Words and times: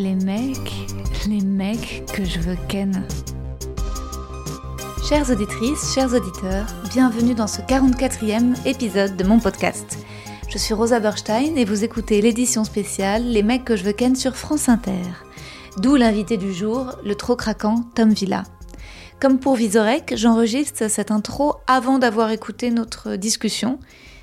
Les 0.00 0.14
mecs, 0.14 0.88
les 1.28 1.42
mecs 1.42 2.06
que 2.14 2.24
je 2.24 2.40
veux 2.40 2.56
ken. 2.68 3.06
Chères 5.06 5.28
auditrices, 5.28 5.92
chers 5.94 6.14
auditeurs, 6.14 6.66
bienvenue 6.90 7.34
dans 7.34 7.46
ce 7.46 7.60
44e 7.60 8.66
épisode 8.66 9.18
de 9.18 9.24
mon 9.24 9.38
podcast. 9.40 9.98
Je 10.48 10.56
suis 10.56 10.72
Rosa 10.72 11.00
Berstein 11.00 11.54
et 11.54 11.66
vous 11.66 11.84
écoutez 11.84 12.22
l'édition 12.22 12.64
spéciale 12.64 13.24
Les 13.26 13.42
mecs 13.42 13.66
que 13.66 13.76
je 13.76 13.84
veux 13.84 13.92
ken 13.92 14.16
sur 14.16 14.36
France 14.36 14.70
Inter. 14.70 15.02
D'où 15.76 15.96
l'invité 15.96 16.38
du 16.38 16.54
jour, 16.54 16.96
le 17.04 17.14
trop 17.14 17.36
craquant 17.36 17.84
Tom 17.94 18.10
Villa. 18.14 18.44
Comme 19.20 19.38
pour 19.38 19.54
Visorek, 19.54 20.14
j'enregistre 20.16 20.88
cette 20.88 21.10
intro 21.10 21.56
avant 21.66 21.98
d'avoir 21.98 22.30
écouté 22.30 22.70
notre 22.70 23.16
discussion. 23.16 23.78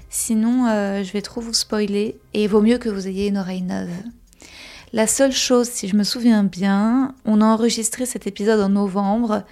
Sinon, 0.09 0.65
euh, 0.69 1.03
je 1.03 1.13
vais 1.13 1.21
trop 1.21 1.39
vous 1.39 1.53
spoiler 1.53 2.19
et 2.33 2.47
vaut 2.47 2.61
mieux 2.61 2.79
que 2.79 2.89
vous 2.89 3.07
ayez 3.07 3.27
une 3.27 3.37
oreille 3.37 3.61
neuve. 3.61 3.91
La 4.93 5.05
seule 5.05 5.33
chose, 5.33 5.67
si 5.67 5.89
je 5.89 5.97
me 5.97 6.03
souviens 6.03 6.45
bien, 6.45 7.13
on 7.25 7.41
a 7.41 7.45
enregistré 7.45 8.05
cet 8.05 8.25
épisode 8.25 8.61
en 8.61 8.69
novembre 8.69 9.43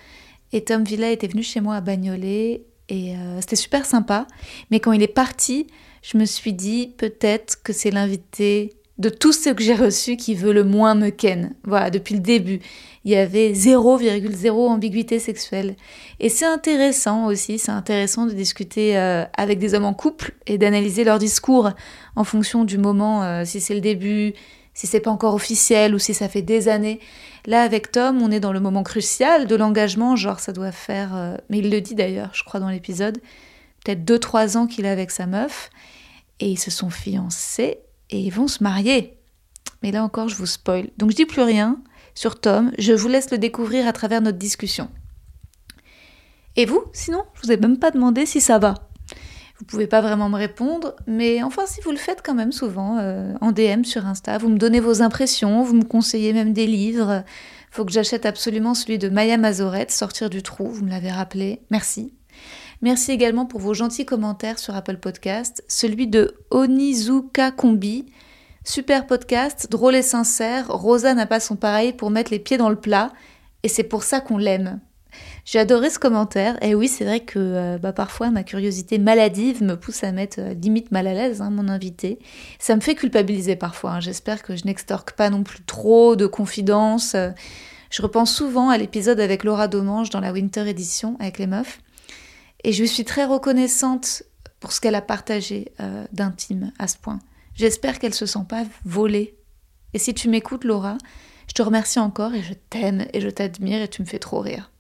et 0.54 0.64
Tom 0.64 0.84
Villa 0.86 1.12
était 1.12 1.28
venu 1.28 1.44
chez 1.44 1.60
moi 1.60 1.76
à 1.76 1.82
Bagnolet 1.82 2.64
et 2.88 3.16
euh, 3.16 3.42
c'était 3.42 3.58
super 3.58 3.86
sympa. 3.86 4.28
Mais 4.72 4.80
quand 4.80 4.94
il 4.94 5.04
est 5.04 5.08
parti, 5.08 5.68
je 6.02 6.18
me 6.18 6.24
suis 6.24 6.54
dit 6.54 6.94
peut-être 6.98 7.62
que 7.64 7.74
c'est 7.74 7.92
l'invité 7.92 8.74
de 8.98 9.10
tous 9.10 9.34
ceux 9.34 9.54
que 9.54 9.62
j'ai 9.62 9.76
reçus 9.76 10.16
qui 10.16 10.36
veut 10.36 10.54
le 10.54 10.64
moins 10.64 10.96
me 10.96 11.10
ken. 11.10 11.54
Voilà, 11.66 11.90
depuis 11.90 12.16
le 12.16 12.22
début. 12.22 12.62
Il 13.04 13.12
y 13.12 13.18
avait 13.18 13.52
0,0 13.52 14.52
ambiguïté 14.70 15.20
sexuelle. 15.20 15.76
Et 16.22 16.30
c'est 16.30 16.46
intéressant 16.46 17.26
aussi, 17.26 17.60
c'est 17.60 17.74
intéressant 17.74 18.26
de 18.26 18.32
discuter 18.32 18.98
euh, 18.98 19.26
avec 19.38 19.60
des 19.60 19.74
hommes 19.74 19.84
en 19.84 19.94
couple 19.94 20.34
et 20.48 20.58
d'analyser 20.58 21.04
leur 21.04 21.20
discours 21.20 21.72
en 22.16 22.24
fonction 22.24 22.64
du 22.64 22.78
moment, 22.78 23.24
euh, 23.24 23.44
si 23.44 23.60
c'est 23.60 23.76
le 23.76 23.82
début, 23.82 24.34
si 24.76 24.86
c'est 24.86 25.00
pas 25.00 25.10
encore 25.10 25.34
officiel 25.34 25.96
ou 25.96 26.00
si 26.00 26.14
ça 26.14 26.30
fait 26.30 26.44
des 26.44 26.68
années. 26.68 27.00
Là, 27.48 27.64
avec 27.64 27.92
Tom, 27.92 28.22
on 28.22 28.30
est 28.30 28.42
dans 28.42 28.54
le 28.54 28.60
moment 28.60 28.84
crucial 28.84 29.48
de 29.48 29.56
l'engagement, 29.56 30.16
genre 30.16 30.40
ça 30.40 30.52
doit 30.52 30.74
faire, 30.74 31.16
euh, 31.16 31.38
mais 31.50 31.60
il 31.60 31.72
le 31.72 31.82
dit 31.82 31.96
d'ailleurs, 31.96 32.30
je 32.34 32.44
crois, 32.44 32.60
dans 32.60 32.70
l'épisode, 32.70 33.20
peut-être 33.84 34.04
2-3 34.04 34.58
ans 34.58 34.68
qu'il 34.68 34.86
est 34.86 34.90
avec 34.90 35.10
sa 35.10 35.26
meuf, 35.26 35.72
et 36.40 36.50
ils 36.50 36.60
se 36.60 36.70
sont 36.70 36.90
fiancés, 36.90 37.80
et 38.10 38.20
ils 38.20 38.32
vont 38.32 38.48
se 38.48 38.62
marier. 38.62 39.18
Mais 39.82 39.92
là 39.92 40.04
encore, 40.04 40.28
je 40.28 40.36
vous 40.36 40.46
spoil. 40.46 40.90
Donc 40.98 41.12
je 41.12 41.16
dis 41.16 41.26
plus 41.26 41.42
rien 41.42 41.80
sur 42.14 42.40
Tom, 42.40 42.72
je 42.78 42.94
vous 42.94 43.08
laisse 43.08 43.32
le 43.32 43.38
découvrir 43.38 43.88
à 43.88 43.94
travers 43.94 44.22
notre 44.22 44.38
discussion. 44.38 44.90
Et 46.58 46.66
vous, 46.66 46.84
sinon, 46.94 47.24
je 47.34 47.42
vous 47.44 47.52
ai 47.52 47.58
même 47.58 47.80
pas 47.80 47.92
demandé 47.92 48.26
si 48.26 48.42
ça 48.42 48.60
va. 48.60 48.85
Vous 49.58 49.66
pouvez 49.66 49.88
pas 49.88 50.02
vraiment 50.02 50.28
me 50.28 50.36
répondre, 50.36 50.96
mais 51.08 51.42
enfin 51.42 51.66
si 51.66 51.80
vous 51.82 51.92
le 51.92 51.98
faites 51.98 52.22
quand 52.22 52.34
même 52.34 52.52
souvent 52.52 52.98
euh, 53.00 53.34
en 53.40 53.54
DM 53.54 53.84
sur 53.86 54.06
Insta, 54.06 54.38
vous 54.38 54.50
me 54.50 54.58
donnez 54.58 54.82
vos 54.82 55.02
impressions, 55.02 55.64
vous 55.64 55.76
me 55.76 55.86
conseillez 55.86 56.34
même 56.34 56.52
des 56.52 56.68
livres. 56.68 57.24
Faut 57.72 57.86
que 57.86 57.92
j'achète 57.92 58.26
absolument 58.26 58.74
celui 58.74 58.98
de 58.98 59.08
Maya 59.08 59.38
Mazoret, 59.38 59.88
Sortir 59.90 60.30
du 60.30 60.44
trou, 60.44 60.68
vous 60.68 60.84
me 60.84 60.90
l'avez 60.90 61.12
rappelé. 61.12 61.62
Merci. 61.70 62.14
Merci 62.82 63.12
également 63.12 63.46
pour 63.46 63.62
vos 63.62 63.74
gentils 63.74 64.06
commentaires 64.06 64.60
sur 64.60 64.76
Apple 64.76 64.98
Podcast, 64.98 65.64
celui 65.70 66.08
de 66.08 66.36
Onizuka 66.52 67.52
Kombi. 67.52 68.06
Super 68.66 69.08
podcast, 69.08 69.68
drôle 69.70 69.96
et 69.96 70.02
sincère, 70.02 70.68
Rosa 70.70 71.14
n'a 71.14 71.28
pas 71.28 71.40
son 71.40 71.56
pareil 71.56 71.94
pour 71.94 72.10
mettre 72.10 72.32
les 72.32 72.40
pieds 72.40 72.58
dans 72.58 72.70
le 72.70 72.76
plat, 72.76 73.14
et 73.64 73.70
c'est 73.70 73.84
pour 73.84 74.04
ça 74.04 74.22
qu'on 74.22 74.38
l'aime. 74.38 74.80
J'ai 75.46 75.60
adoré 75.60 75.92
ce 75.92 76.00
commentaire. 76.00 76.58
Et 76.64 76.74
oui, 76.74 76.88
c'est 76.88 77.06
vrai 77.06 77.20
que 77.20 77.38
euh, 77.38 77.78
bah, 77.78 77.94
parfois 77.94 78.32
ma 78.32 78.44
curiosité 78.44 78.98
maladive 78.98 79.62
me 79.64 79.76
pousse 79.76 80.04
à 80.04 80.12
mettre 80.12 80.40
euh, 80.40 80.54
limite 80.56 80.92
mal 80.92 81.06
à 81.06 81.14
l'aise 81.14 81.40
hein, 81.42 81.52
mon 81.52 81.68
invité. 81.70 82.18
Ça 82.58 82.76
me 82.76 82.82
fait 82.82 82.96
culpabiliser 82.96 83.56
parfois. 83.56 83.92
hein. 83.92 84.00
J'espère 84.00 84.42
que 84.42 84.56
je 84.56 84.66
n'extorque 84.66 85.12
pas 85.14 85.30
non 85.30 85.44
plus 85.44 85.64
trop 85.64 86.16
de 86.16 86.26
confidences. 86.26 87.14
Euh, 87.14 87.30
Je 87.92 88.02
repense 88.02 88.34
souvent 88.34 88.70
à 88.70 88.78
l'épisode 88.78 89.20
avec 89.20 89.44
Laura 89.44 89.68
Domange 89.68 90.10
dans 90.10 90.20
la 90.20 90.32
Winter 90.34 90.68
Edition 90.68 91.16
avec 91.20 91.38
les 91.38 91.48
meufs. 91.48 91.80
Et 92.64 92.74
je 92.74 92.84
suis 92.84 93.06
très 93.06 93.26
reconnaissante 93.26 94.24
pour 94.60 94.72
ce 94.72 94.82
qu'elle 94.82 94.96
a 94.96 95.02
partagé 95.02 95.72
d'intime 96.12 96.72
à 96.80 96.88
ce 96.88 96.98
point. 96.98 97.20
J'espère 97.54 98.00
qu'elle 98.00 98.16
se 98.16 98.26
sent 98.26 98.46
pas 98.50 98.64
volée. 98.84 99.38
Et 99.94 100.00
si 100.00 100.16
tu 100.16 100.28
m'écoutes, 100.28 100.64
Laura, 100.64 100.98
je 101.48 101.54
te 101.54 101.62
remercie 101.62 102.00
encore 102.00 102.34
et 102.34 102.42
je 102.42 102.54
t'aime 102.72 103.06
et 103.14 103.22
je 103.22 103.30
t'admire 103.30 103.82
et 103.84 103.88
tu 103.88 104.02
me 104.02 104.08
fais 104.08 104.18
trop 104.20 104.40
rire. 104.40 104.72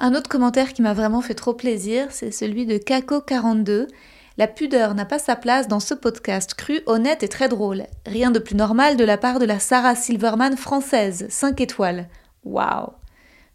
Un 0.00 0.14
autre 0.14 0.28
commentaire 0.28 0.74
qui 0.74 0.82
m'a 0.82 0.94
vraiment 0.94 1.20
fait 1.20 1.34
trop 1.34 1.54
plaisir, 1.54 2.06
c'est 2.10 2.30
celui 2.30 2.66
de 2.66 2.78
Kako42. 2.78 3.88
La 4.36 4.46
pudeur 4.46 4.94
n'a 4.94 5.04
pas 5.04 5.18
sa 5.18 5.34
place 5.34 5.66
dans 5.66 5.80
ce 5.80 5.92
podcast 5.92 6.54
cru, 6.54 6.82
honnête 6.86 7.24
et 7.24 7.28
très 7.28 7.48
drôle. 7.48 7.82
Rien 8.06 8.30
de 8.30 8.38
plus 8.38 8.54
normal 8.54 8.96
de 8.96 9.02
la 9.02 9.18
part 9.18 9.40
de 9.40 9.44
la 9.44 9.58
Sarah 9.58 9.96
Silverman 9.96 10.56
française, 10.56 11.26
5 11.28 11.60
étoiles. 11.60 12.08
Waouh 12.44 12.92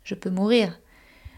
Je 0.03 0.15
peux 0.15 0.29
mourir. 0.29 0.77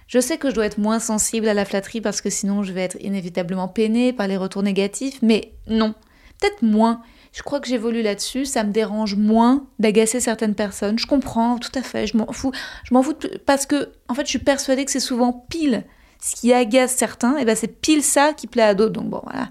Je 0.08 0.20
sais 0.20 0.40
que 0.40 0.50
je 0.50 0.56
dois 0.56 0.66
être 0.66 0.80
moins 0.80 1.00
sensible 1.00 1.48
à 1.48 1.54
la 1.54 1.66
flatterie 1.66 2.02
parce 2.02 2.22
que 2.22 2.32
sinon 2.32 2.64
je 2.64 2.74
vais 2.74 2.82
être 2.82 2.98
inévitablement 3.00 3.68
peinée 3.68 4.12
par 4.12 4.28
les 4.28 4.38
retours 4.38 4.64
négatifs, 4.64 5.20
mais 5.22 5.54
non. 5.68 5.94
Peut-être 6.40 6.64
moins. 6.64 7.04
Je 7.36 7.44
crois 7.44 7.60
que 7.60 7.68
j'évolue 7.68 8.02
là-dessus, 8.02 8.46
ça 8.46 8.64
me 8.64 8.72
dérange 8.72 9.16
moins 9.16 9.68
d'agacer 9.78 10.22
certaines 10.22 10.56
personnes. 10.56 10.98
Je 10.98 11.06
comprends, 11.06 11.58
tout 11.58 11.72
à 11.76 11.82
fait, 11.82 12.08
je 12.08 12.16
m'en 12.16 12.32
fous. 12.32 12.54
Je 12.86 12.94
m'en 12.94 13.04
fous 13.04 13.14
parce 13.46 13.66
que, 13.66 13.92
en 14.08 14.14
fait, 14.14 14.24
je 14.24 14.30
suis 14.30 14.40
persuadée 14.40 14.86
que 14.86 14.92
c'est 14.92 15.02
souvent 15.02 15.46
pile 15.50 15.84
ce 16.22 16.38
qui 16.38 16.54
agace 16.54 16.96
certains, 16.96 17.36
et 17.36 17.44
ben 17.44 17.56
c'est 17.56 17.68
pile 17.68 18.04
ça 18.04 18.32
qui 18.32 18.48
plaît 18.48 18.64
à 18.64 18.74
d'autres. 18.74 18.94
Donc 18.94 19.10
bon, 19.10 19.22
voilà. 19.26 19.50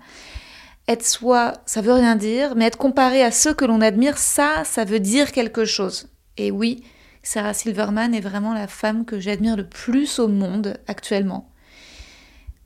Être 0.88 1.04
soi, 1.04 1.52
ça 1.66 1.82
veut 1.82 1.92
rien 1.92 2.16
dire, 2.16 2.54
mais 2.56 2.64
être 2.64 2.78
comparé 2.78 3.22
à 3.22 3.30
ceux 3.30 3.52
que 3.52 3.66
l'on 3.66 3.82
admire, 3.82 4.16
ça, 4.16 4.64
ça 4.64 4.84
veut 4.84 4.98
dire 4.98 5.30
quelque 5.30 5.66
chose. 5.66 6.08
Et 6.38 6.50
oui, 6.50 6.84
Sarah 7.22 7.52
Silverman 7.52 8.14
est 8.14 8.20
vraiment 8.20 8.54
la 8.54 8.66
femme 8.66 9.04
que 9.04 9.20
j'admire 9.20 9.56
le 9.56 9.68
plus 9.68 10.18
au 10.18 10.28
monde 10.28 10.78
actuellement. 10.88 11.50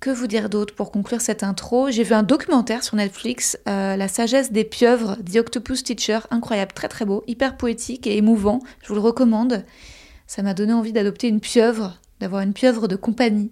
Que 0.01 0.11
vous 0.11 0.29
dire 0.29 0.49
d'autre 0.49 0.77
pour 0.77 0.93
conclure 0.93 1.21
cette 1.21 1.43
intro? 1.43 1.91
J'ai 1.91 2.05
vu 2.05 2.15
un 2.15 2.23
documentaire 2.23 2.85
sur 2.85 2.95
Netflix, 2.95 3.59
euh, 3.69 3.97
La 3.97 4.07
sagesse 4.07 4.53
des 4.53 4.63
pieuvres, 4.63 5.17
The 5.25 5.39
Octopus 5.39 5.83
Teacher, 5.83 6.21
incroyable, 6.31 6.71
très 6.73 6.87
très 6.87 7.05
beau, 7.05 7.25
hyper 7.27 7.57
poétique 7.57 8.07
et 8.07 8.17
émouvant, 8.17 8.61
je 8.81 8.89
vous 8.89 8.95
le 8.95 9.01
recommande. 9.01 9.65
Ça 10.29 10.45
m'a 10.45 10.55
donné 10.55 10.73
envie 10.73 10.93
d'adopter 10.93 11.27
une 11.27 11.41
pieuvre, 11.41 11.99
d'avoir 12.21 12.43
une 12.43 12.53
pieuvre 12.53 12.87
de 12.87 12.95
compagnie. 12.95 13.51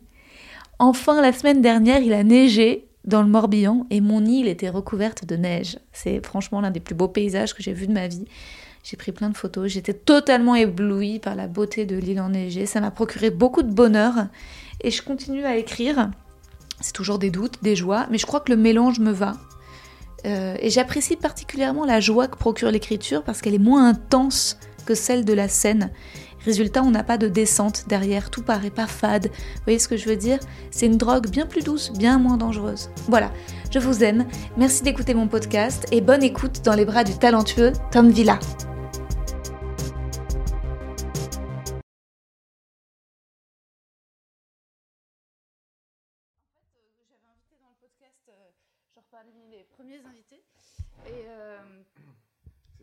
Enfin, 0.79 1.21
la 1.21 1.33
semaine 1.33 1.63
dernière, 1.63 2.01
il 2.01 2.13
a 2.13 2.23
neigé 2.23 2.87
dans 3.05 3.23
le 3.23 3.29
Morbihan 3.29 3.85
et 3.91 4.01
mon 4.01 4.25
île 4.25 4.47
était 4.47 4.71
recouverte 4.71 5.25
de 5.25 5.35
neige. 5.35 5.81
C'est 5.93 6.25
franchement 6.25 6.61
l'un 6.61 6.71
des 6.71 6.79
plus 6.79 6.95
beaux 6.95 7.09
paysages 7.09 7.57
que 7.57 7.63
j'ai 7.65 7.73
vus 7.73 7.89
de 7.89 7.93
ma 7.93 8.07
vie. 8.07 8.25
J'ai 8.85 8.97
pris 8.97 9.11
plein 9.11 9.31
de 9.31 9.37
photos, 9.37 9.67
j'étais 9.67 9.95
totalement 9.95 10.55
éblouie 10.55 11.19
par 11.19 11.35
la 11.35 11.49
beauté 11.49 11.87
de 11.87 11.97
l'île 11.97 12.21
enneigée. 12.21 12.67
Ça 12.67 12.81
m'a 12.81 12.93
procuré 12.93 13.31
beaucoup 13.31 13.65
de 13.65 13.73
bonheur 13.73 14.29
et 14.81 14.93
je 14.93 15.03
continue 15.03 15.45
à 15.45 15.57
écrire. 15.57 16.09
C'est 16.81 16.93
toujours 16.93 17.19
des 17.19 17.31
doutes, 17.31 17.63
des 17.63 17.77
joies, 17.77 18.07
mais 18.11 18.19
je 18.19 18.27
crois 18.27 18.41
que 18.41 18.53
le 18.53 18.59
mélange 18.59 18.99
me 19.01 19.13
va. 19.13 19.35
Euh, 20.27 20.57
et 20.61 20.71
j'apprécie 20.71 21.17
particulièrement 21.17 21.85
la 21.85 22.01
joie 22.01 22.27
que 22.27 22.37
procure 22.37 22.71
l'écriture 22.71 23.23
parce 23.23 23.41
qu'elle 23.41 23.55
est 23.55 23.59
moins 23.59 23.89
intense 23.89 24.59
que 24.85 24.95
celle 24.95 25.25
de 25.25 25.33
la 25.33 25.49
scène. 25.49 25.91
Résultat, 26.45 26.83
on 26.83 26.91
n'a 26.91 27.03
pas 27.03 27.19
de 27.19 27.29
descente 27.29 27.87
derrière, 27.89 28.31
tout 28.31 28.43
paraît 28.43 28.71
pas 28.71 28.87
fade. 28.87 29.27
Vous 29.27 29.63
voyez 29.65 29.81
ce 29.81 29.89
que 29.89 29.97
je 29.97 30.09
veux 30.09 30.17
dire? 30.17 30.39
C'est 30.71 30.87
une 30.87 30.97
drogue 30.97 31.29
bien 31.29 31.45
plus 31.45 31.63
douce, 31.63 31.93
bien 31.93 32.19
moins 32.19 32.37
dangereuse. 32.37 32.89
Voilà, 33.09 33.33
je 33.73 33.81
vous 33.81 34.05
aime, 34.05 34.27
merci 34.57 34.85
d'écouter 34.85 35.15
mon 35.15 35.27
podcast 35.27 35.87
et 35.91 36.01
bonne 36.01 36.23
écoute 36.23 36.61
dans 36.65 36.75
les 36.75 36.85
bras 36.85 37.03
du 37.03 37.19
talentueux 37.19 37.73
Tom 37.91 38.11
Villa. 38.11 38.39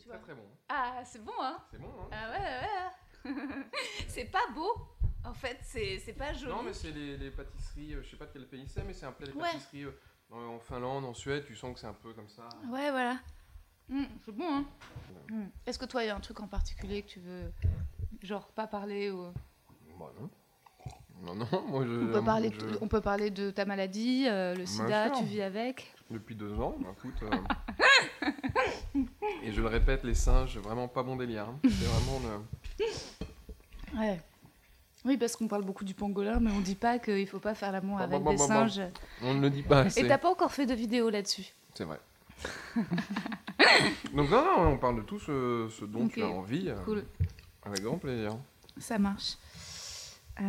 C'est 0.04 0.10
très 0.10 0.20
très 0.20 0.34
bon. 0.36 0.44
ah, 0.70 1.02
c'est 1.06 1.24
bon, 1.24 1.32
hein 1.40 1.58
C'est 1.72 1.80
bon, 1.80 1.88
hein 2.02 2.08
Ah 2.12 2.32
ouais, 2.32 3.32
ouais. 3.32 3.36
c'est 4.08 4.26
pas 4.26 4.46
beau, 4.54 4.74
en 5.24 5.34
fait, 5.34 5.58
c'est 5.64 6.14
pas 6.18 6.34
joli. 6.34 6.52
Non, 6.52 6.62
mais 6.64 6.74
c'est 6.74 6.92
les, 6.92 7.16
les 7.18 7.32
pâtisseries, 7.32 7.94
euh, 7.94 8.04
je 8.04 8.10
sais 8.10 8.18
pas 8.18 8.26
de 8.26 8.32
quel 8.34 8.48
pays 8.48 8.68
c'est, 8.68 8.84
mais 8.84 8.94
c'est 8.94 9.06
un 9.06 9.12
plat 9.14 9.28
Ouais. 9.34 9.42
pâtisseries 9.54 9.86
euh, 9.86 9.92
en 10.48 10.60
Finlande, 10.60 11.06
en 11.06 11.14
Suède, 11.14 11.46
tu 11.46 11.56
sens 11.56 11.74
que 11.74 11.80
c'est 11.80 11.88
un 11.88 11.94
peu 11.94 12.14
comme 12.14 12.28
ça. 12.30 12.48
Ouais, 12.70 12.92
voilà. 12.92 13.18
Mmh, 13.90 14.04
c'est 14.26 14.32
bon, 14.36 14.54
hein 14.58 14.66
Mmh. 15.30 15.46
Est-ce 15.66 15.80
que 15.80 15.86
toi, 15.86 16.04
il 16.04 16.08
y 16.08 16.10
a 16.10 16.16
un 16.16 16.20
truc 16.20 16.42
en 16.42 16.48
particulier 16.48 17.02
que 17.02 17.08
tu 17.08 17.20
veux, 17.22 17.52
genre, 18.22 18.48
pas 18.52 18.68
parler 18.68 19.10
ou... 19.10 19.32
Bah 19.98 20.12
non. 20.20 20.30
Non, 21.22 21.36
non, 21.36 21.62
moi 21.68 21.86
je. 21.86 21.92
On 22.10 22.12
peut, 22.12 22.24
parler 22.24 22.52
je- 22.54 22.60
de, 22.60 22.78
on 22.82 22.88
peut 22.90 23.00
parler 23.00 23.30
de 23.32 23.52
ta 23.52 23.64
maladie, 23.64 24.26
euh, 24.28 24.54
le 24.56 24.66
sida, 24.66 25.12
tu 25.12 25.24
vis 25.24 25.42
avec. 25.42 25.94
Depuis 26.14 26.36
deux 26.36 26.54
ans, 26.60 26.76
bah, 26.80 26.90
écoute. 26.96 27.16
euh, 27.24 28.30
Et 29.44 29.52
je 29.52 29.62
le 29.62 29.68
répète, 29.68 30.04
les 30.04 30.14
singes, 30.14 30.58
vraiment 30.60 30.88
pas 30.88 31.02
bon 31.04 31.16
délire. 31.16 31.48
hein. 31.50 31.58
C'est 31.64 31.86
vraiment. 31.86 32.22
Ouais. 34.00 34.22
Oui, 35.06 35.18
parce 35.18 35.36
qu'on 35.36 35.48
parle 35.48 35.64
beaucoup 35.66 35.84
du 35.84 35.94
pangolin, 35.96 36.40
mais 36.40 36.52
on 36.52 36.60
dit 36.62 36.76
pas 36.76 37.00
qu'il 37.00 37.28
faut 37.28 37.40
pas 37.40 37.56
faire 37.56 37.72
l'amour 37.72 37.98
Bah, 37.98 38.04
avec 38.06 38.20
des 38.20 38.24
bah, 38.24 38.32
bah. 38.38 38.38
singes. 38.48 38.82
On 39.24 39.34
ne 39.34 39.42
le 39.42 39.50
dit 39.50 39.64
pas 39.64 39.84
Et 39.84 39.88
assez. 39.88 40.08
t'as 40.08 40.18
pas 40.20 40.30
encore 40.30 40.52
fait 40.52 40.66
de 40.66 40.74
vidéo 40.74 41.10
là-dessus 41.10 41.46
C'est 41.74 41.84
vrai. 41.84 42.00
Donc, 44.14 44.30
non, 44.30 44.44
non, 44.46 44.68
on 44.74 44.78
parle 44.78 44.98
de 44.98 45.02
tout 45.02 45.20
ce, 45.20 45.68
ce 45.78 45.86
dont 45.86 46.08
tu 46.08 46.22
as 46.22 46.28
envie. 46.28 46.70
euh, 46.70 46.76
Cool, 46.86 47.04
Avec 47.66 47.82
grand 47.82 47.98
plaisir. 47.98 48.38
ça 48.78 48.98
marche. 49.00 49.34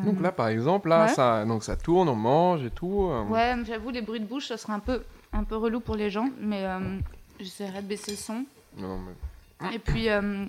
Donc 0.05 0.21
là, 0.23 0.33
par 0.33 0.49
exemple, 0.49 0.89
là, 0.89 1.03
Ouais. 1.07 1.09
ça, 1.13 1.45
donc 1.45 1.63
ça 1.63 1.77
tourne, 1.77 2.09
on 2.09 2.15
mange 2.15 2.65
et 2.65 2.71
tout. 2.71 3.09
euh, 3.11 3.25
Ouais, 3.25 3.55
j'avoue, 3.67 3.91
les 3.91 4.01
bruits 4.01 4.21
de 4.21 4.25
bouche, 4.25 4.47
ça 4.49 4.57
serait 4.57 4.73
un 4.73 4.79
peu, 4.79 5.03
un 5.35 5.45
peu 5.45 5.57
relou 5.57 5.81
pour 5.81 5.97
les 5.97 6.09
gens, 6.11 6.31
mais 6.41 6.65
euh, 6.65 6.99
j'essaierai 7.41 7.83
de 7.83 7.87
baisser 7.87 8.13
le 8.13 8.17
son. 8.17 8.45
Non, 8.77 8.99
mais... 8.99 9.75
Et 9.75 9.79
puis, 9.79 10.09
euh, 10.09 10.47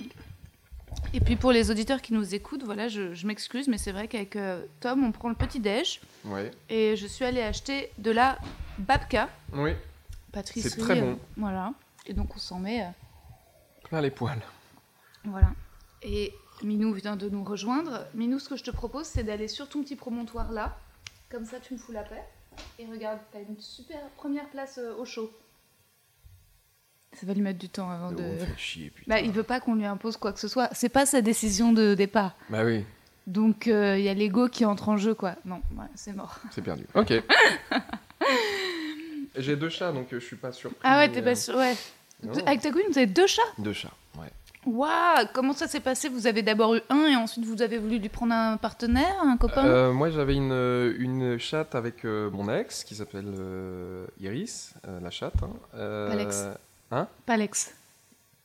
et 1.14 1.20
puis 1.20 1.36
pour 1.36 1.52
les 1.52 1.72
auditeurs 1.72 2.02
qui 2.02 2.14
nous 2.14 2.34
écoutent, 2.36 2.64
voilà, 2.64 2.88
je, 2.88 3.14
je 3.14 3.28
m'excuse, 3.28 3.68
mais 3.68 3.78
c'est 3.78 3.92
vrai 3.92 4.08
qu'avec 4.08 4.36
euh, 4.36 4.64
Tom, 4.80 5.04
on 5.04 5.12
prend 5.12 5.30
le 5.30 5.36
petit 5.36 5.60
déj 5.60 6.02
Ouais. 6.24 6.52
et 6.70 6.96
je 6.96 7.06
suis 7.08 7.24
allée 7.26 7.42
acheter 7.42 7.90
de 7.98 8.12
la 8.12 8.38
babka, 8.80 9.30
Oui, 9.54 9.72
pâtisserie. 10.32 10.70
C'est 10.70 10.80
très 10.80 11.00
bon. 11.02 11.12
euh, 11.14 11.16
voilà. 11.38 11.74
Et 12.08 12.14
donc 12.14 12.36
on 12.36 12.40
s'en 12.40 12.60
met, 12.60 12.86
plein 13.84 14.02
les 14.02 14.12
poils. 14.12 14.42
voilà. 15.24 15.50
Et 16.02 16.34
Minou 16.64 16.94
vient 16.94 17.16
de 17.16 17.30
nous 17.30 17.44
rejoindre. 17.44 18.06
Minou, 18.14 18.40
ce 18.40 18.50
que 18.50 18.56
je 18.56 18.64
te 18.64 18.72
propose, 18.72 19.06
c'est 19.06 19.24
d'aller 19.24 19.48
sur 19.48 19.68
ton 19.70 19.82
petit 19.84 19.96
promontoire 19.96 20.52
là, 20.52 20.78
comme 21.30 21.46
ça 21.46 21.60
tu 21.60 21.74
me 21.74 21.80
fous 21.80 21.92
la 21.92 22.04
paix. 22.04 22.24
Et 22.80 22.86
regarde, 22.86 23.20
t'as 23.32 23.40
une 23.40 23.60
super 23.60 24.00
première 24.18 24.48
place 24.50 24.78
euh, 24.78 24.96
au 24.96 25.06
chaud. 25.06 25.32
Ça 27.14 27.26
va 27.26 27.34
lui 27.34 27.42
mettre 27.42 27.60
du 27.60 27.70
temps 27.70 27.90
avant 27.90 28.12
de. 28.12 28.38
fait 28.38 28.58
chier, 28.58 28.90
putain. 28.90 29.16
Bah, 29.16 29.22
il 29.22 29.32
veut 29.32 29.44
pas 29.44 29.60
qu'on 29.60 29.76
lui 29.76 29.86
impose 29.86 30.18
quoi 30.18 30.34
que 30.34 30.40
ce 30.40 30.50
soit. 30.50 30.70
C'est 30.74 30.90
pas 30.90 31.06
sa 31.06 31.22
décision 31.22 31.72
de 31.72 31.94
départ. 31.94 32.36
Bah 32.50 32.66
oui, 32.66 32.84
Donc 33.26 33.68
il 33.68 34.02
y 34.02 34.10
a 34.10 34.14
l'ego 34.14 34.50
qui 34.50 34.66
entre 34.66 34.90
en 34.90 34.98
jeu 34.98 35.16
quoi. 35.16 35.36
Non, 35.46 35.62
ouais, 35.78 35.86
c'est 35.96 36.14
mort. 36.14 36.40
c'est 36.52 36.62
perdu. 36.62 36.86
Ok. 36.94 37.14
J'ai 39.38 39.56
deux 39.56 39.70
chats, 39.70 39.92
donc 39.92 40.12
euh, 40.14 40.20
je 40.20 40.26
suis 40.26 40.36
pas 40.36 40.52
surpris. 40.52 40.80
Ah 40.84 40.98
ouais, 40.98 41.12
t'es 41.12 41.20
euh, 41.20 41.24
pas 41.24 41.36
sûr. 41.36 41.56
Ouais. 41.56 41.76
non. 42.24 42.34
Avec 42.46 42.62
ta 42.62 42.72
copine, 42.72 42.88
vous 42.90 42.98
avez 42.98 43.08
deux 43.08 43.28
chats? 43.28 43.42
Deux 43.58 43.74
chats, 43.74 43.94
ouais. 44.18 44.30
Waouh, 44.66 45.28
comment 45.34 45.54
ça 45.54 45.68
s'est 45.68 45.80
passé? 45.80 46.10
Vous 46.10 46.26
avez 46.28 46.42
d'abord 46.42 46.76
eu 46.76 46.82
un 46.90 47.06
et 47.06 47.16
ensuite 47.16 47.46
vous 47.46 47.62
avez 47.62 47.78
voulu 47.78 48.00
lui 48.00 48.10
prendre 48.10 48.34
un 48.34 48.58
partenaire, 48.58 49.16
un 49.24 49.38
copain? 49.38 49.66
Euh, 49.66 49.94
moi, 49.94 50.10
j'avais 50.10 50.36
une, 50.36 50.52
euh, 50.52 50.94
une 50.98 51.38
chatte 51.38 51.76
avec 51.76 52.04
euh, 52.04 52.30
mon 52.32 52.52
ex 52.54 52.84
qui 52.84 52.96
s'appelle 52.96 53.32
euh, 53.40 54.06
Iris, 54.20 54.74
la 55.02 55.10
chatte. 55.12 55.36
hein. 55.44 56.08
Alex. 56.12 56.46
Hein? 56.92 57.08
Palex. 57.26 57.74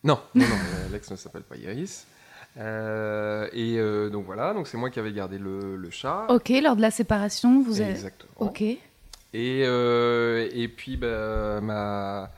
Non, 0.05 0.19
non, 0.35 0.45
non, 0.47 0.55
euh, 0.55 0.89
l'ex 0.93 1.11
ne 1.11 1.17
s'appelle 1.17 1.43
pas 1.43 1.57
Iris. 1.57 2.07
Et 2.57 3.79
donc 4.13 4.27
voilà, 4.27 4.53
donc 4.53 4.67
c'est 4.67 4.77
moi 4.77 4.91
qui 4.91 4.99
avais 4.99 5.13
gardé 5.13 5.39
le, 5.39 5.77
le 5.77 5.91
chat. 5.91 6.27
Ok, 6.29 6.51
lors 6.63 6.77
de 6.77 6.83
la 6.83 6.91
séparation, 6.91 7.63
vous 7.63 7.81
avez. 7.81 7.91
Exactement. 7.93 8.31
Ok. 8.39 8.63
Et, 8.63 8.81
et 9.63 10.69
puis 10.69 10.97
bah, 10.97 11.61
ma, 11.63 12.31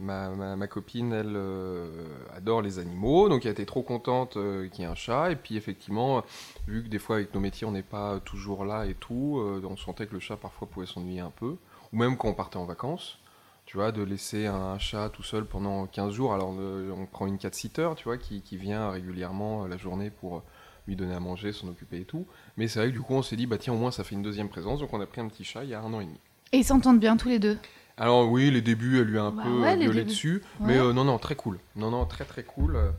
ma, 0.00 0.56
ma, 0.56 0.66
copine, 0.66 1.12
elle 1.12 1.34
euh, 1.36 2.08
adore 2.34 2.62
les 2.62 2.78
animaux, 2.78 3.28
donc 3.28 3.44
elle 3.44 3.52
était 3.52 3.66
trop 3.66 3.82
contente 3.82 4.36
euh, 4.36 4.68
qu'il 4.68 4.82
y 4.82 4.86
ait 4.86 4.90
un 4.90 4.94
chat. 4.94 5.30
Et 5.30 5.36
puis 5.36 5.56
effectivement, 5.56 6.24
vu 6.66 6.82
que 6.82 6.88
des 6.88 6.98
fois 6.98 7.16
avec 7.16 7.34
nos 7.34 7.40
métiers 7.40 7.66
on 7.66 7.72
n'est 7.72 7.82
pas 7.82 8.20
toujours 8.20 8.64
là 8.64 8.86
et 8.86 8.94
tout, 8.94 9.38
euh, 9.38 9.62
on 9.68 9.76
sentait 9.76 10.06
que 10.06 10.14
le 10.14 10.20
chat 10.20 10.36
parfois 10.36 10.68
pouvait 10.68 10.86
s'ennuyer 10.86 11.20
un 11.20 11.30
peu. 11.30 11.56
Ou 11.92 11.96
même 11.98 12.16
quand 12.16 12.28
on 12.28 12.34
partait 12.34 12.56
en 12.56 12.64
vacances, 12.64 13.18
tu 13.66 13.76
vois, 13.76 13.92
de 13.92 14.02
laisser 14.02 14.46
un 14.46 14.78
chat 14.78 15.08
tout 15.10 15.22
seul 15.22 15.46
pendant 15.46 15.86
15 15.86 16.12
jours. 16.12 16.34
Alors 16.34 16.50
on 16.50 17.06
prend 17.06 17.26
une 17.26 17.38
cat-sitter, 17.38 17.90
tu 17.96 18.04
vois, 18.04 18.18
qui, 18.18 18.42
qui 18.42 18.56
vient 18.56 18.90
régulièrement 18.90 19.66
la 19.66 19.76
journée 19.76 20.10
pour 20.10 20.42
lui 20.86 20.96
donner 20.96 21.14
à 21.14 21.20
manger, 21.20 21.52
s'en 21.52 21.68
occuper 21.68 22.00
et 22.00 22.04
tout. 22.04 22.26
Mais 22.56 22.68
c'est 22.68 22.80
vrai 22.80 22.88
que 22.88 22.92
du 22.92 23.00
coup 23.00 23.14
on 23.14 23.22
s'est 23.22 23.36
dit, 23.36 23.46
bah 23.46 23.58
tiens, 23.58 23.72
au 23.72 23.78
moins 23.78 23.90
ça 23.90 24.04
fait 24.04 24.14
une 24.14 24.22
deuxième 24.22 24.48
présence, 24.48 24.80
donc 24.80 24.92
on 24.92 25.00
a 25.00 25.06
pris 25.06 25.20
un 25.20 25.28
petit 25.28 25.44
chat 25.44 25.64
il 25.64 25.70
y 25.70 25.74
a 25.74 25.80
un 25.80 25.94
an 25.94 26.00
et 26.00 26.04
demi. 26.04 26.18
Et 26.52 26.58
ils 26.58 26.64
s'entendent 26.64 27.00
bien 27.00 27.16
tous 27.16 27.28
les 27.28 27.38
deux? 27.38 27.58
Alors 27.96 28.28
oui, 28.30 28.50
les 28.50 28.60
débuts, 28.60 29.00
elle 29.00 29.06
lui 29.06 29.18
a 29.18 29.22
un 29.24 29.30
Bah 29.30 29.42
peu 29.44 29.60
ouais, 29.62 29.74
euh, 29.74 29.76
débuts. 29.92 30.04
dessus, 30.04 30.42
Ouais. 30.60 30.66
mais 30.68 30.78
euh, 30.78 30.92
non, 30.92 31.04
non, 31.04 31.18
très 31.18 31.36
cool. 31.36 31.58
Non, 31.76 31.90
non, 31.90 32.04
très 32.06 32.24
très 32.24 32.42
cool. 32.42 32.76
Euh, 32.76 32.90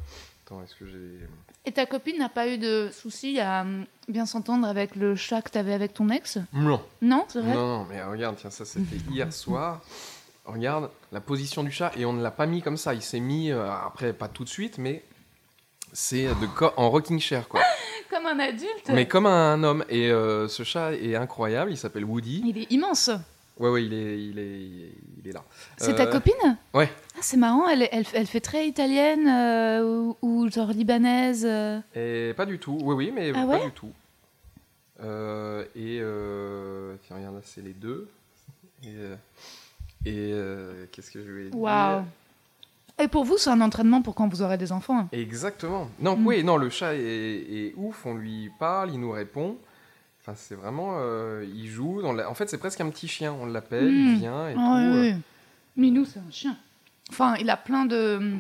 Attends, 0.46 0.62
est-ce 0.64 0.76
que 0.76 0.86
j'ai... 0.86 1.28
Et 1.68 1.72
ta 1.72 1.88
copine 1.88 2.20
n'a 2.20 2.30
pas 2.30 2.48
eu 2.48 2.58
de 2.60 2.90
soucis 2.94 3.40
à 3.40 3.66
bien 4.08 4.28
s'entendre 4.28 4.68
avec 4.68 4.96
le 4.96 5.16
chat 5.16 5.42
que 5.42 5.50
t'avais 5.50 5.74
avec 5.74 5.94
ton 5.96 6.10
ex? 6.10 6.38
Non, 6.54 6.80
Non, 7.02 7.26
c'est 7.28 7.40
non, 7.40 7.46
vrai? 7.46 7.56
Non, 7.56 7.86
mais 7.90 8.04
regarde, 8.04 8.36
tiens, 8.40 8.52
ça 8.52 8.64
c'était 8.64 8.98
hier 9.12 9.34
soir. 9.34 9.82
Regarde 10.46 10.92
la 11.12 11.20
position 11.22 11.64
du 11.64 11.72
chat, 11.72 11.92
et 11.98 12.06
on 12.06 12.14
ne 12.14 12.22
l'a 12.22 12.30
pas 12.30 12.46
mis 12.46 12.62
comme 12.62 12.78
ça, 12.78 12.94
il 12.94 13.02
s'est 13.02 13.20
mis, 13.20 13.52
euh, 13.52 13.68
après 13.72 14.14
pas 14.14 14.28
tout 14.28 14.44
de 14.44 14.50
suite, 14.50 14.78
mais 14.78 15.04
c'est 15.92 16.26
de 16.28 16.46
co- 16.56 16.70
en 16.78 16.92
rocking 16.92 17.20
chair, 17.20 17.48
quoi. 17.48 17.62
Comme 18.12 18.28
un 18.28 18.38
adulte. 18.40 18.90
mais 18.94 19.08
comme 19.08 19.26
un 19.26 19.62
homme, 19.64 19.84
et 19.90 20.10
euh, 20.12 20.48
ce 20.48 20.62
chat 20.64 20.94
est 20.94 21.16
incroyable, 21.16 21.72
il 21.72 21.78
s'appelle 21.78 22.06
Woody. 22.06 22.44
Il 22.46 22.58
est 22.60 22.72
immense. 22.72 23.10
Ouais, 23.58 23.70
ouais, 23.70 23.86
il 23.86 23.94
est, 23.94 24.20
il 24.22 24.38
est, 24.40 24.92
il 25.24 25.30
est 25.30 25.32
là. 25.32 25.44
C'est 25.78 25.96
ta 25.96 26.04
Euh, 26.04 26.12
copine 26.12 26.58
ouais. 26.74 26.90
Ah, 27.16 27.20
c'est 27.22 27.38
marrant, 27.38 27.68
elle, 27.70 27.88
elle, 27.92 28.06
elle 28.14 28.26
fait 28.28 28.42
très 28.42 28.68
italienne 28.68 29.28
euh, 29.28 29.84
ou, 29.84 30.18
ou 30.22 30.50
genre 30.52 30.72
libanaise. 30.72 31.46
euh. 31.48 31.80
Et 31.96 32.34
pas 32.34 32.46
du 32.46 32.60
tout, 32.60 32.78
oui, 32.82 32.96
oui, 32.96 33.12
mais 33.16 33.32
Ah 33.34 33.46
pas 33.48 33.64
du 33.66 33.72
tout. 33.72 33.92
Et 35.76 36.02
tiens, 37.08 37.16
regarde 37.18 37.36
là, 37.36 37.42
c'est 37.44 37.62
les 37.64 37.74
deux. 37.74 38.10
Et, 38.84 38.90
et, 40.06 40.34
qu'est-ce 40.92 41.12
que 41.12 41.24
je 41.26 41.32
vais 41.32 41.44
dire 41.50 41.58
Waouh. 41.60 42.04
Et 42.98 43.08
pour 43.10 43.26
vous, 43.26 43.38
c'est 43.38 43.50
un 43.50 43.60
entraînement 43.62 44.02
pour 44.02 44.16
quand 44.16 44.28
vous 44.30 44.42
aurez 44.42 44.58
des 44.58 44.72
enfants. 44.72 45.00
hein. 45.00 45.08
Exactement. 45.12 45.90
Non, 46.00 46.16
Mm. 46.16 46.28
oui, 46.28 46.44
non, 46.46 46.56
le 46.58 46.70
chat 46.70 46.94
est, 46.96 47.00
est 47.02 47.74
ouf, 47.76 48.06
on 48.06 48.14
lui 48.16 48.50
parle, 48.58 48.92
il 48.94 49.00
nous 49.00 49.12
répond. 49.12 49.58
Enfin, 50.28 50.34
c'est 50.36 50.56
vraiment, 50.56 50.96
euh, 50.98 51.46
il 51.56 51.68
joue. 51.70 52.02
l'a- 52.14 52.30
en 52.30 52.34
fait, 52.34 52.50
c'est 52.50 52.58
presque 52.58 52.82
un 52.82 52.90
petit 52.90 53.08
chien. 53.08 53.34
On 53.40 53.46
l'appelle, 53.46 53.92
il 53.94 54.16
vient 54.16 54.50
et 54.50 54.56
Ah, 54.58 54.80
tout. 54.80 54.96
euh. 54.98 55.02
oui, 55.02 55.12
oui. 55.14 55.22
Minou, 55.78 56.06
c'est 56.06 56.20
un 56.20 56.32
chien. 56.32 56.58
Enfin, 57.12 57.36
il 57.40 57.50
a 57.50 57.58
plein 57.58 57.86
de. 57.86 58.34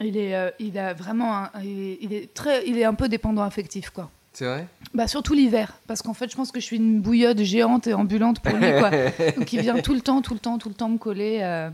Il 0.00 0.16
est, 0.16 0.34
euh, 0.34 0.50
il 0.58 0.76
a 0.78 0.92
vraiment, 0.92 1.36
un- 1.36 1.50
il, 1.62 1.80
est, 1.80 1.98
il 2.00 2.12
est 2.12 2.34
très, 2.34 2.66
il 2.66 2.76
est 2.76 2.84
un 2.84 2.94
peu 2.94 3.08
dépendant 3.08 3.42
affectif, 3.42 3.90
quoi. 3.90 4.10
C'est 4.32 4.46
vrai? 4.46 4.66
Bah 4.92 5.06
surtout 5.06 5.32
l'hiver, 5.34 5.74
parce 5.86 6.02
qu'en 6.02 6.12
fait, 6.14 6.28
je 6.28 6.34
pense 6.34 6.50
que 6.50 6.58
je 6.58 6.64
suis 6.64 6.76
une 6.76 7.00
bouillotte 7.00 7.38
géante 7.44 7.86
et 7.86 7.94
ambulante 7.94 8.40
pour 8.40 8.56
lui, 8.56 8.66
quoi. 8.80 8.90
Donc 9.36 9.52
il 9.52 9.60
vient 9.60 9.78
tout 9.80 9.94
le 9.94 10.00
temps, 10.00 10.20
tout 10.22 10.34
le 10.34 10.40
temps, 10.40 10.58
tout 10.58 10.68
le 10.68 10.74
temps 10.74 10.88
me 10.88 10.98
coller. 10.98 11.38
euh. 11.42 11.70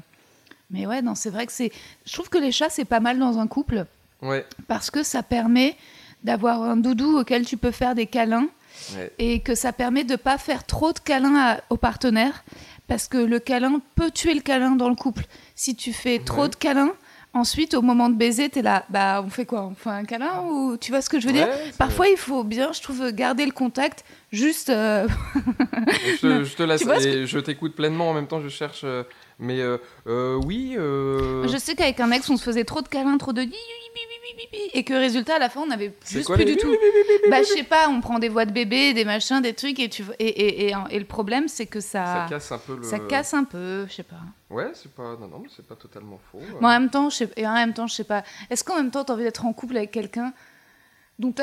Mais 0.71 0.87
ouais, 0.87 1.01
non, 1.01 1.15
c'est 1.15 1.31
vrai 1.31 1.47
que 1.47 1.53
c'est. 1.53 1.73
Je 2.05 2.13
trouve 2.13 2.29
que 2.29 2.37
les 2.37 2.53
chats 2.53 2.69
c'est 2.69 2.85
pas 2.85 3.01
mal 3.01 3.19
dans 3.19 3.39
un 3.39 3.47
couple 3.47 3.87
Ouais. 4.21 4.45
parce 4.69 4.91
que 4.91 5.03
ça 5.03 5.23
permet 5.23 5.75
d'avoir 6.23 6.63
un 6.63 6.77
doudou 6.77 7.19
auquel 7.21 7.47
tu 7.47 7.57
peux 7.57 7.71
faire 7.71 7.95
des 7.95 8.05
câlins 8.07 8.49
ouais. 8.97 9.13
et 9.19 9.41
que 9.41 9.55
ça 9.55 9.73
permet 9.73 10.05
de 10.05 10.17
pas 10.17 10.39
faire 10.39 10.65
trop 10.65 10.93
de 10.93 10.99
câlins 10.99 11.37
à- 11.37 11.61
au 11.71 11.77
partenaire 11.77 12.45
parce 12.89 13.07
que 13.09 13.19
le 13.19 13.39
câlin 13.39 13.81
peut 13.95 14.11
tuer 14.11 14.35
le 14.35 14.41
câlin 14.41 14.73
dans 14.73 14.89
le 14.89 14.97
couple. 14.97 15.25
Si 15.55 15.77
tu 15.77 15.93
fais 15.93 16.19
trop 16.19 16.43
Ouais. 16.43 16.49
de 16.49 16.57
câlins, 16.57 16.93
ensuite 17.33 17.75
au 17.75 17.83
moment 17.83 18.09
de 18.09 18.17
baiser, 18.17 18.49
t'es 18.49 18.63
là, 18.63 18.85
bah 18.89 19.23
on 19.25 19.31
fait 19.31 19.47
quoi 19.47 19.63
On 19.71 19.75
fait 19.77 19.91
un 19.91 20.05
câlin 20.05 20.43
ou 20.51 20.77
tu 20.77 20.91
vois 20.91 21.01
ce 21.01 21.09
que 21.09 21.21
je 21.21 21.27
veux 21.29 21.33
dire? 21.33 21.47
Ouais, 21.47 21.73
Parfois, 21.79 22.09
il 22.09 22.17
faut 22.17 22.43
bien, 22.43 22.73
je 22.73 22.81
trouve, 22.83 23.13
garder 23.13 23.47
le 23.47 23.53
contact. 23.53 24.05
Juste, 24.33 24.71
euh, 24.71 25.07
je, 25.37 26.21
te- 26.21 26.45
je 26.45 26.57
te 26.57 26.63
laisse 26.65 26.83
Tu 27.01 27.07
et 27.09 27.27
je 27.27 27.39
t'écoute 27.39 27.75
pleinement 27.77 28.11
en 28.11 28.15
même 28.15 28.27
temps 28.27 28.41
je 28.41 28.49
cherche 28.49 28.83
euh, 28.85 29.05
mais 29.41 29.61
euh, 29.61 29.79
euh, 30.07 30.41
oui 30.45 30.77
euh, 30.79 31.49
je 31.49 31.57
sais 31.57 31.75
qu'avec 31.75 31.99
un 31.99 32.11
ex, 32.13 32.29
on 32.29 32.37
se 32.37 32.45
faisait 32.45 32.65
trop 32.65 32.83
de 32.83 32.89
câlins, 32.89 33.19
trop 33.19 33.33
de 33.33 33.47
et 34.73 34.85
que 34.85 34.95
résultat, 34.95 35.37
à 35.37 35.39
la 35.39 35.49
fin, 35.49 35.63
on 35.67 35.71
avait 35.71 35.95
c'est 36.03 36.19
juste 36.19 36.27
quoi 36.27 36.37
plus 36.37 36.45
du 36.45 36.57
tout. 36.57 36.75
Bah, 37.31 37.43
je 37.43 37.49
sais 37.49 37.63
pas, 37.63 37.89
on 37.89 38.01
prend 38.01 38.19
des 38.19 38.29
voix 38.29 38.45
de 38.45 38.53
bébé, 38.53 38.95
des 38.95 39.05
machins, 39.05 39.41
des 39.41 39.53
trucs, 39.53 39.79
et 39.79 39.89
tu 39.89 40.05
et, 40.19 40.27
et, 40.27 40.69
et, 40.69 40.75
et 40.91 40.99
le 40.99 41.05
problème, 41.05 41.49
c'est 41.49 41.67
que 41.67 41.81
ça 41.81 42.27
ça, 42.27 42.27
casse 42.29 42.53
un 42.53 42.59
peu 42.59 42.77
le 42.77 42.83
ça 42.83 42.99
casse 42.99 43.35
un 43.35 43.45
peu, 43.45 43.87
je 43.89 43.95
sais 43.95 44.03
pas. 44.03 44.21
ouais 44.51 44.71
c'est 44.75 44.93
pas 44.93 45.17
non 45.21 45.43
c'est 45.55 45.67
pas 45.67 45.75
totalement 45.75 46.21
faux 46.31 46.39
Mais 46.61 46.67
en 46.67 46.71
même 46.71 46.91
temps, 46.91 47.11
je 47.11 47.17
sais, 47.17 47.29
et 47.37 47.47
en 47.47 47.55
même 47.55 47.75
temps, 47.75 47.87
je 47.87 47.95
sais 47.95 48.05
pas. 48.05 48.23
Est-ce 48.51 48.65
qu'en 48.65 48.77
même 48.77 48.91
temps, 48.91 49.05
t'as 49.05 49.15
envie 49.15 49.25
d'être 49.25 49.45
en 49.45 49.53
couple 49.53 49.77
avec 49.77 49.91
quelqu'un 49.91 50.33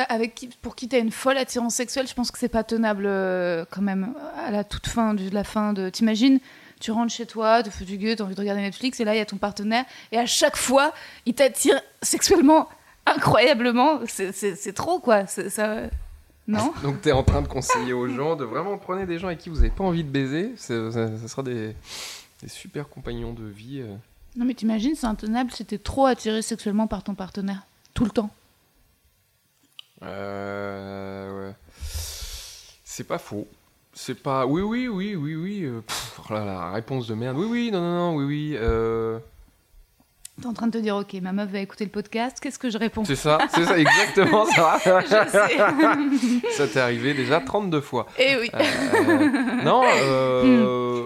avec 0.10 0.36
qui, 0.36 0.50
pour 0.62 0.75
qui 0.75 0.88
t'as 0.88 1.00
une 1.00 1.12
folle 1.12 1.38
attirance 1.38 1.75
sexuelle 1.75 2.08
Je 2.08 2.13
pense 2.13 2.32
que 2.32 2.39
c'est 2.39 2.50
pas 2.50 2.63
tenable 2.63 3.06
euh, 3.06 3.66
quand 3.70 3.82
même 3.82 4.13
à 4.36 4.51
la 4.51 4.63
toute 4.63 4.88
fin 4.88 5.13
de 5.13 5.30
la 5.30 5.44
fin 5.44 5.74
de. 5.74 5.89
T'imagines 5.89 6.39
tu 6.79 6.91
rentres 6.91 7.12
chez 7.13 7.25
toi, 7.25 7.63
tu 7.63 7.72
fais 7.72 7.86
du 7.86 7.98
gueux, 7.98 8.15
t'as 8.15 8.24
envie 8.24 8.36
de 8.36 8.39
regarder 8.39 8.62
Netflix, 8.62 9.00
et 9.00 9.03
là 9.05 9.13
il 9.15 9.17
y 9.17 9.22
a 9.22 9.25
ton 9.25 9.38
partenaire, 9.38 9.86
et 10.12 10.17
à 10.17 10.25
chaque 10.25 10.55
fois 10.57 10.93
il 11.25 11.34
t'attire 11.34 11.79
sexuellement 12.01 12.67
incroyablement. 13.05 14.00
C'est- 14.07 14.74
trop 14.74 15.00
quoi. 15.00 15.27
Ça... 15.27 15.84
Non? 16.48 16.74
Donc 16.84 17.01
tu 17.01 17.10
es 17.10 17.12
en 17.12 17.24
train 17.24 17.41
de 17.41 17.48
conseiller 17.48 17.93
aux 17.93 18.07
gens 18.07 18.36
de 18.36 18.46
vraiment 18.46 18.77
prenez 18.77 19.05
des 19.05 19.19
gens 19.19 19.27
avec 19.27 19.39
qui 19.39 19.50
vous 19.50 19.57
n'avez 19.57 19.69
pas 19.69 19.84
envie 19.84 20.03
de 20.03 20.10
baiser, 20.10 20.53
ça, 20.55 20.91
ça 20.91 21.27
sera 21.27 21.43
des, 21.43 21.75
des 22.41 22.48
super 22.50 22.88
compagnons 22.89 23.34
de 23.34 23.43
vie. 23.46 23.81
euh. 23.81 23.96
Non, 24.36 24.46
mais 24.46 24.53
t'imagines, 24.53 24.93
c'est 24.96 25.07
intenable 25.07 25.51
si 25.51 25.65
t'es 25.65 25.77
trop 25.79 26.05
attiré 26.05 26.41
sexuellement 26.41 26.86
par 26.88 27.03
ton 27.03 27.15
partenaire. 27.15 27.63
Tout 27.93 28.03
le 28.05 28.12
temps. 28.12 28.29
Euh, 30.03 31.48
ouais. 31.50 31.55
C'est 32.84 33.03
pas 33.03 33.17
faux. 33.17 33.48
C'est 34.00 34.22
pas. 34.22 34.46
Oui, 34.46 34.62
oui, 34.62 34.88
oui, 34.88 35.16
oui, 35.16 35.36
oui. 35.36 35.62
euh, 35.63 35.82
pff, 35.82 36.20
oh 36.30 36.34
là 36.34 36.46
là, 36.46 36.54
la 36.54 36.72
réponse 36.72 37.08
de 37.08 37.16
merde. 37.16 37.36
Oui, 37.36 37.48
oui, 37.50 37.72
non, 37.72 37.82
non, 37.82 37.96
non, 38.12 38.16
oui, 38.18 38.25
oui. 38.25 38.51
euh, 38.56 39.18
T'es 40.39 40.46
en 40.46 40.54
train 40.54 40.68
de 40.68 40.72
te 40.74 40.77
dire, 40.77 40.96
ok, 40.96 41.13
ma 41.20 41.32
meuf 41.34 41.50
va 41.50 41.58
écouter 41.58 41.84
le 41.84 41.89
podcast, 41.89 42.38
qu'est-ce 42.39 42.60
que 42.60 42.70
je 42.70 42.77
réponds? 42.77 43.04
C'est 43.06 43.16
ça, 43.16 43.39
c'est 43.56 43.66
ça, 43.66 43.75
exactement 43.80 44.46
ça. 44.56 44.77
Je 44.86 45.30
sais. 45.32 46.51
ça 46.51 46.68
t'est 46.68 46.80
arrivé 46.80 47.16
déjà 47.16 47.39
32 47.42 47.82
fois. 47.82 48.06
Eh 48.20 48.38
oui. 48.38 48.51
Euh, 48.54 49.63
non, 49.63 49.82
euh, 49.84 51.04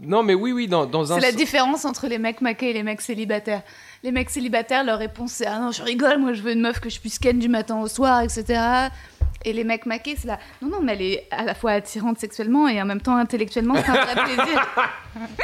non, 0.00 0.24
mais 0.24 0.34
oui, 0.34 0.50
oui, 0.50 0.66
dans, 0.66 0.86
dans 0.86 1.12
un. 1.12 1.20
C'est 1.20 1.26
la 1.26 1.30
différence 1.32 1.84
entre 1.84 2.08
les 2.08 2.18
mecs 2.18 2.40
maqués 2.40 2.70
et 2.70 2.72
les 2.72 2.82
mecs 2.82 3.00
célibataires. 3.00 3.62
Les 4.02 4.10
mecs 4.10 4.28
célibataires, 4.28 4.82
leur 4.84 4.98
réponse 4.98 5.30
c'est 5.32 5.46
Ah 5.46 5.60
non, 5.60 5.70
je 5.70 5.82
rigole, 5.82 6.18
moi 6.18 6.32
je 6.34 6.42
veux 6.42 6.52
une 6.52 6.60
meuf 6.60 6.78
que 6.80 6.90
je 6.90 6.98
puisse 7.00 7.18
ken 7.20 7.38
du 7.38 7.48
matin 7.48 7.80
au 7.80 7.86
soir, 7.88 8.22
etc. 8.22 8.60
Et 9.46 9.52
les 9.52 9.64
mecs 9.64 9.84
maqués, 9.86 10.16
c'est 10.16 10.26
là 10.28 10.38
Non, 10.62 10.68
non, 10.68 10.80
mais 10.82 10.92
elle 10.94 11.02
est 11.02 11.26
à 11.30 11.44
la 11.44 11.54
fois 11.54 11.72
attirante 11.72 12.18
sexuellement 12.18 12.66
et 12.68 12.80
en 12.80 12.86
même 12.86 13.00
temps 13.00 13.16
intellectuellement, 13.16 13.74
c'est 13.76 13.90
un 13.90 14.04
vrai 14.04 14.14
plaisir. 14.24 14.66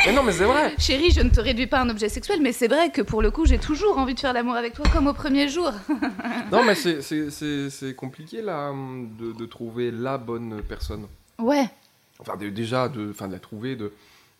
Mais 0.06 0.12
non, 0.12 0.22
mais 0.22 0.32
c'est 0.32 0.44
vrai. 0.44 0.74
Chérie, 0.78 1.10
je 1.10 1.20
ne 1.20 1.28
te 1.28 1.40
réduis 1.40 1.66
pas 1.66 1.78
à 1.78 1.82
un 1.82 1.90
objet 1.90 2.08
sexuel, 2.08 2.40
mais 2.42 2.52
c'est 2.52 2.68
vrai 2.68 2.90
que 2.90 3.02
pour 3.02 3.20
le 3.22 3.30
coup, 3.30 3.44
j'ai 3.46 3.58
toujours 3.58 3.98
envie 3.98 4.14
de 4.14 4.20
faire 4.20 4.32
l'amour 4.32 4.54
avec 4.54 4.72
toi 4.74 4.84
comme 4.92 5.06
au 5.06 5.12
premier 5.14 5.48
jour. 5.48 5.70
Non, 6.50 6.64
mais 6.64 6.74
c'est- 6.74 7.94
compliqué 7.94 8.42
là 8.42 8.72
de, 8.72 9.32
de 9.32 9.46
trouver 9.46 9.90
la 9.90 10.18
bonne 10.18 10.62
personne. 10.68 11.06
Ouais. 11.38 11.66
Enfin, 12.18 12.36
de- 12.36 12.48
déjà, 12.48 12.88
de, 12.88 13.10
enfin, 13.10 13.28
de 13.28 13.32
la 13.34 13.38
trouver. 13.38 13.76
De... 13.76 13.92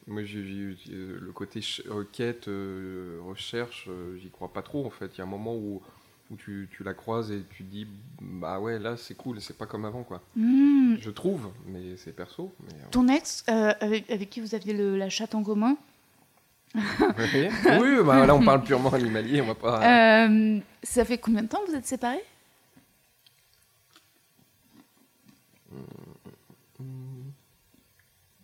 Moi, 0.07 0.23
j'ai 0.25 0.39
le 0.41 1.31
côté 1.35 1.61
requête, 1.89 2.49
euh, 2.49 3.19
recherche, 3.27 3.87
euh, 3.89 4.17
j'y 4.21 4.31
crois 4.31 4.53
pas 4.53 4.63
trop 4.63 4.85
en 4.87 4.91
fait. 4.91 5.11
Il 5.15 5.19
y 5.19 5.21
a 5.21 5.25
un 5.25 5.29
moment 5.29 5.55
où, 5.55 5.83
où 6.31 6.37
tu, 6.37 6.69
tu 6.71 6.85
la 6.85 6.95
croises 6.95 7.31
et 7.33 7.43
tu 7.51 7.65
te 7.65 7.71
dis, 7.71 7.87
bah 8.21 8.61
ouais, 8.61 8.79
là 8.79 8.97
c'est 8.97 9.15
cool, 9.15 9.41
c'est 9.41 9.57
pas 9.59 9.67
comme 9.67 9.85
avant 9.85 10.03
quoi. 10.05 10.23
Hmm. 10.37 10.97
Je 11.01 11.11
trouve, 11.11 11.51
mais 11.67 11.97
c'est 11.97 12.13
perso. 12.13 12.53
Mais, 12.65 12.73
euh, 12.75 12.87
Ton 12.91 13.09
ex, 13.09 13.45
euh, 13.49 13.73
avec, 13.81 14.09
avec 14.11 14.31
qui 14.31 14.41
vous 14.41 14.55
aviez 14.55 14.73
le- 14.73 14.97
la 14.97 15.09
chatte 15.11 15.35
en 15.35 15.43
commun, 15.43 15.77
oui, 16.73 16.83
oui, 17.81 17.99
bah 18.05 18.25
là 18.27 18.35
on 18.37 18.45
parle 18.45 18.63
purement 18.63 18.93
animalier, 18.93 19.41
on 19.41 19.47
va 19.47 19.55
pas. 19.57 20.27
euh, 20.29 20.61
ça 20.85 21.05
fait 21.05 21.19
combien 21.19 21.43
de 21.43 21.49
temps 21.49 21.61
que 21.67 21.71
vous 21.73 21.77
êtes 21.77 21.87
séparés? 21.87 22.23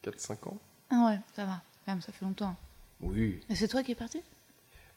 4-5 0.02 0.48
ans 0.48 0.58
Ah 0.90 1.06
ouais, 1.10 1.18
ça 1.34 1.44
va. 1.44 1.62
Quand 1.84 1.92
même, 1.92 2.00
ça 2.02 2.12
fait 2.12 2.24
longtemps. 2.24 2.56
Oui. 3.00 3.40
Et 3.48 3.54
c'est 3.54 3.68
toi 3.68 3.82
qui 3.82 3.92
es 3.92 3.94
parti 3.94 4.20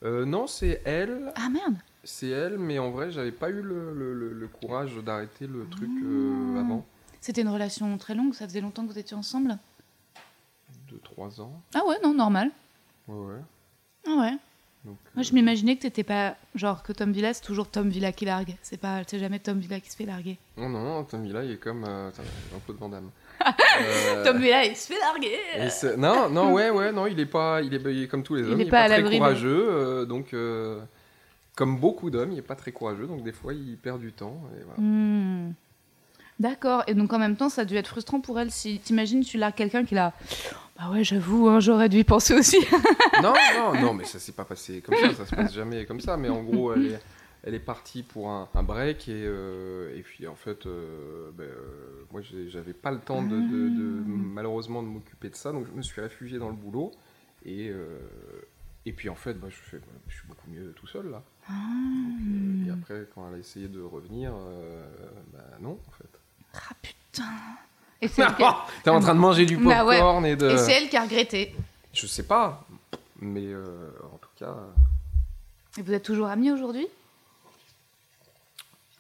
Euh, 0.04 0.26
non, 0.26 0.48
c'est 0.48 0.82
elle. 0.86 1.32
Ah 1.36 1.50
merde 1.50 1.76
C'est 2.04 2.30
elle, 2.30 2.58
mais 2.58 2.80
en 2.80 2.92
vrai, 2.92 3.12
j'avais 3.12 3.32
pas 3.32 3.50
eu 3.50 3.62
le, 3.62 3.94
le- 3.94 4.14
le- 4.14 4.34
le 4.34 4.48
courage 4.48 4.96
d'arrêter 5.06 5.48
le 5.48 5.68
truc 5.70 5.90
euh, 6.04 6.56
Ah. 6.58 6.60
avant. 6.62 6.86
C'était 7.22 7.42
une 7.42 7.50
relation 7.50 7.98
très 7.98 8.16
longue, 8.16 8.34
ça 8.34 8.48
faisait 8.48 8.62
longtemps 8.62 8.86
que 8.88 8.92
vous 8.94 9.00
étiez 9.00 9.18
ensemble? 9.18 9.58
De 10.92 10.98
3 10.98 11.42
ans. 11.42 11.62
Ah 11.76 11.82
ouais, 11.88 11.98
non, 12.04 12.14
normal. 12.14 12.52
Ouais, 13.08 13.26
ouais. 13.34 13.42
Ah 14.08 14.16
ouais. 14.22 14.32
Donc, 14.86 14.96
Moi, 15.14 15.24
je 15.24 15.34
m'imaginais 15.34 15.76
que 15.76 15.82
t'étais 15.82 16.04
pas. 16.04 16.36
Genre, 16.56 16.82
que 16.84 16.94
Tom 16.94 17.12
Villa, 17.12 17.34
c'est 17.34 17.42
toujours 17.44 17.68
Tom 17.70 17.90
Villa 17.90 18.14
qui 18.14 18.24
largue. 18.24 18.56
C'est 18.62 18.78
pas. 18.80 19.02
C'est 19.06 19.20
jamais 19.20 19.40
Tom 19.40 19.60
Villa 19.60 19.82
qui 19.82 19.90
se 19.92 19.98
fait 19.98 20.06
larguer. 20.06 20.38
Non, 20.56 20.70
non, 20.70 21.04
Tom 21.04 21.24
Villa, 21.24 21.44
il 21.44 21.52
est 21.52 21.58
comme 21.58 21.84
euh, 21.84 22.10
Jean-Claude 22.52 22.78
Van 22.78 22.90
Damme. 22.90 23.10
Euh, 23.82 24.24
Tom 24.26 24.38
Villa, 24.40 24.66
il 24.66 24.76
se 24.76 24.88
fait 24.92 25.00
larguer 25.00 25.38
non, 25.98 26.30
non, 26.30 26.52
ouais, 26.54 26.70
ouais, 26.70 26.92
non, 26.92 27.08
il 27.08 27.18
est 27.20 27.26
pas, 27.26 27.62
il 27.62 27.74
est, 27.74 27.82
il 27.94 28.04
est 28.04 28.08
comme 28.08 28.24
tous 28.24 28.36
les 28.36 28.42
Il 28.42 28.48
hommes. 28.52 28.60
est 28.60 28.64
Il 28.64 28.68
est 28.68 28.72
pas 28.72 28.88
pas, 28.88 28.94
à 28.96 29.00
très 29.00 29.04
de- 29.10 29.18
courageux, 29.18 29.68
euh, 29.70 30.06
donc 30.06 30.34
euh, 30.34 30.82
comme 31.60 31.76
beaucoup 31.78 32.10
d'hommes, 32.10 32.32
il 32.32 32.38
est 32.38 32.42
pas 32.42 32.56
très 32.56 32.72
courageux, 32.72 33.06
donc 33.06 33.22
des 33.22 33.34
fois 33.34 33.54
il 33.54 33.76
perd 33.76 34.00
du 34.00 34.14
temps. 34.14 34.42
Et 34.58 34.64
voilà. 34.64 34.80
Hmm. 34.80 35.52
D'accord. 36.40 36.84
Et 36.88 36.94
donc, 36.94 37.12
en 37.12 37.20
même 37.20 37.36
temps, 37.36 37.50
ça 37.50 37.64
a 37.64 37.66
dû 37.66 37.76
être 37.76 37.90
frustrant 37.90 38.22
pour 38.22 38.40
elle. 38.40 38.50
Si 38.50 38.80
t'imagines, 38.80 39.26
tu 39.26 39.38
largues 39.38 39.56
quelqu'un 39.56 39.84
qui 39.84 39.94
l'a. 39.94 40.14
Bah 40.78 40.90
ouais, 40.90 41.04
j'avoue, 41.04 41.50
hein, 41.50 41.60
j'aurais 41.60 41.90
dû 41.90 41.98
y 41.98 42.04
penser 42.06 42.34
aussi. 42.34 42.56
non, 43.22 43.34
non, 43.58 43.82
non, 43.82 43.94
mais 43.94 44.06
ça 44.06 44.20
s'est 44.20 44.32
pas 44.32 44.46
passé 44.46 44.80
comme 44.80 44.96
ça, 44.96 45.14
ça 45.14 45.26
se 45.26 45.36
passe 45.36 45.54
jamais 45.54 45.86
comme 45.86 46.00
ça. 46.00 46.16
Mais 46.16 46.30
en 46.30 46.44
gros, 46.44 46.72
elle 46.72 46.86
est, 46.94 47.00
elle 47.44 47.56
est 47.56 47.60
partie 47.60 48.04
pour 48.04 48.30
un, 48.30 48.48
un 48.56 48.64
break 48.64 49.10
et, 49.10 49.24
euh, 49.26 49.94
et 49.98 50.02
puis 50.02 50.28
en 50.28 50.36
fait, 50.36 50.66
euh, 50.66 51.30
ben, 51.38 51.44
euh, 51.44 52.06
moi 52.14 52.22
j'avais 52.48 52.72
pas 52.72 52.92
le 52.92 53.00
temps 53.00 53.22
de, 53.22 53.36
de- 53.36 53.70
de- 53.70 54.04
malheureusement 54.08 54.82
de 54.82 54.88
m'occuper 54.88 55.30
de 55.30 55.36
ça, 55.36 55.52
donc 55.52 55.66
je 55.68 55.74
me 55.74 55.82
suis 55.82 56.00
réfugié 56.00 56.40
dans 56.40 56.48
le 56.48 56.56
boulot 56.56 56.92
et 57.46 57.68
euh, 57.70 58.00
et 58.86 58.94
puis 58.94 59.10
en 59.10 59.16
fait, 59.16 59.34
bah, 59.34 59.48
je, 59.50 59.56
fais, 59.56 59.82
je 60.08 60.16
suis 60.16 60.28
beaucoup 60.28 60.50
mieux 60.50 60.72
tout 60.78 60.88
seul 60.88 61.12
là. 61.12 61.22
Ah. 61.50 61.54
Donc, 61.54 62.20
euh, 62.22 62.68
et 62.68 62.72
après, 62.72 63.10
quand 63.14 63.28
elle 63.30 63.36
a 63.36 63.38
essayé 63.40 63.68
de 63.68 63.82
revenir, 63.82 64.32
euh, 64.34 64.86
bah 65.34 65.40
non 65.60 65.80
en 65.88 65.92
fait. 65.92 66.10
Ah 66.54 66.74
putain. 66.82 67.24
Et 68.02 68.08
c'est 68.08 68.22
elle, 68.22 68.36
qui 68.36 68.44
a... 68.44 68.56
T'es 68.84 68.90
en 68.92 69.02
train 69.02 69.14
de 69.14 69.20
manger 69.20 69.46
du 69.46 69.58
Bah 69.58 69.84
ouais. 69.86 69.98
popcorn 69.98 70.26
et 70.26 70.36
de. 70.38 70.50
et 70.52 70.58
c'est 70.58 70.72
elle 70.72 70.88
qui 70.90 70.96
a 70.96 71.02
regretté. 71.04 71.54
Je 71.92 72.08
sais 72.08 72.24
pas, 72.24 72.66
mais 73.20 73.48
euh, 73.48 73.90
en 74.14 74.18
tout 74.18 74.30
cas. 74.38 74.56
Et 75.78 75.82
vous 75.82 75.92
êtes 75.92 76.04
toujours 76.04 76.28
amis 76.28 76.50
aujourd'hui? 76.52 76.88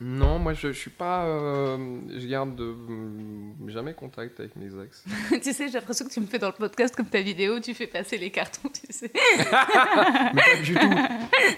Non, 0.01 0.39
moi 0.39 0.53
je, 0.53 0.71
je 0.71 0.77
suis 0.79 0.89
pas. 0.89 1.25
euh, 1.25 1.99
je 2.17 2.25
garde 2.25 2.55
de- 2.55 2.63
mm, 2.73 3.69
jamais 3.69 3.93
contact 3.93 4.39
avec 4.39 4.55
mes 4.55 4.67
ex. 4.81 5.03
Tu 5.43 5.51
sais, 5.51 5.67
j'ai 5.67 5.73
l'impression 5.73 6.05
que 6.07 6.11
tu 6.11 6.21
me 6.21 6.25
fais 6.25 6.39
dans 6.39 6.47
le 6.47 6.53
podcast 6.53 6.95
comme 6.95 7.07
ta 7.07 7.19
vidéo, 7.21 7.59
tu 7.59 7.73
fais 7.73 7.87
passer 7.87 8.17
les 8.17 8.31
cartons, 8.31 8.69
tu 8.69 8.93
sais. 8.93 9.11
mais 10.33 10.41
pas 10.41 10.61
du 10.63 10.73
tout. 10.73 10.95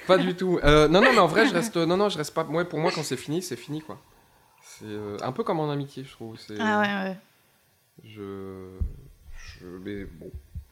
Pas 0.07 0.17
du 0.17 0.36
tout. 0.36 0.60
Euh, 0.63 0.88
non, 0.88 1.01
non, 1.01 1.12
mais 1.12 1.19
en 1.19 1.27
vrai, 1.27 1.45
je 1.48 1.53
reste. 1.53 1.77
Non, 1.77 1.98
non, 1.98 2.10
je 2.10 2.17
reste 2.17 2.33
pas. 2.33 2.43
Moi, 2.43 2.65
pour 2.65 2.79
moi, 2.79 2.91
quand 2.93 3.03
c'est 3.03 3.15
fini, 3.17 3.43
c'est 3.43 3.55
fini 3.55 3.81
quoi. 3.81 4.01
C'est 4.63 4.86
euh, 4.86 5.17
un 5.21 5.31
peu 5.31 5.43
comme 5.43 5.60
en 5.60 5.69
amitié, 5.69 6.03
je 6.03 6.12
trouve. 6.12 6.36
C'est, 6.39 6.55
Ah 6.60 6.79
ouais, 6.81 7.10
ouais. 7.10 7.17
Je. 8.03 8.69
Je. 9.60 9.65
Mais 9.86 10.05
bon. 10.05 10.31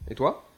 Et 0.09 0.15
toi? 0.15 0.49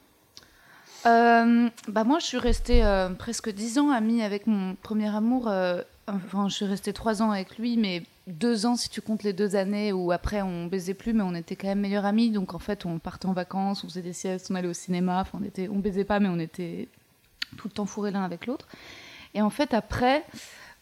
Euh, 1.04 1.68
bah 1.88 2.04
moi, 2.04 2.20
je 2.20 2.26
suis 2.26 2.38
restée 2.38 2.82
euh, 2.84 3.10
presque 3.10 3.50
10 3.50 3.78
ans 3.80 3.90
amie 3.90 4.22
avec 4.22 4.46
mon 4.46 4.76
premier 4.76 5.14
amour. 5.14 5.48
euh, 5.48 5.82
enfin, 6.06 6.48
je 6.48 6.54
suis 6.54 6.64
restée 6.64 6.92
3 6.92 7.22
ans 7.22 7.30
avec 7.30 7.58
lui, 7.58 7.76
mais 7.76 8.02
2 8.26 8.66
ans 8.66 8.76
si 8.76 8.88
tu 8.88 9.00
comptes 9.00 9.22
les 9.22 9.32
deux 9.32 9.56
années 9.56 9.92
où 9.92 10.12
après 10.12 10.42
on 10.42 10.66
baisait 10.66 10.94
plus, 10.94 11.12
mais 11.12 11.22
on 11.22 11.34
était 11.34 11.56
quand 11.56 11.68
même 11.68 11.80
meilleurs 11.80 12.04
amis. 12.04 12.30
Donc 12.30 12.54
en 12.54 12.58
fait, 12.58 12.86
on 12.86 12.98
partait 12.98 13.26
en 13.26 13.32
vacances, 13.32 13.84
on 13.84 13.88
faisait 13.88 14.02
des 14.02 14.12
siestes, 14.12 14.48
on 14.50 14.54
allait 14.54 14.68
au 14.68 14.72
cinéma. 14.74 15.20
Enfin, 15.20 15.38
on 15.40 15.44
était, 15.44 15.68
on 15.68 15.78
baisait 15.78 16.04
pas, 16.04 16.20
mais 16.20 16.28
on 16.28 16.38
était 16.38 16.88
tout 17.56 17.68
le 17.68 17.72
temps 17.74 17.86
fourrés 17.86 18.10
l'un 18.10 18.24
avec 18.24 18.46
l'autre. 18.46 18.66
Et 19.34 19.42
en 19.42 19.50
fait, 19.50 19.72
après, 19.74 20.24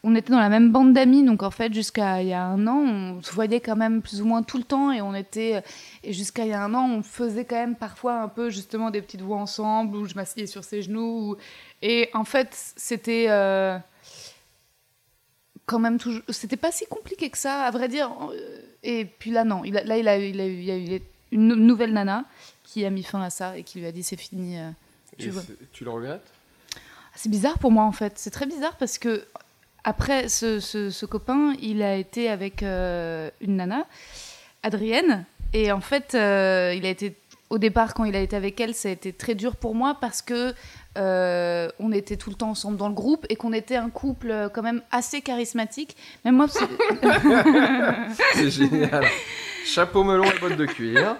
on 0.03 0.15
était 0.15 0.31
dans 0.31 0.39
la 0.39 0.49
même 0.49 0.71
bande 0.71 0.93
d'amis, 0.93 1.23
donc 1.23 1.43
en 1.43 1.51
fait, 1.51 1.73
jusqu'à 1.73 2.21
il 2.21 2.29
y 2.29 2.33
a 2.33 2.43
un 2.43 2.65
an, 2.67 2.79
on 2.79 3.21
se 3.21 3.31
voyait 3.33 3.59
quand 3.61 3.75
même 3.75 4.01
plus 4.01 4.21
ou 4.21 4.25
moins 4.25 4.41
tout 4.43 4.57
le 4.57 4.63
temps, 4.63 4.91
et 4.91 4.99
on 5.01 5.13
était, 5.13 5.63
et 6.03 6.11
jusqu'à 6.11 6.43
il 6.43 6.49
y 6.49 6.53
a 6.53 6.63
un 6.63 6.73
an, 6.73 6.89
on 6.89 7.03
faisait 7.03 7.45
quand 7.45 7.55
même 7.55 7.75
parfois 7.75 8.21
un 8.21 8.27
peu 8.27 8.49
justement 8.49 8.89
des 8.89 9.01
petites 9.01 9.21
voix 9.21 9.37
ensemble, 9.37 9.95
où 9.95 10.05
je 10.05 10.15
m'asseyais 10.15 10.47
sur 10.47 10.63
ses 10.63 10.81
genoux, 10.81 11.31
ou- 11.33 11.35
et 11.83 12.09
en 12.13 12.23
fait, 12.25 12.49
c'était 12.75 13.27
euh, 13.29 13.77
quand 15.71 15.79
même 15.79 15.97
toujours, 15.97 16.21
c'était 16.29 16.57
pas 16.57 16.71
si 16.71 16.85
compliqué 16.85 17.29
que 17.29 17.37
ça, 17.37 17.63
à 17.63 17.71
vrai 17.71 17.87
dire. 17.87 18.11
Euh, 18.31 18.61
Et 18.83 19.05
puis 19.05 19.31
là, 19.31 19.43
non, 19.43 19.61
là, 19.63 19.97
il 19.97 20.07
a, 20.07 20.17
eu- 20.19 20.29
il 20.29 20.39
a, 20.41 20.45
eu- 20.47 20.53
il 20.59 20.63
y 20.65 20.71
a 20.71 20.77
eu 20.77 21.01
une 21.31 21.47
nou- 21.47 21.55
nouvelle 21.55 21.93
nana 21.93 22.25
qui 22.63 22.83
a 22.85 22.89
mis 22.89 23.03
fin 23.03 23.21
à 23.21 23.29
ça 23.29 23.57
et 23.57 23.63
qui 23.63 23.79
lui 23.79 23.85
a 23.87 23.91
dit 23.91 24.01
c'est 24.03 24.17
fini. 24.17 24.57
euh, 24.59 24.69
Tu 25.17 25.29
vois. 25.29 25.43
le 25.81 25.89
regrettes? 25.89 26.27
C'est 27.15 27.29
bizarre 27.29 27.59
pour 27.59 27.71
moi 27.71 27.83
en 27.83 27.91
fait. 27.91 28.13
C'est 28.17 28.31
très 28.31 28.45
bizarre 28.47 28.75
parce 28.77 28.97
que 28.97 29.23
après 29.83 30.29
ce, 30.29 30.59
ce- 30.59 30.89
ce 30.89 31.05
copain, 31.05 31.53
il 31.61 31.81
a 31.83 31.95
été 31.95 32.29
avec 32.29 32.63
euh, 32.63 33.29
une 33.41 33.55
nana, 33.57 33.85
Adrienne, 34.63 35.25
et 35.53 35.71
en 35.71 35.81
fait, 35.81 36.15
euh, 36.15 36.73
il 36.75 36.85
a 36.85 36.89
été 36.89 37.15
au 37.51 37.57
départ 37.57 37.93
quand 37.93 38.05
il 38.05 38.15
a 38.15 38.19
été 38.21 38.35
avec 38.35 38.59
elle, 38.61 38.73
ça 38.73 38.87
a 38.87 38.91
été 38.91 39.11
très 39.11 39.35
dur 39.35 39.57
pour 39.57 39.75
moi 39.75 39.97
parce 39.99 40.21
que 40.21 40.53
euh, 40.97 41.69
on 41.79 41.91
était 41.91 42.15
tout 42.15 42.29
le 42.29 42.35
temps 42.37 42.49
ensemble 42.51 42.77
dans 42.77 42.87
le 42.87 42.93
groupe 42.93 43.25
et 43.29 43.35
qu'on 43.35 43.51
était 43.53 43.75
un 43.75 43.89
couple 43.89 44.31
euh, 44.31 44.47
quand 44.49 44.61
même 44.63 44.81
assez 44.89 45.21
charismatique. 45.21 45.95
Même 46.23 46.37
moi, 46.37 46.47
c'est- 48.33 48.49
génial. 48.49 49.05
Chapeau 49.65 50.03
melon 50.03 50.23
et 50.23 50.39
bottes 50.39 50.57
de 50.57 50.65
cuir. 50.65 51.17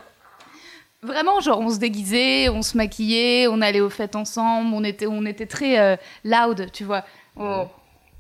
Vraiment, 1.03 1.39
genre, 1.41 1.59
on 1.59 1.69
se 1.69 1.79
déguisait, 1.79 2.47
on 2.49 2.61
se 2.61 2.77
maquillait, 2.77 3.47
on 3.47 3.59
allait 3.61 3.81
aux 3.81 3.89
fêtes 3.89 4.15
ensemble, 4.15 4.73
on 4.73 4.83
était, 4.83 5.07
on 5.07 5.25
était 5.25 5.47
très 5.47 5.79
euh, 5.79 5.95
loud, 6.23 6.71
tu 6.71 6.83
vois. 6.85 7.03
Oh. 7.35 7.65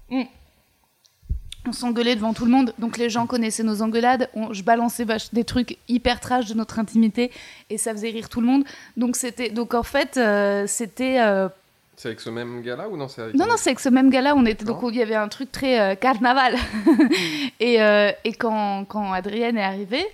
Mm. 0.09 0.23
On 1.67 1.73
s'engueulait 1.73 2.15
devant 2.15 2.33
tout 2.33 2.45
le 2.45 2.51
monde, 2.51 2.73
donc 2.79 2.97
les 2.97 3.09
gens 3.09 3.27
connaissaient 3.27 3.61
nos 3.63 3.83
engueulades. 3.83 4.29
On- 4.33 4.51
je 4.51 4.63
balançais 4.63 5.05
des 5.31 5.43
trucs 5.43 5.77
hyper 5.87 6.19
trash 6.19 6.47
de 6.47 6.55
notre 6.55 6.79
intimité 6.79 7.29
et 7.69 7.77
ça 7.77 7.91
faisait 7.91 8.09
rire 8.09 8.29
tout 8.29 8.41
le 8.41 8.47
monde. 8.47 8.63
Donc 8.97 9.15
c'était, 9.15 9.49
donc 9.51 9.75
en 9.75 9.83
fait, 9.83 10.17
euh, 10.17 10.65
c'était. 10.65 11.19
euh, 11.21 11.49
C'est 11.97 12.07
avec 12.07 12.19
ce 12.19 12.31
même 12.31 12.63
gars-là 12.63 12.89
ou 12.89 12.97
non 12.97 13.07
c'est 13.07 13.21
avec 13.21 13.35
non, 13.35 13.45
non, 13.45 13.53
c'est 13.57 13.69
avec 13.69 13.79
ce 13.79 13.89
même 13.89 14.09
gars-là, 14.09 14.33
on 14.35 14.43
était, 14.47 14.65
donc 14.65 14.77
D'accord. 14.77 14.91
il 14.91 14.97
y 14.97 15.01
avait 15.03 15.13
un 15.13 15.27
truc 15.27 15.51
très 15.51 15.79
euh, 15.79 15.93
carnaval. 15.95 16.55
et 17.59 17.75
et 18.23 18.33
quand, 18.33 18.85
quand 18.85 19.13
Adrienne 19.13 19.57
est 19.57 19.63
arrivée, 19.63 20.05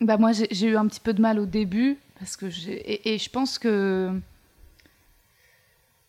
bah 0.00 0.16
moi 0.18 0.30
j'ai 0.32 0.66
eu 0.66 0.76
un 0.76 0.86
petit 0.86 1.00
peu 1.00 1.12
de 1.12 1.20
mal 1.20 1.38
au 1.40 1.46
début, 1.46 1.96
parce 2.18 2.36
que 2.36 2.46
et 2.46 3.18
je 3.18 3.28
pense 3.30 3.58
que 3.58 4.10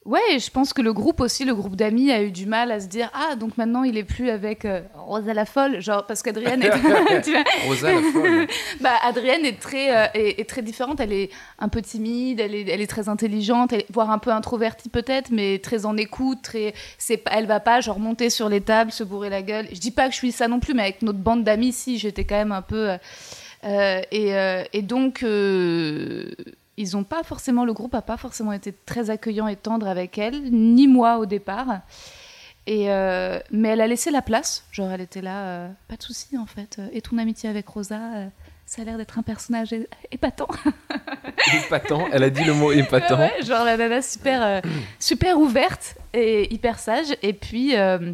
Ouais, 0.06 0.20
je 0.38 0.50
pense 0.50 0.74
que 0.74 0.82
le 0.82 0.92
groupe 0.92 1.22
aussi, 1.22 1.46
le 1.46 1.56
groupe 1.56 1.78
d'amis, 1.78 2.12
a 2.12 2.22
eu 2.22 2.32
du 2.32 2.46
mal 2.46 2.72
à 2.72 2.82
se 2.82 2.88
dire 2.88 3.10
ah 3.14 3.38
donc 3.38 3.58
maintenant 3.58 3.84
il 3.84 3.98
est 3.98 4.04
plus 4.04 4.30
avec 4.30 4.66
euh, 4.66 4.82
Rosa 4.96 5.34
la 5.34 5.46
folle, 5.46 5.80
genre 5.80 6.06
parce 6.06 6.22
qu'Adrienne 6.22 6.62
est 6.62 6.70
Rosa 7.68 7.94
la 7.94 8.02
folle. 8.12 8.48
bah 8.82 8.96
Adrienne 9.02 9.46
est 9.46 9.62
très 9.62 9.96
euh, 9.96 10.08
est, 10.14 10.42
est 10.42 10.50
très 10.50 10.62
différente. 10.62 11.00
Elle 11.00 11.14
est 11.14 11.30
un 11.58 11.70
peu 11.70 11.82
timide, 11.82 12.42
elle 12.42 12.54
est 12.54 12.68
elle 12.68 12.82
est 12.82 12.88
très 12.88 13.08
intelligente, 13.08 13.72
elle, 13.72 13.86
voire 13.94 14.12
un 14.12 14.20
peu 14.20 14.32
introvertie 14.32 14.90
peut-être, 14.90 15.32
mais 15.32 15.60
très 15.60 15.86
en 15.86 15.96
écoute. 15.96 16.40
Très 16.44 16.74
c'est 16.98 17.24
elle 17.32 17.46
va 17.46 17.62
pas 17.62 17.80
genre 17.80 18.00
monter 18.00 18.30
sur 18.30 18.50
les 18.50 18.60
tables, 18.60 18.92
se 18.92 19.06
bourrer 19.06 19.30
la 19.30 19.42
gueule. 19.42 19.68
Je 19.72 19.80
dis 19.80 19.92
pas 19.92 20.08
que 20.08 20.12
je 20.12 20.18
suis 20.18 20.34
ça 20.34 20.50
non 20.50 20.60
plus, 20.60 20.74
mais 20.74 20.84
avec 20.84 21.02
notre 21.02 21.20
bande 21.20 21.46
d'amis, 21.46 21.72
si 21.72 21.98
j'étais 21.98 22.26
quand 22.26 22.36
même 22.36 22.52
un 22.52 22.62
peu 22.62 22.90
euh, 22.90 22.98
euh, 23.64 24.02
et, 24.12 24.78
et 24.78 24.82
donc 24.82 25.24
ils 26.78 26.98
ont 26.98 27.04
pas 27.04 27.24
forcément, 27.24 27.66
le 27.66 27.74
groupe 27.74 27.96
a 27.96 28.02
pas 28.02 28.18
forcément 28.18 28.52
été 28.52 28.74
très 28.86 29.10
accueillant 29.10 29.48
et 29.48 29.56
tendre 29.56 29.88
avec 29.88 30.18
elle, 30.18 30.52
ni 30.52 30.88
moi 30.88 31.18
au 31.18 31.26
départ. 31.26 31.82
Et 32.66 32.90
euh, 32.90 33.40
mais 33.52 33.70
elle 33.70 33.82
a 33.82 33.88
laissé 33.88 34.10
la 34.10 34.22
place, 34.22 34.66
genre 34.72 34.90
elle 34.92 35.02
était 35.02 35.22
là, 35.22 35.44
euh, 35.44 35.70
pas 35.90 35.98
de 35.98 36.04
souci 36.04 36.38
en 36.38 36.46
fait. 36.46 36.80
Et 36.94 37.02
ton 37.02 37.18
amitié 37.18 37.50
avec 37.50 37.68
Rosa, 37.68 38.00
euh, 38.16 38.28
ça 38.66 38.82
a 38.82 38.86
l'air 38.86 38.98
d'être 38.98 39.20
un 39.20 39.24
personnage 39.24 39.76
épatant. 40.12 40.48
Épatant. 41.66 42.08
Elle 42.12 42.24
a 42.24 42.30
dit 42.30 42.44
le 42.44 42.54
mot 42.54 42.72
épatant. 42.72 43.20
Ouais, 43.20 43.44
genre 43.44 43.66
la 43.66 43.78
nana 43.78 44.02
super, 44.02 44.42
euh, 44.42 44.62
super 45.00 45.38
ouverte 45.38 45.96
et 46.14 46.52
hyper 46.54 46.80
sage. 46.80 47.16
Et 47.22 47.34
puis, 47.34 47.76
euh, 47.76 48.14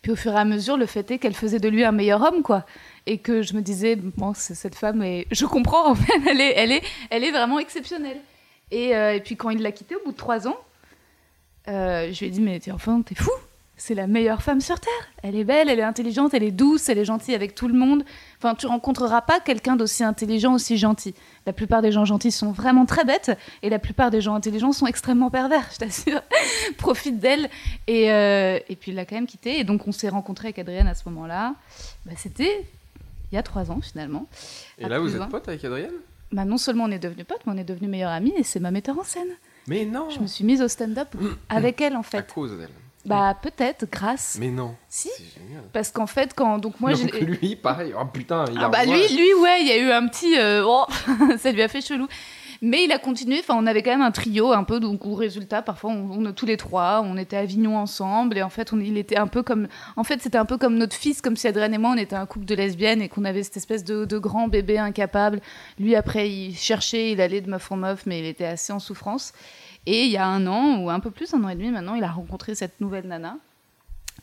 puis 0.00 0.12
au 0.12 0.16
fur 0.16 0.32
et 0.32 0.38
à 0.38 0.44
mesure, 0.44 0.76
le 0.76 0.86
fait 0.86 1.10
est 1.10 1.18
qu'elle 1.18 1.34
faisait 1.34 1.60
de 1.60 1.68
lui 1.68 1.84
un 1.84 1.92
meilleur 1.92 2.22
homme, 2.22 2.42
quoi. 2.42 2.64
Et 3.06 3.18
que 3.18 3.42
je 3.42 3.54
me 3.54 3.62
disais, 3.62 3.96
bon, 3.96 4.32
cette 4.34 4.76
femme, 4.76 5.02
et 5.02 5.26
je 5.30 5.44
comprends, 5.44 5.90
en 5.90 5.94
fait, 5.94 6.12
elle 6.28 6.40
est, 6.40 6.52
elle 6.56 6.72
est, 6.72 6.82
elle 7.10 7.24
est 7.24 7.32
vraiment 7.32 7.58
exceptionnelle. 7.58 8.20
Et, 8.70 8.96
euh, 8.96 9.18
puis 9.22 9.36
quand 9.36 9.50
il 9.50 9.60
l'a 9.60 9.72
quittée 9.72 9.96
au 9.96 10.04
bout 10.04 10.12
de 10.12 10.16
trois 10.16 10.46
ans, 10.46 10.56
euh, 11.68 12.12
je 12.12 12.20
lui 12.20 12.26
ai 12.26 12.30
dit, 12.30 12.40
mais 12.40 12.58
t'es 12.60 12.70
enfin, 12.70 13.02
t'es 13.02 13.14
fou 13.14 13.30
c'est 13.82 13.94
la 13.96 14.06
meilleure 14.06 14.42
femme 14.42 14.60
sur 14.60 14.78
Terre. 14.78 14.92
Elle 15.24 15.34
est 15.34 15.42
belle, 15.42 15.68
elle 15.68 15.80
est 15.80 15.84
intelligente, 15.84 16.34
elle 16.34 16.44
est 16.44 16.52
douce, 16.52 16.88
elle 16.88 16.98
est 16.98 17.04
gentille 17.04 17.34
avec 17.34 17.56
tout 17.56 17.66
le 17.66 17.74
monde. 17.74 18.04
Enfin, 18.38 18.54
tu 18.54 18.66
rencontreras 18.66 19.22
pas 19.22 19.40
quelqu'un 19.40 19.74
d'aussi 19.74 20.04
intelligent, 20.04 20.54
aussi 20.54 20.78
gentil. 20.78 21.16
La 21.46 21.52
plupart 21.52 21.82
des 21.82 21.90
gens 21.90 22.04
gentils 22.04 22.30
sont 22.30 22.52
vraiment 22.52 22.86
très 22.86 23.04
bêtes, 23.04 23.32
et 23.62 23.70
la 23.70 23.80
plupart 23.80 24.12
des 24.12 24.20
gens 24.20 24.36
intelligents 24.36 24.70
sont 24.70 24.86
extrêmement 24.86 25.30
pervers, 25.30 25.68
je 25.72 25.78
t'assure. 25.78 26.22
Profite 26.78 27.18
d'elle. 27.18 27.50
Et, 27.88 28.12
euh, 28.12 28.60
et 28.68 28.76
puis 28.76 28.92
il 28.92 28.94
l'a 28.94 29.04
quand 29.04 29.16
même 29.16 29.26
quittée. 29.26 29.58
Et 29.58 29.64
donc 29.64 29.88
on 29.88 29.92
s'est 29.92 30.10
rencontrés 30.10 30.48
avec 30.48 30.60
Adrienne 30.60 30.86
à 30.86 30.94
ce 30.94 31.08
moment-là. 31.08 31.56
Bah, 32.06 32.12
C'était 32.16 32.64
il 33.32 33.36
y 33.36 33.38
a 33.38 33.42
trois 33.42 33.70
ans 33.70 33.80
finalement. 33.80 34.26
Et 34.78 34.84
À 34.84 34.88
là, 34.88 34.98
vous 35.00 35.16
êtes 35.16 35.28
pote 35.28 35.48
avec 35.48 35.64
Adrienne 35.64 35.90
Bah, 36.30 36.44
non 36.44 36.58
seulement 36.58 36.84
on 36.84 36.90
est 36.90 36.98
devenus 36.98 37.26
potes, 37.26 37.40
mais 37.46 37.52
on 37.54 37.58
est 37.58 37.64
devenus 37.64 37.90
meilleurs 37.90 38.10
amis, 38.12 38.32
et 38.36 38.42
c'est 38.42 38.60
ma 38.60 38.70
metteur 38.70 38.98
en 38.98 39.04
scène. 39.04 39.30
Mais 39.66 39.84
non 39.84 40.10
Je 40.10 40.20
me 40.20 40.26
suis 40.26 40.44
mise 40.44 40.60
au 40.62 40.68
stand-up 40.68 41.08
avec 41.48 41.80
elle 41.80 41.96
en 41.96 42.00
À 42.00 42.02
fait. 42.04 42.32
cause 42.32 42.56
d'elle. 42.58 42.68
Bah 43.04 43.36
peut-être, 43.42 43.90
grâce. 43.90 44.36
Mais 44.38 44.50
non. 44.50 44.76
Si. 44.88 45.08
Génial. 45.36 45.64
Parce 45.72 45.90
qu'en 45.90 46.06
fait, 46.06 46.34
quand 46.34 46.58
donc 46.58 46.78
moi 46.78 46.92
Donc 46.92 47.12
lui, 47.20 47.56
pareil. 47.56 47.92
Oh 48.00 48.04
putain, 48.04 48.44
il 48.52 48.58
Ah 48.60 48.66
a 48.66 48.68
bah 48.68 48.84
lui, 48.84 49.08
lui 49.16 49.34
ouais, 49.34 49.60
il 49.62 49.66
y 49.66 49.72
a 49.72 49.78
eu 49.78 49.90
un 49.90 50.06
petit, 50.06 50.38
euh, 50.38 50.62
oh, 50.64 50.84
ça 51.38 51.50
lui 51.50 51.62
a 51.62 51.68
fait 51.68 51.80
chelou. 51.80 52.06
Mais 52.64 52.84
il 52.84 52.92
a 52.92 52.98
continué. 52.98 53.40
Enfin, 53.40 53.54
on 53.58 53.66
avait 53.66 53.82
quand 53.82 53.90
même 53.90 54.02
un 54.02 54.12
trio 54.12 54.52
un 54.52 54.62
peu. 54.62 54.78
Donc 54.78 55.04
au 55.04 55.14
résultat, 55.14 55.62
parfois, 55.62 55.90
on, 55.90 56.24
on- 56.26 56.32
tous 56.32 56.46
les 56.46 56.56
trois, 56.56 57.02
on 57.04 57.16
était 57.16 57.36
à 57.36 57.40
Avignon 57.40 57.76
ensemble. 57.76 58.38
Et 58.38 58.42
en 58.42 58.48
fait, 58.50 58.72
on, 58.72 58.78
il 58.78 58.96
était 58.96 59.16
un 59.16 59.26
peu 59.26 59.42
comme, 59.42 59.66
en 59.96 60.04
fait, 60.04 60.22
c'était 60.22 60.38
un 60.38 60.44
peu 60.44 60.58
comme 60.58 60.76
notre 60.76 60.94
fils, 60.94 61.20
comme 61.20 61.34
si 61.36 61.48
Adrien 61.48 61.72
et 61.72 61.78
moi, 61.78 61.90
on 61.90 61.98
était 61.98 62.14
un 62.14 62.24
couple 62.24 62.44
de 62.44 62.54
lesbiennes 62.54 63.02
et 63.02 63.08
qu'on 63.08 63.24
avait 63.24 63.42
cette 63.42 63.56
espèce 63.56 63.82
de, 63.82 64.04
de 64.04 64.16
grand 64.18 64.46
bébé 64.46 64.78
incapable. 64.78 65.40
Lui, 65.80 65.96
après, 65.96 66.30
il 66.30 66.54
cherchait, 66.56 67.10
il 67.10 67.20
allait 67.20 67.40
de 67.40 67.50
meuf 67.50 67.70
en 67.72 67.76
meuf, 67.76 68.06
mais 68.06 68.20
il 68.20 68.26
était 68.26 68.44
assez 68.46 68.72
en 68.72 68.78
souffrance. 68.78 69.32
Et 69.86 70.04
il 70.04 70.12
y 70.12 70.16
a 70.16 70.26
un 70.26 70.46
an 70.46 70.78
ou 70.78 70.88
un 70.90 71.00
peu 71.00 71.10
plus, 71.10 71.34
un 71.34 71.42
an 71.42 71.48
et 71.48 71.56
demi 71.56 71.70
maintenant, 71.72 71.96
il 71.96 72.04
a 72.04 72.10
rencontré 72.12 72.54
cette 72.54 72.80
nouvelle 72.80 73.08
nana 73.08 73.38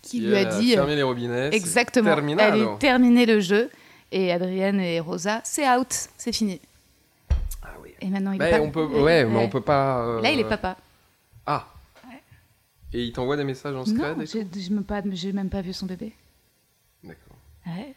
qui 0.01 0.21
lui 0.21 0.37
a 0.37 0.45
dit. 0.45 0.71
euh, 0.71 0.75
Fermer 0.77 0.95
les 0.95 1.03
robinets. 1.03 1.49
Exactement. 1.53 2.09
est 2.55 2.79
terminé 2.79 3.25
le 3.25 3.41
jeu. 3.41 3.69
Et 4.13 4.31
Adrienne 4.31 4.79
et 4.79 5.01
Rosa, 5.01 5.41
c'est 5.43 5.67
out, 5.69 5.93
c'est 6.17 6.31
fini. 6.33 6.61
Et 8.01 8.07
maintenant, 8.09 8.31
il 8.31 8.39
Mais 8.39 8.47
est 8.49 8.51
papa. 8.51 8.63
on 8.63 8.71
peut, 8.71 8.85
ouais, 8.85 9.25
mais 9.25 9.37
on 9.37 9.49
peut 9.49 9.61
pas. 9.61 9.99
euh, 10.05 10.21
Là, 10.21 10.31
il 10.31 10.39
est 10.39 10.47
papa. 10.47 10.77
Ah. 11.45 11.67
Et 12.91 13.03
il 13.03 13.11
t'envoie 13.13 13.37
des 13.37 13.43
messages 13.43 13.75
en 13.75 13.85
scred 13.85 14.17
Non, 14.17 14.25
j'ai 14.25 14.69
même, 14.71 14.83
pas- 14.83 15.01
j'ai 15.11 15.31
même 15.31 15.49
pas 15.49 15.61
vu 15.61 15.73
son 15.73 15.85
bébé. 15.85 16.11
D'accord. 17.03 17.35
Ouais. 17.67 17.93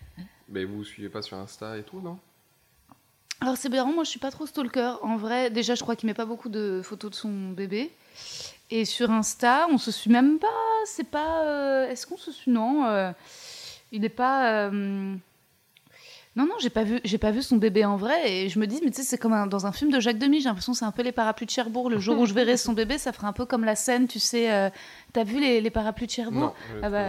Mais 0.50 0.64
vous 0.64 0.84
suivez 0.84 1.08
pas 1.08 1.22
sur 1.22 1.36
Insta 1.38 1.78
et 1.78 1.82
tout, 1.82 2.00
non? 2.00 2.18
Alors 3.40 3.56
c'est 3.56 3.70
marrant, 3.70 3.92
moi 3.92 4.04
je 4.04 4.10
suis 4.10 4.20
pas 4.20 4.30
trop 4.30 4.44
stalker. 4.46 4.94
En 5.02 5.16
vrai, 5.16 5.50
déjà 5.50 5.74
je 5.74 5.82
crois 5.82 5.96
qu'il 5.96 6.06
met 6.08 6.14
pas 6.14 6.26
beaucoup 6.26 6.50
de 6.50 6.82
photos 6.84 7.10
de 7.10 7.16
son 7.16 7.50
bébé. 7.52 7.90
Et 8.70 8.84
sur 8.84 9.10
Insta, 9.10 9.66
on 9.70 9.78
se 9.78 9.90
suit 9.90 10.10
même 10.10 10.38
pas. 10.38 10.46
C'est 10.84 11.08
pas. 11.08 11.42
euh, 11.44 11.88
Est-ce 11.88 12.06
qu'on 12.06 12.18
se 12.18 12.30
suit? 12.30 12.50
Non. 12.50 12.84
euh, 12.86 13.12
il 13.92 14.02
n'est 14.02 14.08
pas. 14.10 14.70
Non, 16.34 16.46
non, 16.46 16.54
j'ai 16.60 16.70
pas 16.70 16.82
vu, 16.82 16.98
j'ai 17.04 17.18
pas 17.18 17.30
vu 17.30 17.42
son 17.42 17.56
bébé 17.58 17.84
en 17.84 17.96
vrai. 17.96 18.32
Et 18.32 18.48
je 18.48 18.58
me 18.58 18.66
dis, 18.66 18.80
mais 18.82 18.90
tu 18.90 18.96
sais, 18.96 19.02
c'est 19.02 19.18
comme 19.18 19.34
un- 19.34 19.46
dans 19.46 19.66
un 19.66 19.72
film 19.72 19.90
de 19.90 20.00
Jacques 20.00 20.16
Demy. 20.18 20.40
J'ai 20.40 20.48
l'impression 20.48 20.72
que 20.72 20.78
c'est 20.78 20.84
un 20.86 20.90
peu 20.90 21.02
les 21.02 21.12
parapluies 21.12 21.44
de 21.44 21.50
Cherbourg. 21.50 21.90
Le 21.90 21.98
jour 21.98 22.18
où 22.18 22.24
je 22.24 22.32
verrai 22.32 22.56
son 22.56 22.72
bébé, 22.72 22.96
ça 22.96 23.12
fera 23.12 23.28
un 23.28 23.34
peu 23.34 23.44
comme 23.44 23.64
la 23.66 23.74
scène, 23.76 24.08
tu 24.08 24.18
sais. 24.18 24.50
euh, 24.50 24.70
T'as 25.12 25.24
vu 25.24 25.38
les, 25.40 25.60
les 25.60 25.70
parapluies 25.70 26.06
de 26.06 26.12
Cherbourg? 26.12 26.40
Non. 26.40 26.80
ah 26.82 26.88
bah, 26.88 27.06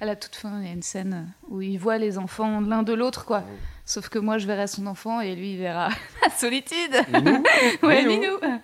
à 0.00 0.04
la 0.04 0.14
toute 0.14 0.34
fin, 0.36 0.60
il 0.60 0.66
y 0.66 0.70
a 0.70 0.74
une 0.74 0.82
scène 0.82 1.32
où 1.48 1.62
il 1.62 1.78
voit 1.78 1.96
les 1.96 2.18
enfants 2.18 2.60
l'un 2.60 2.82
de 2.82 2.92
l'autre, 2.92 3.24
quoi. 3.24 3.38
Ouais. 3.38 3.44
Sauf 3.86 4.10
que 4.10 4.18
moi, 4.18 4.36
je 4.36 4.46
verrai 4.46 4.66
son 4.66 4.86
enfant 4.86 5.22
et 5.22 5.34
lui, 5.36 5.52
il 5.52 5.58
verra 5.58 5.88
la 6.22 6.30
solitude. 6.30 6.76
Minou? 7.14 7.42
Ouais, 7.82 8.04
Minou. 8.04 8.20
Minou. 8.42 8.58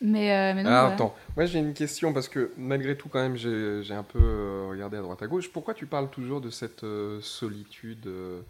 Mais, 0.00 0.32
euh, 0.32 0.54
mais 0.54 0.62
non, 0.62 0.70
Ah, 0.70 0.80
voilà. 0.82 0.94
attends, 0.94 1.14
moi 1.36 1.46
j'ai 1.46 1.60
une 1.60 1.74
question 1.74 2.12
parce 2.12 2.28
que 2.28 2.50
malgré 2.56 2.96
tout, 2.96 3.08
quand 3.08 3.20
même, 3.20 3.36
j'ai 3.36 3.82
j'ai 3.84 3.94
un 3.94 4.02
peu 4.02 4.18
euh, 4.20 4.66
regardé 4.68 4.96
à 4.96 5.00
droite 5.00 5.22
à 5.22 5.26
gauche. 5.28 5.48
Pourquoi 5.52 5.74
tu 5.74 5.86
parles 5.86 6.10
toujours 6.10 6.40
de 6.40 6.50
cette 6.50 6.82
euh, 6.82 7.20
solitude 7.20 8.06
euh, 8.08 8.40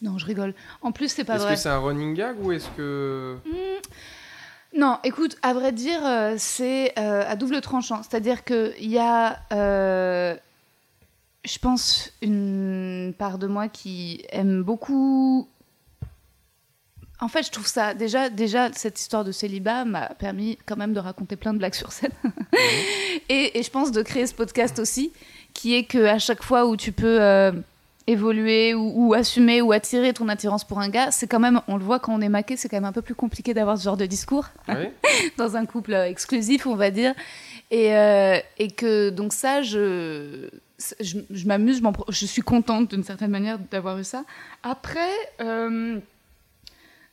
Non, 0.00 0.18
je 0.18 0.26
rigole. 0.26 0.54
En 0.80 0.92
plus, 0.92 1.08
c'est 1.08 1.24
pas 1.24 1.36
Est-ce 1.36 1.42
vrai. 1.44 1.54
que 1.54 1.60
c'est 1.60 1.68
un 1.68 1.78
running 1.78 2.14
gag 2.14 2.36
ou 2.44 2.52
est-ce 2.52 2.68
que. 2.76 3.36
Non, 4.74 4.98
écoute, 5.04 5.36
à 5.42 5.52
vrai 5.52 5.72
dire, 5.72 6.00
euh, 6.04 6.34
c'est 6.38 6.98
euh, 6.98 7.24
à 7.28 7.36
double 7.36 7.60
tranchant. 7.60 8.02
C'est-à-dire 8.02 8.42
qu'il 8.44 8.90
y 8.90 8.98
a, 8.98 9.38
euh, 9.52 10.34
je 11.44 11.58
pense, 11.58 12.10
une 12.22 13.12
part 13.18 13.38
de 13.38 13.46
moi 13.46 13.68
qui 13.68 14.24
aime 14.30 14.62
beaucoup. 14.62 15.46
En 17.20 17.28
fait, 17.28 17.44
je 17.44 17.50
trouve 17.50 17.66
ça 17.66 17.94
déjà, 17.94 18.30
déjà 18.30 18.72
cette 18.72 18.98
histoire 18.98 19.24
de 19.24 19.30
célibat 19.30 19.84
m'a 19.84 20.08
permis 20.08 20.58
quand 20.66 20.76
même 20.76 20.92
de 20.92 20.98
raconter 21.00 21.36
plein 21.36 21.52
de 21.52 21.58
blagues 21.58 21.74
sur 21.74 21.92
scène. 21.92 22.10
et, 23.28 23.58
et 23.58 23.62
je 23.62 23.70
pense 23.70 23.92
de 23.92 24.02
créer 24.02 24.26
ce 24.26 24.34
podcast 24.34 24.78
aussi, 24.78 25.12
qui 25.54 25.74
est 25.74 25.84
que 25.84 26.04
à 26.06 26.18
chaque 26.18 26.42
fois 26.42 26.66
où 26.66 26.76
tu 26.76 26.90
peux 26.92 27.20
euh, 27.20 27.52
évoluer 28.06 28.74
ou, 28.74 28.92
ou 28.94 29.14
assumer 29.14 29.62
ou 29.62 29.72
attirer 29.72 30.12
ton 30.12 30.28
attirance 30.28 30.64
pour 30.64 30.80
un 30.80 30.88
gars, 30.88 31.10
c'est 31.10 31.26
quand 31.26 31.40
même, 31.40 31.60
on 31.68 31.76
le 31.76 31.84
voit 31.84 32.00
quand 32.00 32.14
on 32.14 32.20
est 32.20 32.28
maqué, 32.28 32.56
c'est 32.56 32.68
quand 32.68 32.76
même 32.76 32.84
un 32.84 32.92
peu 32.92 33.02
plus 33.02 33.14
compliqué 33.14 33.54
d'avoir 33.54 33.78
ce 33.78 33.84
genre 33.84 33.96
de 33.96 34.06
discours 34.06 34.46
Ouais 34.68 34.92
dans 35.36 35.56
un 35.56 35.66
couple 35.66 35.94
euh, 35.94 36.06
exclusif, 36.06 36.66
on 36.66 36.74
va 36.74 36.90
dire. 36.90 37.14
Et, 37.70 37.94
euh, 37.96 38.38
et 38.58 38.70
que 38.70 39.10
donc 39.10 39.32
ça, 39.32 39.62
je, 39.62 40.50
je, 41.00 41.18
je 41.30 41.46
m'amuse, 41.46 41.80
je, 42.08 42.26
suis 42.26 42.42
contente 42.42 42.90
d'une 42.90 43.04
certaine 43.04 43.30
manière 43.30 43.58
d'avoir 43.58 43.98
eu 43.98 44.04
ça. 44.04 44.24
Après, 44.62 45.10
euh, 45.40 45.98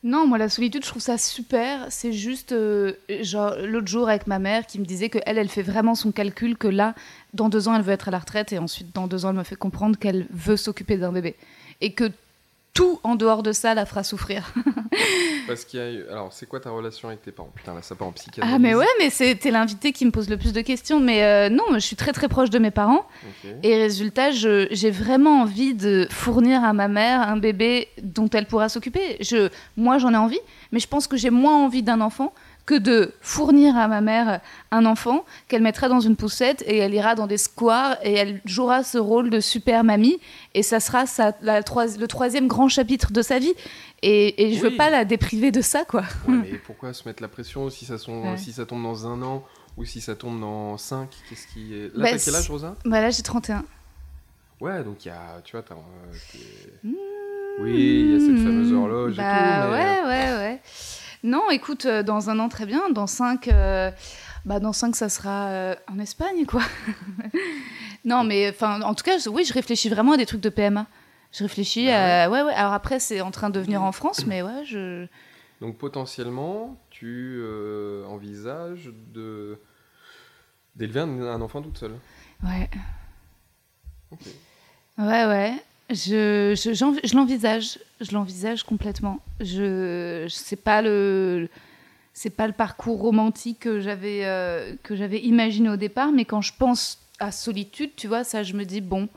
non, 0.02 0.26
moi 0.26 0.38
la 0.38 0.48
solitude, 0.48 0.82
je 0.82 0.88
trouve 0.88 1.02
ça 1.02 1.18
super. 1.18 1.86
C'est 1.90 2.12
juste, 2.12 2.52
euh, 2.52 2.94
genre 3.20 3.54
l'autre 3.58 3.88
jour 3.88 4.08
avec 4.08 4.26
ma 4.26 4.38
mère 4.38 4.66
qui 4.66 4.80
me 4.80 4.86
disait 4.86 5.10
que 5.10 5.18
elle, 5.26 5.36
elle 5.36 5.50
fait 5.50 5.62
vraiment 5.62 5.94
son 5.94 6.10
calcul 6.10 6.56
que 6.56 6.68
là, 6.68 6.94
dans 7.34 7.48
deux 7.48 7.68
ans, 7.68 7.74
elle 7.76 7.82
veut 7.82 7.92
être 7.92 8.08
à 8.08 8.10
la 8.10 8.18
retraite 8.18 8.52
et 8.52 8.58
ensuite 8.58 8.94
dans 8.94 9.06
deux 9.06 9.24
ans, 9.24 9.30
elle 9.30 9.36
me 9.36 9.42
fait 9.44 9.56
comprendre 9.56 9.98
qu'elle 9.98 10.26
veut 10.30 10.56
s'occuper 10.56 10.96
d'un 10.96 11.12
bébé 11.12 11.36
et 11.80 11.92
que 11.92 12.10
tout 12.72 13.00
en 13.02 13.16
dehors 13.16 13.42
de 13.42 13.52
ça 13.52 13.74
la 13.74 13.84
fera 13.84 14.04
souffrir. 14.04 14.52
Parce 15.46 15.64
qu'il 15.64 15.80
y 15.80 15.82
a 15.82 15.90
eu- 15.90 16.06
Alors, 16.08 16.32
c'est 16.32 16.46
quoi 16.46 16.60
ta 16.60 16.70
relation 16.70 17.08
avec 17.08 17.22
tes 17.22 17.32
parents? 17.32 17.50
Putain, 17.54 17.74
là, 17.74 17.82
ça 17.82 17.94
part 17.96 18.08
en 18.08 18.12
psychanalyse. 18.12 18.54
Ah 18.54 18.58
mais 18.60 18.74
ouais, 18.76 18.86
mais 19.00 19.10
c'était 19.10 19.50
l'invité 19.50 19.92
qui 19.92 20.06
me 20.06 20.10
pose 20.12 20.28
le 20.30 20.36
plus 20.36 20.52
de 20.52 20.60
questions. 20.60 21.00
Mais 21.00 21.24
euh, 21.24 21.48
non, 21.48 21.64
je 21.74 21.78
suis 21.80 21.96
très 21.96 22.12
très 22.12 22.28
proche 22.28 22.50
de 22.50 22.58
mes 22.58 22.70
parents. 22.70 23.06
Et 23.64 23.76
résultat, 23.76 24.30
j'ai 24.30 24.90
vraiment 24.90 25.42
envie 25.42 25.74
de 25.74 26.06
fournir 26.10 26.62
à 26.62 26.72
ma 26.72 26.86
mère 26.88 27.22
un 27.22 27.36
bébé 27.38 27.88
dont 28.02 28.28
elle 28.30 28.46
pourra 28.46 28.68
s'occuper. 28.68 29.16
Je, 29.20 29.48
moi, 29.76 29.98
j'en 29.98 30.12
ai 30.14 30.16
envie, 30.16 30.40
mais 30.70 30.78
je 30.78 30.86
pense 30.86 31.06
que 31.08 31.16
j'ai 31.16 31.30
moins 31.30 31.64
envie 31.64 31.82
d'un 31.82 32.00
enfant 32.00 32.32
que 32.66 32.74
de 32.76 33.12
fournir 33.20 33.76
à 33.76 33.88
ma 33.88 34.00
mère 34.00 34.40
un 34.70 34.86
enfant 34.86 35.24
qu'elle 35.48 35.62
mettra 35.62 35.88
dans 35.88 36.00
une 36.00 36.14
poussette 36.16 36.62
et 36.66 36.78
elle 36.78 36.94
ira 36.94 37.14
dans 37.14 37.26
des 37.26 37.36
squares 37.38 37.96
et 38.04 38.12
elle 38.14 38.40
jouera 38.44 38.84
ce 38.84 38.98
rôle 38.98 39.30
de 39.30 39.40
super 39.40 39.82
mamie 39.82 40.18
et 40.54 40.62
ça 40.62 40.78
sera 40.80 41.06
sa- 41.06 41.34
la 41.42 41.62
troi- 41.62 41.86
le 41.98 42.06
troisième 42.06 42.46
grand 42.46 42.68
chapitre 42.68 43.12
de 43.12 43.22
sa 43.22 43.38
vie 43.38 43.52
et, 44.02 44.42
et 44.50 44.54
je 44.54 44.60
veux 44.62 44.68
Oui. 44.70 44.76
pas 44.76 44.90
la 44.90 45.04
dépriver 45.04 45.50
de 45.50 45.60
ça 45.62 45.84
quoi. 45.84 46.02
Ouais, 46.28 46.34
mais 46.52 46.58
pourquoi 46.64 46.92
se 46.92 47.08
mettre 47.08 47.22
la 47.22 47.28
pression 47.28 47.68
si 47.70 47.84
ça, 47.84 47.98
sont- 47.98 48.22
Ouais. 48.32 48.36
si 48.36 48.52
ça 48.52 48.64
tombe 48.66 48.82
dans 48.82 49.06
un 49.06 49.20
an 49.22 49.44
ou 49.76 49.84
si 49.84 50.00
ça 50.00 50.14
tombe 50.14 50.40
dans 50.40 50.76
5 50.78 51.08
Qu'est-ce 51.28 51.46
qui 51.48 51.74
est. 51.74 51.84
Là, 51.96 52.04
Bah, 52.04 52.10
t'as 52.12 52.18
quel 52.24 52.34
âge, 52.36 52.50
Rosa? 52.50 52.76
Bah 52.84 53.00
là 53.00 53.10
j'ai 53.10 53.22
31. 53.22 53.64
Ouais, 54.60 54.84
donc 54.84 55.04
il 55.04 55.08
y 55.08 55.10
a. 55.10 55.40
Tu 55.42 55.52
vois, 55.56 55.62
t'as. 55.62 55.74
euh, 55.74 55.78
t'es- 56.32 56.88
Oui, 57.60 57.72
il 57.72 58.12
y 58.12 58.16
a 58.16 58.20
cette 58.20 58.44
fameuse 58.44 58.72
horloge 58.72 59.16
Bah 59.16 59.22
et 59.22 59.62
tout. 59.66 59.70
Mais... 59.70 59.76
ouais, 59.76 60.02
ouais, 60.08 60.36
ouais. 60.38 60.60
Non, 61.22 61.50
écoute, 61.50 61.84
euh, 61.86 62.02
dans 62.02 62.30
un 62.30 62.38
an, 62.38 62.48
très 62.48 62.66
bien. 62.66 62.90
Dans 62.90 63.06
cinq, 63.06 63.48
euh, 63.48 63.90
bah, 64.44 64.58
dans 64.60 64.72
cinq 64.72 64.96
ça 64.96 65.08
sera 65.08 65.48
euh, 65.48 65.74
en 65.92 65.98
Espagne, 65.98 66.46
quoi. 66.46 66.62
non, 68.04 68.24
mais 68.24 68.54
en 68.62 68.94
tout 68.94 69.04
cas, 69.04 69.18
je- 69.18 69.28
oui, 69.28 69.44
je 69.44 69.52
réfléchis 69.52 69.88
vraiment 69.88 70.12
à 70.12 70.16
des 70.16 70.26
trucs 70.26 70.40
de 70.40 70.48
PMA. 70.48 70.86
Je 71.32 71.44
réfléchis 71.44 71.86
Bah 71.86 72.24
à... 72.24 72.30
Ouais, 72.30 72.42
ouais. 72.42 72.54
Alors 72.54 72.72
après, 72.72 72.98
c'est 72.98 73.20
en 73.20 73.30
train 73.30 73.50
de 73.50 73.60
venir 73.60 73.82
en 73.82 73.92
France, 73.92 74.24
mais 74.26 74.42
ouais, 74.42 74.64
je... 74.64 75.06
Donc 75.60 75.76
potentiellement, 75.76 76.76
tu 76.90 77.38
euh, 77.42 78.04
envisages 78.06 78.90
de 79.14 79.60
d'élever 80.74 81.00
un, 81.00 81.20
un 81.20 81.40
enfant 81.42 81.60
toute 81.60 81.76
seule? 81.76 81.94
Ouais. 82.42 82.70
Ok. 84.10 84.20
Ouais, 84.98 85.26
ouais. 85.26 85.52
Je, 85.90 87.14
l'envisage. 87.14 87.78
Je 88.00 88.12
l'envisage 88.12 88.62
complètement. 88.62 89.20
Je, 89.40 90.26
je 90.28 90.34
c'est 90.34 90.56
pas 90.56 90.82
le, 90.82 91.48
c'est 92.12 92.30
pas 92.30 92.46
le 92.46 92.52
parcours 92.52 93.00
romantique 93.00 93.60
que 93.60 93.80
j'avais, 93.80 94.24
euh, 94.24 94.74
que 94.82 94.94
j'avais 94.94 95.20
imaginé 95.20 95.68
au 95.68 95.76
départ, 95.76 96.12
mais 96.12 96.24
quand 96.24 96.40
je 96.40 96.52
pense 96.58 96.98
à 97.18 97.32
solitude, 97.32 97.90
tu 97.96 98.08
vois, 98.08 98.24
ça, 98.24 98.42
je 98.42 98.54
me 98.54 98.64
dis 98.64 98.80
bon, 98.80 99.08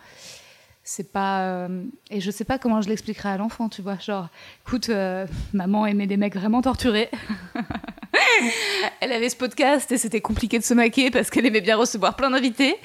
c'est 0.84 1.12
pas, 1.12 1.44
euh, 1.44 1.84
et 2.10 2.20
je 2.20 2.30
sais 2.30 2.44
pas 2.44 2.58
comment 2.58 2.82
je 2.82 2.90
l'expliquerai 2.90 3.30
à 3.30 3.38
l'enfant, 3.38 3.70
tu 3.70 3.82
vois, 3.82 3.98
genre, 4.00 4.28
écoute, 4.66 4.90
euh, 4.90 5.26
maman 5.54 5.86
aimait 5.86 6.08
des 6.08 6.18
mecs 6.18 6.36
vraiment 6.36 6.62
torturés. 6.62 7.10
Elle 9.00 9.14
avait 9.14 9.30
ce 9.30 9.38
podcast 9.38 9.92
et 9.94 9.98
c'était 9.98 10.20
compliqué 10.20 10.60
de 10.60 10.64
se 10.64 10.74
maquer 10.74 11.10
parce 11.10 11.30
qu'elle 11.30 11.46
aimait 11.46 11.62
bien 11.62 11.78
recevoir 11.78 12.16
plein 12.16 12.30
d'invités. 12.30 12.76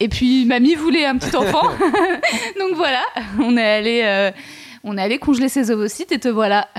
Et 0.00 0.08
puis 0.08 0.46
mamie 0.46 0.74
voulait 0.74 1.06
un 1.06 1.16
petit 1.16 1.34
enfant. 1.36 1.68
Donc 2.58 2.74
voilà, 2.74 3.02
on 3.38 3.56
est 3.56 3.62
allé, 3.62 4.02
euh, 4.04 4.32
on 4.82 4.98
est 4.98 5.02
allé 5.02 5.18
congeler 5.18 5.48
ses 5.48 5.70
ovocytes 5.70 6.10
et 6.10 6.18
te 6.18 6.28
voilà. 6.28 6.68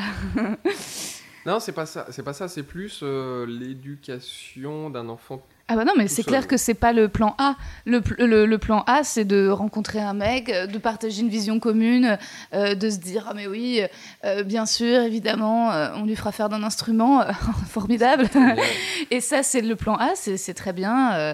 Non, 1.46 1.60
c'est 1.60 1.74
pas 1.74 1.86
ça. 1.86 2.08
C'est 2.10 2.24
pas 2.24 2.34
ça. 2.34 2.48
C'est 2.48 2.64
plus 2.64 3.04
l'éducation 3.04 4.90
d'un 4.90 5.10
enfant. 5.10 5.46
Ah 5.68 5.76
bah 5.76 5.84
non, 5.84 5.94
mais 5.98 6.08
c'est 6.08 6.22
clair 6.24 6.48
que 6.48 6.58
c'est 6.58 6.76
pas 6.76 6.94
le 6.94 7.08
plan 7.10 7.34
A. 7.40 7.56
Le, 7.86 8.00
pl- 8.00 8.24
le- 8.24 8.46
le 8.46 8.58
plan 8.60 8.84
A, 8.86 9.04
c'est 9.04 9.26
de 9.26 9.48
rencontrer 9.50 10.00
un 10.00 10.14
mec, 10.14 10.50
euh, 10.50 10.68
de 10.68 10.78
partager 10.78 11.22
une 11.22 11.30
vision 11.30 11.60
commune, 11.60 12.20
euh, 12.54 12.76
de 12.76 12.88
se 12.92 12.98
dire 12.98 13.26
ah 13.30 13.34
mais 13.36 13.48
oui, 13.48 13.82
euh, 14.26 14.44
bien 14.44 14.68
sûr, 14.68 15.02
évidemment, 15.02 15.72
euh, 15.72 15.90
on 15.96 16.06
lui 16.06 16.16
fera 16.16 16.32
faire 16.32 16.50
d'un 16.50 16.62
instrument 16.62 17.24
formidable. 17.68 18.28
Et 19.10 19.22
ça, 19.22 19.42
c'est 19.42 19.62
le 19.62 19.76
plan 19.76 19.96
A, 19.96 20.12
c'est 20.16 20.54
très 20.54 20.72
bien. 20.72 21.34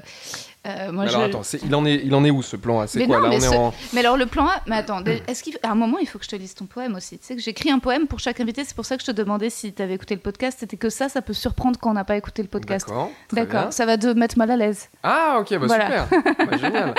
Euh, 0.66 0.70
euh, 0.70 0.92
moi, 0.92 1.06
Mais 1.06 1.10
alors 1.10 1.24
attends, 1.24 1.44
c'est- 1.44 1.62
il 1.64 1.74
en 1.74 1.86
est, 1.86 2.02
il 2.04 2.14
en 2.14 2.24
est 2.24 2.30
où 2.32 2.44
ce 2.44 2.56
plan 2.56 2.86
C'est 2.88 3.00
Mais 3.00 3.08
quoi 3.08 3.18
non, 3.18 3.24
là 3.24 3.30
mais 3.30 3.36
On 3.36 3.40
est 3.40 3.52
ce- 3.52 3.56
en. 3.56 3.74
Mais 3.94 4.00
alors 4.02 4.16
le 4.18 4.26
plan 4.28 4.46
A, 4.48 4.62
mais 4.68 4.76
attends, 4.76 5.04
est-ce 5.04 5.44
qu'à 5.44 5.70
un 5.70 5.76
moment 5.76 5.98
il 6.00 6.08
faut 6.08 6.20
que 6.20 6.26
je 6.26 6.30
te 6.30 6.36
lise 6.36 6.54
ton 6.54 6.66
poème 6.66 6.96
aussi 6.96 7.18
Tu 7.18 7.26
sais 7.26 7.36
que 7.36 7.42
j'écris 7.42 7.72
un 7.72 7.80
poème 7.80 8.06
pour 8.08 8.20
chaque 8.20 8.40
invité, 8.40 8.64
c'est 8.64 8.76
pour 8.76 8.86
ça 8.86 8.96
que 8.98 9.02
je 9.02 9.08
te 9.08 9.16
demandais 9.16 9.50
si 9.50 9.74
tu 9.74 9.82
avais 9.82 9.96
écouté 9.96 10.14
le 10.16 10.22
podcast. 10.22 10.58
C'était 10.60 10.78
que 10.78 10.90
ça, 10.90 11.10
ça 11.10 11.22
peut 11.22 11.34
surprendre 11.34 11.80
quand 11.80 11.90
on 11.90 11.94
n'a 11.94 12.04
pas 12.04 12.16
écouté 12.16 12.42
le 12.44 12.48
podcast. 12.48 12.88
D'accord. 13.34 13.74
ça 13.74 13.86
va 13.86 13.98
te 13.98 14.08
mettre 14.08 14.38
mal 14.38 14.52
à 14.52 14.56
l'aise. 14.56 14.90
Ah 15.04 15.38
ok, 15.42 15.50
bah 15.58 15.66
Voilà. 15.68 15.86
super. 15.86 16.08
Bah, 16.52 16.58
génial. 16.58 16.94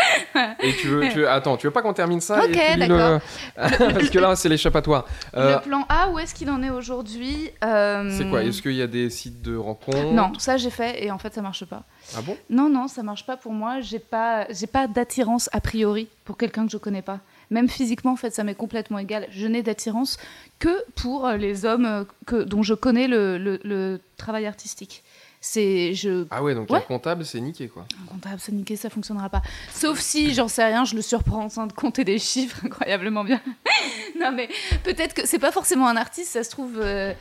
Et 0.60 0.74
tu 0.76 0.88
veux, 0.88 1.08
tu 1.08 1.18
veux- 1.18 1.28
attends, 1.30 1.56
tu 1.56 1.66
veux 1.66 1.72
pas 1.72 1.82
qu'on 1.82 1.92
termine 1.92 2.20
ça 2.20 2.42
Ok, 2.44 2.58
d'accord. 2.78 3.20
le... 3.56 3.92
Parce 3.92 4.10
que 4.10 4.18
là, 4.18 4.34
c'est 4.36 4.48
l'échappatoire. 4.48 5.04
Euh, 5.36 5.54
Le 5.56 5.60
plan 5.62 5.84
A, 5.88 6.08
où 6.10 6.18
est-ce 6.18 6.34
qu'il 6.34 6.50
en 6.50 6.62
est 6.62 6.70
aujourd'hui? 6.70 7.50
Euh, 7.64 8.10
c'est 8.16 8.28
quoi? 8.28 8.42
Est-ce 8.42 8.60
qu'il 8.62 8.72
y 8.74 8.82
a 8.82 8.86
des 8.86 9.08
sites 9.10 9.40
de 9.42 9.56
rencontres? 9.56 10.12
Non, 10.12 10.32
ça 10.38 10.56
j'ai 10.56 10.70
fait 10.70 11.04
et 11.04 11.10
en 11.10 11.18
fait 11.18 11.32
ça 11.34 11.42
marche 11.42 11.64
pas. 11.64 11.82
Ah 12.16 12.22
bon? 12.22 12.36
Non, 12.50 12.68
non, 12.68 12.88
ça 12.88 13.02
marche 13.02 13.24
pas 13.26 13.36
pour 13.36 13.52
moi. 13.52 13.80
J'ai 13.80 13.98
pas, 13.98 14.46
j'ai 14.50 14.66
pas 14.66 14.86
d'attirance 14.88 15.48
a 15.52 15.60
priori 15.60 16.08
pour 16.24 16.36
quelqu'un 16.36 16.66
que 16.66 16.72
je 16.72 16.78
connais 16.78 17.02
pas. 17.02 17.20
Même 17.50 17.68
physiquement, 17.68 18.12
en 18.12 18.16
fait, 18.16 18.30
ça 18.34 18.44
m'est 18.44 18.54
complètement 18.54 18.98
égal. 18.98 19.26
Je 19.30 19.46
n'ai 19.46 19.62
d'attirance 19.62 20.16
que 20.58 20.84
pour 20.94 21.28
les 21.30 21.64
hommes 21.66 21.84
euh, 21.86 22.04
que, 22.26 22.42
dont 22.42 22.62
je 22.62 22.74
connais 22.74 23.08
le, 23.08 23.36
le- 23.38 23.60
le 23.64 24.00
travail 24.16 24.46
artistique. 24.46 25.02
C'est, 25.44 25.92
je, 25.94 26.24
Ah 26.30 26.40
ouais, 26.42 26.54
donc 26.54 26.70
Ouais. 26.70 26.78
un 26.78 26.82
comptable, 26.82 27.24
c'est 27.24 27.40
niqué 27.40 27.66
quoi. 27.66 27.84
un 28.00 28.06
comptable, 28.06 28.38
ça 28.38 28.52
niquer, 28.52 28.76
ça 28.76 28.88
fonctionnera 28.90 29.28
pas. 29.28 29.42
Sauf 29.74 29.98
si, 29.98 30.32
j'en 30.34 30.46
sais 30.46 30.64
rien, 30.64 30.84
je 30.84 30.94
le 30.94 31.02
surprends 31.02 31.42
en 31.44 31.48
train 31.48 31.66
de 31.66 31.72
compter 31.72 32.04
des 32.04 32.20
chiffres 32.20 32.60
incroyablement 32.64 33.24
bien. 33.24 33.40
non, 34.20 34.30
mais 34.30 34.48
peut-être 34.84 35.14
que 35.14 35.26
c'est 35.26 35.40
pas 35.40 35.50
forcément 35.50 35.88
un 35.88 35.96
artiste, 35.96 36.30
ça 36.30 36.44
se 36.44 36.50
trouve, 36.50 36.78
euh, 36.80 37.12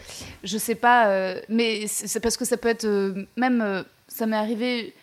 je 0.44 0.58
sais 0.60 0.76
pas, 0.76 1.08
euh, 1.08 1.41
mais 1.50 1.88
c'est 1.88 2.06
c'est 2.08 2.20
parce 2.20 2.38
que 2.38 2.46
ça 2.46 2.58
peut 2.58 2.70
être 2.70 2.86
euh, 2.86 3.26
même, 3.38 3.84
ça 4.13 4.26
m'est 4.26 4.36
arrivé. 4.38 4.93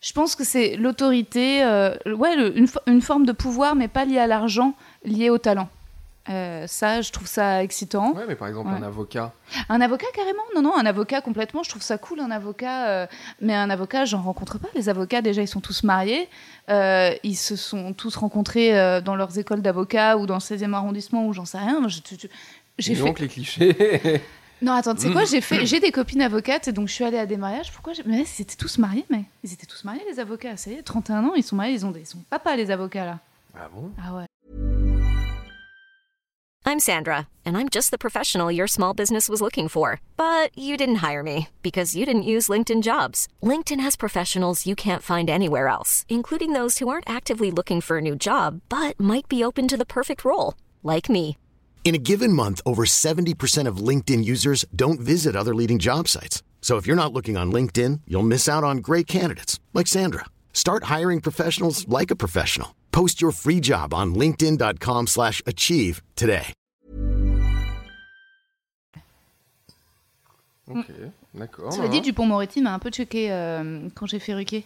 Je 0.00 0.12
pense 0.12 0.34
que 0.34 0.44
c'est 0.44 0.76
l'autorité, 0.76 1.62
euh, 1.64 1.94
ouais, 2.06 2.34
le- 2.36 2.56
une, 2.56 2.66
fo- 2.66 2.80
une 2.86 3.02
forme 3.02 3.26
de 3.26 3.32
pouvoir, 3.32 3.74
mais 3.76 3.88
pas 3.88 4.04
liée 4.04 4.18
à 4.18 4.26
l'argent, 4.26 4.74
liée 5.04 5.28
au 5.30 5.38
talent. 5.38 5.68
Euh, 6.28 6.66
ça, 6.66 7.00
je 7.00 7.10
trouve 7.10 7.26
ça 7.26 7.62
excitant. 7.62 8.12
Ouais, 8.12 8.24
mais 8.28 8.36
par 8.36 8.46
exemple, 8.48 8.68
Ouais. 8.70 8.76
un 8.78 8.82
avocat. 8.82 9.32
Un 9.68 9.80
avocat 9.80 10.06
carrément? 10.14 10.42
Non, 10.54 10.62
non, 10.62 10.76
un 10.76 10.86
avocat 10.86 11.20
complètement. 11.22 11.62
Je 11.62 11.70
trouve 11.70 11.82
ça 11.82 11.98
cool, 11.98 12.20
un 12.20 12.30
avocat. 12.30 12.88
euh, 12.88 13.06
mais 13.40 13.54
un 13.54 13.68
avocat, 13.68 14.04
j'en 14.04 14.22
rencontre 14.22 14.58
pas. 14.58 14.68
Les 14.74 14.88
avocats, 14.88 15.22
déjà, 15.22 15.42
ils 15.42 15.48
sont 15.48 15.60
tous 15.60 15.82
mariés. 15.82 16.28
Euh, 16.68 17.12
ils 17.24 17.36
se 17.36 17.56
sont 17.56 17.92
tous 17.94 18.14
rencontrés 18.16 19.00
dans 19.02 19.16
leurs 19.16 19.38
écoles 19.38 19.60
d'avocats 19.62 20.18
ou 20.18 20.26
dans 20.26 20.34
le 20.36 20.40
16e 20.40 20.72
arrondissement 20.74 21.26
ou 21.26 21.32
j'en 21.32 21.46
sais 21.46 21.58
rien. 21.58 21.82
J'ai 22.78 22.94
fait. 22.94 23.02
donc 23.04 23.18
les 23.18 23.28
clichés. 23.28 24.22
Non, 24.62 24.72
attends, 24.72 24.94
tu 24.94 25.02
sais 25.02 25.08
Mm. 25.08 25.12
quoi 25.12 25.24
J'ai 25.24 25.40
fait. 25.40 25.64
J'ai 25.66 25.80
des 25.80 25.90
copines 25.92 26.20
avocates 26.22 26.68
et 26.68 26.72
donc 26.72 26.88
je 26.88 26.92
suis 26.92 27.04
allée 27.04 27.18
à 27.18 27.26
des 27.26 27.36
mariages. 27.36 27.72
Pourquoi 27.72 27.92
j'ai- 27.94 28.02
Mais 28.04 28.24
ils 28.38 28.42
étaient 28.42 28.56
tous 28.56 28.78
mariés, 28.78 29.06
mais 29.08 29.24
ils 29.42 29.52
étaient 29.52 29.66
tous 29.66 29.84
mariés, 29.84 30.02
les 30.10 30.20
avocats. 30.20 30.56
Ça 30.56 30.70
y 30.70 30.74
est, 30.74 30.82
31 30.82 31.24
ans, 31.24 31.32
ils 31.34 31.42
sont 31.42 31.56
mariés. 31.56 31.74
Ils 31.74 31.86
ont 31.86 31.90
des. 31.90 32.00
Ils 32.00 32.06
sont 32.06 32.22
papa, 32.28 32.56
les 32.56 32.70
avocats 32.70 33.04
là. 33.06 33.18
ah 33.56 33.68
bon? 33.74 33.90
Ah 34.02 34.14
ouais. 34.14 34.26
I'm 36.66 36.78
Sandra, 36.78 37.26
and 37.44 37.56
I'm 37.56 37.68
just 37.70 37.90
the 37.90 37.98
professional 37.98 38.52
your 38.52 38.68
small 38.68 38.92
business 38.94 39.28
was 39.30 39.40
looking 39.40 39.66
for. 39.66 39.98
But 40.16 40.56
you 40.56 40.76
didn't 40.76 40.96
hire 41.02 41.22
me 41.22 41.48
because 41.62 41.96
you 41.96 42.04
didn't 42.04 42.22
use 42.24 42.48
LinkedIn 42.48 42.82
jobs. 42.82 43.26
LinkedIn 43.42 43.80
has 43.80 43.96
professionals 43.96 44.66
you 44.66 44.76
can't 44.76 45.02
find 45.02 45.28
anywhere 45.30 45.68
else, 45.68 46.04
including 46.08 46.52
those 46.52 46.78
who 46.78 46.88
aren't 46.88 47.08
actively 47.10 47.50
looking 47.50 47.80
for 47.80 47.96
a 47.96 48.02
new 48.02 48.14
job 48.14 48.60
but 48.68 49.00
might 49.00 49.26
be 49.28 49.42
open 49.42 49.66
to 49.68 49.76
the 49.76 49.86
perfect 49.86 50.22
role, 50.24 50.54
like 50.84 51.08
me. 51.08 51.36
In 51.82 51.96
a 51.96 51.98
given 51.98 52.32
month, 52.32 52.60
over 52.64 52.84
70% 52.84 53.66
of 53.66 53.78
LinkedIn 53.78 54.24
users 54.24 54.64
don't 54.76 55.00
visit 55.00 55.34
other 55.34 55.54
leading 55.54 55.80
job 55.80 56.06
sites. 56.06 56.44
So 56.60 56.76
if 56.76 56.86
you're 56.86 56.94
not 56.94 57.12
looking 57.12 57.36
on 57.36 57.50
LinkedIn, 57.50 58.02
you'll 58.06 58.22
miss 58.22 58.48
out 58.48 58.62
on 58.62 58.76
great 58.78 59.08
candidates 59.08 59.58
like 59.74 59.88
Sandra. 59.88 60.26
Start 60.52 60.84
hiring 60.84 61.20
professionals 61.20 61.88
like 61.88 62.12
a 62.12 62.16
professional. 62.16 62.76
Post 62.92 63.20
your 63.20 63.32
free 63.32 63.60
job 63.60 63.92
on 63.92 64.14
linkedin.com/achieve 64.14 65.08
slash 65.08 65.42
achieve 65.46 66.00
today. 66.14 66.52
Ok, 70.68 70.86
d'accord. 71.34 71.72
Cela 71.72 71.88
dit, 71.88 72.00
Dupont-Moretti 72.00 72.60
m'a 72.60 72.74
un 72.74 72.78
peu 72.78 72.90
choqué 72.92 73.32
euh, 73.32 73.88
quand 73.94 74.06
j'ai 74.06 74.20
fait 74.20 74.34
Ruquier. 74.34 74.64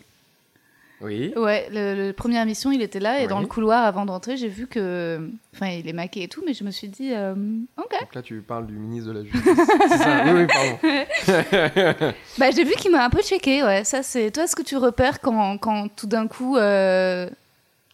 Oui. 1.00 1.32
Ouais, 1.36 1.68
le, 1.72 2.06
le- 2.08 2.12
première 2.12 2.42
émission, 2.42 2.70
il 2.72 2.80
était 2.80 3.00
là 3.00 3.18
et 3.18 3.22
Oui. 3.22 3.28
dans 3.28 3.40
le 3.40 3.46
couloir 3.46 3.84
avant 3.84 4.06
d'entrer, 4.06 4.36
j'ai 4.36 4.48
vu 4.48 4.66
que. 4.66 5.28
Enfin, 5.54 5.66
il 5.68 5.86
est 5.88 5.92
maqué 5.92 6.22
et 6.22 6.28
tout, 6.28 6.42
mais 6.46 6.54
je 6.54 6.64
me 6.64 6.70
suis 6.70 6.88
dit, 6.88 7.12
euh, 7.12 7.34
ok. 7.76 7.90
Donc 8.00 8.14
là, 8.14 8.22
tu 8.22 8.40
parles 8.40 8.66
du 8.66 8.74
ministre 8.74 9.12
de 9.12 9.18
la 9.18 9.24
Justice. 9.24 9.42
c'est 9.88 9.98
ça 9.98 10.22
Oui, 10.24 10.30
oui, 10.32 10.46
pardon. 10.46 12.12
Bah, 12.38 12.50
j'ai 12.50 12.64
vu 12.64 12.72
qu'il 12.74 12.90
m'a 12.92 13.04
un 13.04 13.10
peu 13.10 13.22
checké, 13.22 13.62
ouais. 13.62 13.84
Ça, 13.84 14.02
c'est. 14.02 14.30
Toi, 14.30 14.44
est-ce 14.44 14.56
que 14.56 14.62
tu 14.62 14.76
repères 14.76 15.20
quand, 15.20 15.58
quand 15.58 15.88
tout 15.94 16.06
d'un 16.06 16.26
coup, 16.28 16.56
euh, 16.56 17.28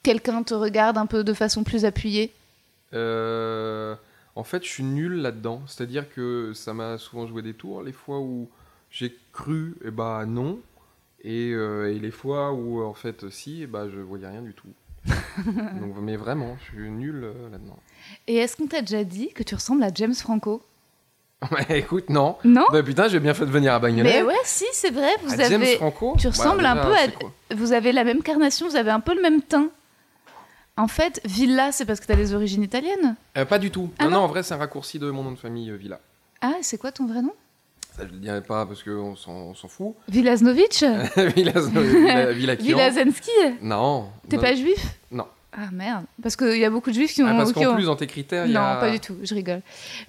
quelqu'un 0.03 0.43
te 0.43 0.55
regarde 0.55 0.97
un 0.99 1.07
peu 1.07 1.25
de 1.25 1.33
façon 1.33 1.65
plus 1.65 1.85
appuyée? 1.85 2.33
Euh, 2.95 3.95
en 4.37 4.45
fait, 4.45 4.63
je 4.65 4.69
suis 4.69 4.85
nul 4.85 5.15
là-dedans. 5.15 5.63
C'est-à-dire 5.67 6.09
que 6.13 6.53
ça 6.55 6.75
m'a 6.75 6.99
souvent 6.99 7.27
joué 7.27 7.43
des 7.43 7.55
tours. 7.55 7.83
Les 7.83 7.93
fois 7.93 8.21
où 8.21 8.49
j'ai 8.91 9.17
cru, 9.33 9.75
et 9.85 9.91
bah 9.91 10.25
non. 10.27 10.59
Et, 11.23 11.51
euh, 11.53 11.93
et 11.95 11.99
les 11.99 12.11
fois 12.11 12.53
où, 12.53 12.83
en 12.83 12.95
fait, 12.95 13.29
si, 13.31 13.67
bah 13.67 13.89
je 13.93 13.99
voyais 14.01 14.27
rien 14.27 14.43
du 14.43 14.55
tout. 14.55 14.69
Donc, 15.47 15.95
mais 16.01 16.17
vraiment, 16.17 16.57
je 16.61 16.65
suis 16.81 16.91
nul 16.91 17.23
euh, 17.25 17.51
là-dedans. 17.51 17.79
Et 18.27 18.37
est-ce 18.37 18.57
qu'on 18.57 18.67
t'a 18.67 18.81
déjà 18.81 19.05
dit 19.05 19.29
que 19.33 19.43
tu 19.43 19.55
ressembles 19.55 19.83
à 19.83 19.91
James 19.95 20.15
Franco? 20.15 20.63
Ouais, 21.51 21.67
écoute, 21.79 22.11
non. 22.11 22.37
Non? 22.45 22.65
Bah 22.71 22.83
putain, 22.83 23.09
j'ai 23.09 23.21
bien 23.21 23.35
fait 23.35 23.47
de 23.47 23.51
venir 23.51 23.73
à 23.73 23.79
Bagnolet. 23.79 24.21
Mais 24.21 24.23
ouais, 24.23 24.35
si, 24.45 24.67
c'est 24.73 24.91
vrai, 24.91 25.11
vous 25.23 25.33
À 25.33 25.49
James 25.49 25.63
avez. 25.63 25.77
Franco? 25.77 26.17
Tu 26.19 26.29
ressembles 26.29 26.65
un 26.65 26.75
déjà, 26.75 26.87
peu 26.87 26.95
à. 26.95 27.55
Vous 27.55 27.73
avez 27.73 27.93
la 27.93 28.05
même 28.05 28.23
carnation, 28.23 28.69
vous 28.69 28.77
avez 28.77 28.91
un 28.91 29.01
peu 29.01 29.15
le 29.15 29.23
même 29.23 29.43
teint. 29.43 29.71
En 30.77 30.89
fait, 30.89 31.21
Villa, 31.25 31.73
c'est 31.73 31.85
parce 31.85 32.01
que 32.01 32.07
t'as 32.07 32.17
des 32.17 32.35
origines 32.35 32.63
italiennes? 32.63 33.17
Euh, 33.37 33.45
Pas 33.45 33.59
du 33.59 33.71
tout. 33.71 33.91
Ah 33.99 34.05
non, 34.05 34.11
non 34.11 34.17
non, 34.19 34.23
en 34.25 34.29
vrai, 34.29 34.43
c'est 34.43 34.55
un 34.55 34.59
raccourci 34.59 34.99
de 34.99 35.11
mon 35.11 35.23
nom 35.23 35.33
de 35.33 35.39
famille, 35.39 35.71
euh, 35.71 35.77
Villa. 35.77 36.01
Ah, 36.41 36.55
c'est 36.63 36.79
quoi 36.79 36.91
ton 36.93 37.07
vrai 37.07 37.21
nom? 37.23 37.35
Ça, 37.97 38.07
je 38.07 38.13
le 38.13 38.19
dirai 38.19 38.41
pas 38.43 38.67
parce 38.67 38.83
qu'on 38.83 39.17
s'en 39.17 39.55
fout. 39.69 39.95
Kian. 40.09 40.99
Villasensky 42.57 43.31
Non. 43.63 44.09
T'es 44.29 44.37
non. 44.37 44.43
pas 44.43 44.55
juif 44.55 44.99
Non. 45.11 45.27
Ah 45.53 45.69
merde. 45.73 46.05
Parce 46.23 46.37
qu'il 46.37 46.59
y 46.59 46.65
a 46.65 46.71
beaucoup 46.71 46.91
de 46.91 46.95
juifs 46.95 47.13
qui 47.13 47.23
ont. 47.23 47.27
Ah, 47.29 47.35
parce 47.37 47.53
qu'en 47.53 47.73
ont- 47.73 47.75
plus, 47.75 47.87
dans 47.87 47.97
tes 47.97 48.07
critères, 48.07 48.47
il 48.47 48.53
y 48.53 48.55
Non, 48.55 48.61
a... 48.61 48.77
pas 48.77 48.91
du 48.91 49.01
tout, 49.01 49.17
je 49.23 49.35
rigole. 49.35 49.63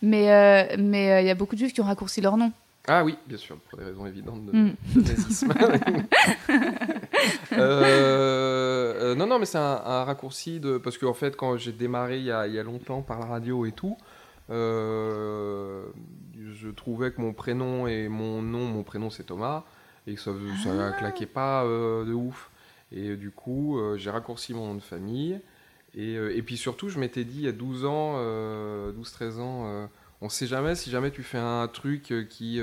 Mais 0.04 0.32
euh, 0.32 0.76
mais 0.78 1.12
euh, 1.12 1.22
il 1.22 1.26
y 1.28 1.32
a 1.32 1.36
beaucoup 1.36 1.56
de 1.56 1.60
juifs 1.60 1.74
qui 1.74 1.82
ont 1.82 1.86
raccourci 1.86 2.22
leur 2.22 2.38
nom. 2.38 2.52
Ah 2.88 3.04
oui, 3.04 3.15
bien 3.28 3.38
sûr, 3.38 3.58
pour 3.70 3.78
des 3.80 3.86
raisons 3.86 4.06
évidentes 4.08 4.46
de, 4.46 4.52
Mm. 4.52 4.74
de 4.96 5.02
nazisme. 5.02 5.54
Euh, 7.54 8.94
euh, 9.12 9.15
non, 9.15 9.28
non, 9.28 9.39
mais 9.39 9.46
c'est 9.46 9.58
un, 9.60 9.82
un 9.86 10.04
raccourci 10.04 10.60
de... 10.60 10.78
Parce 10.78 10.98
qu'en 10.98 11.13
fait, 11.13 11.36
quand 11.36 11.58
j'ai 11.58 11.72
démarré 11.74 12.17
il 12.17 12.24
y, 12.26 12.32
a, 12.32 12.48
il 12.48 12.54
y 12.54 12.60
a 12.60 12.63
longtemps 12.63 13.02
par 13.02 13.20
la 13.20 13.26
radio 13.28 13.65
et 13.65 13.72
tout, 13.72 13.96
je 16.54 16.70
trouvais 16.70 17.12
que 17.12 17.22
mon 17.22 17.34
prénom 17.34 17.88
et 17.88 18.08
mon 18.10 18.42
nom, 18.42 18.66
mon 18.66 18.84
prénom 18.84 19.10
c'est 19.10 19.24
Thomas, 19.24 19.64
et 20.08 20.16
que 20.16 20.22
ça, 20.22 20.32
ça 20.64 20.92
claquait 20.92 21.26
pas 21.26 21.64
euh, 21.64 22.06
de 22.06 22.14
ouf. 22.14 22.50
Et 22.92 23.10
euh, 23.10 23.18
du 23.18 23.32
coup, 23.32 23.78
euh, 23.78 23.98
j'ai 23.98 24.10
raccourci 24.10 24.54
mon 24.54 24.68
nom 24.68 24.76
de 24.76 24.82
famille. 24.82 25.40
Et, 25.94 26.14
et 26.14 26.42
puis 26.42 26.56
surtout, 26.56 26.88
je 26.88 27.00
m'étais 27.00 27.26
dit, 27.26 27.40
il 27.40 27.44
y 27.44 27.48
a 27.50 27.52
12 27.52 27.84
ans, 27.84 28.16
12-13 28.94 29.40
ans, 29.42 29.90
on 30.22 30.30
sait 30.30 30.48
jamais 30.48 30.74
si 30.74 30.90
jamais 30.90 31.12
tu 31.12 31.22
fais 31.22 31.38
un 31.38 31.68
truc 31.68 32.14
qui 32.30 32.62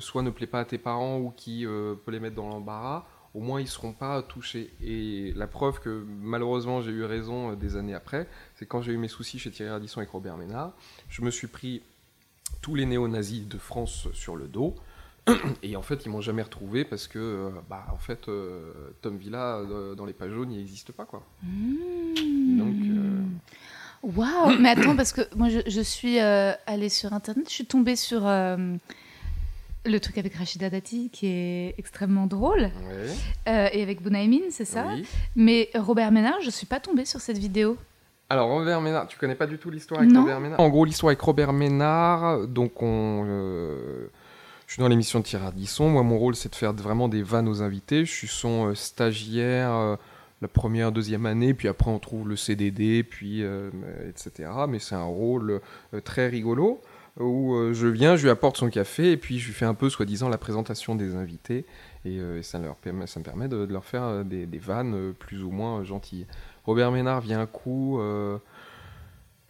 soit 0.00 0.22
ne 0.22 0.30
plaît 0.30 0.48
pas 0.48 0.58
à 0.58 0.64
tes 0.64 0.76
parents 0.76 1.18
ou 1.18 1.30
qui 1.30 1.64
peut 1.64 2.10
les 2.10 2.18
mettre 2.18 2.34
dans 2.34 2.48
l'embarras, 2.48 3.06
au 3.34 3.40
moins 3.40 3.60
ils 3.60 3.68
seront 3.68 3.92
pas 3.92 4.20
touchés. 4.22 4.74
Et 4.82 5.32
la 5.36 5.46
preuve 5.46 5.78
que 5.78 6.04
malheureusement 6.08 6.80
j'ai 6.80 6.90
eu 6.90 7.04
raison 7.04 7.52
des 7.52 7.76
années 7.76 7.94
après, 7.94 8.26
c'est 8.56 8.66
quand 8.66 8.82
j'ai 8.82 8.94
eu 8.94 8.98
mes 8.98 9.06
soucis 9.06 9.38
chez 9.38 9.52
Thierry 9.52 9.70
Ardisson 9.70 9.98
avec 9.98 10.10
Robert 10.10 10.36
Ménard, 10.36 10.72
je 11.08 11.22
me 11.22 11.30
suis 11.30 11.46
pris 11.46 11.84
tous 12.60 12.74
les 12.74 12.86
néo-nazis 12.86 13.46
de 13.46 13.58
France 13.58 14.08
sur 14.12 14.36
le 14.36 14.46
dos. 14.46 14.74
Et 15.62 15.76
en 15.76 15.82
fait, 15.82 16.04
ils 16.06 16.08
m'ont 16.08 16.20
jamais 16.20 16.42
retrouvé 16.42 16.84
parce 16.84 17.06
que, 17.06 17.18
euh, 17.18 17.50
bah, 17.68 17.86
en 17.92 17.98
fait, 17.98 18.28
euh, 18.28 18.72
Tom 19.02 19.16
Villa 19.16 19.56
euh, 19.56 19.94
dans 19.94 20.06
les 20.06 20.12
pages 20.12 20.32
jaunes, 20.32 20.50
il 20.52 20.58
n'existe 20.58 20.92
pas, 20.92 21.04
quoi. 21.04 21.22
Donc, 21.42 22.74
euh, 22.74 23.20
Waouh 24.02 24.58
Mais 24.60 24.70
attends, 24.70 24.96
parce 24.96 25.12
que 25.12 25.22
moi, 25.36 25.48
je, 25.48 25.60
je 25.66 25.80
suis 25.80 26.20
euh, 26.20 26.52
allée 26.66 26.88
sur 26.88 27.12
Internet, 27.12 27.48
je 27.48 27.54
suis 27.54 27.66
tombée 27.66 27.96
sur 27.96 28.26
le 29.84 30.00
truc 30.00 30.18
avec 30.18 30.34
Rachida 30.34 30.70
Dati, 30.70 31.10
qui 31.10 31.26
est 31.26 31.74
extrêmement 31.78 32.26
drôle, 32.26 32.62
ouais, 32.62 33.14
euh, 33.48 33.68
et 33.72 33.82
avec 33.82 34.02
Bounaïmin, 34.02 34.50
c'est 34.50 34.64
ça 34.64 34.86
oui. 34.94 35.06
Mais 35.36 35.70
Robert 35.74 36.12
Ménard, 36.12 36.40
je 36.42 36.50
suis 36.50 36.66
pas 36.66 36.80
tombée 36.80 37.04
sur 37.04 37.20
cette 37.20 37.38
vidéo. 37.38 37.76
Alors, 38.30 38.48
Robert 38.48 38.80
Ménard, 38.80 39.08
tu 39.08 39.18
connais 39.18 39.34
pas 39.34 39.46
du 39.46 39.58
tout 39.58 39.70
l'histoire 39.70 40.00
avec 40.00 40.12
Non. 40.12 40.20
Robert 40.20 40.40
Ménard? 40.40 40.60
En 40.60 40.68
gros, 40.68 40.84
l'histoire 40.84 41.08
avec 41.10 41.20
Robert 41.20 41.52
Ménard, 41.52 42.46
donc 42.46 42.80
on. 42.80 43.24
euh, 43.26 44.06
je 44.66 44.74
suis 44.74 44.80
dans 44.80 44.88
l'émission 44.88 45.18
de 45.18 45.24
Thierry 45.24 45.46
Ardisson. 45.46 45.88
Moi, 45.90 46.04
mon 46.04 46.16
rôle, 46.16 46.36
c'est 46.36 46.48
de 46.48 46.54
faire 46.54 46.72
vraiment 46.72 47.08
des 47.08 47.22
vannes 47.24 47.48
aux 47.48 47.60
invités. 47.60 48.04
Je 48.04 48.12
suis 48.12 48.28
son 48.28 48.68
euh, 48.68 48.74
stagiaire 48.76 49.72
euh, 49.72 49.96
la 50.42 50.48
première, 50.48 50.92
deuxième 50.92 51.26
année, 51.26 51.54
puis 51.54 51.66
après, 51.66 51.90
on 51.90 51.98
trouve 51.98 52.28
le 52.28 52.36
CDD, 52.36 53.02
puis 53.02 53.42
euh, 53.42 53.70
etc. 54.08 54.48
Mais 54.68 54.78
c'est 54.78 54.94
un 54.94 55.02
rôle 55.04 55.60
euh, 55.92 56.00
très 56.00 56.28
rigolo 56.28 56.80
où 57.18 57.54
euh, 57.54 57.74
je 57.74 57.88
viens, 57.88 58.14
je 58.14 58.22
lui 58.22 58.30
apporte 58.30 58.56
son 58.56 58.70
café, 58.70 59.10
et 59.10 59.16
puis 59.16 59.40
je 59.40 59.48
lui 59.48 59.52
fais 59.52 59.64
un 59.66 59.74
peu, 59.74 59.90
soi-disant, 59.90 60.28
la 60.28 60.38
présentation 60.38 60.94
des 60.94 61.16
invités. 61.16 61.66
Et, 62.04 62.18
euh, 62.20 62.38
et 62.38 62.42
ça, 62.44 62.60
leur 62.60 62.76
permet, 62.76 63.08
ça 63.08 63.18
me 63.18 63.24
permet 63.24 63.48
de, 63.48 63.66
de 63.66 63.72
leur 63.72 63.84
faire 63.84 64.24
des, 64.24 64.46
des 64.46 64.58
vannes 64.58 64.94
euh, 64.94 65.12
plus 65.12 65.42
ou 65.42 65.50
moins 65.50 65.82
gentilles. 65.82 66.26
Robert 66.64 66.90
Ménard 66.92 67.20
vient 67.20 67.40
un 67.40 67.46
coup. 67.46 67.98
euh, 68.00 68.38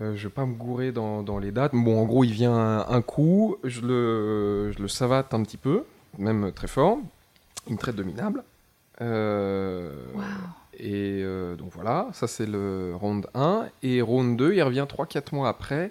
euh, 0.00 0.16
je 0.16 0.28
vais 0.28 0.32
pas 0.32 0.46
me 0.46 0.54
gourer 0.54 0.92
dans, 0.92 1.22
dans 1.22 1.38
les 1.38 1.50
dates. 1.52 1.72
Bon, 1.74 2.00
en 2.00 2.04
gros, 2.06 2.24
il 2.24 2.32
vient 2.32 2.54
un, 2.54 2.88
un 2.88 3.02
coup. 3.02 3.56
Je 3.64 3.82
le, 3.82 4.72
je 4.72 4.80
le 4.80 4.88
savate 4.88 5.34
un 5.34 5.42
petit 5.42 5.58
peu, 5.58 5.84
même 6.18 6.52
très 6.52 6.68
fort. 6.68 6.98
Il 7.66 7.74
me 7.74 7.78
traite 7.78 7.96
de 7.96 8.02
minable. 8.02 8.42
Euh, 9.02 9.92
et 10.78 11.20
euh, 11.22 11.56
donc 11.56 11.70
voilà, 11.74 12.08
ça 12.12 12.26
c'est 12.26 12.46
le 12.46 12.94
round 12.98 13.26
1. 13.34 13.66
Et 13.82 14.00
round 14.00 14.38
2, 14.38 14.54
il 14.54 14.62
revient 14.62 14.86
3-4 14.88 15.34
mois 15.34 15.48
après. 15.48 15.90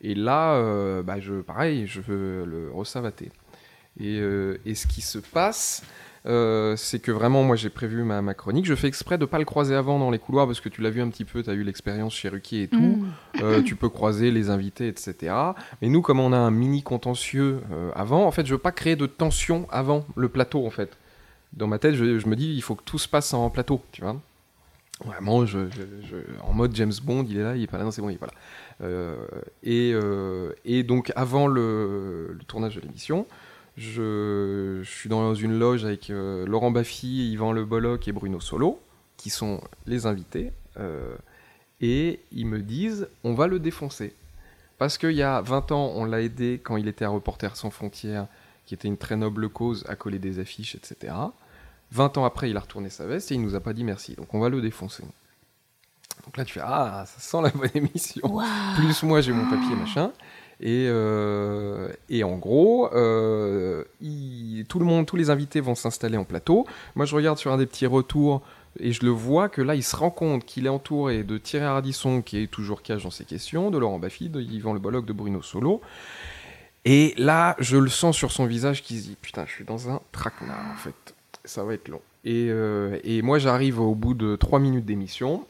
Et 0.00 0.14
là, 0.14 0.60
bah, 1.02 1.20
je, 1.20 1.40
pareil, 1.40 1.86
je 1.86 2.00
veux 2.00 2.44
le 2.44 2.70
resavater. 2.72 3.30
Et, 4.00 4.18
et 4.66 4.74
ce 4.74 4.86
qui 4.86 5.00
se 5.00 5.18
passe, 5.18 5.82
euh, 6.26 6.74
c'est 6.76 7.00
que 7.00 7.12
vraiment, 7.12 7.42
moi 7.42 7.54
j'ai 7.56 7.68
prévu 7.70 8.02
ma, 8.02 8.22
ma 8.22 8.32
chronique. 8.34 8.64
Je 8.64 8.74
fais 8.74 8.88
exprès 8.88 9.18
de 9.18 9.22
ne 9.24 9.26
pas 9.26 9.38
le 9.38 9.44
croiser 9.44 9.74
avant 9.74 9.98
dans 9.98 10.10
les 10.10 10.18
couloirs 10.18 10.46
parce 10.46 10.60
que 10.60 10.68
tu 10.70 10.80
l'as 10.80 10.90
vu 10.90 11.02
un 11.02 11.08
petit 11.10 11.24
peu, 11.24 11.42
tu 11.42 11.50
as 11.50 11.52
eu 11.54 11.62
l'expérience 11.62 12.14
chez 12.14 12.28
Ruquier 12.30 12.62
et 12.62 12.68
tout. 12.68 12.78
Mm. 12.80 13.12
Euh, 13.42 13.62
tu 13.62 13.76
peux 13.76 13.88
croiser 13.90 14.30
les 14.30 14.48
invités, 14.50 14.88
etc. 14.88 15.34
Mais 15.82 15.88
nous, 15.88 16.00
comme 16.02 16.20
on 16.20 16.32
a 16.32 16.38
un 16.38 16.50
mini 16.50 16.82
contentieux 16.82 17.60
euh, 17.72 17.90
avant, 17.94 18.24
en 18.26 18.30
fait, 18.30 18.46
je 18.46 18.52
veux 18.54 18.58
pas 18.60 18.72
créer 18.72 18.96
de 18.96 19.06
tension 19.06 19.66
avant 19.70 20.06
le 20.16 20.28
plateau, 20.28 20.66
en 20.66 20.70
fait. 20.70 20.96
Dans 21.52 21.66
ma 21.66 21.78
tête, 21.78 21.94
je, 21.94 22.18
je 22.18 22.26
me 22.26 22.36
dis, 22.36 22.54
il 22.54 22.62
faut 22.62 22.74
que 22.74 22.82
tout 22.84 22.98
se 22.98 23.08
passe 23.08 23.32
en 23.34 23.48
plateau, 23.50 23.82
tu 23.92 24.00
vois. 24.02 24.16
Vraiment, 25.04 25.44
je, 25.44 25.58
je- 25.70 26.06
je- 26.08 26.40
en 26.42 26.52
mode 26.52 26.74
James 26.76 26.92
Bond, 27.02 27.26
il 27.28 27.36
est 27.38 27.42
là, 27.42 27.56
il 27.56 27.62
est 27.64 27.66
pas 27.66 27.78
là, 27.78 27.84
non, 27.84 27.90
c'est 27.90 28.00
bon, 28.00 28.08
il 28.08 28.14
est 28.14 28.18
pas 28.18 28.26
là. 28.26 28.32
Euh, 28.82 29.16
et, 29.62 29.92
euh, 29.92 30.52
et 30.64 30.84
donc, 30.84 31.12
avant 31.16 31.46
le, 31.48 32.32
le 32.32 32.44
tournage 32.44 32.76
de 32.76 32.80
l'émission, 32.80 33.26
je, 33.76 34.80
je 34.82 34.90
suis 34.90 35.08
dans 35.08 35.34
une 35.34 35.58
loge 35.58 35.84
avec 35.84 36.10
euh, 36.10 36.46
Laurent 36.46 36.70
Baffy, 36.70 37.30
Yvan 37.32 37.52
Le 37.52 37.64
Bolloc 37.64 38.06
et 38.08 38.12
Bruno 38.12 38.40
Solo, 38.40 38.80
qui 39.16 39.30
sont 39.30 39.60
les 39.86 40.06
invités. 40.06 40.52
euh, 40.78 41.14
et 41.80 42.20
ils 42.32 42.46
me 42.46 42.60
disent 42.60 43.08
on 43.24 43.34
va 43.34 43.46
le 43.46 43.58
défoncer. 43.58 44.14
Parce 44.78 44.96
qu'il 44.98 45.12
y 45.12 45.22
a 45.22 45.40
20 45.40 45.72
ans, 45.72 45.92
on 45.94 46.04
l'a 46.04 46.20
aidé 46.22 46.60
quand 46.62 46.76
il 46.76 46.88
était 46.88 47.04
à 47.04 47.08
Reporters 47.08 47.56
sans 47.56 47.70
frontières, 47.70 48.26
qui 48.66 48.74
était 48.74 48.88
une 48.88 48.96
très 48.96 49.16
noble 49.16 49.48
cause, 49.48 49.84
à 49.88 49.96
coller 49.96 50.18
des 50.18 50.38
affiches, 50.38 50.74
etc. 50.74 51.14
20 51.92 52.18
ans 52.18 52.24
après, 52.24 52.50
il 52.50 52.56
a 52.56 52.60
retourné 52.60 52.90
sa 52.90 53.06
veste 53.06 53.30
et 53.30 53.34
il 53.34 53.42
nous 53.42 53.54
a 53.54 53.60
pas 53.60 53.72
dit 53.72 53.84
merci. 53.84 54.14
Donc 54.14 54.32
on 54.34 54.40
va 54.40 54.48
le 54.48 54.60
défoncer. 54.60 55.04
Donc 56.24 56.36
là, 56.36 56.44
tu 56.44 56.54
fais 56.54 56.60
ah, 56.62 57.04
ça 57.06 57.20
sent 57.20 57.42
la 57.42 57.50
bonne 57.50 57.70
émission. 57.74 58.40
Plus 58.76 59.02
moi, 59.02 59.20
j'ai 59.20 59.32
mon 59.32 59.48
papier, 59.48 59.76
machin. 59.76 60.12
Et, 60.60 60.86
euh, 60.88 61.88
et 62.08 62.24
en 62.24 62.36
gros, 62.36 62.88
euh, 62.94 63.84
tout 64.68 64.78
le 64.78 64.84
monde, 64.84 65.06
tous 65.06 65.16
les 65.16 65.30
invités 65.30 65.60
vont 65.60 65.74
s'installer 65.74 66.16
en 66.16 66.24
plateau. 66.24 66.66
Moi, 66.94 67.06
je 67.06 67.14
regarde 67.14 67.38
sur 67.38 67.52
un 67.52 67.58
des 67.58 67.66
petits 67.66 67.86
retours 67.86 68.42
et 68.78 68.92
je 68.92 69.04
le 69.04 69.10
vois 69.10 69.48
que 69.48 69.62
là, 69.62 69.74
il 69.74 69.82
se 69.82 69.96
rend 69.96 70.10
compte 70.10 70.44
qu'il 70.44 70.66
est 70.66 70.70
entouré 70.70 71.22
de 71.22 71.38
Thierry 71.38 71.64
Ardisson, 71.64 72.22
qui 72.22 72.38
est 72.38 72.46
toujours 72.46 72.82
cage 72.82 73.04
dans 73.04 73.10
ses 73.10 73.24
questions, 73.24 73.70
de 73.70 73.78
Laurent 73.78 73.98
Baffy, 73.98 74.28
de 74.28 74.40
Yvan 74.40 74.72
Le 74.72 74.80
Bolloc, 74.80 75.06
de 75.06 75.12
Bruno 75.12 75.42
Solo. 75.42 75.80
Et 76.84 77.14
là, 77.16 77.56
je 77.58 77.76
le 77.76 77.88
sens 77.88 78.16
sur 78.16 78.30
son 78.30 78.46
visage 78.46 78.82
qui 78.82 78.98
se 78.98 79.08
dit 79.08 79.16
Putain, 79.20 79.46
je 79.46 79.52
suis 79.52 79.64
dans 79.64 79.90
un 79.90 80.00
traquenard, 80.12 80.72
en 80.72 80.76
fait. 80.76 81.14
Ça 81.44 81.64
va 81.64 81.74
être 81.74 81.88
long. 81.88 82.00
Et, 82.24 82.48
euh, 82.50 82.98
moi, 83.22 83.38
j'arrive 83.38 83.80
au 83.80 83.94
bout 83.94 84.14
de 84.14 84.36
3 84.36 84.58
minutes 84.58 84.84
d'émission 84.84 85.46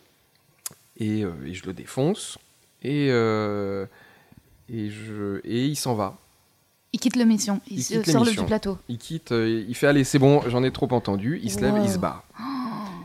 et, 0.98 1.20
et 1.20 1.54
je 1.54 1.66
le 1.66 1.72
défonce. 1.72 2.38
Et, 2.82 3.10
et, 4.68 4.90
je, 4.90 5.40
et 5.44 5.66
il 5.66 5.77
s'en 5.77 5.94
va. 5.94 6.16
Il 6.92 7.00
quitte 7.00 7.16
l'émission, 7.16 7.61
il, 7.68 7.79
Il 7.79 7.85
quitte 7.85 8.11
sort 8.11 8.24
le 8.24 8.31
du 8.31 8.44
plateau. 8.44 8.79
Il 8.88 8.98
quitte, 8.98 9.33
euh, 9.33 9.64
il 9.68 9.74
fait 9.74 9.88
Allez, 9.88 10.05
c'est 10.05 10.20
bon, 10.20 10.42
j'en 10.46 10.62
ai 10.62 10.70
trop 10.70 10.88
entendu. 10.92 11.40
Il 11.42 11.50
se 11.50 11.61
lève, 11.61 11.74
il 11.83 11.90
se 11.90 11.98
barre. 11.98 12.24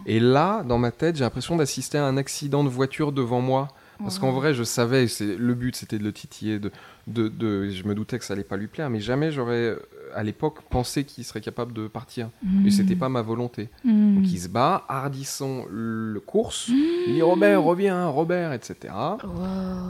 Et 0.05 0.19
là, 0.19 0.63
dans 0.63 0.77
ma 0.77 0.91
tête, 0.91 1.15
j'ai 1.15 1.23
l'impression 1.23 1.55
d'assister 1.55 1.97
à 1.97 2.05
un 2.05 2.17
accident 2.17 2.63
de 2.63 2.69
voiture 2.69 3.11
devant 3.11 3.41
moi. 3.41 3.67
Parce 3.99 4.17
qu'en 4.17 4.31
vrai, 4.31 4.53
je 4.53 4.63
savais, 4.63 5.07
c'est 5.07 5.35
le 5.35 5.53
but, 5.53 5.75
c'était 5.75 5.97
de 5.97 6.03
le 6.03 6.13
titiller, 6.13 6.57
de, 6.57 6.71
de, 7.09 7.27
de- 7.27 7.69
je 7.69 7.83
me 7.83 7.95
doutais 7.95 8.17
que 8.19 8.25
ça 8.25 8.33
allait 8.33 8.43
pas 8.43 8.57
lui 8.57 8.67
plaire, 8.67 8.89
mais 8.89 8.99
jamais 8.99 9.31
j'aurais, 9.31 9.55
euh, 9.55 9.79
à 10.13 10.23
l'époque, 10.23 10.61
pensé 10.69 11.03
qu'il 11.03 11.23
serait 11.25 11.41
capable 11.41 11.73
de 11.73 11.87
partir. 11.87 12.29
Et 12.65 12.71
c'était 12.71 12.95
pas 12.95 13.09
ma 13.09 13.21
volonté. 13.21 13.69
Mm. 13.83 14.15
Donc 14.15 14.31
il 14.31 14.39
se 14.39 14.47
bat, 14.47 14.85
Hardisson 14.87 15.65
le 15.69 16.19
course, 16.19 16.67
il 16.69 17.13
dit 17.13 17.21
Robert, 17.21 17.61
reviens, 17.63 18.07
Robert, 18.07 18.53
etc. 18.53 18.93
Wow. 18.93 19.19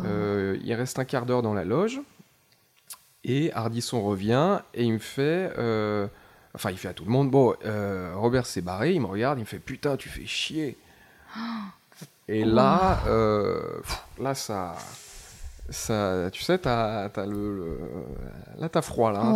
Euh, 0.05 0.57
il 0.63 0.73
reste 0.73 0.97
un 0.99 1.05
quart 1.05 1.25
d'heure 1.25 1.41
dans 1.41 1.53
la 1.53 1.65
loge, 1.65 2.01
et 3.23 3.51
Hardisson 3.53 4.01
revient, 4.01 4.59
et 4.73 4.83
il 4.83 4.93
me 4.93 4.99
fait, 4.99 5.51
euh, 5.57 6.07
enfin 6.55 6.71
il 6.71 6.77
fait 6.77 6.87
à 6.87 6.93
tout 6.93 7.05
le 7.05 7.11
monde, 7.11 7.29
bon, 7.29 7.53
euh, 7.65 8.13
Robert 8.15 8.45
s'est 8.45 8.61
barré, 8.61 8.93
il 8.93 9.01
me 9.01 9.07
regarde, 9.07 9.37
il 9.39 9.41
me 9.41 9.45
fait, 9.45 9.59
putain, 9.59 9.97
tu 9.97 10.09
fais 10.09 10.25
chier. 10.25 10.77
Et 12.31 12.45
là, 12.45 12.99
pff, 13.81 14.03
là 14.19 14.35
ça, 14.35 14.75
ça, 15.71 16.29
tu 16.31 16.43
sais, 16.43 16.57
t'as, 16.57 17.09
t'as 17.09 17.25
le, 17.25 17.55
le- 17.57 17.79
là 18.59 18.69
t'as 18.69 18.81
froid 18.81 19.11
là. 19.11 19.21
hein, 19.21 19.33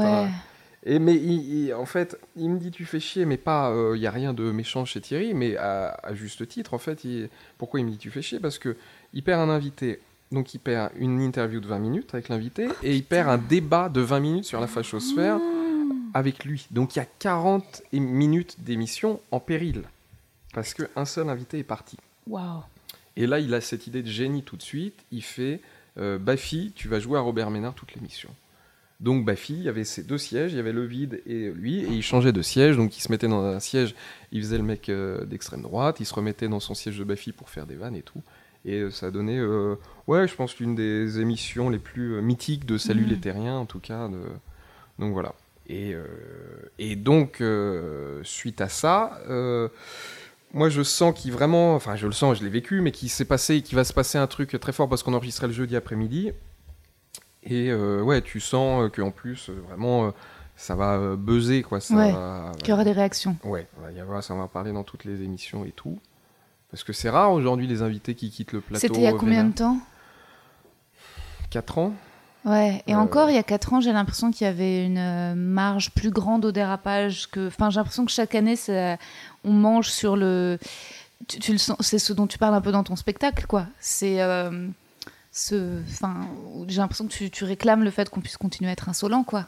et 0.86 1.00
mais 1.00 1.16
il, 1.16 1.66
il- 1.68 1.74
en 1.74 1.86
fait, 1.86 2.18
il 2.36 2.50
me 2.50 2.60
dit 2.60 2.72
tu 2.72 2.86
fais 2.86 3.00
chier, 3.00 3.26
mais 3.26 3.38
pas, 3.38 3.74
il 3.96 4.02
y 4.02 4.08
a 4.08 4.12
rien 4.12 4.34
de 4.34 4.52
méchant 4.52 4.84
chez 4.86 5.00
Thierry, 5.02 5.34
mais 5.34 5.56
à, 5.58 5.98
à 6.04 6.14
juste 6.14 6.48
titre, 6.48 6.74
en 6.74 6.78
fait, 6.78 7.04
il- 7.06 7.30
pourquoi 7.58 7.80
il 7.80 7.86
me 7.86 7.92
dit 7.92 7.98
tu 7.98 8.12
fais 8.12 8.22
chier? 8.22 8.40
Parce 8.40 8.58
que 8.60 8.76
il 9.14 9.24
perd 9.24 9.40
un 9.42 9.50
invité, 9.50 10.00
donc 10.32 10.54
il 10.54 10.60
perd 10.60 10.92
une 10.98 11.22
interview 11.22 11.60
de 11.62 11.68
20 11.68 11.80
minutes 11.80 12.14
avec 12.14 12.30
l'invité, 12.30 12.68
et 12.82 12.96
il 12.96 13.04
perd 13.04 13.30
un 13.30 13.38
débat 13.38 13.88
de 13.90 14.02
20 14.02 14.20
minutes 14.20 14.46
sur 14.46 14.60
la 14.60 14.68
fachosphère 14.68 15.40
avec 16.14 16.44
lui. 16.46 16.68
Donc 16.72 16.96
il 16.96 17.00
y 17.00 17.02
a 17.02 17.08
40 17.20 17.82
et- 17.94 18.00
minutes 18.00 18.58
d'émission 18.60 19.20
en 19.32 19.40
péril, 19.40 19.84
parce 20.54 20.74
qu'un 20.74 21.06
seul 21.06 21.30
invité 21.30 21.60
est 21.60 21.64
parti. 21.64 21.98
Waouh. 22.28 22.62
Et 23.16 23.28
là, 23.28 23.40
il 23.40 23.54
a 23.54 23.62
cette 23.62 23.86
idée 23.88 24.02
de 24.02 24.10
génie 24.10 24.42
tout 24.44 24.58
de 24.58 24.62
suite. 24.64 24.96
Il 25.12 25.22
fait 25.24 25.62
euh, 25.98 26.18
Baffy, 26.18 26.72
tu 26.76 26.88
vas 26.88 27.00
jouer 27.00 27.18
à 27.18 27.22
Robert 27.22 27.50
Ménard 27.50 27.74
toute 27.74 27.94
l'émission. 27.94 28.30
Donc 29.00 29.26
Baffy, 29.26 29.54
il 29.54 29.64
y 29.64 29.70
avait 29.70 29.84
ces 29.84 30.04
deux 30.04 30.18
sièges, 30.18 30.54
il 30.54 30.56
y 30.56 30.60
avait 30.60 30.72
le 30.72 30.86
vide 30.86 31.22
et 31.26 31.52
lui, 31.52 31.80
et 31.80 31.90
il 31.90 32.02
changeait 32.04 32.32
de 32.32 32.42
siège. 32.42 32.78
Donc 32.78 32.98
il 32.98 33.02
se 33.02 33.12
mettait 33.12 33.28
dans 33.28 33.44
un 33.44 33.60
siège, 33.60 33.96
il 34.32 34.42
faisait 34.42 34.58
le 34.58 34.64
mec 34.64 34.88
euh, 34.88 35.26
d'extrême 35.26 35.62
droite, 35.62 36.00
il 36.00 36.06
se 36.06 36.14
remettait 36.14 36.48
dans 36.48 36.62
son 36.62 36.74
siège 36.74 36.98
de 37.00 37.04
Baffy 37.04 37.34
pour 37.34 37.50
faire 37.50 37.66
des 37.66 37.76
vannes 37.76 37.96
et 37.96 38.02
tout. 38.02 38.22
Et 38.64 38.80
euh, 38.80 38.92
ça 38.92 39.08
a 39.08 39.12
donné, 39.12 39.38
euh, 39.38 39.76
ouais, 40.08 40.26
je 40.26 40.36
pense, 40.36 40.58
l'une 40.58 40.74
des 40.74 41.20
émissions 41.20 41.70
les 41.70 41.80
plus 41.80 42.22
mythiques 42.22 42.66
de 42.66 42.78
Salut 42.78 43.04
Mhm. 43.04 43.10
les 43.10 43.20
Terriens, 43.20 43.58
en 43.58 43.66
tout 43.66 43.80
cas. 43.82 44.08
De... 44.08 44.22
Donc 45.00 45.12
voilà. 45.12 45.34
Et, 45.68 45.96
et 46.78 46.98
donc, 46.98 47.42
suite 48.24 48.60
à 48.60 48.68
ça, 48.68 49.22
moi 50.54 50.70
je 50.70 50.82
sens 50.84 51.14
qu'il 51.20 51.32
vraiment, 51.32 51.76
enfin 51.76 51.96
je 51.96 52.06
le 52.06 52.14
sens, 52.14 52.38
je 52.38 52.44
l'ai 52.44 52.50
vécu, 52.50 52.82
mais 52.82 52.92
qu'il 52.92 53.10
s'est 53.10 53.26
passé, 53.26 53.62
qu'il 53.62 53.76
va 53.76 53.84
se 53.84 53.94
passer 53.94 54.18
un 54.18 54.28
truc 54.28 54.58
très 54.60 54.72
fort 54.72 54.88
parce 54.88 55.04
qu'on 55.04 55.14
enregistrait 55.14 55.48
le 55.48 55.54
jeudi 55.54 55.76
après-midi. 55.76 56.32
Et 57.44 57.70
euh, 57.72 58.02
ouais, 58.02 58.22
tu 58.22 58.40
sens 58.40 58.90
qu'en 58.96 59.12
plus, 59.12 59.50
euh, 59.50 59.54
vraiment, 59.68 60.06
euh, 60.08 60.12
ça 60.56 60.76
va 60.76 60.94
euh, 60.94 61.16
buzzer, 61.18 61.62
quoi. 61.64 61.82
Ça 61.82 61.94
Ouais. 61.96 62.12
va- 62.14 62.52
Qu'il 62.60 62.70
y 62.70 62.74
aura 62.74 62.86
des 62.86 62.94
réactions. 62.94 63.36
Ouais, 63.44 63.68
il 63.78 63.84
va 63.84 63.92
y 63.92 64.00
avoir, 64.00 64.24
ça 64.24 64.34
va 64.34 64.48
parler 64.48 64.72
dans 64.72 64.84
toutes 64.84 65.04
les 65.04 65.22
émissions 65.24 65.66
et 65.66 65.72
tout. 65.72 66.00
Parce 66.72 66.84
que 66.86 66.94
c'est 66.94 67.10
rare 67.10 67.32
aujourd'hui 67.34 67.68
les 67.68 67.82
invités 67.82 68.16
qui 68.16 68.30
quittent 68.32 68.54
le 68.54 68.62
plateau. 68.62 68.80
C'était 68.80 69.00
il 69.00 69.04
y 69.04 69.08
a 69.08 69.14
combien 69.14 69.44
de 69.44 69.54
temps? 69.54 69.78
4 71.50 71.78
ans 71.78 71.94
Ouais, 72.46 72.84
et 72.88 72.94
Euh, 72.94 72.98
encore 72.98 73.30
il 73.30 73.36
y 73.36 73.40
a 73.40 73.44
4 73.44 73.74
ans, 73.74 73.80
j'ai 73.82 73.94
l'impression 73.94 74.30
qu'il 74.32 74.46
y 74.46 74.50
avait 74.50 74.86
une 74.86 74.98
euh, 74.98 75.34
marge 75.36 75.92
plus 75.92 76.12
grande 76.12 76.44
au 76.46 76.52
dérapage 76.52 77.28
que. 77.32 77.48
Enfin, 77.48 77.70
j'ai 77.70 77.78
l'impression 77.78 78.04
que 78.06 78.12
chaque 78.12 78.36
année, 78.36 78.56
ça- 78.58 78.98
on 79.46 79.52
mange 79.54 79.88
sur 79.90 80.16
le. 80.18 80.60
Tu, 81.28 81.40
tu 81.40 81.52
le 81.54 81.58
sens, 81.58 81.78
c'est 81.80 82.00
ce 82.00 82.12
dont 82.12 82.28
tu 82.28 82.38
parles 82.38 82.54
un 82.54 82.60
peu 82.62 82.72
dans 82.74 82.84
ton 82.84 82.98
spectacle, 82.98 83.46
quoi. 83.48 83.66
C'est. 83.80 84.22
euh, 84.22 84.68
ce, 85.32 85.82
enfin, 85.90 86.28
j'ai 86.68 86.80
l'impression 86.82 87.08
que 87.08 87.14
tu, 87.14 87.32
tu 87.32 87.44
réclames 87.46 87.84
le 87.84 87.90
fait 87.92 88.10
qu'on 88.10 88.20
puisse 88.22 88.38
continuer 88.38 88.70
à 88.70 88.74
être 88.74 88.90
insolent, 88.90 89.24
quoi. 89.24 89.46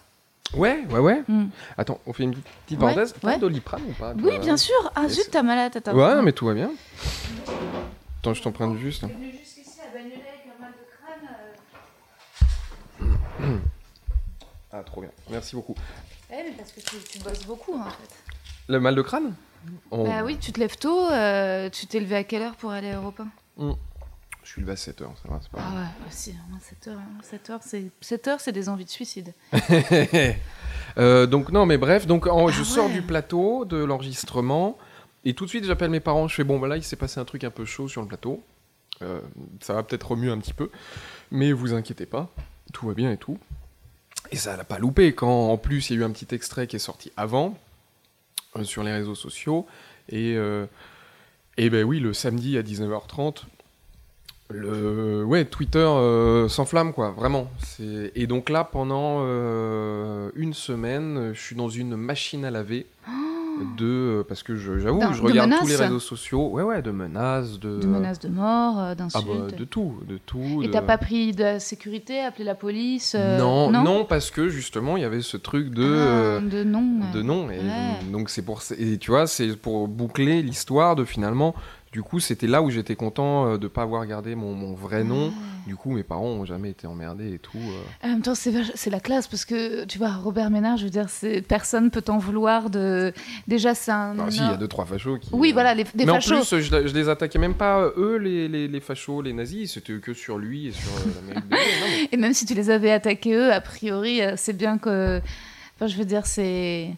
Ouais, 0.56 0.84
ouais, 0.90 1.00
ouais. 1.00 1.22
Mm. 1.28 1.48
Attends, 1.78 2.00
on 2.08 2.14
fait 2.14 2.24
une 2.24 2.32
petite 2.34 2.72
Ouais, 2.72 2.78
parenthèse. 2.94 3.14
Ouais. 3.24 3.36
de 3.36 3.42
Doliprane 3.42 3.82
ou 3.90 3.94
pas 3.94 4.14
Oui, 4.24 4.40
bien 4.40 4.56
sûr. 4.58 4.74
Ah 4.96 5.08
zut, 5.10 5.30
t'as 5.32 5.44
malade, 5.44 5.78
t'as 5.84 5.94
Ouais, 5.94 6.22
mais 6.24 6.32
tout 6.32 6.46
va 6.46 6.54
bien. 6.54 6.72
Attends, 8.22 8.34
je 8.34 8.42
t'emprunte 8.42 8.78
juste. 8.80 9.02
jusqu'ici 9.04 9.80
à 9.82 9.94
Bagnolet 9.94 10.16
avec 10.16 10.48
un 10.58 10.62
mal 10.62 10.72
de 10.72 13.06
crâne. 13.06 13.18
Ah, 14.72 14.84
trop 14.84 15.00
bien. 15.02 15.12
Merci 15.30 15.56
beaucoup. 15.56 15.76
Eh, 16.30 16.36
mais 16.44 16.52
parce 16.58 16.72
que 16.74 16.82
tu, 16.82 16.98
tu 17.10 17.20
bosses 17.20 17.46
beaucoup, 17.46 17.76
en 17.80 17.86
fait. 17.86 18.10
Le 18.68 18.80
mal 18.80 18.94
de 18.96 19.02
crâne? 19.02 19.34
On- 19.90 20.04
Bah 20.04 20.24
oui, 20.26 20.38
tu 20.38 20.52
te 20.52 20.60
lèves 20.60 20.78
tôt. 20.78 21.10
euh, 21.12 21.70
tu 21.70 21.88
t'es 21.88 22.00
levé 22.00 22.16
à 22.18 22.24
quelle 22.26 22.42
heure 22.42 22.56
pour 22.56 22.72
aller 22.72 22.90
à 22.90 22.98
Europe 22.98 23.22
1 23.58 23.76
Je 24.44 24.50
suis 24.50 24.60
levé 24.62 24.74
à 24.74 24.76
7h, 24.76 24.98
ça 25.24 25.30
va, 25.30 25.40
c'est 25.42 25.50
pas 25.50 25.60
Ah 25.62 25.76
ouais, 25.76 26.08
aussi, 26.10 26.36
7 26.60 26.88
heures, 26.90 27.00
7 27.24 27.50
heures, 27.52 27.60
c'est 27.64 27.86
7 28.02 28.28
heures, 28.28 28.40
c'est 28.42 28.52
des 28.52 28.68
envies 28.70 28.86
de 28.86 28.90
suicide. 28.90 29.34
Euh, 30.98 31.26
donc 31.26 31.50
non, 31.52 31.66
mais 31.66 31.78
bref, 31.78 32.08
donc 32.08 32.26
en- 32.26 32.48
je 32.48 32.62
Ah 32.62 32.66
sors 32.66 32.86
ouais. 32.88 32.94
du 32.94 33.02
plateau 33.02 33.66
de 33.66 33.76
l'enregistrement 33.84 34.78
et 35.26 35.34
tout 35.34 35.44
de 35.44 35.50
suite 35.50 35.66
j'appelle 35.66 35.90
mes 35.90 36.00
parents. 36.00 36.30
Je 36.30 36.36
fais 36.36 36.46
bon, 36.46 36.58
bah 36.58 36.70
là 36.70 36.78
il 36.78 36.84
s'est 36.84 36.96
passé 36.96 37.20
un 37.20 37.26
truc 37.26 37.44
un 37.44 37.50
peu 37.50 37.66
chaud 37.66 37.90
sur 37.90 38.02
le 38.02 38.08
plateau. 38.08 38.42
Euh, 39.02 39.20
ça 39.60 39.74
va 39.74 39.84
peut-être 39.84 40.10
remuer 40.12 40.32
un 40.32 40.38
petit 40.40 40.54
peu, 40.54 40.70
mais 41.32 41.52
vous 41.52 41.74
inquiétez 41.74 42.06
pas, 42.06 42.30
tout 42.74 42.88
va 42.88 42.94
bien 42.94 43.12
et 43.12 43.18
tout. 43.18 43.38
Et 44.32 44.38
ça 44.38 44.58
l'a 44.58 44.64
pas 44.64 44.80
loupé 44.80 45.14
quand 45.14 45.50
en 45.50 45.58
plus 45.58 45.90
il 45.90 45.94
y 45.94 46.00
a 46.00 46.02
eu 46.02 46.04
un 46.06 46.12
petit 46.12 46.34
extrait 46.34 46.68
qui 46.68 46.76
est 46.76 46.80
sorti 46.80 47.12
avant 47.16 47.58
euh, 48.58 48.64
sur 48.64 48.84
les 48.84 48.92
réseaux 48.92 49.16
sociaux. 49.16 49.66
Et 50.10 50.36
euh, 50.36 50.66
et 51.58 51.70
ben 51.70 51.84
oui 51.84 52.00
le 52.00 52.14
samedi 52.14 52.58
à 52.58 52.62
19h30 52.62 53.44
le 54.50 55.44
Twitter 55.46 55.80
euh, 55.80 56.48
s'enflamme 56.48 56.94
quoi 56.94 57.12
vraiment. 57.12 57.50
Et 57.80 58.28
donc 58.28 58.50
là 58.50 58.64
pendant 58.64 59.22
une 60.36 60.54
semaine 60.54 61.34
je 61.34 61.40
suis 61.40 61.56
dans 61.56 61.70
une 61.70 61.96
machine 61.96 62.46
à 62.46 62.52
laver 62.52 62.86
de 63.78 63.86
euh, 63.86 64.24
parce 64.28 64.44
que 64.44 64.56
je- 64.56 64.80
j'avoue 64.80 65.02
je 65.14 65.22
de 65.22 65.26
regarde 65.26 65.52
tous 65.60 65.68
les 65.68 65.76
réseaux 65.76 66.00
sociaux 66.00 66.48
ouais 66.50 66.64
ouais 66.64 66.82
de 66.82 66.92
menaces 66.92 67.60
de 67.60 67.80
De 67.80 67.88
menaces 67.88 68.20
de 68.20 68.28
mort, 68.30 68.80
euh, 68.80 68.90
ah 68.92 68.96
d'insultes. 68.96 69.26
bah, 69.28 69.58
de 69.58 69.64
tout 69.64 69.94
de 70.08 70.18
tout 70.18 70.62
Et 70.64 70.68
de- 70.68 70.72
t'as 70.74 70.82
pas 70.82 70.98
pris 70.98 71.32
de 71.32 71.42
la 71.44 71.60
sécurité, 71.60 72.20
appelé 72.20 72.44
la 72.44 72.56
police 72.56 73.16
euh, 73.18 73.38
non, 73.38 73.72
non 73.72 74.06
parce 74.06 74.32
que 74.32 74.50
justement 74.50 74.98
il 74.98 75.02
y 75.02 75.06
avait 75.06 75.22
ce 75.22 75.38
truc 75.38 75.70
de 75.70 75.84
Ah, 75.84 75.88
euh, 75.88 76.40
de 76.42 76.64
non. 76.64 76.84
de 77.14 77.22
non 77.22 77.50
et 77.50 77.58
Ouais. 77.60 78.12
donc 78.12 78.30
c'est 78.30 78.42
pour 78.44 78.62
et 78.78 78.98
tu 78.98 79.12
vois 79.12 79.28
c'est 79.28 79.56
pour 79.56 79.88
boucler 79.88 80.42
l'histoire 80.42 80.96
de 80.96 81.06
finalement 81.06 81.56
du 81.96 82.04
coup 82.04 82.20
c'était 82.20 82.48
là 82.48 82.62
où 82.62 82.70
j'étais 82.70 82.98
content 82.98 83.48
euh, 83.48 83.58
de 83.58 83.70
pas 83.70 83.84
avoir 83.84 84.06
gardé 84.06 84.36
mon, 84.36 84.54
mon 84.54 84.74
vrai 84.74 85.06
nom 85.06 85.32
du 85.66 85.78
coup 85.78 85.92
mes 85.94 86.04
parents 86.04 86.26
ont 86.26 86.44
jamais 86.44 86.72
été 86.72 86.88
emmerdés 86.88 87.32
et 87.36 87.40
tout 87.40 87.58
euh. 87.58 87.82
En 88.06 88.10
même 88.10 88.22
temps, 88.22 88.36
c'est 88.36 88.90
la 88.90 89.00
classe 89.00 89.28
parce 89.28 89.46
que 89.46 89.86
tu 89.86 89.98
vois, 89.98 90.12
Robert 90.12 90.50
Ménard, 90.52 90.76
je 90.78 90.84
veux 90.84 90.90
dire, 90.90 91.08
personne 91.48 91.90
peut 91.92 92.02
t'en 92.02 92.18
vouloir 92.18 92.70
de. 92.70 93.14
Déjà, 93.48 93.74
c'est 93.74 93.92
un. 93.92 94.14
Ah, 94.20 94.30
si 94.30 94.40
il 94.40 94.44
y 94.44 94.46
a 94.50 94.58
deux 94.58 94.68
trois 94.68 94.86
fachos 94.86 95.18
qui 95.20 95.30
Oui, 95.32 95.52
euh, 95.52 95.54
voilà, 95.54 95.74
les, 95.74 95.86
des 95.86 96.06
mais 96.06 96.12
fachos. 96.12 96.34
en 96.36 96.40
plus 96.42 96.60
je, 96.60 96.88
je 96.88 96.94
les 96.94 97.08
attaquais 97.10 97.40
même 97.40 97.54
pas 97.56 97.90
eux 97.98 98.18
les, 98.18 98.48
les, 98.50 98.68
les 98.68 98.80
fachos 98.82 99.22
les 99.22 99.32
nazis 99.34 99.74
c'était 99.74 99.94
que 100.00 100.14
sur 100.14 100.38
lui 100.38 100.68
et 100.68 100.72
sur 100.74 100.92
l'Amérique 101.16 101.46
mais- 101.50 101.58
Et 102.12 102.18
même 102.18 102.34
si 102.34 102.46
tu 102.46 102.54
les 102.56 102.70
avais 102.70 102.92
attaqués 102.92 103.34
eux, 103.36 103.54
a 103.54 103.62
priori, 103.62 104.20
c'est 104.36 104.58
bien 104.58 104.78
que. 104.78 105.22
Enfin, 105.76 105.88
je 105.88 105.96
veux 105.98 106.06
dire, 106.06 106.26
c'est. 106.26 106.90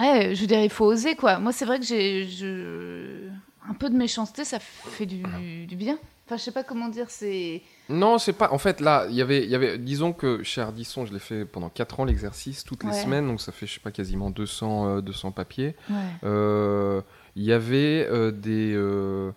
Ouais, 0.00 0.34
je 0.34 0.40
veux 0.40 0.46
dire, 0.46 0.62
il 0.62 0.70
faut 0.70 0.84
oser, 0.86 1.14
quoi. 1.16 1.38
Moi, 1.38 1.52
c'est 1.52 1.64
vrai 1.64 1.78
que 1.78 1.84
j'ai. 1.84 2.26
je- 2.26 3.28
Un 3.68 3.74
peu 3.74 3.90
de 3.90 3.96
méchanceté, 3.96 4.44
ça 4.44 4.58
fait 4.60 5.06
du, 5.06 5.22
du 5.66 5.74
bien. 5.76 5.98
Enfin, 6.24 6.36
je 6.36 6.42
sais 6.42 6.52
pas 6.52 6.62
comment 6.64 6.88
dire, 6.88 7.06
c'est. 7.08 7.62
Non, 7.88 8.18
c'est 8.18 8.32
pas. 8.32 8.52
En 8.52 8.58
fait, 8.58 8.80
là, 8.80 9.06
il 9.10 9.14
y 9.16 9.22
avait, 9.22 9.42
il 9.44 9.50
y 9.50 9.54
avait. 9.54 9.76
Disons 9.78 10.12
que 10.12 10.42
chez 10.44 10.60
Ardisson, 10.60 11.04
je 11.06 11.12
l'ai 11.12 11.18
fait 11.20 11.44
pendant 11.44 11.68
4 11.68 12.00
ans 12.00 12.04
l'exercice, 12.04 12.64
toutes 12.64 12.82
les 12.84 12.90
Ouais. 12.90 13.02
semaines, 13.02 13.26
donc 13.26 13.40
ça 13.40 13.52
fait, 13.52 13.66
je 13.66 13.74
sais 13.74 13.80
pas, 13.80 13.90
quasiment 13.92 14.30
200, 14.30 14.86
euh, 14.98 15.00
200 15.00 15.30
papiers. 15.32 15.74
Ouais. 15.90 15.96
Euh, 16.24 17.00
Il 17.36 17.42
y 17.44 17.52
avait 17.52 18.06
euh, 18.10 18.30
des. 18.32 18.72
euh, 18.74 19.30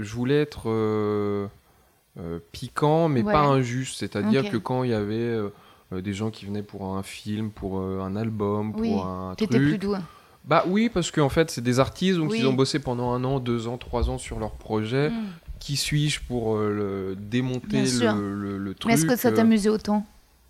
je 0.00 0.14
voulais 0.14 0.40
être 0.40 0.68
piquant, 2.52 3.08
mais 3.08 3.22
Ouais. 3.22 3.32
pas 3.32 3.40
injuste. 3.42 3.98
C'est-à-dire 3.98 4.50
que 4.50 4.56
quand 4.56 4.84
il 4.84 4.90
y 4.90 4.94
avait 4.94 5.38
des 5.92 6.12
gens 6.12 6.30
qui 6.30 6.46
venaient 6.46 6.62
pour 6.62 6.96
un 6.96 7.02
film, 7.02 7.50
pour 7.50 7.80
euh, 7.80 8.00
un 8.00 8.14
album, 8.16 8.72
pour 8.72 9.06
un 9.06 9.34
T'étais 9.36 9.56
truc. 9.58 9.68
plus 9.68 9.78
doux. 9.78 9.96
Bah 10.44 10.64
oui, 10.68 10.88
parce 10.88 11.10
qu'en 11.10 11.28
fait, 11.28 11.50
c'est 11.50 11.60
des 11.60 11.80
artistes, 11.80 12.16
donc 12.18 12.30
Oui. 12.30 12.38
ils 12.40 12.46
ont 12.46 12.52
bossé 12.54 12.78
pendant 12.78 13.10
un 13.12 13.24
an, 13.24 13.40
deux 13.40 13.66
ans, 13.68 13.76
trois 13.76 14.08
ans 14.08 14.16
sur 14.18 14.38
leur 14.38 14.52
projet. 14.52 15.10
Mm. 15.10 15.14
Qui 15.58 15.76
suis-je 15.76 16.20
pour 16.26 16.56
euh, 16.56 17.12
le, 17.12 17.16
démonter 17.16 17.82
le, 17.82 18.34
le- 18.34 18.56
le 18.58 18.74
truc 18.74 18.86
Mais 18.88 18.94
est-ce 18.94 19.04
que 19.04 19.16
ça 19.16 19.28
euh, 19.28 19.34
t'amusait 19.36 19.68
autant 19.68 20.06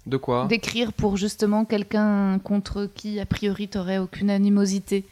De 0.07 0.16
quoi 0.16 0.46
d'écrire 0.46 0.92
pour 0.92 1.16
justement 1.16 1.64
quelqu'un 1.64 2.38
contre 2.38 2.88
qui, 2.94 3.18
a 3.18 3.26
priori, 3.26 3.66
t'aurais 3.66 3.98
aucune 3.98 4.31
animosité 4.31 5.05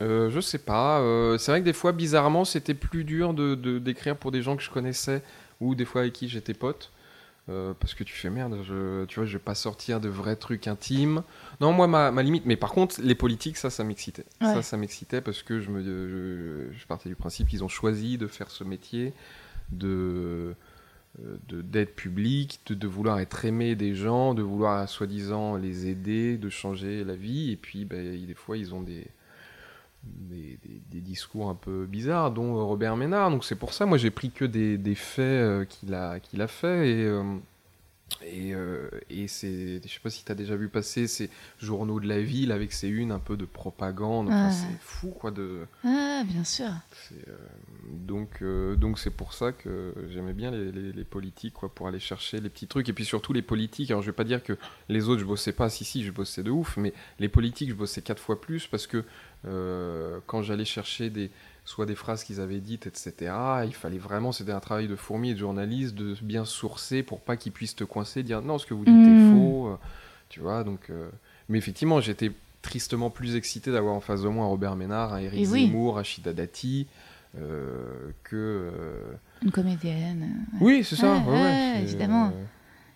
Euh, 0.00 0.30
Je 0.30 0.40
sais 0.40 0.58
pas. 0.58 1.00
euh, 1.00 1.36
c'est 1.38 1.50
vrai 1.50 1.60
que 1.60 1.64
des 1.64 1.72
fois, 1.72 1.90
bizarrement, 1.92 2.44
c'était 2.44 2.74
plus 2.74 3.02
dur 3.02 3.34
de- 3.34 3.56
d'écrire 3.80 4.16
pour 4.16 4.30
des 4.30 4.42
gens 4.42 4.56
que 4.56 4.62
je 4.62 4.70
connaissais 4.70 5.22
ou 5.60 5.74
des 5.74 5.84
fois 5.84 6.02
avec 6.02 6.12
qui 6.12 6.28
j'étais 6.28 6.54
pote. 6.54 6.92
Euh, 7.50 7.72
parce 7.80 7.94
que 7.94 8.04
tu 8.04 8.12
fais 8.12 8.28
merde, 8.28 8.58
je, 8.62 9.06
tu 9.06 9.20
vois, 9.20 9.24
je 9.26 9.32
vais 9.32 9.42
pas 9.42 9.54
sortir 9.54 10.00
de 10.00 10.08
vrais 10.10 10.36
trucs 10.36 10.68
intimes. 10.68 11.22
Non, 11.62 11.72
moi, 11.72 11.86
ma, 11.86 12.10
ma 12.10 12.22
limite, 12.22 12.44
mais 12.44 12.56
par 12.56 12.72
contre, 12.72 13.00
les 13.00 13.14
politiques, 13.14 13.56
ça, 13.56 13.70
ça 13.70 13.84
m'excitait. 13.84 14.26
Ouais. 14.42 14.52
Ça, 14.52 14.60
ça 14.62 14.76
m'excitait 14.76 15.22
parce 15.22 15.42
que 15.42 15.58
je, 15.60 15.70
me, 15.70 15.82
je, 15.82 16.76
je 16.78 16.86
partais 16.86 17.08
du 17.08 17.14
principe 17.16 17.48
qu'ils 17.48 17.64
ont 17.64 17.68
choisi 17.68 18.18
de 18.18 18.26
faire 18.26 18.50
ce 18.50 18.64
métier, 18.64 19.14
de 19.72 20.54
euh, 21.24 21.36
de- 21.48 21.62
d'être 21.62 21.94
public, 21.96 22.60
de, 22.66 22.74
de 22.74 22.86
vouloir 22.86 23.18
être 23.18 23.44
aimé 23.44 23.74
des 23.76 23.94
gens, 23.94 24.34
de 24.34 24.42
vouloir 24.42 24.86
soi-disant 24.88 25.56
les 25.56 25.86
aider, 25.88 26.36
de 26.36 26.50
changer 26.50 27.02
la 27.02 27.16
vie. 27.16 27.50
Et 27.52 27.56
puis, 27.56 27.84
ben, 27.86 28.24
des 28.26 28.34
fois, 28.34 28.58
ils 28.58 28.74
ont 28.74 28.82
des, 28.82 29.06
des, 30.28 30.58
des- 30.64 30.80
des 30.90 31.00
discours 31.00 31.48
un 31.50 31.54
peu 31.54 31.86
bizarres, 31.86 32.30
dont 32.32 32.56
euh, 32.58 32.62
Robert 32.62 32.96
Ménard. 32.96 33.30
Donc 33.30 33.44
c'est 33.44 33.56
pour 33.56 33.72
ça, 33.72 33.86
moi 33.86 33.98
j'ai 33.98 34.10
pris 34.10 34.30
que 34.30 34.44
des, 34.44 34.78
des 34.78 34.94
faits 34.94 35.22
euh, 35.24 35.64
qu'il 35.64 35.94
a, 35.94 36.20
qu'il 36.20 36.40
a 36.42 36.48
fait. 36.48 36.88
Et, 36.90 37.04
euh, 37.04 37.22
et, 38.24 38.54
euh, 38.54 38.88
et 39.10 39.28
c'est, 39.28 39.82
je 39.84 39.88
sais 39.88 40.00
pas 40.02 40.08
si 40.08 40.24
tu 40.24 40.32
as 40.32 40.34
déjà 40.34 40.56
vu 40.56 40.68
passer 40.70 41.06
ces 41.06 41.28
journaux 41.60 42.00
de 42.00 42.08
la 42.08 42.22
ville 42.22 42.52
avec 42.52 42.72
ces 42.72 42.88
unes 42.88 43.12
un 43.12 43.18
peu 43.18 43.36
de 43.36 43.44
propagande. 43.44 44.28
Enfin, 44.28 44.48
Ah. 44.48 44.50
C'est 44.50 44.78
fou 44.80 45.08
quoi 45.10 45.30
de. 45.30 45.66
Ah, 45.84 46.22
bien 46.26 46.42
sûr. 46.42 46.70
euh, 47.28 47.36
donc 47.92 48.42
donc 48.78 48.98
c'est 48.98 49.10
pour 49.10 49.34
ça 49.34 49.52
que 49.52 49.94
j'aimais 50.10 50.32
bien 50.32 50.50
les, 50.50 50.72
les- 50.72 50.92
les 50.92 51.04
politiques 51.04 51.54
quoi 51.54 51.68
pour 51.68 51.86
aller 51.86 52.00
chercher 52.00 52.40
les 52.40 52.48
petits 52.48 52.66
trucs 52.66 52.88
et 52.88 52.92
puis 52.92 53.04
surtout 53.04 53.32
les 53.32 53.42
politiques 53.42 53.90
alors 53.90 54.02
je 54.02 54.06
vais 54.06 54.12
pas 54.16 54.24
dire 54.24 54.42
que 54.42 54.54
les 54.88 55.08
autres 55.08 55.20
je 55.20 55.24
bossais 55.26 55.52
pas 55.52 55.68
si 55.70 55.84
si 55.84 56.02
je 56.04 56.10
bossais 56.10 56.42
de 56.42 56.50
ouf 56.50 56.76
mais 56.76 56.92
les 57.18 57.28
politiques 57.28 57.68
je 57.70 57.74
bossais 57.74 58.02
quatre 58.02 58.20
fois 58.22 58.40
plus 58.40 58.66
parce 58.66 58.86
que 58.86 59.04
euh, 59.46 60.18
quand 60.26 60.42
j'allais 60.42 60.64
chercher 60.64 61.10
des 61.10 61.30
soit 61.64 61.86
des 61.86 61.94
phrases 61.94 62.24
qu'ils 62.24 62.40
avaient 62.40 62.60
dites 62.60 62.86
etc 62.86 63.30
il 63.66 63.74
fallait 63.74 63.98
vraiment 63.98 64.32
c'était 64.32 64.52
un 64.52 64.60
travail 64.60 64.88
de 64.88 64.96
fourmi 64.96 65.30
et 65.30 65.34
de 65.34 65.38
journaliste 65.38 65.94
de 65.94 66.16
bien 66.22 66.44
sourcer 66.44 67.02
pour 67.02 67.20
pas 67.20 67.36
qu'ils 67.36 67.52
puissent 67.52 67.76
te 67.76 67.84
coincer 67.84 68.22
dire 68.22 68.40
non 68.42 68.58
ce 68.58 68.66
que 68.66 68.74
vous 68.74 68.84
dites 68.84 68.94
est 68.94 69.30
faux 69.32 69.68
euh, 69.68 69.76
tu 70.28 70.40
vois 70.40 70.64
donc 70.64 70.88
euh, 70.90 71.08
mais 71.48 71.58
effectivement 71.58 72.00
j'étais 72.00 72.32
tristement 72.62 73.10
plus 73.10 73.36
excité 73.36 73.70
d'avoir 73.70 73.94
en 73.94 74.00
face 74.00 74.22
de 74.22 74.28
moi 74.28 74.44
un 74.46 74.48
Robert 74.48 74.76
Ménard 74.76 75.12
un 75.12 75.18
Éric 75.18 75.40
Et 75.40 75.46
oui. 75.46 75.66
Zemmour 75.66 75.96
Rachida 75.96 76.32
Dati 76.32 76.86
euh, 77.38 78.10
que 78.24 78.70
Une 79.42 79.50
comédienne. 79.52 80.46
oui 80.60 80.82
c'est 80.82 80.96
ça 80.96 81.18
ouais, 81.18 81.32
ouais, 81.32 81.82
évidemment. 81.82 82.32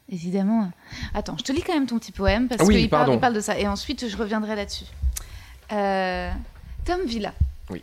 Évidemment. 0.08 0.70
Attends, 1.14 1.36
je 1.38 1.44
te 1.44 1.52
lis 1.52 1.62
quand 1.62 1.72
même 1.72 1.86
ton 1.86 1.98
petit 1.98 2.12
poème 2.12 2.48
parce 2.48 2.60
Ah 2.60 2.64
oui, 2.66 2.76
qu'il 2.80 2.90
parle 2.90 3.34
de 3.34 3.40
ça. 3.40 3.58
Et 3.58 3.66
ensuite, 3.66 4.08
je 4.08 4.16
reviendrai 4.16 4.56
là-dessus. 4.56 4.84
Euh, 5.72 6.30
Tom 6.84 7.02
Villa. 7.06 7.32
Oui. 7.70 7.82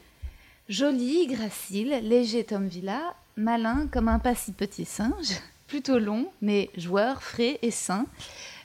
Joli, 0.67 1.27
gracile, 1.27 1.99
léger 2.03 2.43
Tom 2.43 2.67
Villa, 2.67 3.15
malin 3.35 3.87
comme 3.91 4.07
un 4.07 4.19
pas 4.19 4.35
si 4.35 4.51
petit 4.51 4.85
singe, 4.85 5.39
plutôt 5.67 5.97
long, 5.97 6.31
mais 6.41 6.69
joueur, 6.77 7.23
frais 7.23 7.57
et 7.61 7.71
sain. 7.71 8.05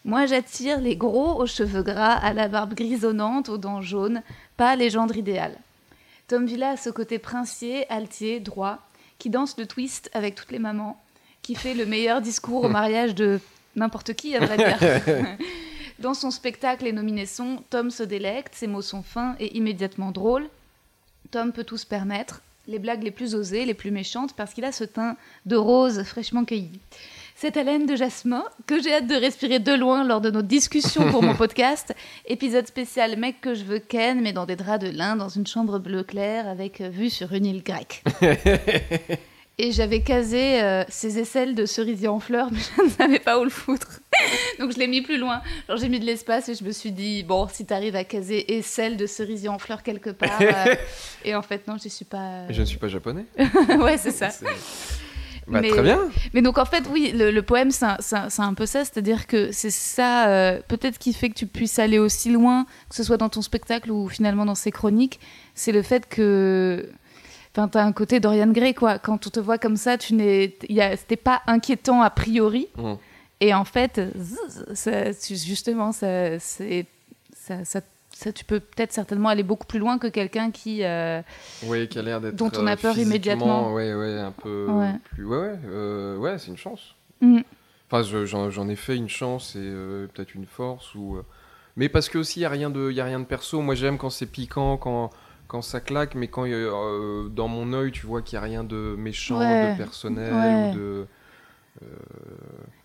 Moi, 0.05 0.27
j'attire 0.27 0.81
les 0.81 0.97
gros 0.97 1.41
aux 1.41 1.47
cheveux 1.47 1.83
gras, 1.83 2.13
à 2.13 2.35
la 2.35 2.49
barbe 2.49 2.75
grisonnante, 2.75 3.49
aux 3.49 3.57
dents 3.57 3.81
jaunes, 3.81 4.23
pas 4.59 4.77
les 4.77 4.91
gendres 4.91 5.17
idéales. 5.17 5.57
Tom 6.29 6.45
Villa 6.45 6.71
a 6.71 6.77
ce 6.77 6.91
côté 6.91 7.19
princier, 7.19 7.91
altier, 7.91 8.41
droit, 8.41 8.81
qui 9.19 9.31
danse 9.31 9.57
le 9.57 9.67
twist 9.67 10.11
avec 10.13 10.35
toutes 10.35 10.53
les 10.53 10.59
mamans, 10.59 11.03
qui 11.41 11.55
fait 11.55 11.75
le 11.75 11.87
meilleur 11.87 12.21
discours 12.21 12.65
au 12.65 12.69
mariage 12.69 13.15
de 13.15 13.41
n'importe 13.77 14.13
qui, 14.13 14.37
à 14.37 14.41
vrai 14.41 14.57
dire. 14.59 14.79
Dans 16.01 16.15
son 16.15 16.31
spectacle 16.31 16.85
Les 16.85 16.93
nominations, 16.93 17.63
Tom 17.71 17.91
se 17.91 18.03
délecte, 18.03 18.55
ses 18.55 18.67
mots 18.67 18.83
sont 18.83 19.03
fins 19.03 19.37
et 19.39 19.57
immédiatement 19.57 20.11
drôles. 20.11 20.49
Tom 21.31 21.53
peut 21.53 21.65
tout 21.65 21.77
se 21.77 21.87
permettre, 21.87 22.43
les 22.67 22.79
blagues 22.79 23.03
les 23.03 23.11
plus 23.11 23.35
osées, 23.35 23.65
les 23.65 23.75
plus 23.75 23.91
méchantes, 23.91 24.35
parce 24.35 24.55
qu'il 24.55 24.65
a 24.65 24.73
ce 24.73 24.85
teint 24.85 25.17
de 25.47 25.57
rose 25.57 26.03
fraîchement 26.03 26.45
cueilli. 26.45 26.81
Cette 27.37 27.57
haleine 27.57 27.87
de 27.87 27.97
jasmin 27.97 28.45
que 28.67 28.81
j'ai 28.81 28.95
hâte 28.95 29.07
de 29.07 29.15
respirer 29.15 29.59
de 29.59 29.73
loin 29.73 30.05
lors 30.05 30.21
de 30.21 30.31
nos 30.31 30.43
discussions 30.43 31.11
pour 31.11 31.23
mon 31.23 31.35
podcast. 31.37 31.95
Épisode 32.27 32.67
spécial 32.67 33.19
Mec 33.19 33.41
que 33.41 33.55
je 33.55 33.65
veux 33.65 33.81
Ken, 33.81 34.21
mais 34.21 34.33
dans 34.33 34.47
des 34.47 34.57
draps 34.57 34.85
de 34.85 34.91
lin, 34.91 35.17
dans 35.17 35.29
une 35.29 35.47
chambre 35.47 35.79
bleu 35.79 36.05
clair 36.05 36.47
avec 36.49 36.81
vue 36.81 37.11
sur 37.11 37.33
une 37.33 37.47
île 37.47 37.63
grecque. 37.63 38.05
Et 39.57 39.71
j'avais 39.71 40.01
casé 40.03 40.61
euh, 40.63 40.83
ces 40.89 41.19
aisselles 41.21 41.55
de 41.55 41.65
cerisier 41.65 42.09
en 42.09 42.19
fleurs, 42.19 42.49
mais 42.53 42.59
je 42.77 42.83
ne 42.83 42.89
savais 42.89 43.19
pas 43.21 43.39
où 43.39 43.45
le 43.45 43.51
foutre. 43.51 44.01
Donc 44.59 44.73
je 44.73 44.79
l'ai 44.79 44.89
mis 44.89 45.01
plus 45.03 45.17
loin. 45.19 45.43
Genre 45.69 45.77
j'ai 45.77 45.89
mis 45.89 46.01
de 46.01 46.05
l'espace 46.05 46.49
et 46.49 46.55
je 46.55 46.65
me 46.65 46.73
suis 46.73 46.91
dit, 46.91 47.23
bon, 47.23 47.47
si 47.53 47.65
tu 47.65 47.73
arrives 47.73 47.95
à 47.95 48.03
caser 48.05 48.57
aisselles 48.57 48.97
de 48.97 49.07
cerisier 49.07 49.49
en 49.49 49.59
fleurs 49.59 49.83
quelque 49.83 50.11
part. 50.11 50.37
euh, 50.41 50.75
et 51.25 51.35
en 51.37 51.43
fait, 51.43 51.69
non, 51.69 51.77
je 51.83 51.89
suis 51.89 52.05
pas. 52.05 52.51
Je 52.51 52.61
ne 52.61 52.67
suis 52.67 52.79
pas 52.79 52.89
japonais. 52.89 53.27
ouais, 53.79 53.97
c'est 53.97 54.11
ça. 54.11 54.31
Bah, 55.47 55.61
Mais- 55.61 55.69
Très 55.69 55.83
bien. 55.83 56.01
Mais 56.33 56.43
donc 56.43 56.59
en 56.59 56.65
fait, 56.65 56.85
oui, 56.91 57.13
le, 57.15 57.31
le 57.31 57.43
poème, 57.43 57.71
c'est 57.71 57.85
un, 57.87 58.55
peu 58.55 58.67
ça, 58.67 58.85
c'est-à-dire 58.85 59.27
que 59.27 59.53
c'est 59.53 59.71
ça, 59.71 60.29
euh, 60.29 60.61
peut-être 60.69 60.99
qui 60.99 61.13
fait 61.13 61.29
que 61.29 61.35
tu 61.35 61.47
puisses 61.47 61.79
aller 61.79 61.99
aussi 61.99 62.31
loin, 62.31 62.67
que 62.89 62.97
ce 62.97 63.03
soit 63.05 63.19
dans 63.19 63.29
ton 63.29 63.43
spectacle 63.43 63.91
ou 63.91 64.09
finalement 64.09 64.47
dans 64.47 64.55
ces 64.55 64.71
chroniques, 64.71 65.21
c'est 65.55 65.73
le 65.73 65.83
fait 65.83 66.09
que. 66.09 66.89
Enfin, 67.57 67.69
t'as 67.69 67.85
un 67.85 67.93
côté 67.93 68.19
Dorian 68.19 68.49
Gray, 68.49 68.75
quoi. 68.75 68.99
Quand 68.99 69.27
on 69.27 69.31
te 69.31 69.39
voit 69.41 69.59
comme 69.59 69.77
ça, 69.77 69.97
tu 69.97 70.15
n'es. 70.15 70.57
C'était 70.97 71.17
pas 71.17 71.43
inquiétant 71.47 72.03
a 72.03 72.11
priori. 72.11 72.67
Mm. 72.77 72.95
Et 73.41 73.55
en 73.55 73.65
fait, 73.65 74.01
ça- 74.75 75.13
justement, 75.31 75.93
ça, 75.93 76.39
c'est- 76.41 76.87
ça, 77.37 77.65
ça- 77.65 77.81
ça- 78.13 78.33
tu 78.33 78.45
peux 78.45 78.59
peut-être 78.61 78.93
certainement 78.93 79.29
aller 79.29 79.43
beaucoup 79.43 79.67
plus 79.67 79.79
loin 79.79 79.99
que 79.99 80.07
quelqu'un 80.09 80.51
qui. 80.51 80.83
euh, 80.83 81.21
Oui, 81.65 81.89
qui 81.89 81.99
a 81.99 82.03
l'air 82.03 82.21
d'être. 82.21 82.35
Dont 82.37 82.51
on 82.59 82.67
a 82.67 82.73
euh, 82.73 82.77
peur 82.77 82.99
immédiatement. 82.99 83.73
Ouais, 83.73 83.91
un 83.93 84.33
peu 84.33 84.67
Ouais. 84.71 84.93
plus. 85.13 85.25
Ouais, 85.25 85.39
ouais, 85.39 85.59
euh, 85.67 86.17
ouais, 86.17 86.39
c'est 86.39 86.49
une 86.49 86.57
chance. 86.57 86.95
Mm. 87.21 87.41
Enfin, 87.91 88.03
je- 88.03 88.25
j'en 88.27 88.69
ai 88.69 88.77
fait 88.77 88.97
une 88.97 89.09
chance 89.09 89.55
et 89.55 89.61
euh, 89.61 90.07
peut-être 90.13 90.35
une 90.35 90.47
force 90.47 90.95
ou. 90.97 91.19
Mais 91.77 91.89
parce 91.89 92.09
que 92.09 92.19
aussi, 92.19 92.41
il 92.41 92.43
y 92.43 92.47
a 92.47 92.51
rien 92.51 92.71
de, 92.71 92.91
y 92.91 93.01
a 93.01 93.05
rien 93.05 93.21
de 93.21 93.25
perso. 93.25 93.61
Moi, 93.61 93.75
j'aime 93.75 93.99
quand 93.99 94.11
c'est 94.11 94.27
piquant, 94.27 94.77
quand 94.77 95.11
quand 95.55 95.63
ça 95.63 95.79
claque, 95.81 96.17
mais 96.17 96.27
quand 96.27 96.47
euh, 96.49 97.29
dans 97.29 97.47
mon 97.47 97.73
œil, 97.75 97.93
tu 97.93 98.07
vois 98.07 98.23
qu'il 98.23 98.35
y 98.35 98.39
a 98.39 98.43
rien 98.43 98.65
de 98.65 98.97
méchant, 98.99 99.39
Ouais. 99.39 99.71
de 99.71 99.77
personnel 99.77 100.33
Ouais. 100.35 100.71
ou 100.71 100.75
de. 100.75 101.07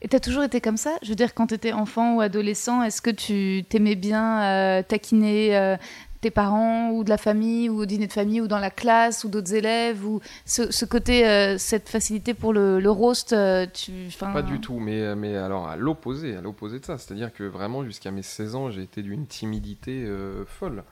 Et 0.04 0.08
t'as 0.08 0.20
toujours 0.20 0.44
été 0.44 0.62
comme 0.62 0.78
ça? 0.78 0.92
Je 1.02 1.10
veux 1.10 1.16
dire, 1.16 1.34
quand 1.34 1.48
t'étais 1.48 1.74
enfant 1.74 2.16
ou 2.16 2.22
adolescent, 2.22 2.84
est-ce 2.84 3.02
que 3.02 3.10
tu 3.10 3.64
t'aimais 3.68 3.96
bien 3.96 4.44
euh, 4.44 4.84
taquiner 4.84 5.58
euh, 5.58 5.78
tes 6.22 6.30
parents 6.32 6.92
ou 6.92 7.04
de 7.04 7.10
la 7.10 7.18
famille 7.18 7.70
ou 7.70 7.80
au 7.82 7.86
dîner 7.86 8.06
de 8.08 8.14
famille 8.14 8.40
ou 8.42 8.48
dans 8.48 8.60
la 8.60 8.70
classe 8.72 9.24
ou 9.24 9.30
d'autres 9.30 9.54
élèves 9.56 10.06
ou 10.06 10.22
ce, 10.46 10.72
ce 10.72 10.86
côté, 10.86 11.28
euh, 11.28 11.58
cette 11.58 11.90
facilité 11.90 12.34
pour 12.36 12.54
le, 12.54 12.80
le 12.80 12.92
roast, 12.92 13.34
euh, 13.34 13.66
tu, 13.74 13.92
Pas 14.20 14.42
du 14.44 14.60
tout, 14.60 14.80
mais, 14.80 15.16
mais 15.16 15.36
alors 15.36 15.68
à 15.68 15.76
l'opposé, 15.76 16.36
à 16.36 16.42
l'opposé 16.42 16.80
de 16.80 16.86
ça. 16.86 16.98
C'est-à-dire 17.00 17.34
que 17.34 17.44
vraiment, 17.44 17.84
jusqu'à 17.84 18.12
mes 18.12 18.24
16 18.24 18.56
ans, 18.56 18.70
j'ai 18.70 18.84
été 18.84 19.02
d'une 19.02 19.26
timidité 19.28 20.04
euh, 20.06 20.46
folle. 20.46 20.84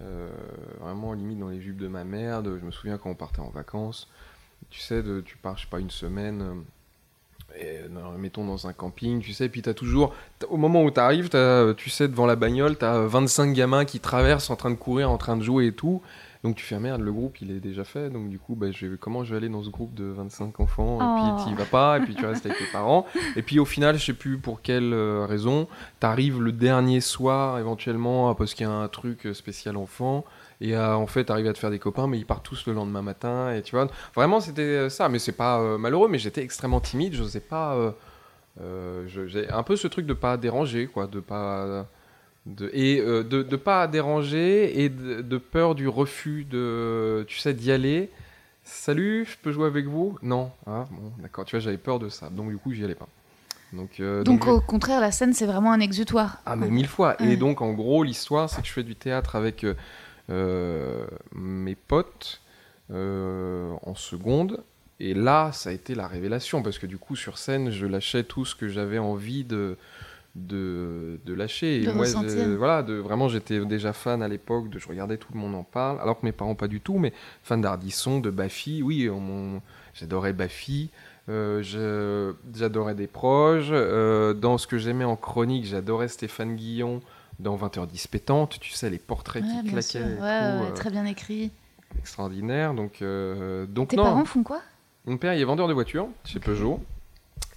Euh, 0.00 0.30
vraiment, 0.80 1.12
limite 1.12 1.38
dans 1.38 1.48
les 1.50 1.60
jupes 1.60 1.76
de 1.76 1.88
ma 1.88 2.04
mère. 2.04 2.42
de- 2.42 2.58
je 2.58 2.64
me 2.64 2.70
souviens 2.70 2.98
quand 2.98 3.10
on 3.10 3.14
partait 3.14 3.40
en 3.40 3.50
vacances, 3.50 4.08
tu 4.70 4.80
sais, 4.80 5.02
de, 5.02 5.20
tu 5.20 5.36
pars, 5.36 5.56
je 5.58 5.62
sais 5.62 5.68
pas, 5.70 5.80
une 5.80 5.90
semaine, 5.90 6.42
euh, 6.42 6.54
et, 7.58 7.88
dans- 7.88 8.12
mettons 8.12 8.46
dans 8.46 8.66
un 8.66 8.72
camping, 8.72 9.20
tu 9.20 9.32
sais, 9.34 9.48
puis 9.50 9.60
tu 9.62 9.68
as 9.68 9.74
toujours, 9.74 10.14
t'as- 10.38 10.46
au 10.48 10.56
moment 10.56 10.82
où 10.82 10.90
tu 10.90 10.98
arrives, 11.00 11.28
tu 11.76 11.90
sais, 11.90 12.08
devant 12.08 12.26
la 12.26 12.36
bagnole, 12.36 12.78
tu 12.78 12.84
as 12.86 13.00
25 13.00 13.52
gamins 13.52 13.84
qui 13.84 14.00
traversent 14.00 14.48
en 14.50 14.56
train 14.56 14.70
de 14.70 14.76
courir, 14.76 15.10
en 15.10 15.18
train 15.18 15.36
de 15.36 15.42
jouer 15.42 15.66
et 15.66 15.72
tout. 15.72 16.00
Donc 16.44 16.56
tu 16.56 16.64
fais, 16.64 16.74
ah, 16.74 16.80
merde, 16.80 17.00
le 17.02 17.12
groupe, 17.12 17.40
il 17.40 17.52
est 17.52 17.60
déjà 17.60 17.84
fait. 17.84 18.10
Donc 18.10 18.28
du 18.28 18.38
coup, 18.38 18.56
bah, 18.56 18.72
je 18.72 18.86
vais, 18.86 18.96
comment 18.98 19.22
je 19.22 19.30
vais 19.30 19.36
aller 19.36 19.48
dans 19.48 19.62
ce 19.62 19.70
groupe 19.70 19.94
de 19.94 20.04
25 20.04 20.58
enfants 20.58 20.98
Et 21.00 21.04
Oh. 21.04 21.34
puis 21.36 21.44
tu 21.44 21.50
y 21.52 21.54
vas 21.56 21.66
pas, 21.70 21.98
et 21.98 22.00
puis 22.00 22.14
tu 22.16 22.26
restes 22.26 22.44
avec 22.46 22.58
tes 22.58 22.66
parents. 22.72 23.06
Et 23.36 23.42
puis 23.42 23.60
au 23.60 23.64
final, 23.64 23.96
je 23.96 24.04
sais 24.06 24.12
plus 24.12 24.38
pour 24.38 24.60
quelle 24.60 24.92
euh, 24.92 25.24
raison, 25.24 25.68
t'arrives 26.00 26.42
le 26.42 26.50
dernier 26.50 27.00
soir 27.00 27.58
éventuellement 27.60 28.34
parce 28.34 28.54
qu'il 28.54 28.66
y 28.66 28.68
a 28.68 28.72
un 28.72 28.88
truc 28.88 29.26
euh, 29.26 29.34
spécial 29.34 29.76
enfant. 29.76 30.24
Et 30.60 30.76
euh, 30.76 30.94
en 30.96 31.06
fait, 31.06 31.24
t'arrives 31.26 31.46
à 31.48 31.52
te 31.52 31.58
faire 31.58 31.70
des 31.70 31.78
copains, 31.78 32.06
mais 32.08 32.18
ils 32.18 32.26
partent 32.26 32.44
tous 32.44 32.66
le 32.66 32.72
lendemain 32.72 33.02
matin. 33.02 33.52
Et 33.54 33.62
tu 33.62 33.74
vois, 33.76 33.88
vraiment, 34.14 34.40
c'était 34.40 34.88
ça. 34.90 35.08
Mais 35.08 35.18
c'est 35.20 35.32
pas 35.32 35.60
euh, 35.60 35.78
malheureux, 35.78 36.08
mais 36.08 36.18
j'étais 36.18 36.42
extrêmement 36.42 36.80
timide. 36.80 37.14
Je 37.14 37.22
sais 37.24 37.40
pas. 37.40 37.74
euh, 37.74 37.90
euh, 38.60 39.04
j'ai 39.28 39.48
un 39.50 39.62
peu 39.62 39.76
ce 39.76 39.86
truc 39.88 40.06
de 40.06 40.12
pas 40.14 40.36
déranger, 40.36 40.86
quoi, 40.86 41.06
de 41.06 41.20
pas. 41.20 41.86
De, 42.44 42.68
et 42.72 43.00
euh, 43.00 43.22
de, 43.22 43.42
de 43.44 43.56
pas 43.56 43.86
déranger 43.86 44.82
et 44.82 44.88
de, 44.88 45.20
de 45.20 45.38
peur 45.38 45.76
du 45.76 45.86
refus 45.86 46.44
de 46.44 47.24
tu 47.28 47.38
sais 47.38 47.54
d'y 47.54 47.70
aller. 47.70 48.10
Salut 48.64 49.24
je 49.30 49.36
peux 49.40 49.52
jouer 49.52 49.66
avec 49.66 49.86
vous? 49.86 50.18
Non. 50.22 50.50
Ah 50.66 50.86
bon 50.90 51.12
d'accord. 51.20 51.44
Tu 51.44 51.54
vois 51.54 51.60
j'avais 51.60 51.78
peur 51.78 52.00
de 52.00 52.08
ça. 52.08 52.30
Donc 52.30 52.50
du 52.50 52.58
coup 52.58 52.72
j'y 52.72 52.82
allais 52.84 52.96
pas. 52.96 53.08
Donc 53.72 54.00
euh, 54.00 54.24
Donc, 54.24 54.40
donc, 54.40 54.48
au 54.48 54.60
contraire, 54.60 55.00
la 55.00 55.12
scène, 55.12 55.32
c'est 55.32 55.46
vraiment 55.46 55.72
un 55.72 55.80
exutoire. 55.80 56.38
ah 56.44 56.56
mais 56.56 56.68
mille 56.68 56.88
fois. 56.88 57.16
Ouais. 57.20 57.32
et 57.32 57.36
donc 57.36 57.62
en 57.62 57.72
gros 57.74 58.02
l'histoire 58.02 58.50
c'est 58.50 58.60
que 58.60 58.66
je 58.66 58.72
fais 58.72 58.82
du 58.82 58.96
théâtre 58.96 59.36
avec 59.36 59.64
euh, 60.30 61.06
mes 61.32 61.76
potes 61.76 62.40
en 62.90 63.94
seconde. 63.94 64.64
Et 64.98 65.14
là 65.14 65.50
ça 65.52 65.70
a 65.70 65.72
été 65.72 65.94
la 65.94 66.08
révélation 66.08 66.60
parce 66.62 66.78
que 66.78 66.86
du 66.86 66.98
coup 66.98 67.14
sur 67.14 67.38
scène 67.38 67.70
je 67.70 67.86
lâchais 67.86 68.24
tout 68.24 68.44
ce 68.44 68.54
que 68.56 68.68
j'avais 68.68 68.98
envie 68.98 69.44
de 69.44 69.76
de, 70.34 71.20
de 71.26 71.34
lâcher. 71.34 71.80
De 71.80 71.92
moi 71.92 72.06
je- 72.06 72.54
voilà 72.56 72.82
de 72.82 72.94
vraiment 72.94 73.28
j'étais 73.28 73.64
déjà 73.66 73.92
fan 73.92 74.22
à 74.22 74.28
l'époque 74.28 74.68
de 74.70 74.78
je 74.78 74.88
regardais 74.88 75.16
tout 75.18 75.28
le 75.34 75.38
monde 75.38 75.54
en 75.54 75.62
parle 75.62 76.00
alors 76.00 76.18
que 76.20 76.24
mes 76.26 76.32
parents 76.32 76.54
pas 76.54 76.68
du 76.68 76.80
tout 76.80 76.98
mais 76.98 77.12
fan 77.42 77.60
d'Ardisson 77.60 78.18
de 78.20 78.30
Baffy. 78.30 78.82
Oui 78.82 79.08
m'en- 79.08 79.60
j'adorais 79.94 80.32
Baffy. 80.32 80.90
Euh, 81.28 81.62
j'adorais 82.54 82.94
des 82.94 83.06
proches. 83.06 83.68
Euh, 83.70 84.32
dans 84.34 84.58
ce 84.58 84.66
que 84.66 84.78
j'aimais 84.78 85.04
en 85.04 85.16
chronique 85.16 85.64
j'adorais 85.66 86.08
Stéphane 86.08 86.56
Guillon 86.56 87.00
dans 87.38 87.56
20h10 87.56 88.08
pétante 88.08 88.58
tu 88.60 88.72
sais 88.72 88.90
les 88.90 88.98
portraits 88.98 89.42
Ouais, 89.44 89.50
qui 89.62 89.68
claquaient 89.68 89.82
sûr. 89.82 90.00
et 90.00 90.04
Ouais, 90.04 90.16
tout, 90.16 90.20
ouais, 90.20 90.28
euh, 90.70 90.72
très 90.74 90.90
bien 90.90 91.04
écrit. 91.04 91.50
extraordinaire. 91.98 92.74
Donc 92.74 93.02
euh, 93.02 93.66
donc 93.66 93.88
Tes 93.88 93.96
non. 93.96 94.04
parents 94.04 94.24
font 94.24 94.42
quoi? 94.42 94.60
Mon 95.06 95.16
père, 95.16 95.34
il 95.34 95.40
est 95.40 95.44
vendeur 95.44 95.66
de 95.68 95.72
voitures 95.72 96.08
chez 96.24 96.38
Peugeot. 96.38 96.80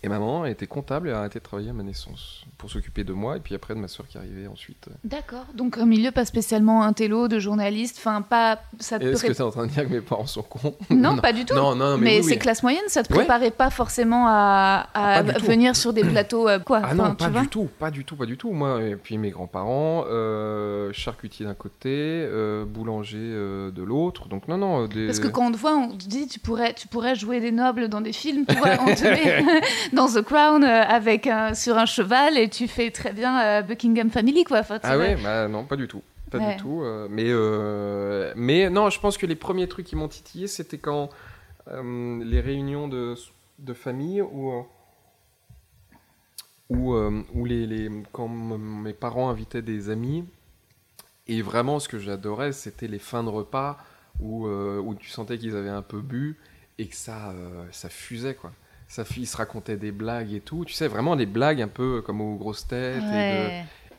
Et 0.05 0.09
maman 0.09 0.45
était 0.45 0.67
comptable 0.67 1.09
et 1.09 1.11
a 1.11 1.19
arrêté 1.19 1.39
de 1.39 1.43
travailler 1.43 1.71
à 1.71 1.73
ma 1.73 1.81
naissance 1.83 2.43
pour 2.59 2.69
s'occuper 2.69 3.03
de 3.03 3.11
moi 3.13 3.37
et 3.37 3.39
puis 3.39 3.55
après 3.55 3.73
de 3.73 3.79
ma 3.79 3.87
soeur 3.87 4.07
qui 4.07 4.17
arrivait 4.19 4.45
ensuite. 4.47 4.87
D'accord. 5.03 5.45
Donc, 5.55 5.77
un 5.79 5.85
milieu 5.87 6.11
pas 6.11 6.25
spécialement 6.25 6.83
un 6.83 6.93
télo 6.93 7.27
de 7.27 7.39
journaliste, 7.39 7.97
enfin, 7.97 8.21
pas. 8.21 8.59
Ça 8.79 8.97
Est-ce 8.97 9.21
que 9.23 9.27
pré- 9.27 9.35
tu 9.35 9.41
es 9.41 9.41
en 9.41 9.49
train 9.49 9.65
de 9.65 9.71
dire 9.71 9.83
que 9.87 9.93
mes 9.93 10.01
parents 10.01 10.27
sont 10.27 10.43
cons 10.43 10.75
Non, 10.91 11.17
pas 11.17 11.33
du 11.33 11.43
tout. 11.43 11.55
Non, 11.55 11.75
non, 11.75 11.97
mais, 11.97 12.03
mais 12.03 12.17
oui, 12.17 12.23
c'est 12.23 12.31
oui. 12.33 12.37
classe 12.39 12.61
moyenne, 12.61 12.83
ça 12.87 13.01
te 13.03 13.11
Ouais. 13.11 13.19
préparait 13.19 13.49
pas 13.51 13.69
forcément 13.71 14.27
à, 14.27 14.87
à 14.93 15.17
Ah, 15.17 15.23
pas 15.23 15.39
venir 15.39 15.75
sur 15.75 15.91
des 15.91 16.03
plateaux 16.03 16.47
euh, 16.47 16.59
quoi 16.59 16.81
Ah 16.83 16.93
non, 16.93 17.15
pas 17.15 17.29
du 17.29 17.47
tout, 17.47 17.67
pas 17.79 17.89
du 17.91 18.05
tout, 18.05 18.15
pas 18.15 18.25
du 18.27 18.37
tout. 18.37 18.51
Moi, 18.51 18.83
et 18.83 18.95
puis 18.95 19.17
mes 19.17 19.31
grands-parents, 19.31 20.05
euh, 20.07 20.91
charcutier 20.93 21.45
d'un 21.47 21.53
côté, 21.55 21.89
euh, 21.89 22.63
boulanger 22.65 23.17
de 23.17 23.83
l'autre. 23.83 24.27
Donc 24.27 24.47
non, 24.47 24.57
non. 24.57 24.85
Des... 24.87 25.07
Parce 25.07 25.19
que 25.19 25.27
quand 25.27 25.47
on 25.47 25.51
te 25.51 25.57
voit, 25.57 25.75
on 25.75 25.97
te 25.97 26.05
dit 26.05 26.27
tu 26.27 26.39
pourrais, 26.39 26.73
tu 26.73 26.87
pourrais 26.87 27.15
jouer 27.15 27.39
des 27.39 27.51
nobles 27.51 27.87
dans 27.89 28.01
des 28.01 28.13
films, 28.13 28.45
tu 28.47 28.55
vois, 28.55 28.71
on 28.81 28.93
te 28.93 29.03
met 29.03 29.43
dans 29.95 30.07
The 30.07 30.21
Crown 30.21 30.63
euh, 30.63 30.83
avec 30.83 31.25
un, 31.27 31.53
sur 31.55 31.77
un 31.77 31.85
cheval 31.87 32.37
et 32.37 32.49
tu 32.49 32.67
fais 32.67 32.91
très 32.91 33.13
bien 33.13 33.41
euh, 33.41 33.61
Buckingham 33.63 34.09
Family 34.11 34.43
quoi. 34.43 34.59
Enfin, 34.59 34.79
Ah 34.83 34.97
ouais, 34.97 35.15
bah 35.15 35.47
non, 35.47 35.63
pas 35.65 35.75
du 35.75 35.87
tout. 35.87 36.03
Pas 36.31 36.37
Ouais. 36.39 36.55
du 36.55 36.61
tout. 36.61 36.81
euh, 36.83 37.07
mais, 37.09 37.31
mais 38.35 38.69
non, 38.69 38.89
je 38.89 38.99
pense 38.99 39.17
que 39.17 39.25
les 39.25 39.35
premiers 39.35 39.67
trucs 39.67 39.85
qui 39.87 39.95
m'ont 39.95 40.07
titillé, 40.07 40.47
c'était 40.47 40.77
quand 40.77 41.09
les 41.71 42.39
réunions 42.41 42.87
de, 42.87 43.15
de 43.59 43.73
famille 43.73 44.21
euh, 44.21 44.61
où, 46.69 46.93
euh, 46.93 47.21
où 47.33 47.45
les, 47.45 47.65
les- 47.67 47.89
quand 48.11 48.27
mes 48.27 48.93
parents 48.93 49.29
invitaient 49.29 49.61
des 49.61 49.89
amis. 49.89 50.25
Et 51.27 51.41
vraiment, 51.41 51.79
ce 51.79 51.87
que 51.89 51.97
j'adorais, 51.99 52.51
c'était 52.51 52.87
les 52.87 52.99
fins 52.99 53.23
de 53.23 53.29
repas 53.29 53.77
où, 54.19 54.47
euh, 54.47 54.79
où 54.79 54.93
tu 54.95 55.09
sentais 55.09 55.37
qu'ils 55.37 55.55
avaient 55.55 55.69
un 55.69 55.81
peu 55.81 56.01
bu 56.01 56.37
et 56.77 56.87
que 56.87 56.95
ça, 56.95 57.29
euh, 57.31 57.65
ça 57.71 57.89
fusait, 57.89 58.35
quoi. 58.35 58.51
Fu- 58.87 59.19
ils 59.21 59.25
se 59.27 59.35
racontaient 59.37 59.77
des 59.77 59.91
blagues 59.91 60.33
et 60.33 60.39
tout. 60.39 60.63
Tu 60.65 60.73
sais, 60.73 60.87
vraiment 60.87 61.15
des 61.15 61.25
blagues 61.25 61.61
un 61.61 61.67
peu 61.67 62.01
comme 62.01 62.21
aux 62.21 62.35
grosses 62.35 62.67
têtes. 62.67 63.01
et 63.03 63.31
de- 63.31 63.49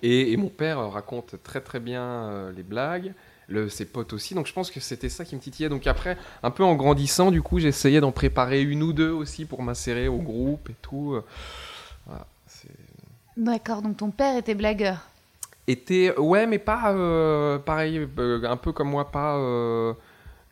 et, 0.03 0.33
et 0.33 0.37
mon 0.37 0.49
père 0.49 0.91
raconte 0.91 1.43
très 1.43 1.61
très 1.61 1.81
bien 1.81 2.03
euh, 2.03 2.53
les 2.53 2.63
blagues, 2.63 3.13
le, 3.49 3.69
ses 3.69 3.85
potes 3.87 4.13
aussi, 4.13 4.35
donc 4.35 4.47
je 4.47 4.53
pense 4.53 4.71
que 4.71 4.81
c'était 4.81 5.09
ça 5.09 5.25
qui 5.25 5.35
me 5.37 5.41
titillait. 5.41 5.69
Donc 5.69 5.87
après, 5.87 6.17
un 6.43 6.51
peu 6.51 6.65
en 6.65 6.75
grandissant, 6.75 7.31
du 7.31 7.43
coup, 7.43 7.59
j'essayais 7.59 8.01
d'en 8.01 8.13
préparer 8.13 8.63
une 8.63 8.83
ou 8.83 8.93
deux 8.93 9.11
aussi 9.11 9.45
pour 9.45 9.63
m'insérer 9.63 10.09
au 10.09 10.19
groupe 10.19 10.69
et 10.71 10.75
tout. 10.83 11.19
Voilà, 12.07 12.27
D'accord, 13.37 13.83
donc 13.83 13.99
ton 13.99 14.11
père 14.11 14.37
était 14.37 14.55
blagueur. 14.55 14.99
était 15.67 16.17
ouais 16.19 16.47
mais 16.47 16.59
pas 16.59 16.93
euh, 16.93 17.59
pareil 17.59 18.07
euh, 18.19 18.43
un 18.49 18.57
peu 18.57 18.73
comme 18.73 18.89
moi 18.91 19.11
pas 19.11 19.37
euh, 19.37 19.93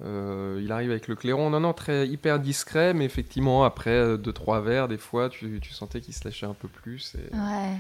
euh, 0.02 0.60
il 0.62 0.70
arrive 0.72 0.90
avec 0.90 1.08
le 1.08 1.14
clairon. 1.14 1.50
Non, 1.50 1.60
non, 1.60 1.72
très 1.72 2.06
hyper 2.08 2.38
discret, 2.40 2.94
mais 2.94 3.04
effectivement, 3.04 3.64
après 3.64 3.90
euh, 3.90 4.16
deux, 4.16 4.32
trois 4.32 4.60
verres, 4.60 4.88
des 4.88 4.98
fois, 4.98 5.28
tu, 5.28 5.60
tu 5.60 5.72
sentais 5.72 6.00
qu'il 6.00 6.14
se 6.14 6.24
lâchait 6.24 6.46
un 6.46 6.54
peu 6.54 6.68
plus. 6.68 7.14
Et... 7.16 7.34
Ouais. 7.36 7.76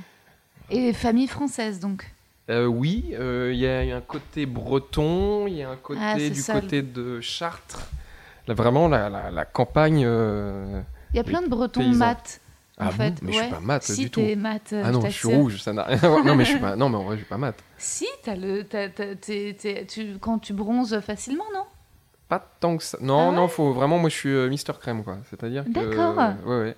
Et 0.70 0.92
famille 0.92 1.26
française, 1.28 1.80
donc 1.80 2.10
Euh, 2.50 2.66
oui, 2.66 3.14
euh, 3.18 3.50
il 3.52 3.58
y 3.58 3.66
a 3.66 3.96
un 3.96 4.00
côté 4.00 4.46
breton, 4.46 5.46
il 5.46 5.54
y 5.56 5.62
a 5.62 5.70
un 5.70 5.76
côté 5.76 6.00
Ah, 6.02 6.16
du 6.16 6.42
côté 6.42 6.82
de 6.82 7.20
Chartres. 7.20 7.88
Là, 8.46 8.54
vraiment, 8.54 8.88
la, 8.88 9.08
la, 9.08 9.30
la 9.30 9.44
campagne. 9.44 10.00
Il 10.00 11.16
y 11.16 11.18
a 11.20 11.24
plein 11.24 11.42
de 11.42 11.48
bretons 11.48 11.80
paysans. 11.80 11.98
mat, 11.98 12.40
en 12.78 12.84
Ah 12.86 12.90
bon 12.90 12.96
fait. 12.96 13.22
Mais 13.22 13.32
je 13.32 13.36
suis 13.36 13.44
Ouais. 13.46 13.50
pas 13.50 13.60
mat 13.60 13.82
si, 13.82 14.00
du 14.02 14.10
tout. 14.10 14.20
mat, 14.36 14.72
euh, 14.72 14.82
Ah 14.84 14.90
non, 14.90 15.00
je 15.04 15.10
suis 15.10 15.28
rouge, 15.28 15.62
ça 15.62 15.72
n'a 15.72 15.84
rien 15.84 15.98
à 16.02 16.08
voir. 16.08 16.24
Non, 16.24 16.34
mais 16.34 16.44
je 16.44 16.50
suis 16.50 16.58
pas. 16.60 16.76
Non, 16.76 16.88
mais 16.88 16.96
en 16.96 17.04
vrai, 17.04 17.16
je 17.16 17.20
suis 17.22 17.28
pas 17.28 17.38
mat. 17.38 17.54
Si, 17.78 18.06
t'as 18.22 18.36
le, 18.36 18.64
t'es- 18.64 19.86
tu, 19.86 20.16
quand 20.20 20.38
tu 20.38 20.52
bronzes 20.54 20.98
facilement, 21.00 21.44
non? 21.54 21.64
Pas 22.28 22.38
tant 22.60 22.76
que 22.76 22.82
ça. 22.82 22.98
Non, 23.00 23.18
Ah 23.20 23.28
ouais 23.30 23.36
non, 23.36 23.48
faut 23.48 23.72
vraiment. 23.72 23.98
Moi, 23.98 24.08
je 24.10 24.14
suis 24.16 24.30
euh, 24.34 24.48
Mister 24.48 24.72
Crème, 24.80 25.04
quoi. 25.04 25.18
C'est-à-dire 25.30 25.64
que. 25.64 25.70
D'accord. 25.70 26.16
ouais, 26.46 26.58
ouais. 26.60 26.76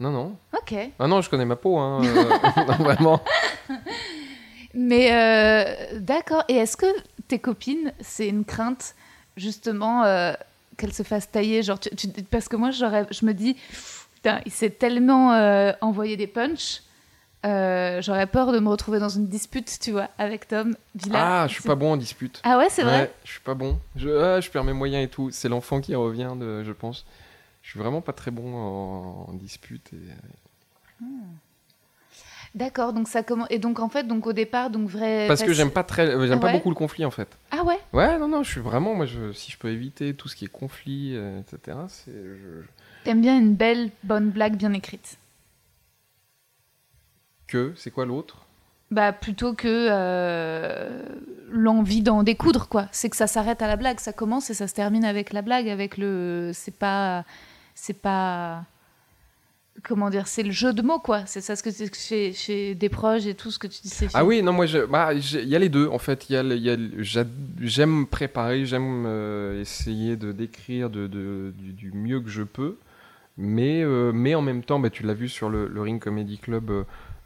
Non, 0.00 0.10
non. 0.10 0.36
Ok. 0.56 0.74
Ah 0.98 1.06
non, 1.06 1.20
je 1.20 1.30
connais 1.30 1.44
ma 1.44 1.56
peau, 1.56 1.78
hein. 1.78 2.00
euh, 2.04 2.64
non, 2.68 2.74
vraiment. 2.84 3.20
Mais 4.74 5.12
euh, 5.12 5.98
d'accord. 6.00 6.44
Et 6.48 6.54
est-ce 6.56 6.76
que 6.76 6.86
tes 7.28 7.38
copines, 7.38 7.92
c'est 8.00 8.28
une 8.28 8.44
crainte 8.44 8.94
justement 9.36 10.04
euh, 10.04 10.32
qu'elles 10.76 10.92
se 10.92 11.02
fassent 11.04 11.30
tailler 11.30 11.62
genre 11.62 11.78
tu- 11.78 11.90
tu- 11.94 12.08
Parce 12.24 12.48
que 12.48 12.56
moi, 12.56 12.70
je 12.72 13.24
me 13.24 13.32
dis, 13.32 13.56
putain, 14.14 14.40
il 14.46 14.52
s'est 14.52 14.70
tellement 14.70 15.32
euh, 15.34 15.72
envoyé 15.80 16.16
des 16.16 16.26
punchs. 16.26 16.82
Euh, 17.44 18.00
j'aurais 18.02 18.26
peur 18.26 18.52
de 18.52 18.58
me 18.58 18.68
retrouver 18.68 18.98
dans 18.98 19.08
une 19.08 19.26
dispute, 19.26 19.78
tu 19.80 19.90
vois, 19.92 20.08
avec 20.18 20.48
Tom 20.48 20.76
Villa. 20.94 21.42
Ah, 21.42 21.46
je 21.48 21.54
suis 21.54 21.62
pas 21.62 21.74
bon 21.74 21.92
en 21.92 21.96
dispute. 21.96 22.40
Ah 22.44 22.58
ouais, 22.58 22.68
c'est 22.70 22.82
vrai. 22.84 23.02
Ouais, 23.02 23.12
je 23.24 23.30
suis 23.32 23.40
pas 23.40 23.54
bon. 23.54 23.78
Je, 23.96 24.08
ah, 24.08 24.40
je 24.40 24.50
perds 24.50 24.64
mes 24.64 24.72
moyens 24.72 25.04
et 25.04 25.08
tout. 25.08 25.30
C'est 25.30 25.48
l'enfant 25.48 25.80
qui 25.80 25.94
revient, 25.94 26.32
de, 26.38 26.62
je 26.64 26.72
pense. 26.72 27.04
Je 27.62 27.70
suis 27.70 27.78
vraiment 27.78 28.00
pas 28.00 28.12
très 28.12 28.30
bon 28.30 28.54
en, 28.54 29.26
en 29.30 29.32
dispute. 29.34 29.90
Et... 29.92 31.04
D'accord. 32.54 32.92
Donc 32.92 33.08
ça 33.08 33.22
comment 33.22 33.46
Et 33.48 33.58
donc 33.58 33.80
en 33.80 33.88
fait, 33.88 34.04
donc 34.06 34.26
au 34.26 34.32
départ, 34.32 34.70
donc 34.70 34.88
vrai. 34.88 35.26
Parce 35.26 35.42
que 35.42 35.52
j'aime 35.52 35.70
pas 35.70 35.82
très, 35.82 36.06
euh, 36.08 36.26
j'aime 36.26 36.40
pas 36.40 36.52
beaucoup 36.52 36.68
le 36.70 36.76
conflit 36.76 37.04
en 37.04 37.10
fait. 37.10 37.28
Ah 37.50 37.64
ouais. 37.64 37.78
Ouais, 37.92 38.18
non, 38.18 38.28
non, 38.28 38.42
je 38.42 38.50
suis 38.50 38.60
vraiment, 38.60 38.94
moi, 38.94 39.06
je, 39.06 39.32
si 39.32 39.50
je 39.50 39.58
peux 39.58 39.70
éviter 39.70 40.14
tout 40.14 40.28
ce 40.28 40.36
qui 40.36 40.44
est 40.44 40.48
conflit, 40.48 41.12
euh, 41.16 41.40
etc. 41.40 41.78
C'est, 41.88 42.12
je- 42.12 42.62
T'aimes 43.04 43.20
bien 43.20 43.38
une 43.38 43.54
belle, 43.54 43.90
bonne 44.02 44.30
blague 44.30 44.56
bien 44.56 44.72
écrite. 44.72 45.18
Que, 47.46 47.72
c'est 47.76 47.90
quoi 47.90 48.06
l'autre? 48.06 48.38
Bah 48.90 49.12
plutôt 49.12 49.54
que 49.54 49.88
euh, 49.90 51.02
l'envie 51.50 52.02
d'en 52.02 52.22
découdre 52.22 52.68
quoi. 52.68 52.86
C'est 52.92 53.08
que 53.10 53.16
ça 53.16 53.26
s'arrête 53.26 53.62
à 53.62 53.66
la 53.66 53.76
blague, 53.76 53.98
ça 53.98 54.12
commence 54.12 54.50
et 54.50 54.54
ça 54.54 54.68
se 54.68 54.74
termine 54.74 55.04
avec 55.04 55.32
la 55.32 55.42
blague, 55.42 55.68
avec 55.68 55.96
le, 55.98 56.50
c'est 56.52 56.74
pas, 56.76 57.24
c'est 57.74 57.98
pas, 58.00 58.64
comment 59.82 60.10
dire, 60.10 60.28
c'est 60.28 60.42
le 60.44 60.52
jeu 60.52 60.72
de 60.72 60.82
mots 60.82 61.00
quoi. 61.00 61.24
C'est 61.26 61.40
ça 61.40 61.56
ce 61.56 61.62
que 61.62 61.70
chez, 61.72 62.32
chez 62.34 62.74
des 62.74 62.88
proches 62.88 63.26
et 63.26 63.34
tout 63.34 63.50
ce 63.50 63.58
que 63.58 63.66
tu 63.66 63.80
dis. 63.82 63.92
Ah 64.14 64.24
oui, 64.24 64.42
non, 64.42 64.52
moi, 64.52 64.66
je- 64.66 64.84
bah, 64.86 65.12
il 65.14 65.48
y 65.48 65.56
a 65.56 65.58
les 65.58 65.70
deux, 65.70 65.88
en 65.88 65.98
fait. 65.98 66.26
Il 66.30 66.36
y 66.36 67.66
j'aime 67.66 68.06
préparer, 68.06 68.64
j'aime 68.64 69.04
euh, 69.06 69.60
essayer 69.60 70.16
de 70.16 70.30
décrire 70.30 70.90
de, 70.90 71.06
de- 71.08 71.52
du, 71.58 71.72
du 71.72 71.92
mieux 71.92 72.20
que 72.20 72.28
je 72.30 72.42
peux. 72.42 72.76
Mais, 73.36 73.82
euh, 73.82 74.12
mais 74.14 74.36
en 74.36 74.42
même 74.42 74.62
temps, 74.62 74.78
bah, 74.78 74.90
tu 74.90 75.02
l'as 75.02 75.14
vu 75.14 75.28
sur 75.28 75.48
le, 75.48 75.66
le 75.66 75.80
Ring 75.80 76.00
Comedy 76.00 76.38
Club 76.38 76.84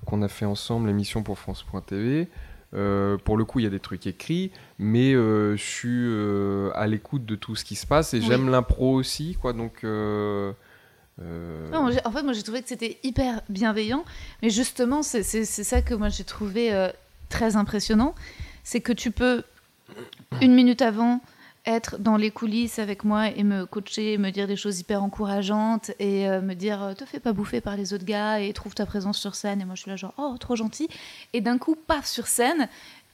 qu'on 0.08 0.22
a 0.22 0.28
fait 0.28 0.46
ensemble, 0.46 0.88
l'émission 0.88 1.22
pour 1.22 1.38
France.tv. 1.38 2.28
Euh, 2.74 3.18
pour 3.18 3.36
le 3.36 3.44
coup, 3.44 3.60
il 3.60 3.64
y 3.64 3.66
a 3.66 3.70
des 3.70 3.78
trucs 3.78 4.06
écrits, 4.06 4.50
mais 4.78 5.12
euh, 5.12 5.54
je 5.56 5.62
suis 5.62 5.88
euh, 5.90 6.70
à 6.74 6.86
l'écoute 6.86 7.26
de 7.26 7.34
tout 7.34 7.54
ce 7.54 7.64
qui 7.64 7.76
se 7.76 7.86
passe 7.86 8.14
et 8.14 8.18
Oui. 8.18 8.26
j'aime 8.26 8.48
l'impro 8.48 8.94
aussi, 8.94 9.36
quoi. 9.40 9.52
Donc, 9.52 9.82
Non, 9.84 10.54
en 11.18 12.10
fait, 12.10 12.22
moi 12.22 12.32
j'ai 12.32 12.42
trouvé 12.42 12.62
que 12.62 12.68
c'était 12.68 12.98
hyper 13.02 13.42
bienveillant, 13.50 14.04
mais 14.42 14.48
justement, 14.48 15.02
c'est 15.02 15.22
ça 15.22 15.82
que 15.82 15.94
moi 15.94 16.08
j'ai 16.08 16.24
trouvé 16.24 16.90
très 17.28 17.56
impressionnant. 17.56 18.14
C'est 18.64 18.80
que 18.80 18.92
tu 18.92 19.10
peux, 19.10 19.42
une 20.40 20.54
minute 20.54 20.80
avant, 20.80 21.20
être 21.68 21.98
dans 21.98 22.16
les 22.16 22.30
coulisses 22.30 22.78
avec 22.78 23.04
moi 23.04 23.28
et 23.28 23.44
me 23.44 23.66
coacher, 23.66 24.16
me 24.18 24.30
dire 24.30 24.46
des 24.46 24.56
choses 24.56 24.80
hyper 24.80 25.02
encourageantes 25.02 25.90
et 25.98 26.28
euh, 26.28 26.40
me 26.40 26.54
dire 26.54 26.82
euh, 26.82 26.94
te 26.94 27.04
fais 27.04 27.20
pas 27.20 27.32
bouffer 27.32 27.60
par 27.60 27.76
les 27.76 27.92
autres 27.92 28.06
gars 28.06 28.40
et 28.40 28.52
trouve 28.52 28.74
ta 28.74 28.86
présence 28.86 29.18
sur 29.18 29.34
scène. 29.34 29.60
Et 29.60 29.64
moi 29.64 29.74
je 29.74 29.82
suis 29.82 29.90
là, 29.90 29.96
genre 29.96 30.14
oh, 30.16 30.34
trop 30.40 30.56
gentil. 30.56 30.88
Et 31.34 31.40
d'un 31.40 31.58
coup, 31.58 31.76
paf, 31.76 32.06
sur 32.06 32.26
scène, 32.26 32.68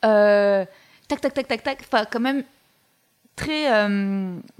euh, 0.04 0.64
tac, 1.08 1.20
tac, 1.20 1.34
tac, 1.34 1.48
tac, 1.48 1.62
tac, 1.62 1.80
enfin, 1.82 2.04
quand 2.10 2.20
même 2.20 2.44
très, 3.36 3.66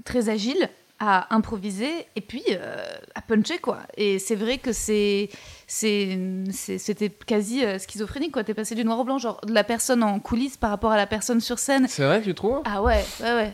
très 0.03 0.27
agile 0.27 0.69
à 0.97 1.35
improviser 1.35 1.91
et 2.15 2.21
puis 2.21 2.41
euh, 2.51 2.85
à 3.15 3.21
puncher 3.21 3.57
quoi. 3.57 3.79
Et 3.97 4.17
c'est 4.17 4.35
vrai 4.35 4.59
que 4.59 4.71
c'est 4.71 5.29
c'est 5.67 6.17
c'est- 6.51 6.77
c'était 6.77 7.09
quasi 7.09 7.65
euh, 7.65 7.77
schizophrénique 7.79 8.31
quoi. 8.31 8.45
T'es 8.45 8.53
passé 8.53 8.75
du 8.75 8.85
noir 8.85 8.99
au 8.99 9.03
blanc, 9.03 9.17
genre 9.17 9.41
de 9.45 9.51
la 9.53 9.65
personne 9.65 10.03
en 10.03 10.19
coulisses 10.21 10.55
par 10.55 10.69
rapport 10.69 10.91
à 10.93 10.97
la 10.97 11.05
personne 11.05 11.41
sur 11.41 11.59
scène. 11.59 11.87
C'est 11.89 12.05
vrai, 12.05 12.21
tu 12.21 12.33
trouves? 12.33 12.61
Ah 12.63 12.81
ouais, 12.81 13.03
ouais, 13.19 13.33
ouais, 13.33 13.51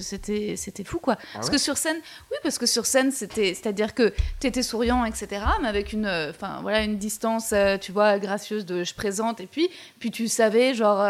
c'était, 0.00 0.56
c'était 0.56 0.84
fou 0.84 0.98
quoi. 0.98 1.16
parce 1.34 1.46
ouais? 1.46 1.52
que 1.52 1.58
sur 1.58 1.76
scène, 1.76 1.98
oui, 2.32 2.36
parce 2.42 2.58
que 2.58 2.66
sur 2.66 2.84
scène, 2.86 3.10
c'était, 3.12 3.54
c'est-à-dire 3.54 3.94
que 3.94 4.12
t'étais 4.40 4.62
souriant, 4.64 5.04
etc., 5.04 5.28
mais 5.60 5.68
avec 5.68 5.92
une, 5.92 6.06
euh, 6.06 6.30
enfin 6.30 6.58
voilà, 6.62 6.82
une 6.82 6.98
distance, 6.98 7.54
tu 7.80 7.92
vois, 7.92 8.18
gracieuse 8.18 8.66
de 8.66 8.82
je 8.82 8.94
présente, 8.94 9.40
et 9.40 9.46
puis, 9.46 9.68
puis 10.00 10.10
tu 10.10 10.26
savais, 10.28 10.74
genre, 10.74 11.00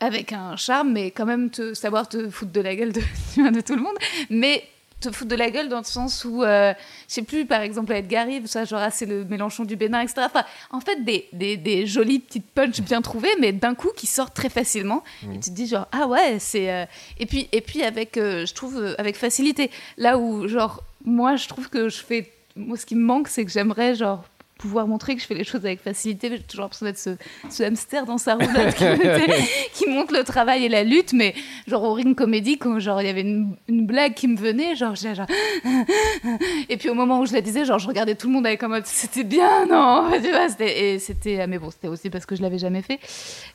avec 0.00 0.32
un 0.32 0.56
charme, 0.56 0.92
mais 0.92 1.10
quand 1.10 1.26
même 1.26 1.50
te, 1.50 1.74
savoir 1.74 2.08
te 2.08 2.28
foutre 2.28 2.52
de 2.52 2.60
la 2.60 2.74
gueule 2.74 2.92
de, 2.92 3.00
de 3.50 3.60
tout 3.60 3.76
le 3.76 3.82
monde, 3.82 3.96
mais 4.30 4.62
te 5.00 5.10
foutre 5.10 5.30
de 5.30 5.36
la 5.36 5.50
gueule 5.50 5.68
dans 5.68 5.78
le 5.78 5.84
sens 5.84 6.24
où, 6.24 6.42
euh, 6.42 6.72
je 7.08 7.14
sais 7.14 7.22
plus, 7.22 7.44
par 7.44 7.60
exemple, 7.60 7.92
Edgar 7.92 8.26
Rive, 8.26 8.46
ça, 8.46 8.64
genre, 8.64 8.80
ah, 8.82 8.90
c'est 8.90 9.04
le 9.06 9.24
Mélenchon 9.24 9.64
du 9.64 9.76
Bénin, 9.76 10.00
etc. 10.00 10.22
Enfin, 10.24 10.44
en 10.70 10.80
fait, 10.80 11.04
des, 11.04 11.28
des, 11.32 11.56
des 11.58 11.86
jolies 11.86 12.18
petites 12.20 12.46
punches 12.46 12.80
bien 12.80 13.02
trouvées, 13.02 13.34
mais 13.38 13.52
d'un 13.52 13.74
coup 13.74 13.90
qui 13.94 14.06
sortent 14.06 14.34
très 14.34 14.48
facilement. 14.48 15.04
Et 15.34 15.38
tu 15.38 15.50
te 15.50 15.54
dis, 15.54 15.66
genre, 15.66 15.86
ah 15.92 16.06
ouais, 16.06 16.38
c'est. 16.38 16.70
euh, 16.72 16.86
Et 17.18 17.26
puis, 17.26 17.48
et 17.52 17.60
puis 17.60 17.82
avec, 17.82 18.16
euh, 18.16 18.46
je 18.46 18.54
trouve, 18.54 18.78
euh, 18.78 18.94
avec 18.98 19.16
facilité. 19.16 19.70
Là 19.98 20.16
où, 20.18 20.48
genre, 20.48 20.82
moi, 21.04 21.36
je 21.36 21.46
trouve 21.46 21.68
que 21.68 21.88
je 21.90 21.98
fais. 22.02 22.32
Moi, 22.56 22.78
ce 22.78 22.86
qui 22.86 22.94
me 22.94 23.04
manque, 23.04 23.28
c'est 23.28 23.44
que 23.44 23.50
j'aimerais, 23.50 23.94
genre, 23.94 24.24
pouvoir 24.58 24.86
montrer 24.86 25.14
que 25.14 25.22
je 25.22 25.26
fais 25.26 25.34
les 25.34 25.44
choses 25.44 25.64
avec 25.64 25.80
facilité. 25.80 26.28
J'ai 26.30 26.40
toujours 26.40 26.64
l'impression 26.64 26.86
d'être 26.86 26.98
ce, 26.98 27.10
ce 27.50 27.62
hamster 27.62 28.06
dans 28.06 28.18
sa 28.18 28.34
roulotte 28.34 28.74
qui, 28.74 28.84
qui 29.74 29.90
montre 29.90 30.14
le 30.14 30.24
travail 30.24 30.64
et 30.64 30.68
la 30.68 30.82
lutte. 30.82 31.12
Mais, 31.12 31.34
genre, 31.66 31.82
au 31.82 31.92
ring 31.92 32.16
comédie, 32.16 32.58
quand 32.58 32.78
genre, 32.78 33.00
il 33.02 33.06
y 33.06 33.10
avait 33.10 33.20
une, 33.22 33.56
une 33.68 33.86
blague 33.86 34.14
qui 34.14 34.28
me 34.28 34.36
venait, 34.36 34.74
genre. 34.74 34.94
Et 36.68 36.76
puis 36.76 36.88
au 36.88 36.94
moment 36.94 37.20
où 37.20 37.26
je 37.26 37.32
la 37.32 37.40
disais, 37.40 37.64
genre, 37.64 37.78
je 37.78 37.88
regardais 37.88 38.14
tout 38.14 38.28
le 38.28 38.32
monde 38.32 38.46
avec 38.46 38.62
en 38.62 38.68
mode 38.68 38.86
c'était 38.86 39.24
bien, 39.24 39.66
non? 39.66 40.10
Tu 40.22 40.30
vois, 40.30 40.46
et 40.60 40.98
c'était, 40.98 41.46
mais 41.46 41.58
bon, 41.58 41.70
c'était 41.70 41.88
aussi 41.88 42.10
parce 42.10 42.26
que 42.26 42.34
je 42.34 42.42
l'avais 42.42 42.58
jamais 42.58 42.82
fait. 42.82 42.98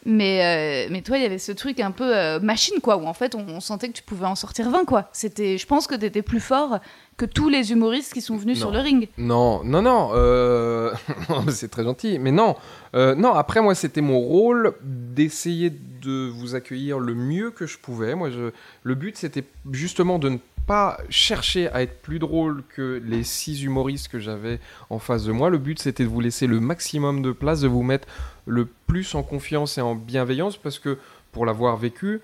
Mais, 0.05 0.85
euh, 0.85 0.87
mais 0.91 1.01
toi, 1.01 1.17
il 1.17 1.23
y 1.23 1.25
avait 1.25 1.39
ce 1.39 1.51
truc 1.51 1.79
un 1.79 1.91
peu 1.91 2.15
euh, 2.15 2.39
machine, 2.39 2.79
quoi, 2.81 2.97
où 2.97 3.05
en 3.07 3.13
fait, 3.13 3.35
on, 3.35 3.45
on 3.47 3.59
sentait 3.59 3.87
que 3.87 3.93
tu 3.93 4.03
pouvais 4.03 4.25
en 4.25 4.35
sortir 4.35 4.69
20, 4.69 4.85
quoi. 4.85 5.09
C'était, 5.11 5.57
je 5.57 5.65
pense 5.65 5.87
que 5.87 5.95
tu 5.95 6.05
étais 6.05 6.21
plus 6.21 6.39
fort 6.39 6.79
que 7.17 7.25
tous 7.25 7.49
les 7.49 7.71
humoristes 7.71 8.13
qui 8.13 8.21
sont 8.21 8.35
venus 8.37 8.57
Non. 8.59 8.61
sur 8.67 8.71
le 8.71 8.79
ring. 8.79 9.07
Non, 9.17 9.63
non, 9.63 9.81
non, 9.81 10.11
euh, 10.13 10.91
c'est 11.49 11.69
très 11.69 11.83
gentil, 11.83 12.17
mais 12.19 12.31
non, 12.31 12.55
Euh, 12.95 13.15
non. 13.15 13.33
Après, 13.33 13.61
moi, 13.61 13.73
c'était 13.75 14.01
mon 14.01 14.19
rôle 14.19 14.73
d'essayer 14.83 15.69
de 15.69 16.27
vous 16.29 16.55
accueillir 16.55 16.99
le 16.99 17.13
mieux 17.13 17.51
que 17.51 17.65
je 17.67 17.77
pouvais. 17.77 18.15
Moi, 18.15 18.29
je, 18.31 18.51
le 18.83 18.95
but, 18.95 19.15
c'était 19.17 19.43
justement 19.71 20.19
de 20.19 20.29
ne 20.29 20.37
pas 20.67 20.97
chercher 21.09 21.69
à 21.69 21.81
être 21.83 22.01
plus 22.01 22.19
drôle 22.19 22.63
que 22.75 23.01
les 23.05 23.23
six 23.23 23.63
humoristes 23.63 24.07
que 24.09 24.19
j'avais 24.19 24.59
en 24.89 24.99
face 24.99 25.23
de 25.25 25.31
moi. 25.31 25.49
Le 25.49 25.57
but, 25.57 25.79
c'était 25.79 26.03
de 26.03 26.09
vous 26.09 26.21
laisser 26.21 26.47
le 26.47 26.59
maximum 26.59 27.21
de 27.21 27.31
place, 27.31 27.61
de 27.61 27.67
vous 27.67 27.83
mettre 27.83 28.07
le 28.45 28.65
plus 28.87 29.15
en 29.15 29.23
confiance 29.23 29.77
et 29.77 29.81
en 29.81 29.95
bienveillance, 29.95 30.57
parce 30.57 30.79
que 30.79 30.97
pour 31.31 31.45
l'avoir 31.45 31.77
vécu, 31.77 32.19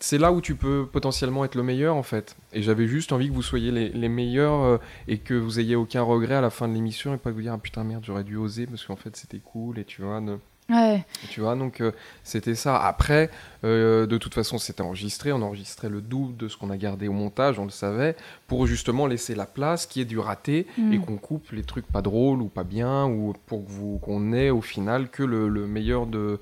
c'est 0.00 0.18
là 0.18 0.32
où 0.32 0.40
tu 0.40 0.54
peux 0.54 0.86
potentiellement 0.90 1.44
être 1.44 1.54
le 1.54 1.62
meilleur 1.62 1.94
en 1.94 2.02
fait. 2.02 2.36
Et 2.52 2.62
j'avais 2.62 2.86
juste 2.88 3.12
envie 3.12 3.28
que 3.28 3.34
vous 3.34 3.42
soyez 3.42 3.70
les, 3.70 3.90
les 3.90 4.08
meilleurs 4.08 4.62
euh, 4.64 4.78
et 5.08 5.18
que 5.18 5.34
vous 5.34 5.60
ayez 5.60 5.76
aucun 5.76 6.02
regret 6.02 6.34
à 6.36 6.40
la 6.40 6.50
fin 6.50 6.66
de 6.68 6.74
l'émission 6.74 7.14
et 7.14 7.18
pas 7.18 7.30
que 7.30 7.34
vous 7.36 7.42
dire 7.42 7.52
ah 7.54 7.58
putain 7.58 7.84
merde 7.84 8.02
j'aurais 8.06 8.24
dû 8.24 8.36
oser 8.36 8.66
parce 8.66 8.84
qu'en 8.84 8.96
fait 8.96 9.14
c'était 9.16 9.38
cool 9.38 9.78
et 9.78 9.84
tu 9.84 10.02
vois. 10.02 10.20
ne- 10.20 10.36
Ouais. 10.72 11.04
tu 11.30 11.40
vois, 11.40 11.56
donc 11.56 11.80
euh, 11.80 11.90
c'était 12.22 12.54
ça. 12.54 12.76
Après, 12.80 13.28
euh, 13.64 14.06
de 14.06 14.16
toute 14.18 14.34
façon, 14.34 14.56
c'était 14.56 14.82
enregistré. 14.82 15.32
On 15.32 15.42
enregistrait 15.42 15.88
le 15.88 16.00
double 16.00 16.36
de 16.36 16.46
ce 16.46 16.56
qu'on 16.56 16.70
a 16.70 16.76
gardé 16.76 17.08
au 17.08 17.12
montage, 17.12 17.58
on 17.58 17.64
le 17.64 17.70
savait, 17.72 18.14
pour 18.46 18.68
justement 18.68 19.08
laisser 19.08 19.34
la 19.34 19.46
place, 19.46 19.86
qu'il 19.86 19.98
y 19.98 20.02
ait 20.04 20.06
du 20.06 20.20
raté 20.20 20.68
Mm. 20.78 20.92
et 20.92 20.98
qu'on 21.00 21.16
coupe 21.16 21.50
les 21.50 21.64
trucs 21.64 21.88
pas 21.88 22.02
drôles 22.02 22.40
ou 22.40 22.46
pas 22.46 22.62
bien, 22.62 23.04
ou 23.06 23.34
pour 23.46 23.66
que 23.66 23.68
vous 23.72 23.98
qu'on 23.98 24.32
ait 24.32 24.50
au 24.50 24.60
final 24.60 25.08
que 25.10 25.24
le, 25.24 25.48
le 25.48 25.66
meilleur 25.66 26.06
de 26.06 26.38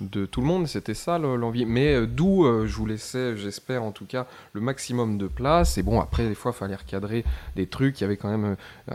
de 0.00 0.26
tout 0.26 0.40
le 0.40 0.46
monde, 0.46 0.66
c'était 0.68 0.94
ça 0.94 1.18
le- 1.18 1.36
l'envie. 1.36 1.64
Mais 1.66 1.94
euh, 1.94 2.06
d'où 2.06 2.44
euh, 2.44 2.66
je 2.66 2.74
vous 2.76 2.86
laissais, 2.86 3.36
j'espère 3.36 3.82
en 3.82 3.90
tout 3.92 4.04
cas, 4.06 4.26
le 4.52 4.60
maximum 4.60 5.18
de 5.18 5.26
place. 5.26 5.76
Et 5.78 5.82
bon, 5.82 6.00
après, 6.00 6.28
des 6.28 6.34
fois, 6.34 6.52
il 6.54 6.58
fallait 6.58 6.76
recadrer 6.76 7.24
des 7.56 7.66
trucs. 7.66 8.00
Il 8.00 8.02
y 8.02 8.04
avait 8.04 8.16
quand 8.16 8.28
même 8.30 8.56
euh, 8.90 8.94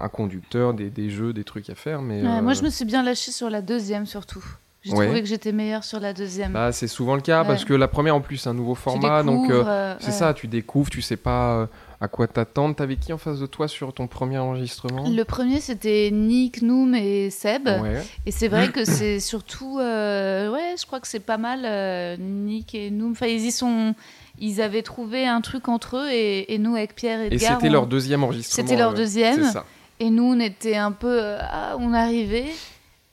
un, 0.00 0.08
conducteur, 0.08 0.74
des, 0.74 0.90
des 0.90 1.10
jeux, 1.10 1.32
des 1.32 1.44
trucs 1.44 1.68
à 1.70 1.74
faire. 1.74 2.02
Mais 2.02 2.22
Ouais, 2.22 2.42
Moi, 2.42 2.54
je 2.54 2.62
me 2.62 2.70
suis 2.70 2.84
bien 2.84 3.02
lâchée 3.02 3.32
sur 3.32 3.50
la 3.50 3.62
deuxième, 3.62 4.06
surtout. 4.06 4.44
J'ai 4.82 4.92
Ouais. 4.92 5.06
trouvé 5.06 5.22
que 5.22 5.28
j'étais 5.28 5.50
meilleure 5.52 5.82
sur 5.82 5.98
la 5.98 6.12
deuxième. 6.12 6.52
Bah, 6.52 6.70
c'est 6.70 6.88
souvent 6.88 7.14
le 7.14 7.22
cas 7.22 7.40
Ouais. 7.40 7.46
parce 7.48 7.64
que 7.64 7.72
la 7.72 7.88
première 7.88 8.14
en 8.16 8.20
plus 8.20 8.36
c'est 8.36 8.50
un 8.50 8.54
nouveau 8.54 8.74
format, 8.74 9.22
donc 9.22 9.50
c'est 9.98 10.12
ça, 10.12 10.34
tu 10.34 10.46
découvres, 10.46 10.90
tu 10.90 11.00
sais 11.00 11.16
pas 11.16 11.68
à 12.04 12.08
quoi 12.08 12.26
t'attendre. 12.28 12.74
T'avais 12.76 12.96
qui 12.96 13.12
en 13.12 13.18
face 13.18 13.38
de 13.40 13.46
toi 13.46 13.66
sur 13.68 13.92
ton 13.92 14.06
premier 14.06 14.38
enregistrement? 14.38 15.04
Le 15.08 15.22
premier, 15.24 15.60
c'était 15.60 16.10
Nick, 16.12 16.62
Noom 16.62 16.94
et 16.94 17.30
Seb. 17.30 17.66
Ouais. 17.66 18.02
Et 18.26 18.30
c'est 18.30 18.48
vrai 18.48 18.70
que 18.70 18.84
c'est 18.86 19.20
surtout. 19.20 19.78
euh, 19.80 20.50
ouais, 20.52 20.74
je 20.80 20.86
crois 20.86 21.00
que 21.00 21.08
c'est 21.08 21.20
pas 21.20 21.38
mal. 21.38 21.62
euh, 21.64 22.16
Nick 22.18 22.74
et 22.74 22.90
Noom. 22.90 23.12
Enfin, 23.12 23.26
ils 23.26 23.44
y 23.44 23.50
sont. 23.52 23.94
Ils 24.38 24.60
avaient 24.60 24.82
trouvé 24.82 25.26
un 25.26 25.40
truc 25.40 25.68
entre 25.68 25.96
eux 25.96 26.10
et, 26.10 26.52
et 26.54 26.58
nous, 26.58 26.74
avec 26.74 26.94
Pierre 26.96 27.20
et 27.20 27.26
Et 27.28 27.34
Edgar. 27.34 27.54
c'était 27.56 27.68
on- 27.68 27.72
leur 27.72 27.86
deuxième 27.86 28.24
enregistrement. 28.24 28.66
C'était 28.66 28.78
leur 28.78 28.90
ouais. 28.90 28.96
deuxième. 28.96 29.44
Ça. 29.44 29.64
Et 30.00 30.10
nous, 30.10 30.24
on 30.24 30.40
était 30.40 30.76
un 30.76 30.90
peu. 30.92 31.18
euh, 31.22 31.38
ah, 31.40 31.76
on 31.78 31.92
arrivait. 31.92 32.46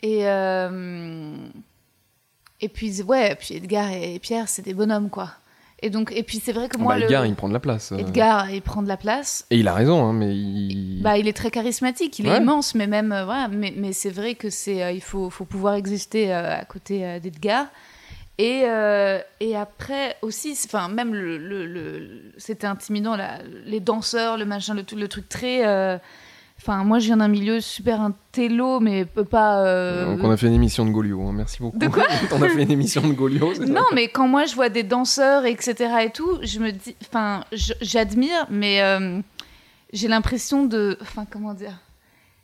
Et. 0.03 0.27
euh, 0.27 1.35
et 2.63 2.69
puis, 2.69 3.01
ouais, 3.01 3.35
puis 3.35 3.55
Edgar 3.55 3.91
et 3.91 4.19
Pierre, 4.19 4.47
c'est 4.47 4.61
des 4.61 4.73
bonhommes, 4.75 5.09
quoi. 5.09 5.29
Et 5.83 5.89
donc, 5.89 6.11
et 6.15 6.21
puis 6.23 6.39
c'est 6.43 6.51
vrai 6.53 6.69
que 6.69 6.77
moi, 6.77 6.93
bah, 6.93 6.99
le- 6.99 7.05
Edgar, 7.05 7.25
il 7.25 7.33
prend 7.35 7.47
de 7.47 7.53
la 7.53 7.59
place. 7.59 7.91
euh. 7.91 7.97
Edgar, 7.97 8.51
il 8.51 8.61
prend 8.61 8.83
de 8.83 8.87
la 8.87 8.97
place. 8.97 9.45
Et 9.49 9.57
il 9.57 9.67
a 9.67 9.73
raison, 9.73 10.05
hein, 10.05 10.13
mais 10.13 10.35
il. 10.35 11.01
Bah, 11.01 11.17
il 11.17 11.27
est 11.27 11.33
très 11.33 11.49
charismatique, 11.51 12.19
il 12.19 12.27
est 12.27 12.29
immense, 12.41 12.75
mais 12.75 12.85
même 12.87 13.11
euh, 13.11 13.25
voilà, 13.25 13.47
mais, 13.47 13.73
mais 13.75 13.91
c'est 13.93 14.11
vrai 14.11 14.35
que 14.35 14.49
c'est 14.51 14.83
euh, 14.83 14.91
il 14.91 15.01
faut, 15.01 15.29
faut 15.31 15.45
pouvoir 15.45 15.73
exister 15.75 16.33
euh, 16.33 16.59
à 16.59 16.65
côté 16.65 17.19
d'Edgar. 17.19 17.65
Et, 18.37 18.63
et 19.39 19.55
après 19.55 20.15
aussi, 20.23 20.57
enfin 20.65 20.87
même 20.87 21.13
le, 21.13 21.37
le, 21.37 21.67
le- 21.67 22.31
c'était 22.37 22.65
intimidant 22.65 23.15
là, 23.15 23.37
les 23.65 23.79
danseurs, 23.79 24.37
le 24.37 24.45
machin, 24.45 24.73
le, 24.73 24.83
le 24.97 25.07
truc 25.07 25.29
très. 25.29 25.99
Enfin, 26.61 26.83
moi, 26.83 26.99
je 26.99 27.07
viens 27.07 27.17
d'un 27.17 27.27
milieu 27.27 27.59
super 27.59 28.01
intello, 28.01 28.79
mais 28.79 29.05
peut 29.05 29.25
pas. 29.25 29.65
euh, 29.65 30.05
Donc 30.15 30.23
on 30.23 30.29
a 30.29 30.37
fait 30.37 30.45
une 30.45 30.53
émission 30.53 30.85
de 30.85 30.91
Golio, 30.91 31.19
hein, 31.23 31.31
merci 31.33 31.57
beaucoup. 31.59 31.79
De 31.79 31.87
quoi 31.87 32.03
On 32.31 32.41
a 32.41 32.49
fait 32.49 32.61
une 32.61 32.71
émission 32.71 33.01
de 33.07 33.13
Golio. 33.13 33.51
c'est 33.55 33.65
ça 33.65 33.73
Non, 33.73 33.85
mais 33.95 34.09
quand 34.09 34.27
moi 34.27 34.45
je 34.45 34.53
vois 34.53 34.69
des 34.69 34.83
danseurs, 34.83 35.45
etc. 35.45 35.89
et 36.05 36.11
tout, 36.11 36.37
je 36.43 36.59
me 36.59 36.71
dis, 36.71 36.95
enfin, 37.01 37.43
j'admire, 37.81 38.45
mais 38.51 38.81
euh, 38.83 39.19
j'ai 39.91 40.07
l'impression 40.07 40.65
de, 40.65 40.97
enfin, 41.01 41.25
comment 41.29 41.55
dire, 41.55 41.79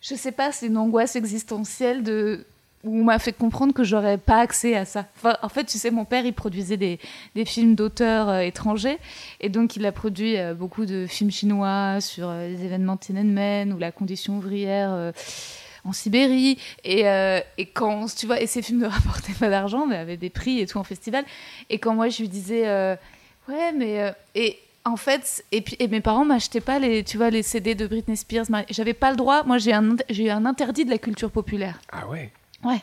je 0.01 0.15
sais 0.15 0.31
pas, 0.31 0.51
c'est 0.51 0.65
une 0.67 0.77
angoisse 0.77 1.15
existentielle 1.15 2.01
de 2.01 2.43
où 2.87 3.01
on 3.01 3.03
m'a 3.03 3.19
fait 3.19 3.33
comprendre 3.33 3.73
que 3.73 3.83
j'aurais 3.83 4.17
pas 4.17 4.39
accès 4.39 4.75
à 4.75 4.85
ça. 4.85 5.05
En 5.41 5.49
fait, 5.49 5.65
tu 5.65 5.77
sais, 5.77 5.91
mon 5.91 6.05
père, 6.05 6.25
il 6.25 6.33
produisait 6.33 6.77
des, 6.77 6.99
des 7.35 7.45
films 7.45 7.75
d'auteurs 7.75 8.29
euh, 8.29 8.39
étrangers, 8.39 8.97
et 9.41 9.49
donc 9.49 9.75
il 9.75 9.85
a 9.85 9.91
produit 9.91 10.37
euh, 10.37 10.53
beaucoup 10.53 10.85
de 10.85 11.05
films 11.07 11.31
chinois 11.31 11.99
sur 12.01 12.29
euh, 12.29 12.47
les 12.47 12.63
événements 12.63 12.97
Tiananmen 12.97 13.73
ou 13.73 13.77
la 13.77 13.91
condition 13.91 14.37
ouvrière. 14.37 15.13
en 15.85 15.93
Sibérie 15.93 16.57
et, 16.83 17.03
et 17.57 17.65
quand 17.73 18.13
tu 18.13 18.25
vois 18.25 18.41
et 18.41 18.47
ces 18.47 18.61
films 18.61 18.79
ne 18.79 18.87
rapportaient 18.97 19.33
pas 19.33 19.49
d'argent 19.49 19.85
mais 19.85 19.95
avaient 19.95 20.17
des 20.17 20.29
prix 20.29 20.59
et 20.59 20.65
tout 20.67 20.77
en 20.77 20.83
festival 20.83 21.23
et 21.69 21.79
quand 21.79 21.93
moi 21.95 22.09
je 22.09 22.19
lui 22.21 22.27
disais 22.29 22.63
ouais 23.47 23.71
mais 23.73 24.13
et 24.35 24.59
en 24.83 24.97
fait 24.97 25.45
et 25.53 25.61
puis 25.61 25.77
et 25.79 25.87
mes 25.87 26.01
parents 26.01 26.25
m'achetaient 26.25 26.59
pas 26.61 26.79
les 26.79 27.03
tu 27.03 27.15
vois 27.17 27.29
les 27.29 27.41
CD 27.43 27.73
de 27.75 27.87
Britney 27.87 28.17
Spears 28.17 28.45
j'avais 28.69 28.93
pas 28.93 29.11
le 29.11 29.17
droit 29.17 29.43
moi 29.43 29.57
j'ai 29.59 29.71
un 29.73 29.95
j'ai 30.09 30.25
eu 30.25 30.29
un 30.29 30.45
interdit 30.45 30.83
de 30.83 30.89
la 30.89 30.97
culture 30.97 31.31
populaire 31.31 31.79
Ah 31.91 32.07
ouais. 32.07 32.31
Ouais 32.67 32.81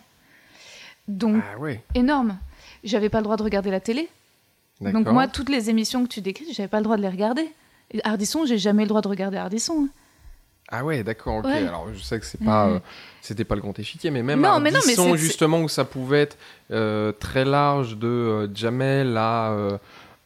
donc 1.08 1.42
Ah 1.42 1.58
énorme 1.94 2.38
j'avais 2.82 3.08
pas 3.08 3.18
le 3.18 3.24
droit 3.24 3.36
de 3.36 3.42
regarder 3.42 3.70
la 3.70 3.80
télé 3.80 4.08
donc 4.80 5.06
moi 5.08 5.28
toutes 5.28 5.48
les 5.50 5.70
émissions 5.70 6.02
que 6.04 6.08
tu 6.08 6.20
décris 6.20 6.46
j'avais 6.52 6.68
pas 6.68 6.78
le 6.78 6.84
droit 6.84 6.96
de 6.96 7.02
les 7.02 7.08
regarder 7.08 7.46
Et 7.92 8.00
Ardisson 8.04 8.44
j'ai 8.46 8.58
jamais 8.58 8.82
le 8.82 8.88
droit 8.88 9.00
de 9.02 9.08
regarder 9.08 9.36
Ardisson 9.36 9.84
hein. 9.86 9.88
Ah 10.70 10.82
ouais, 10.82 11.02
d'accord, 11.04 11.36
ok. 11.36 11.44
Ouais. 11.44 11.58
Alors 11.68 11.88
je 11.92 12.02
sais 12.02 12.18
que 12.18 12.24
c'est 12.24 12.42
pas, 12.42 12.68
euh, 12.68 12.78
c'était 13.20 13.44
pas 13.44 13.54
le 13.54 13.60
grand 13.60 13.78
échiquier, 13.78 14.10
mais 14.10 14.22
même 14.22 14.40
Non, 14.40 14.60
mais 14.60 14.70
non, 14.70 14.80
mais 14.86 15.16
justement 15.18 15.60
où 15.60 15.68
ça 15.68 15.84
pouvait 15.84 16.22
être 16.22 16.38
euh, 16.70 17.12
très 17.12 17.44
large 17.44 17.98
de 17.98 18.06
euh, 18.08 18.48
Jamel 18.54 19.14
à. 19.18 19.78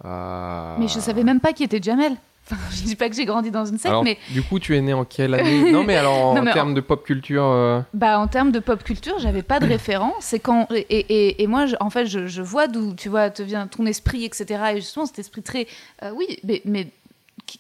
à- 0.04 0.76
mais 0.78 0.86
je 0.86 1.00
savais 1.00 1.24
même 1.24 1.40
pas 1.40 1.52
qui 1.52 1.64
était 1.64 1.82
Jamel 1.82 2.16
enfin 2.50 2.56
je 2.70 2.82
dis 2.82 2.96
pas 2.96 3.08
que 3.08 3.14
j'ai 3.16 3.24
grandi 3.24 3.50
dans 3.50 3.64
une 3.64 3.76
secte 3.78 3.86
Alors, 3.86 4.04
mais 4.04 4.18
du 4.30 4.42
coup, 4.42 4.58
tu 4.58 4.76
es 4.76 4.80
né 4.80 4.92
en 4.92 5.04
quelle 5.04 5.34
année? 5.34 5.70
Non, 5.72 5.84
mais 5.84 5.96
alors 5.96 6.14
en 6.28 6.34
Non, 6.34 6.42
mais 6.42 6.52
termes 6.52 6.74
de 6.74 6.80
pop 6.80 7.04
culture. 7.04 7.44
euh, 7.44 7.80
Bah, 7.94 8.18
en 8.18 8.26
termes 8.28 8.52
de 8.52 8.58
pop 8.60 8.82
culture, 8.82 9.18
j'avais 9.18 9.42
pas 9.42 9.60
de 9.60 9.66
référent. 9.68 10.14
C'est 10.20 10.38
quand 10.40 10.66
et, 10.70 10.80
et, 10.88 11.42
et 11.42 11.46
moi, 11.46 11.66
je- 11.66 11.76
en 11.80 11.90
fait, 11.90 12.06
je, 12.06 12.26
je 12.26 12.42
vois 12.42 12.66
d'où 12.68 12.94
tu 12.94 13.08
vois 13.08 13.30
te 13.30 13.42
vient 13.42 13.66
ton 13.66 13.86
esprit, 13.86 14.24
etc. 14.24 14.60
Et 14.74 14.76
justement, 14.76 15.06
cet 15.06 15.18
esprit 15.18 15.42
très, 15.42 15.66
euh, 16.02 16.10
oui, 16.14 16.38
mais, 16.44 16.62
mais 16.64 16.88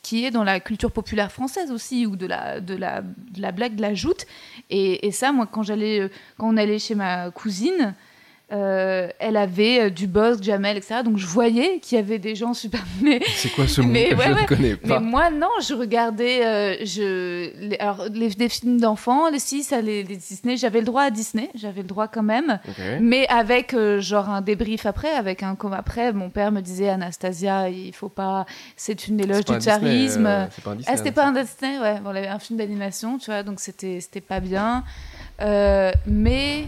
qui- 0.02 0.24
est 0.24 0.30
dans 0.30 0.44
la 0.44 0.60
culture 0.60 0.90
populaire 0.90 1.32
française 1.32 1.70
aussi, 1.70 2.04
ou 2.06 2.14
de 2.16 2.26
la 2.26 2.60
de 2.60 2.74
la, 2.74 3.00
de 3.02 3.40
la 3.40 3.52
blague, 3.52 3.74
de 3.76 3.82
la 3.82 3.94
joute. 3.94 4.26
Et, 4.70 5.06
et 5.06 5.12
ça, 5.12 5.32
moi, 5.32 5.46
quand 5.50 5.62
j'allais, 5.62 6.00
euh, 6.00 6.08
quand 6.36 6.48
on 6.52 6.56
allait 6.56 6.78
chez 6.78 6.94
ma 6.94 7.30
cousine. 7.30 7.94
Euh, 8.50 9.08
elle 9.18 9.36
avait 9.36 9.80
euh, 9.80 9.90
du 9.90 10.06
Bosque, 10.06 10.42
Jamel, 10.42 10.78
etc. 10.78 11.02
Donc 11.04 11.18
je 11.18 11.26
voyais 11.26 11.80
qu'il 11.80 11.96
y 11.96 12.00
avait 12.00 12.18
des 12.18 12.34
gens 12.34 12.54
super. 12.54 12.80
Mais, 13.02 13.20
C'est 13.34 13.50
quoi 13.50 13.68
ce 13.68 13.82
mot 13.82 13.88
Mais 13.88 14.08
Je 14.12 14.16
ouais, 14.16 14.28
ne 14.30 14.34
ouais. 14.34 14.46
connais 14.46 14.76
mais 14.82 14.88
pas. 14.88 15.00
moi, 15.00 15.30
non, 15.30 15.50
je 15.60 15.74
regardais 15.74 16.46
euh, 16.46 16.76
je, 16.84 17.50
les, 17.60 17.76
alors, 17.78 18.06
les, 18.10 18.48
films 18.48 18.80
d'enfants, 18.80 19.28
les 19.28 19.38
six, 19.38 19.70
les, 19.70 20.02
les 20.02 20.16
Disney. 20.16 20.56
J'avais 20.56 20.80
le 20.80 20.86
droit 20.86 21.02
à 21.02 21.10
Disney, 21.10 21.50
j'avais 21.54 21.82
le 21.82 21.88
droit 21.88 22.08
quand 22.08 22.22
même. 22.22 22.58
Mais 23.00 23.26
avec 23.28 23.74
euh, 23.74 24.00
genre 24.00 24.30
un 24.30 24.40
débrief 24.40 24.86
après, 24.86 25.10
avec 25.10 25.42
un 25.42 25.54
comme 25.54 25.74
après, 25.74 26.14
mon 26.14 26.30
père 26.30 26.50
me 26.50 26.62
disait 26.62 26.88
Anastasia, 26.88 27.68
il 27.68 27.92
faut 27.92 28.08
pas, 28.08 28.46
c'est 28.76 29.08
une 29.08 29.20
éloge 29.20 29.44
du 29.44 29.58
Disney, 29.58 30.08
ah, 30.86 30.96
c'était 30.96 31.12
pas 31.12 31.26
un 31.26 31.32
Disney, 31.32 31.78
ouais. 31.78 32.00
Bon, 32.00 32.10
on 32.10 32.16
avait 32.16 32.28
un 32.28 32.38
film 32.38 32.58
d'animation, 32.58 33.18
tu 33.18 33.26
vois, 33.26 33.42
donc 33.42 33.60
c'était 33.60 34.20
pas 34.26 34.40
bien. 34.40 34.84
Mais 36.06 36.64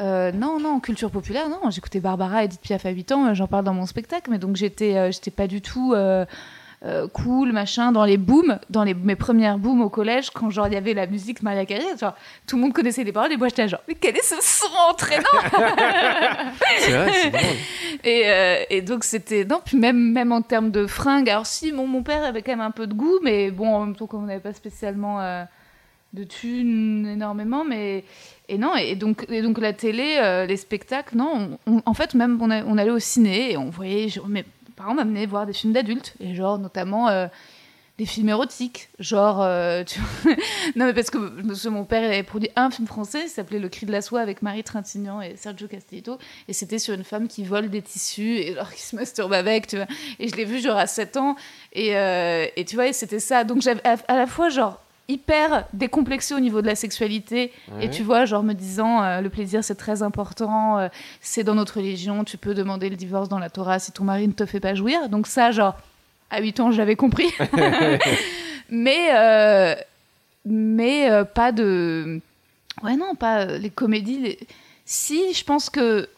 euh, 0.00 0.32
non, 0.32 0.60
non, 0.60 0.80
culture 0.80 1.10
populaire, 1.10 1.48
non. 1.48 1.70
J'écoutais 1.70 2.00
Barbara, 2.00 2.44
Edith 2.44 2.60
Piaf 2.60 2.86
à 2.86 2.90
8 2.90 3.12
ans, 3.12 3.26
euh, 3.26 3.34
j'en 3.34 3.46
parle 3.46 3.64
dans 3.64 3.74
mon 3.74 3.86
spectacle, 3.86 4.30
mais 4.30 4.38
donc 4.38 4.56
j'étais 4.56 4.96
euh, 4.96 5.10
j'étais 5.10 5.30
pas 5.30 5.46
du 5.46 5.60
tout 5.60 5.92
euh, 5.94 6.24
cool, 7.12 7.52
machin, 7.52 7.90
dans 7.90 8.04
les 8.04 8.16
booms, 8.16 8.60
dans 8.70 8.84
les, 8.84 8.94
mes 8.94 9.16
premières 9.16 9.58
booms 9.58 9.82
au 9.82 9.88
collège, 9.88 10.30
quand 10.30 10.50
genre 10.50 10.68
il 10.68 10.74
y 10.74 10.76
avait 10.76 10.94
la 10.94 11.08
musique 11.08 11.42
Maria 11.42 11.66
Carey, 11.66 11.84
genre 12.00 12.14
tout 12.46 12.54
le 12.54 12.62
monde 12.62 12.72
connaissait 12.72 13.02
les 13.02 13.10
paroles 13.10 13.32
et 13.32 13.36
moi 13.36 13.48
j'étais 13.48 13.66
genre, 13.66 13.82
mais 13.88 13.94
quel 13.94 14.16
est 14.16 14.22
ce 14.22 14.36
son 14.40 14.66
entraînant 14.88 15.24
C'est 16.78 16.92
vrai, 16.92 17.12
c'est 17.12 17.30
drôle. 17.30 17.42
et, 18.04 18.66
et 18.70 18.82
donc 18.82 19.02
c'était 19.02 19.44
non 19.44 19.60
puis 19.64 19.76
même 19.76 20.12
même 20.12 20.30
en 20.30 20.42
termes 20.42 20.70
de 20.70 20.86
fringues 20.86 21.28
alors 21.28 21.46
si 21.46 21.72
mon, 21.72 21.88
mon 21.88 22.04
père 22.04 22.22
avait 22.22 22.42
quand 22.42 22.52
même 22.52 22.60
un 22.60 22.70
peu 22.70 22.86
de 22.86 22.94
goût 22.94 23.18
mais 23.24 23.50
bon 23.50 23.74
en 23.74 23.84
même 23.84 23.96
temps 23.96 24.06
comme 24.06 24.22
on 24.22 24.26
n'avait 24.26 24.38
pas 24.38 24.52
spécialement 24.52 25.18
de 26.18 26.24
thunes 26.24 27.06
énormément 27.06 27.64
mais 27.64 28.04
et 28.48 28.58
non 28.58 28.74
et 28.76 28.94
donc 28.96 29.26
et 29.28 29.42
donc 29.42 29.58
la 29.58 29.72
télé 29.72 30.16
euh, 30.20 30.46
les 30.46 30.56
spectacles 30.56 31.16
non 31.16 31.58
on- 31.66 31.72
on- 31.76 31.82
en 31.86 31.94
fait 31.94 32.14
même 32.14 32.38
on, 32.40 32.50
allait 32.78 32.90
au 32.90 32.98
ciné 32.98 33.52
et 33.52 33.56
on 33.56 33.70
voyait 33.70 34.08
genre, 34.08 34.28
mes 34.28 34.44
parents 34.76 34.94
m'amenaient 34.94 35.26
voir 35.26 35.46
des 35.46 35.52
films 35.52 35.72
d'adultes 35.72 36.14
et 36.20 36.34
genre 36.34 36.58
notamment 36.58 37.08
euh, 37.08 37.26
des 37.98 38.06
films 38.06 38.28
érotiques, 38.28 38.90
genre, 39.00 39.42
euh, 39.42 39.82
non 40.76 40.86
mais 40.86 40.94
parce 40.94 41.10
que 41.10 41.18
mon 41.68 41.84
père 41.84 42.04
avait 42.04 42.22
produit 42.22 42.48
un 42.54 42.70
film 42.70 42.86
français, 42.86 43.22
il 43.24 43.28
s'appelait 43.28 43.58
Le 43.58 43.68
Cri 43.68 43.86
de 43.86 43.90
la 43.90 44.02
soie 44.02 44.20
avec 44.20 44.40
Marie 44.40 44.62
Trintignant 44.62 45.20
et 45.20 45.34
Sergio 45.34 45.66
Castellitto, 45.66 46.16
et 46.46 46.52
c'était 46.52 46.78
sur 46.78 46.94
une 46.94 47.02
femme 47.02 47.26
qui 47.26 47.42
vole 47.42 47.68
des 47.70 47.82
tissus 47.82 48.36
et 48.38 48.52
alors 48.52 48.72
qui 48.72 48.82
se 48.82 48.94
masturbe 48.94 49.32
avec, 49.32 49.66
tu 49.66 49.78
vois. 49.78 49.86
Et 50.20 50.28
je 50.28 50.36
l'ai 50.36 50.44
vu 50.44 50.60
genre 50.60 50.76
à 50.78 50.86
7 50.86 51.16
ans, 51.16 51.34
et, 51.72 51.88
et 52.56 52.64
tu 52.64 52.76
vois, 52.76 52.92
c'était 52.92 53.18
ça. 53.18 53.42
Donc 53.42 53.62
j'avais 53.62 53.82
à 53.84 54.14
la 54.16 54.28
fois 54.28 54.48
genre 54.48 54.80
hyper 55.08 55.64
décomplexé 55.72 56.34
au 56.34 56.40
niveau 56.40 56.60
de 56.60 56.66
la 56.66 56.74
sexualité, 56.74 57.50
et 57.80 57.88
tu 57.90 58.02
vois, 58.02 58.26
genre 58.26 58.42
me 58.42 58.52
disant 58.52 59.02
euh, 59.02 59.20
le 59.22 59.30
plaisir 59.30 59.64
c'est 59.64 59.74
très 59.74 60.02
important, 60.02 60.78
euh, 60.78 60.88
c'est 61.22 61.44
dans 61.44 61.54
notre 61.54 61.76
religion, 61.78 62.24
tu 62.24 62.36
peux 62.36 62.52
demander 62.54 62.90
le 62.90 62.96
divorce 62.96 63.28
dans 63.30 63.38
la 63.38 63.48
Torah 63.48 63.78
si 63.78 63.90
ton 63.92 64.04
mari 64.04 64.28
ne 64.28 64.32
te 64.32 64.44
fait 64.44 64.60
pas 64.60 64.74
jouir. 64.74 65.08
Donc 65.08 65.26
ça, 65.26 65.50
genre, 65.50 65.76
à 66.30 66.40
8 66.42 66.60
ans, 66.60 66.70
j'avais 66.72 66.94
compris. 66.96 67.30
mais 68.70 69.08
euh, 69.14 69.74
mais 70.44 71.08
pas 71.34 71.52
de 71.52 72.20
ouais 72.82 72.96
non 72.96 73.14
pas 73.14 73.44
les 73.46 73.70
comédies 73.70 74.18
les- 74.18 74.38
si 74.84 75.32
je 75.32 75.44
pense 75.44 75.70
que 75.70 76.08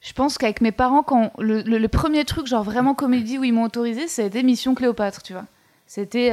je 0.00 0.12
pense 0.12 0.38
qu'avec 0.38 0.60
mes 0.60 0.72
parents 0.72 1.02
quand 1.02 1.32
le, 1.38 1.62
le- 1.62 1.78
le 1.78 1.88
premier 1.88 2.24
truc 2.24 2.46
genre 2.46 2.62
vraiment 2.64 2.94
comédie 2.94 3.38
où 3.38 3.44
ils 3.44 3.52
m'ont 3.52 3.62
autorisé 3.64 4.06
c'était 4.08 4.42
Mission 4.42 4.74
Cléopâtre 4.74 5.22
tu 5.22 5.32
vois 5.32 5.44
c'était 5.86 6.30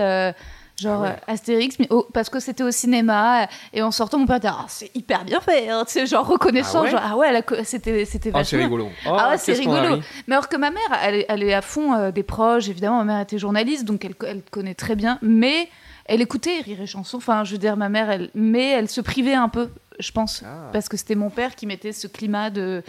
genre 0.78 1.03
Ah 1.03 1.07
ouais. 1.07 1.15
euh, 1.30 1.34
Astérix 1.34 1.78
mais 1.80 1.88
parce 2.13 2.30
que 2.30 2.39
c'était 2.39 2.63
au 2.63 2.71
cinéma 2.71 3.47
et 3.73 3.82
en 3.82 3.91
sortant 3.91 4.17
mon 4.19 4.26
père 4.26 4.38
était 4.38 4.49
ah, 4.49 4.65
c'est 4.67 4.91
hyper 4.95 5.23
bien 5.23 5.39
fait 5.39 5.69
hein, 5.69 5.84
tu 5.86 5.93
sais 5.93 6.05
genre 6.05 6.28
reconnaissant 6.28 6.80
Ah 6.82 6.84
ouais 6.84 6.91
genre 6.91 7.01
ah 7.03 7.17
ouais 7.17 7.63
c'était 7.63 8.05
c'était 8.05 8.32
Oh, 8.34 8.39
c'est 8.43 8.57
rigolo. 8.57 8.89
ah 9.05 9.30
ouais, 9.30 9.38
c'est 9.38 9.53
qu'est-ce 9.53 9.63
qu'on 9.65 9.73
a 9.73 9.82
rigolo. 9.82 9.95
ri. 10.01 10.07
Mais 10.28 10.36
alors 10.36 10.49
que 10.49 10.57
ma 10.57 10.71
mère, 10.71 10.82
elle, 11.03 11.15
est- 11.15 11.26
elle 11.30 11.43
est 11.43 11.53
à 11.53 11.61
fond 11.61 11.93
euh, 11.93 12.11
des 12.11 12.23
proches, 12.23 12.67
évidemment, 12.67 12.97
ma 12.99 13.13
mère 13.13 13.21
était 13.21 13.38
journaliste, 13.38 13.86
donc 13.86 14.03
elle, 14.03 14.15
elle 14.28 14.41
connaît 14.51 14.73
très 14.76 14.95
bien, 14.95 15.17
mais 15.21 15.69
elle 16.05 16.21
écoutait 16.21 16.59
Rire 16.61 16.82
et 16.82 16.86
Chanson, 16.88 17.17
enfin, 17.17 17.43
je 17.45 17.53
veux 17.53 17.57
dire, 17.57 17.78
ma 17.78 17.89
mère, 17.89 18.09
elle, 18.11 18.30
mais 18.36 18.69
elle 18.71 18.89
se 18.89 19.01
privait 19.01 19.34
un 19.34 19.49
peu, 19.49 19.69
je 19.99 20.11
pense, 20.11 20.43
Ah. 20.45 20.69
parce 20.73 20.88
que 20.89 20.97
c'était 20.97 21.15
mon 21.15 21.30
père 21.30 21.55
qui 21.55 21.65
mettait 21.65 21.93
ce 21.93 22.07
climat 22.07 22.49
de, 22.49 22.84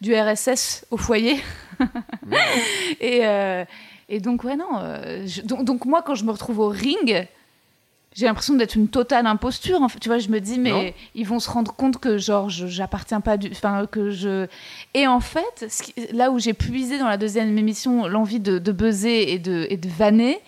du 0.00 0.14
RSS 0.14 0.84
au 0.90 0.96
foyer. 0.96 1.40
et, 3.00 3.20
euh, 3.26 3.64
et 4.08 4.20
donc, 4.20 4.44
ouais, 4.44 4.56
non. 4.56 4.78
euh, 4.80 5.24
je- 5.26 5.42
donc, 5.42 5.64
donc 5.64 5.84
moi, 5.84 6.02
quand 6.02 6.14
je 6.14 6.24
me 6.24 6.30
retrouve 6.30 6.58
au 6.60 6.68
ring, 6.68 7.26
j'ai 8.14 8.26
l'impression 8.26 8.54
d'être 8.54 8.74
une 8.74 8.88
totale 8.88 9.26
imposture. 9.26 9.80
En 9.82 9.88
fait, 9.88 9.98
tu 10.00 10.08
vois, 10.08 10.18
je 10.18 10.28
me 10.28 10.40
dis, 10.40 10.58
mais 10.58 10.70
Non. 10.70 10.92
ils 11.14 11.26
vont 11.26 11.38
se 11.40 11.48
rendre 11.50 11.72
compte 11.74 11.98
que 11.98 12.18
genre, 12.18 12.48
je- 12.48 12.66
j'appartiens 12.66 13.20
pas 13.20 13.36
du, 13.36 13.48
enfin 13.52 13.86
que 13.86 14.10
je. 14.10 14.46
Et 14.94 15.06
en 15.06 15.20
fait, 15.20 15.66
ce 15.68 15.82
qui- 15.82 15.94
là 16.12 16.30
où 16.30 16.38
j'ai 16.38 16.54
puisé 16.54 16.98
dans 16.98 17.06
la 17.08 17.16
deuxième 17.18 17.56
émission 17.56 18.08
l'envie 18.08 18.40
de, 18.40 18.58
de 18.58 18.72
buzzer 18.72 19.32
et 19.32 19.38
de, 19.38 19.66
et 19.70 19.76
de 19.76 19.88
vanner, 19.88 20.40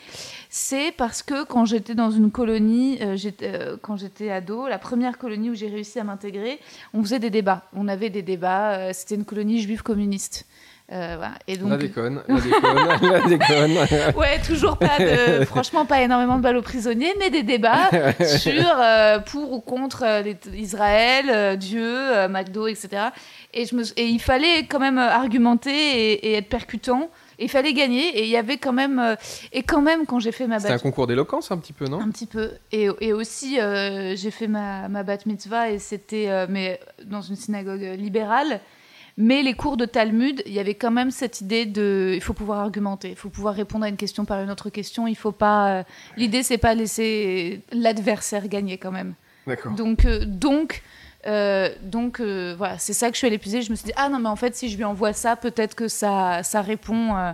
c'est 0.48 0.90
parce 0.96 1.22
que 1.22 1.44
quand 1.44 1.64
j'étais 1.64 1.94
dans 1.94 2.10
une 2.10 2.32
colonie, 2.32 2.98
euh, 3.02 3.16
euh, 3.42 3.76
quand 3.80 3.96
j'étais 3.96 4.30
ado, 4.30 4.66
la 4.66 4.78
première 4.78 5.16
colonie 5.16 5.50
où 5.50 5.54
j'ai 5.54 5.68
réussi 5.68 6.00
à 6.00 6.04
m'intégrer, 6.04 6.58
on 6.92 7.02
faisait 7.02 7.20
des 7.20 7.30
débats. 7.30 7.62
On 7.76 7.86
avait 7.86 8.10
des 8.10 8.22
débats. 8.22 8.72
euh, 8.78 8.90
c'était 8.92 9.14
une 9.14 9.24
colonie 9.26 9.60
juive 9.60 9.82
communiste. 9.84 10.46
Euh, 10.92 11.14
voilà. 11.16 11.34
Et 11.46 11.56
donc, 11.56 11.70
La 11.70 11.76
déconne, 11.76 12.20
la 12.26 12.40
déconne, 12.40 13.10
la 13.12 13.20
déconne. 13.20 14.16
Ouais, 14.16 14.40
toujours 14.44 14.76
pas 14.76 14.98
de, 14.98 15.44
franchement 15.46 15.84
pas 15.86 16.02
énormément 16.02 16.36
de 16.36 16.42
balles 16.42 16.56
aux 16.56 16.62
prisonniers, 16.62 17.14
mais 17.20 17.30
des 17.30 17.44
débats 17.44 17.90
sur 18.18 18.64
euh, 18.80 19.20
pour 19.20 19.52
ou 19.52 19.60
contre 19.60 20.02
euh, 20.04 20.22
Israël, 20.52 21.26
euh, 21.28 21.56
Dieu, 21.56 22.26
McDo, 22.28 22.66
etc. 22.66 23.10
Et, 23.54 23.66
je 23.66 23.76
me, 23.76 23.84
et 23.96 24.06
il 24.06 24.20
fallait 24.20 24.66
quand 24.66 24.80
même 24.80 24.98
argumenter 24.98 25.70
et, 25.70 26.30
et 26.30 26.34
être 26.34 26.48
percutant. 26.48 27.08
Et 27.38 27.44
il 27.44 27.48
fallait 27.48 27.72
gagner. 27.72 28.08
Et 28.18 28.24
il 28.24 28.28
y 28.30 28.36
avait 28.36 28.58
quand 28.58 28.72
même, 28.72 29.16
et 29.52 29.62
quand 29.62 29.80
même 29.80 30.06
quand 30.06 30.18
j'ai 30.18 30.32
fait 30.32 30.46
ma 30.48 30.58
C'était 30.58 30.72
un 30.72 30.76
bat, 30.76 30.82
concours 30.82 31.06
d'éloquence 31.06 31.52
un 31.52 31.56
petit 31.58 31.72
peu, 31.72 31.86
non? 31.86 32.00
Un 32.00 32.10
petit 32.10 32.26
peu. 32.26 32.50
Et, 32.72 32.88
et 33.00 33.12
aussi 33.12 33.56
j'ai 33.56 34.30
fait 34.30 34.48
ma, 34.48 34.88
ma 34.88 35.04
bat 35.04 35.18
mitzvah 35.24 35.70
et 35.70 35.78
c'était 35.78 36.46
mais 36.48 36.80
dans 37.04 37.22
une 37.22 37.36
synagogue 37.36 37.80
libérale. 37.96 38.60
Mais 39.16 39.42
les 39.42 39.54
cours 39.54 39.76
de 39.76 39.84
Talmud, 39.84 40.42
il 40.46 40.52
y 40.52 40.58
avait 40.60 40.74
quand 40.74 40.90
même 40.90 41.10
cette 41.10 41.40
idée 41.40 41.66
de, 41.66 42.12
il 42.14 42.20
faut 42.20 42.32
pouvoir 42.32 42.60
argumenter, 42.60 43.10
il 43.10 43.16
faut 43.16 43.28
pouvoir 43.28 43.54
répondre 43.54 43.84
à 43.84 43.88
une 43.88 43.96
question 43.96 44.24
par 44.24 44.40
une 44.40 44.50
autre 44.50 44.70
question. 44.70 45.06
Il 45.06 45.16
faut 45.16 45.32
pas, 45.32 45.70
euh, 45.70 45.82
l'idée 46.16 46.42
c'est 46.42 46.58
pas 46.58 46.74
laisser 46.74 47.62
l'adversaire 47.72 48.48
gagner 48.48 48.78
quand 48.78 48.92
même. 48.92 49.14
D'accord. 49.46 49.72
Donc, 49.72 50.04
euh, 50.04 50.24
donc, 50.24 50.82
euh, 51.26 51.70
donc 51.82 52.20
euh, 52.20 52.54
voilà, 52.56 52.78
c'est 52.78 52.92
ça 52.92 53.08
que 53.08 53.14
je 53.14 53.18
suis 53.18 53.26
allée 53.26 53.38
puiser. 53.38 53.62
Je 53.62 53.70
me 53.70 53.76
suis 53.76 53.86
dit, 53.86 53.92
ah 53.96 54.08
non, 54.08 54.18
mais 54.20 54.28
en 54.28 54.36
fait, 54.36 54.54
si 54.54 54.68
je 54.68 54.76
lui 54.76 54.84
envoie 54.84 55.12
ça, 55.12 55.36
peut-être 55.36 55.74
que 55.74 55.88
ça, 55.88 56.42
ça 56.42 56.62
répond 56.62 57.16
euh, 57.16 57.32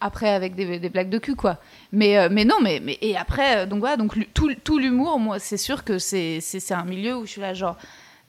après 0.00 0.28
avec 0.28 0.54
des, 0.54 0.78
des 0.78 0.88
blagues 0.88 1.10
de 1.10 1.18
cul, 1.18 1.34
quoi. 1.34 1.58
Mais, 1.90 2.28
mais 2.28 2.44
non, 2.44 2.56
mais, 2.62 2.80
mais 2.84 2.98
et 3.00 3.16
après, 3.16 3.66
donc 3.66 3.80
voilà, 3.80 3.96
donc 3.96 4.14
tout, 4.34 4.54
tout 4.62 4.78
l'humour, 4.78 5.18
moi, 5.18 5.38
c'est 5.38 5.56
sûr 5.56 5.84
que 5.84 5.98
c'est 5.98 6.40
c'est 6.40 6.60
c'est 6.60 6.74
un 6.74 6.84
milieu 6.84 7.16
où 7.16 7.24
je 7.24 7.30
suis 7.32 7.40
là, 7.40 7.54
genre. 7.54 7.76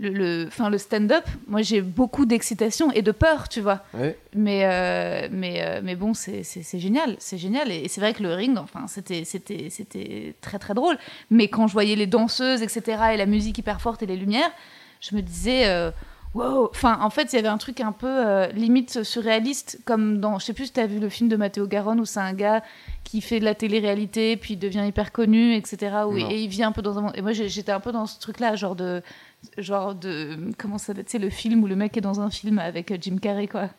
Le, 0.02 0.10
le, 0.12 0.70
le 0.70 0.78
stand-up, 0.78 1.26
moi 1.48 1.62
j'ai 1.62 1.82
beaucoup 1.82 2.26
d'excitation 2.26 2.90
et 2.94 3.02
de 3.02 3.12
peur, 3.12 3.50
tu 3.50 3.60
vois. 3.60 3.84
Ouais. 3.94 4.18
Mais, 4.34 4.62
euh, 4.64 5.28
mais, 5.30 5.62
euh, 5.62 5.82
mais 5.84 5.96
bon, 5.98 6.14
c'est 6.14 6.44
génial, 6.80 7.18
c'est 7.20 7.38
génial. 7.38 7.70
Et, 7.70 7.80
et 7.84 7.88
c'est 7.90 8.00
vrai 8.00 8.14
que 8.14 8.24
le 8.24 8.34
ring, 8.34 8.58
enfin, 8.58 8.86
c'était 8.88 9.24
très 10.42 10.58
très 10.60 10.74
drôle. 10.74 10.98
Mais 11.30 11.50
quand 11.50 11.68
je 11.68 11.74
voyais 11.74 11.98
les 11.98 12.08
danseuses, 12.08 12.62
etc., 12.62 12.98
et 13.14 13.18
la 13.18 13.26
musique 13.26 13.58
hyper 13.58 13.82
forte 13.82 14.02
et 14.02 14.06
les 14.06 14.16
lumières, 14.16 14.52
je 15.02 15.16
me 15.16 15.22
disais, 15.22 15.68
euh, 15.68 15.92
wow. 16.34 16.70
Enfin, 16.72 17.00
en 17.02 17.10
fait, 17.10 17.34
il 17.34 17.36
y 17.36 17.40
avait 17.40 17.48
un 17.50 17.58
truc 17.58 17.82
un 17.82 17.92
peu 17.92 18.08
euh, 18.08 18.48
limite 18.54 19.04
surréaliste, 19.04 19.80
comme 19.86 20.20
dans, 20.20 20.40
je 20.40 20.46
sais 20.46 20.54
plus 20.54 20.68
si 20.68 20.72
tu 20.74 20.80
as 20.80 20.88
vu 20.88 21.00
le 21.00 21.10
film 21.10 21.28
de 21.30 21.36
Matteo 21.36 21.68
Garonne 21.68 22.00
où 22.00 22.06
c'est 22.06 22.20
un 22.22 22.34
gars 22.34 22.64
qui 23.04 23.22
fait 23.22 23.40
de 23.40 23.46
la 23.46 23.56
télé-réalité, 23.56 24.38
puis 24.38 24.54
il 24.54 24.58
devient 24.60 24.86
hyper 24.88 25.12
connu, 25.12 25.56
etc. 25.56 25.78
Où, 26.08 26.18
Non. 26.18 26.30
et 26.30 26.40
il 26.42 26.48
vit 26.48 26.64
un 26.64 26.72
peu 26.72 26.82
dans 26.82 26.98
un 26.98 27.02
monde. 27.02 27.14
Et 27.16 27.22
moi, 27.22 27.34
j'étais 27.34 27.72
un 27.72 27.80
peu 27.80 27.92
dans 27.92 28.06
ce 28.06 28.20
truc-là, 28.20 28.56
genre 28.56 28.76
de. 28.76 29.02
Genre 29.58 29.96
de. 29.96 30.38
Comment 30.58 30.78
ça 30.78 30.88
s'appelle 30.88 31.06
Tu 31.06 31.12
sais, 31.12 31.20
le 31.20 31.30
film 31.30 31.64
où 31.64 31.68
le 31.68 31.76
mec 31.76 31.96
est 31.98 32.02
dans 32.02 32.20
un 32.20 32.30
film 32.30 32.60
avec 32.60 32.94
Jim 33.02 33.18
Carrey, 33.22 33.48
quoi. 33.48 33.70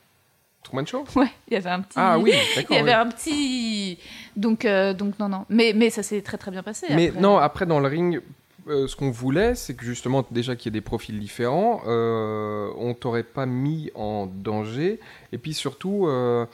Truman 0.62 0.86
Show? 0.86 1.04
Ouais, 1.16 1.30
il 1.48 1.54
y 1.54 1.56
avait 1.56 1.70
un 1.70 1.80
petit. 1.80 1.94
Ah 1.96 2.18
oui, 2.18 2.32
Il 2.34 2.52
y 2.52 2.56
d'accord. 2.56 2.76
avait 2.76 2.94
oui. 2.94 2.96
un 2.96 3.06
petit. 3.08 3.98
Donc, 4.36 4.64
euh, 4.64 4.92
donc 4.94 5.18
non, 5.18 5.28
non. 5.28 5.46
Mais, 5.48 5.72
mais 5.74 5.90
ça 5.90 6.02
s'est 6.02 6.22
très 6.22 6.38
très 6.38 6.50
bien 6.50 6.62
passé. 6.62 6.86
Mais 6.90 7.08
après. 7.08 7.20
non, 7.20 7.38
après 7.38 7.66
dans 7.66 7.80
le 7.80 7.88
ring, 7.88 8.20
euh, 8.68 8.86
ce 8.86 8.96
qu'on 8.96 9.10
voulait, 9.10 9.54
c'est 9.54 9.74
que 9.74 9.84
justement 9.84 10.24
déjà 10.30 10.56
qu'il 10.56 10.66
y 10.66 10.76
ait 10.76 10.80
des 10.80 10.84
profils 10.84 11.18
différents, 11.18 11.82
euh, 11.86 12.70
on 12.76 12.94
t'aurait 12.94 13.22
pas 13.22 13.46
mis 13.46 13.90
en 13.94 14.26
danger. 14.26 15.00
Et 15.32 15.38
puis 15.38 15.54
surtout, 15.54 16.06
euh, 16.06 16.46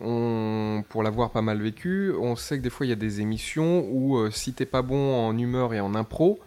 on, 0.00 0.84
pour 0.88 1.02
l'avoir 1.02 1.30
pas 1.30 1.42
mal 1.42 1.60
vécu, 1.60 2.12
on 2.18 2.36
sait 2.36 2.58
que 2.58 2.62
des 2.62 2.70
fois 2.70 2.86
il 2.86 2.90
y 2.90 2.92
a 2.92 2.96
des 2.96 3.20
émissions 3.20 3.86
où 3.90 4.30
si 4.30 4.52
t'es 4.52 4.66
pas 4.66 4.82
bon 4.82 5.14
en 5.28 5.36
humeur 5.36 5.74
et 5.74 5.80
en 5.80 5.94
impro, 5.94 6.38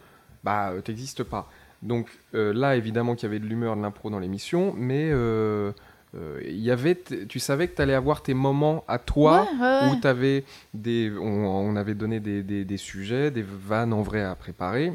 bah 0.44 0.72
t'existes 0.82 1.22
pas. 1.22 1.50
Donc 1.82 2.06
euh, 2.34 2.52
là, 2.52 2.76
évidemment 2.76 3.14
qu'il 3.14 3.24
y 3.28 3.30
avait 3.30 3.38
de 3.40 3.46
l'humeur, 3.46 3.76
de 3.76 3.82
l'impro 3.82 4.08
dans 4.10 4.18
l'émission, 4.20 4.72
mais 4.76 5.08
euh, 5.10 5.72
euh, 6.16 6.40
il 6.46 6.60
y 6.60 6.70
avait, 6.70 6.96
tu 7.28 7.40
savais 7.40 7.66
que 7.68 7.74
tu 7.76 7.82
allais 7.82 7.94
avoir 7.94 8.22
tes 8.22 8.34
moments 8.34 8.84
à 8.86 8.98
toi 8.98 9.48
Ouais, 9.60 9.66
ouais, 9.66 9.86
ouais. 9.88 9.92
où 9.92 10.00
t'avais 10.00 10.44
des, 10.74 11.10
on, 11.20 11.46
on 11.46 11.74
avait 11.76 11.94
donné 11.94 12.20
des, 12.20 12.42
des- 12.42 12.64
des 12.64 12.76
sujets, 12.76 13.30
des 13.30 13.42
vannes 13.44 13.92
en 13.92 14.02
vrai 14.02 14.22
à 14.22 14.34
préparer. 14.34 14.92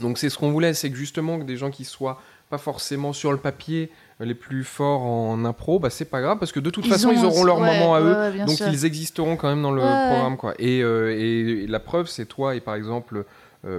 Donc 0.00 0.16
c'est 0.18 0.30
ce 0.30 0.38
qu'on 0.38 0.52
voulait, 0.52 0.74
c'est 0.74 0.90
que 0.90 0.96
justement 0.96 1.38
que 1.38 1.44
des 1.44 1.56
gens 1.56 1.70
qui 1.70 1.84
soient 1.84 2.20
pas 2.50 2.58
forcément 2.58 3.12
sur 3.12 3.32
le 3.32 3.38
papier 3.38 3.90
les 4.20 4.34
plus 4.34 4.62
forts 4.62 5.02
en 5.02 5.44
impro, 5.44 5.78
bah 5.80 5.90
c'est 5.90 6.04
pas 6.04 6.20
grave 6.20 6.38
parce 6.38 6.52
que 6.52 6.60
de 6.60 6.70
toute 6.70 6.84
Ils 6.86 6.92
façon 6.92 7.08
ont 7.08 7.12
ils 7.12 7.24
auront 7.24 7.44
leur 7.44 7.58
moment 7.58 7.94
à 7.94 8.00
eux, 8.00 8.38
donc 8.46 8.56
sûr. 8.58 8.68
ils 8.68 8.84
existeront 8.84 9.36
quand 9.36 9.48
même 9.48 9.62
dans 9.62 9.72
le 9.72 9.80
programme 9.80 10.36
quoi. 10.36 10.54
Et, 10.58 10.78
et 10.80 11.66
la 11.66 11.80
preuve 11.80 12.06
c'est 12.08 12.26
toi 12.26 12.54
et 12.54 12.60
par 12.60 12.74
exemple 12.74 13.24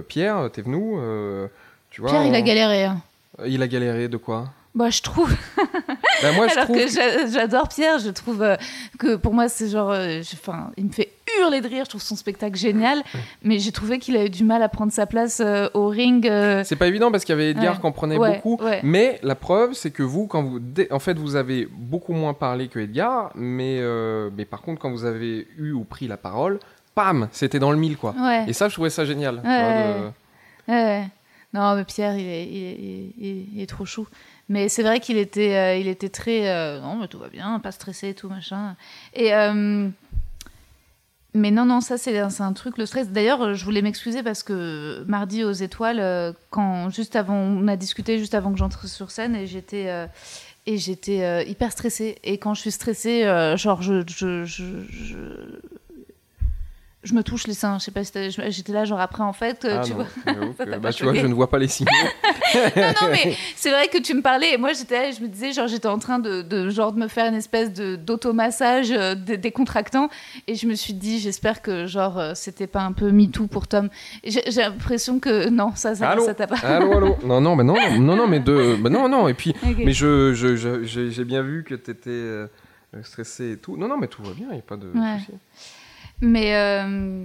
Pierre 0.08 0.50
Thévenoud, 0.50 0.98
euh, 0.98 1.46
tu 1.94 2.00
vois. 2.00 2.10
Pierre, 2.10 2.26
il 2.26 2.34
a 2.34 2.42
galéré. 2.42 2.84
hein. 2.84 2.98
Il 3.46 3.62
a 3.62 3.68
galéré 3.68 4.08
de 4.08 4.16
quoi 4.16 4.46
Bah, 4.74 4.90
je 4.90 5.00
trouve. 5.02 5.32
Bah, 6.22 6.30
moi 6.32 6.46
je 6.46 6.52
Alors 6.52 6.64
trouve 6.66 6.76
que 6.78 6.88
j'a- 6.88 7.26
j'adore 7.26 7.68
Pierre, 7.68 7.98
je 7.98 8.08
trouve 8.08 8.40
euh, 8.42 8.56
que 8.98 9.16
pour 9.16 9.34
moi, 9.34 9.48
c'est 9.48 9.68
genre. 9.68 9.90
euh, 9.90 10.20
Enfin, 10.32 10.70
il 10.76 10.84
me 10.86 10.92
fait 10.92 11.10
hurler 11.40 11.60
de 11.60 11.66
rire, 11.68 11.84
je 11.84 11.90
trouve 11.90 12.00
son 12.02 12.14
spectacle 12.16 12.56
génial. 12.56 13.02
Mais 13.42 13.58
j'ai 13.58 13.72
trouvé 13.72 13.98
qu'il 13.98 14.16
a 14.16 14.24
eu 14.24 14.30
du 14.30 14.44
mal 14.44 14.62
à 14.62 14.68
prendre 14.68 14.92
sa 14.92 15.06
place 15.06 15.40
euh, 15.44 15.68
au 15.74 15.88
ring. 15.88 16.24
C'est 16.64 16.76
pas 16.76 16.86
évident 16.86 17.10
parce 17.10 17.24
qu'il 17.24 17.32
y 17.34 17.38
avait 17.38 17.50
Edgar 17.50 17.74
Ouais. 17.74 17.80
qui 17.80 17.86
en 17.86 17.92
prenait 17.92 18.16
Ouais, 18.16 18.36
beaucoup. 18.40 18.62
ouais. 18.64 18.80
Mais 18.84 19.18
la 19.24 19.34
preuve, 19.34 19.74
c'est 19.74 19.90
que 19.90 20.02
vous, 20.04 20.26
quand 20.28 20.42
vous, 20.44 20.60
en 20.92 20.98
fait, 21.00 21.18
vous 21.18 21.34
avez 21.36 21.66
beaucoup 21.70 22.12
moins 22.12 22.32
parlé 22.32 22.68
que 22.68 22.78
Edgar, 22.78 23.32
mais, 23.34 23.80
mais 24.36 24.44
par 24.44 24.62
contre, 24.62 24.80
quand 24.80 24.90
vous 24.92 25.04
avez 25.04 25.48
eu 25.58 25.72
ou 25.72 25.82
pris 25.84 26.06
la 26.06 26.16
parole, 26.16 26.60
pam, 26.94 27.28
c'était 27.32 27.58
dans 27.58 27.72
le 27.72 27.76
mille, 27.76 27.96
quoi. 27.96 28.14
Ouais. 28.18 28.44
Et 28.46 28.52
ça, 28.52 28.68
je 28.68 28.74
trouvais 28.74 28.90
ça 28.90 29.04
génial. 29.04 29.42
Ouais, 29.44 30.12
vois, 30.68 30.74
de-. 31.02 31.04
Non, 31.54 31.76
mais 31.76 31.84
Pierre, 31.84 32.16
il 32.18 33.60
est, 33.60 33.66
trop 33.70 33.84
chou. 33.84 34.08
Mais 34.48 34.68
c'est 34.68 34.82
vrai 34.82 34.98
qu'il 34.98 35.16
était, 35.16 35.54
euh, 35.54 36.08
très. 36.08 36.48
euh, 36.50 36.80
non, 36.80 36.96
mais 36.96 37.06
tout 37.06 37.18
va 37.18 37.28
bien, 37.28 37.60
pas 37.60 37.70
stressé 37.70 38.08
et 38.08 38.14
tout, 38.14 38.28
machin. 38.28 38.74
Et. 39.14 39.32
euh, 39.32 39.88
mais 41.36 41.50
non, 41.50 41.64
non, 41.64 41.80
ça, 41.80 41.96
c'est 41.96 42.16
un, 42.18 42.52
truc, 42.52 42.76
le 42.76 42.86
stress. 42.86 43.10
D'ailleurs, 43.10 43.54
je 43.54 43.64
voulais 43.64 43.82
m'excuser 43.82 44.22
parce 44.22 44.42
que 44.44 45.04
mardi 45.08 45.42
aux 45.42 45.52
étoiles, 45.52 46.34
quand, 46.50 46.90
juste 46.90 47.16
avant, 47.16 47.34
on 47.34 47.66
a 47.66 47.74
discuté 47.76 48.18
juste 48.18 48.34
avant 48.34 48.52
que 48.52 48.58
j'entre 48.58 48.86
sur 48.86 49.10
scène 49.10 49.34
et 49.34 49.48
j'étais. 49.48 49.88
et 50.66 50.76
j'étais 50.76 51.44
hyper 51.48 51.72
stressée. 51.72 52.18
Et 52.22 52.38
quand 52.38 52.54
je 52.54 52.60
suis 52.60 52.70
stressée, 52.70 53.22
genre, 53.56 53.82
je, 53.82 54.04
je 57.04 57.14
me 57.14 57.22
touche 57.22 57.46
les 57.46 57.54
seins. 57.54 57.78
Je 57.78 57.84
sais 57.84 57.90
pas 57.90 58.02
si 58.04 58.12
j'étais 58.48 58.72
là, 58.72 58.84
genre, 58.84 58.98
après, 59.00 59.22
en 59.22 59.32
fait, 59.32 59.64
euh, 59.64 59.78
Ah 59.80 59.84
tu 59.84 59.90
non, 59.90 59.96
vois. 59.98 60.06
j'avoue 60.26 60.54
Ça 60.58 60.64
que- 60.64 60.70
t'a 60.70 60.78
bah, 60.78 60.92
tu 60.92 61.04
vois, 61.04 61.14
je 61.14 61.26
ne 61.26 61.34
vois 61.34 61.48
pas 61.50 61.58
les 61.58 61.68
signaux. 61.68 61.90
non, 62.54 62.60
non, 63.02 63.08
mais 63.10 63.36
c'est 63.56 63.70
vrai 63.70 63.88
que 63.88 63.98
tu 63.98 64.14
me 64.14 64.22
parlais 64.22 64.54
et 64.54 64.56
moi 64.56 64.72
j'étais 64.72 64.94
là 64.98 65.08
et 65.08 65.12
je 65.12 65.20
me 65.22 65.28
disais, 65.28 65.52
genre, 65.52 65.68
j'étais 65.68 65.88
en 65.88 65.98
train 65.98 66.18
de, 66.18 66.42
de, 66.42 66.68
genre, 66.70 66.92
de 66.92 66.98
me 66.98 67.08
faire 67.08 67.26
une 67.26 67.34
espèce 67.34 67.72
de, 67.72 67.96
d'automassage 67.96 68.90
euh, 68.90 69.14
dé- 69.14 69.36
décontractant 69.36 70.08
et 70.46 70.54
je 70.54 70.66
me 70.66 70.74
suis 70.74 70.94
dit, 70.94 71.18
j'espère 71.20 71.62
que, 71.62 71.86
genre, 71.86 72.18
euh, 72.18 72.32
c'était 72.34 72.66
pas 72.66 72.82
un 72.82 72.92
peu 72.92 73.10
MeToo 73.10 73.46
pour 73.46 73.68
Tom. 73.68 73.88
J'ai, 74.24 74.42
l'impression 74.56 75.18
que 75.20 75.48
non, 75.48 75.72
ça, 75.74 75.94
ça, 75.94 76.10
Allô 76.10 76.24
ça 76.24 76.34
t'a 76.34 76.46
pas. 76.46 76.56
Allô, 76.62 76.92
allô. 76.96 77.16
Non, 77.24 77.40
non, 77.40 77.56
mais 77.56 77.64
non, 77.64 77.74
non, 77.98 78.16
non, 78.16 78.26
mais 78.26 78.40
de, 78.40 78.76
bah 78.80 78.90
non, 78.90 79.08
non. 79.08 79.28
Et 79.28 79.34
puis, 79.34 79.54
mais 79.78 79.92
je, 79.92 80.32
je, 80.34 80.56
je- 80.56 80.84
j'ai 80.84 81.24
bien 81.24 81.42
vu 81.42 81.64
que 81.64 81.74
t'étais 81.74 82.10
euh, 82.10 82.46
stressé 83.02 83.52
et 83.52 83.56
tout. 83.56 83.76
Non, 83.76 83.88
non, 83.88 83.96
mais 83.98 84.06
tout 84.08 84.22
va 84.22 84.32
bien, 84.32 84.46
il 84.50 84.54
n'y 84.54 84.58
a 84.60 84.62
pas 84.62 84.76
de 84.76 84.86
Ouais. 84.88 85.18
souci. 85.18 85.32
Mais, 86.20 86.54
euh, 86.56 87.24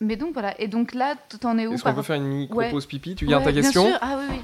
mais 0.00 0.16
donc 0.16 0.32
voilà. 0.32 0.58
Et 0.60 0.68
donc 0.68 0.94
là, 0.94 1.14
t'en 1.40 1.56
es 1.58 1.66
où 1.66 1.74
Est-ce 1.74 1.82
qu'on 1.84 1.94
peut 1.94 2.02
faire 2.02 2.16
une 2.16 2.24
micro 2.28 2.56
Ouais. 2.58 2.70
pause 2.70 2.86
pipi 2.86 3.14
Tu 3.14 3.26
gardes 3.26 3.44
Ouais, 3.44 3.52
ta 3.52 3.60
question 3.60 3.82
Bien 3.84 3.90
sûr. 3.92 3.98
Ah 4.02 4.16
oui, 4.18 4.24
oui. 4.30 4.40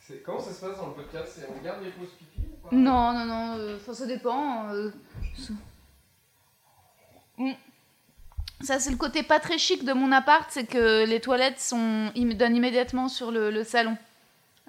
C'est- 0.00 0.22
Comment 0.24 0.40
ça 0.40 0.52
se 0.52 0.60
passe 0.60 0.76
dans 0.78 0.88
le 0.88 0.92
podcast? 0.94 1.32
C'est- 1.36 1.46
On 1.48 1.64
garde 1.64 1.82
les 1.82 1.90
pauses 1.90 2.08
pipi 2.18 2.40
ou 2.46 2.68
pas? 2.68 2.74
Non, 2.76 3.12
non, 3.12 3.24
non, 3.24 3.54
euh, 3.58 3.78
ça 3.92 4.06
dépend. 4.06 4.68
euh, 4.72 4.90
ça- 5.36 5.52
Mm. 7.38 7.50
Ça, 8.60 8.78
c'est 8.78 8.90
le 8.90 8.96
côté 8.96 9.22
pas 9.24 9.40
très 9.40 9.58
chic 9.58 9.84
de 9.84 9.92
mon 9.92 10.12
appart, 10.12 10.46
c'est 10.50 10.64
que 10.64 11.04
les 11.04 11.20
toilettes 11.20 11.58
sont, 11.60 12.10
ils 12.14 12.26
me 12.26 12.34
donnent 12.34 12.54
immédiatement 12.56 13.08
sur 13.08 13.30
le, 13.32 13.50
le 13.50 13.64
salon. 13.64 13.96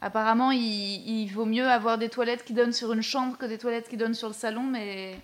Apparemment, 0.02 0.52
il, 0.52 0.60
il 0.62 1.28
vaut 1.28 1.46
mieux 1.46 1.68
avoir 1.68 1.98
des 1.98 2.10
toilettes 2.10 2.44
qui 2.44 2.54
donnent 2.54 2.74
sur 2.74 2.92
une 2.92 3.04
chambre 3.04 3.38
que 3.38 3.46
des 3.46 3.58
toilettes 3.58 3.88
qui 3.88 3.96
donnent 3.98 4.16
sur 4.16 4.28
le 4.28 4.34
salon, 4.34 4.64
mais, 4.64 5.18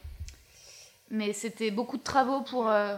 mais 1.09 1.33
c'était 1.33 1.71
beaucoup 1.71 1.97
de 1.97 2.03
travaux 2.03 2.41
pour. 2.41 2.69
euh, 2.69 2.95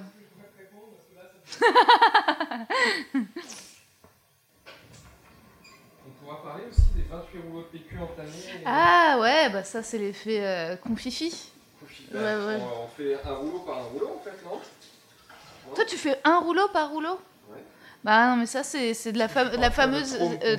On 6.06 6.10
pourra 6.26 6.42
parler 6.44 6.64
aussi 6.70 6.82
des 6.96 7.04
28 7.10 7.40
rouleaux 7.48 7.62
de 7.64 7.68
PQ 7.78 7.98
entamés. 8.00 8.30
Ah 8.66 9.18
ouais, 9.22 9.50
bah 9.50 9.64
ça, 9.64 9.84
c'est 9.84 9.98
l'effet 9.98 10.46
euh, 10.46 10.76
confifi. 10.76 11.50
Ouais, 12.14 12.20
ouais. 12.20 12.58
On, 12.60 12.84
on 12.86 12.88
fait 12.98 13.18
un 13.26 13.36
rouleau 13.36 13.60
par 13.60 13.78
un 13.80 13.84
rouleau 13.84 14.12
en 14.20 14.24
fait, 14.24 14.38
non? 14.46 14.60
Toi, 15.76 15.86
tu 15.86 15.98
fais 15.98 16.20
un 16.24 16.40
rouleau 16.40 16.68
par 16.72 16.90
rouleau? 16.92 17.20
Ouais. 17.52 17.58
Bah 18.04 18.28
non, 18.28 18.36
mais 18.38 18.46
ça, 18.46 18.64
c'est 18.64 19.12
de 19.12 19.18
la, 19.18 19.28
fam- 19.28 19.56
la 19.60 19.72
fameuse. 19.72 20.16
euh, 20.44 20.58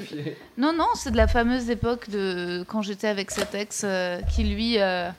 non, 0.56 0.72
non, 0.72 0.88
c'est 0.94 1.10
de 1.10 1.16
la 1.16 1.28
fameuse 1.28 1.70
époque 1.70 2.08
de 2.10 2.64
quand 2.68 2.82
j'étais 2.82 3.08
avec 3.08 3.30
cet 3.30 3.54
ex 3.54 3.82
euh, 3.84 4.20
qui, 4.34 4.44
lui, 4.44 4.78
euh, 4.80 5.10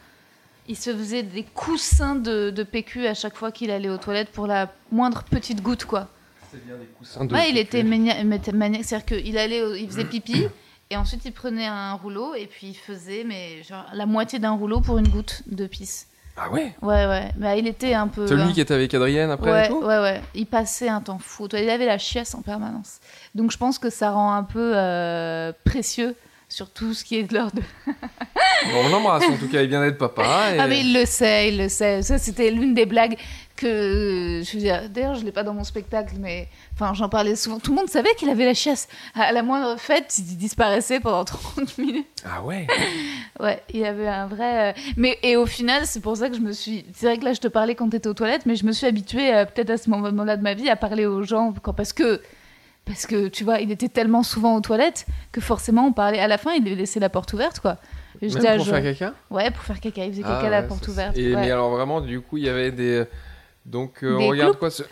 il 0.67 0.75
se 0.75 0.95
faisait 0.95 1.23
des 1.23 1.43
coussins 1.43 2.15
de, 2.15 2.49
de 2.49 2.63
PQ 2.63 3.07
à 3.07 3.13
chaque 3.13 3.35
fois 3.35 3.51
qu'il 3.51 3.71
allait 3.71 3.89
aux 3.89 3.97
toilettes 3.97 4.31
pour 4.31 4.47
la 4.47 4.71
moindre 4.91 5.23
petite 5.23 5.61
goutte, 5.61 5.85
quoi. 5.85 6.07
Des 6.53 6.59
coussins 6.97 7.25
de 7.25 7.33
Ouais, 7.33 7.49
il 7.49 7.55
PQ. 7.55 7.59
était 7.77 7.83
mania- 7.83 8.23
mania- 8.23 8.51
maniaque, 8.53 8.83
c'est-à-dire 8.85 9.05
qu'il 9.23 9.37
allait, 9.37 9.61
au- 9.61 9.75
il 9.75 9.87
faisait 9.87 10.05
pipi. 10.05 10.45
Et 10.91 10.97
ensuite, 10.97 11.25
il 11.25 11.31
prenait 11.33 11.65
un 11.65 11.93
rouleau 11.93 12.35
et 12.35 12.45
puis 12.45 12.67
il 12.67 12.75
faisait 12.75 13.23
mais 13.25 13.63
genre, 13.63 13.85
la 13.93 14.05
moitié 14.05 14.37
d'un 14.37 14.51
rouleau 14.51 14.81
pour 14.81 14.99
une 14.99 15.07
goutte 15.07 15.41
de 15.47 15.65
pisse. 15.65 16.07
Ah 16.37 16.51
ouais? 16.51 16.75
Ouais, 16.83 17.07
ouais. 17.07 17.31
Bah, 17.37 17.55
il 17.55 17.65
était 17.67 17.95
un 17.95 18.07
peu. 18.07 18.27
Celui 18.27 18.53
qui 18.53 18.61
était 18.61 18.73
avec 18.75 18.93
Adrienne 18.93 19.31
après 19.31 19.51
ouais, 19.51 19.65
et 19.65 19.69
tout? 19.69 19.79
ouais, 19.79 19.97
ouais. 19.99 20.21
Il 20.35 20.45
passait 20.45 20.87
un 20.87 21.01
temps 21.01 21.17
fou. 21.17 21.47
Il 21.53 21.69
avait 21.71 21.87
la 21.87 21.97
chiasse 21.97 22.35
en 22.35 22.43
permanence. 22.43 22.99
Donc 23.33 23.51
je 23.51 23.57
pense 23.57 23.79
que 23.79 23.89
ça 23.89 24.11
rend 24.11 24.33
un 24.35 24.43
peu 24.43 24.73
euh, 24.75 25.51
précieux 25.63 26.15
sur 26.49 26.69
tout 26.69 26.93
ce 26.93 27.03
qui 27.03 27.17
est 27.17 27.23
de 27.23 27.33
l'ordre. 27.35 27.61
Bon, 28.71 28.85
on 28.85 28.89
l'embrasse 28.89 29.23
en 29.25 29.37
tout 29.37 29.49
cas, 29.49 29.61
il 29.61 29.67
vient 29.69 29.81
d'être 29.81 29.97
papa. 29.97 30.53
Et... 30.55 30.59
Ah 30.59 30.67
mais 30.67 30.79
il 30.79 30.93
le 30.93 31.05
sait, 31.05 31.49
il 31.49 31.57
le 31.57 31.67
sait. 31.69 32.01
Ça 32.01 32.17
c'était 32.17 32.49
l'une 32.51 32.73
des 32.73 32.85
blagues 32.85 33.17
que 33.55 34.41
je 34.43 34.57
veux. 34.57 34.87
D'ailleurs, 34.89 35.15
je 35.15 35.25
l'ai 35.25 35.31
pas 35.31 35.43
dans 35.43 35.53
mon 35.53 35.63
spectacle, 35.65 36.15
mais 36.19 36.47
enfin 36.73 36.93
j'en 36.93 37.09
parlais 37.09 37.35
souvent. 37.35 37.59
Tout 37.59 37.71
le 37.71 37.77
monde 37.77 37.89
savait 37.89 38.13
qu'il 38.15 38.29
avait 38.29 38.45
la 38.45 38.53
chiasse. 38.53 38.87
À 39.13 39.31
la 39.33 39.43
moindre 39.43 39.77
fête, 39.79 40.15
il 40.17 40.37
disparaissait 40.37 40.99
pendant 40.99 41.25
30 41.25 41.77
minutes. 41.77 42.07
Ah 42.25 42.41
ouais 42.43 42.65
Ouais, 43.39 43.61
il 43.73 43.81
y 43.81 43.85
avait 43.85 44.07
un 44.07 44.27
vrai. 44.27 44.69
euh, 44.69 44.73
Mais 44.97 45.19
et 45.21 45.35
au 45.35 45.45
final, 45.45 45.85
c'est 45.85 45.99
pour 45.99 46.15
ça 46.17 46.29
que 46.29 46.35
je 46.35 46.41
me 46.41 46.53
suis. 46.53 46.85
C'est 46.93 47.07
vrai 47.07 47.17
que 47.17 47.25
là, 47.25 47.33
je 47.33 47.41
te 47.41 47.47
parlais 47.49 47.75
quand 47.75 47.89
t'étais 47.89 48.07
aux 48.07 48.13
toilettes, 48.13 48.45
mais 48.45 48.55
je 48.55 48.65
me 48.65 48.71
suis 48.71 48.87
habituée 48.87 49.33
euh, 49.35 49.45
peut-être 49.45 49.69
à 49.71 49.77
ce 49.77 49.89
moment-là 49.89 50.37
de 50.37 50.41
ma 50.43 50.53
vie 50.53 50.69
à 50.69 50.75
parler 50.77 51.05
aux 51.05 51.23
gens 51.23 51.53
quand 51.61 51.73
parce 51.73 51.93
que 51.93 52.21
parce 52.85 53.05
que 53.05 53.27
tu 53.27 53.43
vois, 53.43 53.59
il 53.59 53.71
était 53.71 53.89
tellement 53.89 54.23
souvent 54.23 54.55
aux 54.55 54.61
toilettes 54.61 55.05
que 55.31 55.41
forcément 55.41 55.87
on 55.87 55.91
parlait. 55.93 56.19
À 56.19 56.27
la 56.27 56.37
fin, 56.37 56.51
il 56.53 56.63
laissait 56.63 56.99
la 56.99 57.09
porte 57.09 57.33
ouverte, 57.33 57.59
quoi. 57.59 57.77
Même 58.21 58.31
pour 58.57 58.65
faire 58.67 58.83
caca? 58.83 59.13
Ouais, 59.29 59.51
pour 59.51 59.63
faire 59.63 59.79
caca. 59.79 60.05
Il 60.05 60.11
faisait 60.11 60.21
caca 60.23 60.39
Ah 60.41 60.45
à 60.45 60.49
la 60.49 60.61
ouais, 60.61 60.67
porte 60.67 60.87
ouverte. 60.87 61.17
Et, 61.17 61.33
ouais. 61.35 61.41
Mais 61.41 61.51
alors 61.51 61.69
vraiment, 61.71 61.99
du 62.01 62.21
coup, 62.21 62.37
il 62.37 62.45
y 62.45 62.49
avait 62.49 62.71
des... 62.71 63.03
Donc 63.65 64.03
euh, 64.03 64.17
Des 64.17 64.23
on 64.23 64.27
regarde 64.29 64.57
quoi 64.59 64.69
ce 64.69 64.83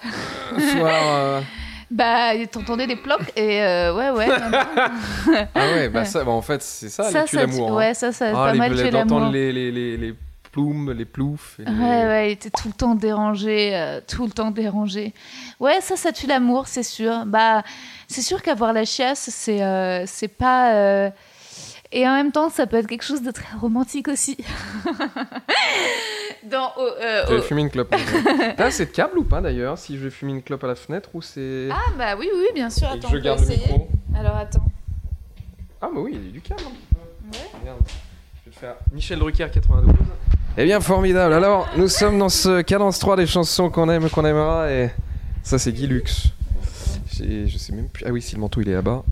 ce 0.57 0.71
soir 0.77 0.91
euh, 1.05 1.41
Bah, 1.91 2.31
t'entendais 2.51 2.87
des 2.87 2.95
plocs 2.95 3.31
et 3.37 3.61
euh, 3.61 3.93
ouais, 3.93 4.09
ouais. 4.09 4.27
Ah 5.55 5.67
ouais, 5.75 5.89
bah 5.89 6.05
ça, 6.05 6.23
bah, 6.23 6.31
en 6.31 6.41
fait, 6.41 6.61
c'est 6.63 6.89
ça, 6.89 7.03
ça, 7.03 7.25
les 7.31 7.37
l'amour. 7.39 7.69
hein. 7.71 7.75
ouais, 7.75 7.93
ça, 7.93 8.11
ça, 8.11 8.29
Ah, 8.31 8.33
pas 8.33 8.51
les, 8.53 8.57
mal 8.57 8.71
d'entendre 8.89 9.19
l'amour. 9.19 9.31
les, 9.31 9.51
les, 9.53 9.71
les, 9.71 9.97
les 9.97 10.15
plumes, 10.53 10.91
les 10.91 11.05
ploufs. 11.05 11.59
et 11.59 11.65
les- 11.65 11.71
Ouais, 11.71 12.05
ouais, 12.05 12.29
il 12.29 12.31
était 12.33 12.49
tout 12.49 12.67
le 12.69 12.73
temps 12.73 12.95
dérangé, 12.95 13.75
euh, 13.75 13.99
tout 14.07 14.23
le 14.25 14.31
temps 14.31 14.51
dérangé. 14.51 15.13
Ouais, 15.59 15.81
ça, 15.81 15.95
ça 15.97 16.11
tue 16.11 16.27
l'amour, 16.27 16.67
c'est 16.67 16.83
sûr. 16.83 17.25
Bah, 17.25 17.63
c'est 18.07 18.21
sûr 18.21 18.41
qu'avoir 18.41 18.71
la 18.71 18.85
chiasse, 18.85 19.29
c'est 19.31 19.61
euh, 19.63 20.05
c'est 20.05 20.27
pas. 20.27 20.73
euh, 20.75 21.09
Et 21.91 22.07
en 22.07 22.13
même 22.15 22.31
temps, 22.31 22.49
ça 22.49 22.65
peut 22.67 22.77
être 22.77 22.87
quelque 22.87 23.03
chose 23.03 23.21
de 23.21 23.31
très 23.31 23.55
romantique 23.57 24.07
aussi. 24.07 24.37
Dans, 26.43 26.71
euh, 26.77 27.23
avais 27.25 27.41
fumé 27.41 27.61
une 27.61 27.69
clope. 27.69 27.93
hein. 27.93 28.53
T'as 28.57 28.65
assez 28.65 28.85
de 28.85 28.91
câble 28.91 29.17
ou 29.17 29.23
pas 29.23 29.39
d'ailleurs 29.41 29.77
Si 29.77 29.97
je 29.97 30.03
vais 30.03 30.09
fumer 30.09 30.33
une 30.33 30.41
clope 30.43 30.63
à 30.63 30.67
la 30.67 30.75
fenêtre 30.75 31.09
ou 31.13 31.21
c'est. 31.21 31.69
Ah, 31.71 31.91
bah 31.97 32.15
oui, 32.19 32.27
oui, 32.35 32.47
bien 32.53 32.69
sûr. 32.69 32.87
Et 32.89 32.97
Attends, 32.97 33.09
je 33.09 33.17
garde 33.17 33.39
le 33.41 33.47
micro. 33.47 33.87
Alors, 34.17 34.35
attends. 34.35 34.65
Ah, 35.81 35.87
bah 35.93 35.99
oui, 36.01 36.11
il 36.15 36.25
y 36.25 36.29
a 36.29 36.31
du 36.31 36.41
câble 36.41 36.61
un 36.61 36.69
petit 36.69 36.87
peu. 36.93 37.59
Regarde, 37.61 37.79
je 38.43 38.49
vais 38.49 38.55
te 38.55 38.59
faire 38.59 38.75
Michel 38.91 39.19
Drucker 39.19 39.47
92. 39.51 39.93
Eh 40.57 40.65
bien, 40.65 40.79
formidable. 40.81 41.33
Alors, 41.33 41.67
nous 41.77 41.87
sommes 41.87 42.19
dans 42.19 42.29
ce 42.29 42.61
cadence 42.61 42.99
3 42.99 43.15
des 43.17 43.25
chansons 43.25 43.69
qu'on 43.69 43.89
aime, 43.89 44.09
qu'on 44.09 44.25
aimera. 44.25 44.71
Et 44.71 44.91
ça, 45.41 45.57
c'est 45.57 45.71
Guy 45.71 45.87
Lux. 45.87 46.27
Je 47.11 47.57
sais 47.57 47.73
même 47.73 47.89
plus. 47.89 48.05
Ah 48.07 48.11
oui, 48.11 48.21
si 48.21 48.35
le 48.35 48.41
manteau 48.41 48.61
il 48.61 48.69
est 48.69 48.73
là-bas. 48.73 49.03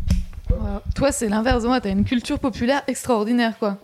Wow. 0.51 0.81
Toi, 0.95 1.11
c'est 1.11 1.29
l'inverse 1.29 1.63
de 1.63 1.67
moi. 1.67 1.81
T'as 1.81 1.89
une 1.89 2.05
culture 2.05 2.37
populaire 2.39 2.83
extraordinaire, 2.87 3.53
quoi. 3.57 3.77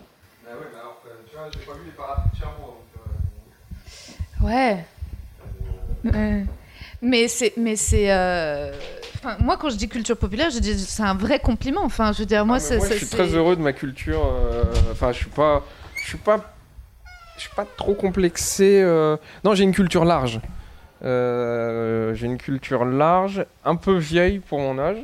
Ah 0.46 0.50
ouais, 0.52 0.58
mais 0.72 0.80
alors, 0.80 1.02
tu 1.30 1.36
vois, 1.36 1.46
j'ai 1.52 1.60
pas 1.66 1.74
vu 1.74 1.80
les 1.86 1.92
parapluies 1.92 2.32
de 2.34 2.38
Cherbourg. 2.40 2.78
Ouais. 4.42 4.86
Mais 7.02 7.28
c'est, 7.28 7.54
mais 7.58 7.76
c'est. 7.76 8.12
euh, 8.12 8.72
Enfin, 9.20 9.36
moi, 9.40 9.58
quand 9.58 9.72
je 9.72 9.78
dis 9.78 9.90
culture 9.90 10.16
populaire, 10.16 10.52
je 10.52 10.60
dis 10.60 10.78
c'est 10.78 11.02
un 11.02 11.16
vrai 11.16 11.40
compliment. 11.40 11.84
Enfin, 11.84 12.12
je 12.14 12.20
veux 12.20 12.26
dire, 12.28 12.46
moi, 12.46 12.60
Ah, 12.72 12.76
moi, 12.76 12.88
je 12.88 12.94
suis 12.98 13.08
très 13.08 13.26
heureux 13.34 13.56
de 13.56 13.62
ma 13.62 13.74
culture. 13.74 14.24
euh, 14.24 14.64
Enfin, 14.92 15.12
je 15.12 15.18
suis 15.18 15.26
pas, 15.30 15.66
je 15.96 16.08
suis 16.10 16.18
pas, 16.20 16.54
je 17.38 17.42
suis 17.44 17.56
pas 17.56 17.66
trop 17.78 17.94
complexé. 17.94 18.82
euh. 18.84 19.16
Non, 19.44 19.54
j'ai 19.56 19.64
une 19.64 19.74
culture 19.74 20.04
large. 20.06 20.42
Euh, 21.04 22.14
j'ai 22.16 22.26
une 22.26 22.38
culture 22.38 22.84
large, 22.84 23.46
un 23.64 23.76
peu 23.76 23.96
vieille 23.98 24.40
pour 24.40 24.60
mon 24.60 24.80
âge. 24.80 24.98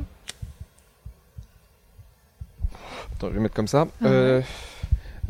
Attends, 3.16 3.28
je 3.28 3.34
vais 3.34 3.40
mettre 3.40 3.54
comme 3.54 3.68
ça. 3.68 3.86
Ah 4.02 4.08
ouais. 4.08 4.42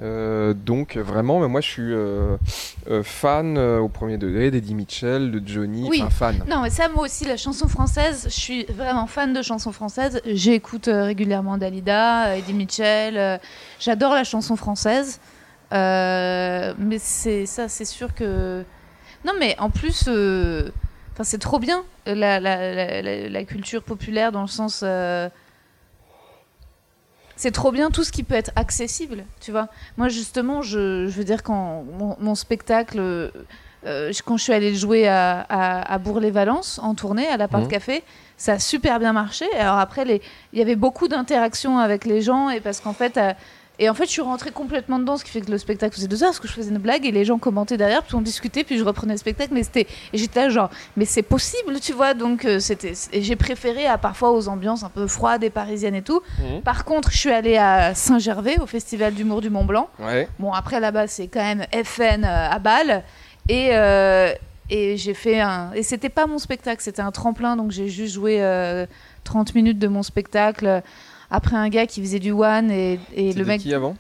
Euh, 0.03 0.55
donc 0.55 0.97
vraiment, 0.97 1.39
mais 1.39 1.47
moi 1.47 1.61
je 1.61 1.69
suis 1.69 3.03
fan 3.05 3.57
au 3.59 3.89
premier 3.89 4.17
degré 4.19 4.51
d'Eddie 4.51 4.75
Mitchell, 4.75 5.31
de 5.31 5.41
Johnny, 5.47 5.87
Oui. 5.89 6.01
enfin 6.03 6.11
fan. 6.11 6.45
Non, 6.49 6.63
mais 6.63 6.71
ça, 6.71 6.89
moi 6.89 7.05
aussi, 7.05 7.27
la 7.27 7.37
chanson 7.37 7.69
française, 7.69 8.25
je 8.25 8.31
suis 8.35 8.65
vraiment 8.65 9.07
fan 9.07 9.33
de 9.33 9.41
chansons 9.43 9.71
françaises. 9.71 10.21
J'écoute 10.27 10.87
régulièrement 10.91 11.59
Dalida, 11.59 12.37
Eddie 12.37 12.55
Mitchell. 12.55 13.39
J'adore 13.79 14.15
la 14.15 14.25
chanson 14.25 14.57
française. 14.57 15.21
Euh, 15.73 16.75
mais 16.79 16.99
c'est 16.99 17.47
ça, 17.47 17.69
c'est 17.69 17.85
sûr 17.85 18.15
que. 18.15 18.65
Non, 19.25 19.33
mais 19.41 19.57
en 19.59 19.71
plus, 19.71 20.05
euh, 20.09 20.71
c'est 21.23 21.41
trop 21.41 21.59
bien 21.59 21.83
la, 22.07 22.15
la, 22.15 22.41
la- 22.41 23.03
la- 23.03 23.29
la 23.29 23.45
culture 23.45 23.83
populaire 23.83 24.31
dans 24.33 24.43
le 24.43 24.49
sens. 24.49 24.81
euh, 24.85 25.29
c'est 27.37 27.51
trop 27.51 27.73
bien 27.73 27.91
tout 27.91 28.05
ce 28.05 28.13
qui 28.13 28.23
peut 28.23 28.37
être 28.37 28.53
accessible, 28.55 29.25
tu 29.41 29.51
vois. 29.51 29.69
Moi, 29.97 30.09
justement, 30.09 30.63
je, 30.63 31.09
je 31.09 31.13
veux 31.19 31.25
dire, 31.25 31.43
quand 31.43 31.83
mon, 31.99 32.17
mon 32.21 32.35
spectacle, 32.37 32.99
euh, 33.01 33.31
quand 34.25 34.37
je 34.37 34.43
suis 34.45 34.53
allée 34.53 34.71
le 34.71 34.77
jouer 34.77 35.09
à, 35.09 35.41
à, 35.49 35.93
à 35.95 35.99
Bourg-les-Valence, 35.99 36.79
en 36.81 36.95
tournée, 36.95 37.27
à 37.27 37.37
l'appart 37.37 37.65
Mhm. 37.65 37.69
café, 37.71 38.05
ça 38.37 38.53
a 38.53 38.59
super 38.61 39.01
bien 39.01 39.13
marché. 39.13 39.47
Alors 39.59 39.79
après, 39.79 40.21
il 40.53 40.59
y 40.59 40.63
avait 40.63 40.77
beaucoup 40.77 41.09
d'interactions 41.09 41.79
avec 41.79 42.05
les 42.05 42.23
gens, 42.23 42.51
et 42.51 42.61
parce 42.61 42.79
qu'en 42.81 42.93
fait, 42.93 43.19
et 43.79 43.89
en 43.89 43.95
fait, 43.95 44.05
je 44.05 44.11
suis 44.11 44.23
rentrée 44.23 44.51
complètement 44.51 44.99
dedans, 44.99 45.17
ce 45.17 45.25
qui 45.25 45.31
fait 45.31 45.41
que 45.41 45.51
le 45.51 45.59
spectacle 45.59 45.95
faisait 45.95 46.09
deux 46.09 46.23
heures, 46.23 46.31
parce 46.31 46.41
que 46.41 46.49
je 46.49 46.53
faisais 46.53 46.71
une 46.71 46.79
blague, 46.79 47.05
et 47.07 47.11
les 47.11 47.25
gens 47.25 47.39
commentaient 47.39 47.77
derrière, 47.77 48.03
puis 48.03 48.15
on 48.15 48.21
discutait, 48.21 48.65
puis 48.65 48.79
je 48.79 48.85
reprenais 48.85 49.15
le 49.15 49.19
spectacle, 49.19 49.53
mais 49.53 49.63
c'était, 49.63 49.87
et 50.13 50.19
j'étais 50.19 50.43
là 50.43 50.49
genre, 50.49 50.71
mais 50.97 51.05
c'est 51.05 51.23
possible, 51.23 51.81
tu 51.81 51.93
vois, 51.93 52.15
donc 52.15 52.45
euh, 52.45 52.61
c'était, 52.61 52.93
et 53.13 53.23
j'ai 53.23 53.37
préféré 53.37 53.87
à 53.87 53.99
parfois 53.99 54.33
aux 54.33 54.49
ambiances 54.49 54.85
un 54.85 54.91
peu 54.91 55.07
froides 55.07 55.43
et 55.43 55.51
parisiennes 55.51 55.95
et 55.95 56.03
tout. 56.03 56.23
Mhm. 56.39 56.63
Par 56.63 56.85
contre, 56.85 57.11
je 57.11 57.19
suis 57.19 57.33
allée 57.33 57.57
à 57.57 57.95
Saint-Gervais, 57.95 58.59
au 58.61 58.67
Festival 58.67 59.15
d'humour 59.15 59.41
du 59.41 59.51
Mont 59.51 59.65
Blanc. 59.65 59.89
Ouais. 59.99 60.29
Bon, 60.39 60.53
après 60.53 60.81
là-bas, 60.81 61.07
c'est 61.07 61.29
quand 61.29 61.43
même 61.43 61.67
FN 61.85 62.25
euh, 62.25 62.51
à 62.51 62.59
Bâle. 62.59 63.03
Et, 63.49 63.71
euh, 63.73 64.33
et 64.71 64.97
j'ai 64.97 65.15
fait 65.15 65.41
un. 65.41 65.73
Et 65.75 65.83
c'était 65.83 66.09
pas 66.09 66.27
mon 66.27 66.39
spectacle, 66.39 66.83
c'était 66.83 67.03
un 67.03 67.11
tremplin, 67.11 67.57
donc 67.57 67.71
j'ai 67.71 67.89
juste 67.89 68.15
joué 68.15 68.39
euh, 68.41 68.87
30 69.25 69.55
minutes 69.55 69.79
de 69.79 69.89
mon 69.89 70.03
spectacle. 70.03 70.83
Après 71.35 71.57
un 71.57 71.69
gars 71.69 71.87
qui 71.87 72.01
faisait 72.01 72.21
du 72.21 72.31
one 72.33 72.71
et, 72.71 72.99
et 73.15 73.33
le 73.33 73.45
mec. 73.45 73.61
qui 73.61 73.75
avant 73.75 73.97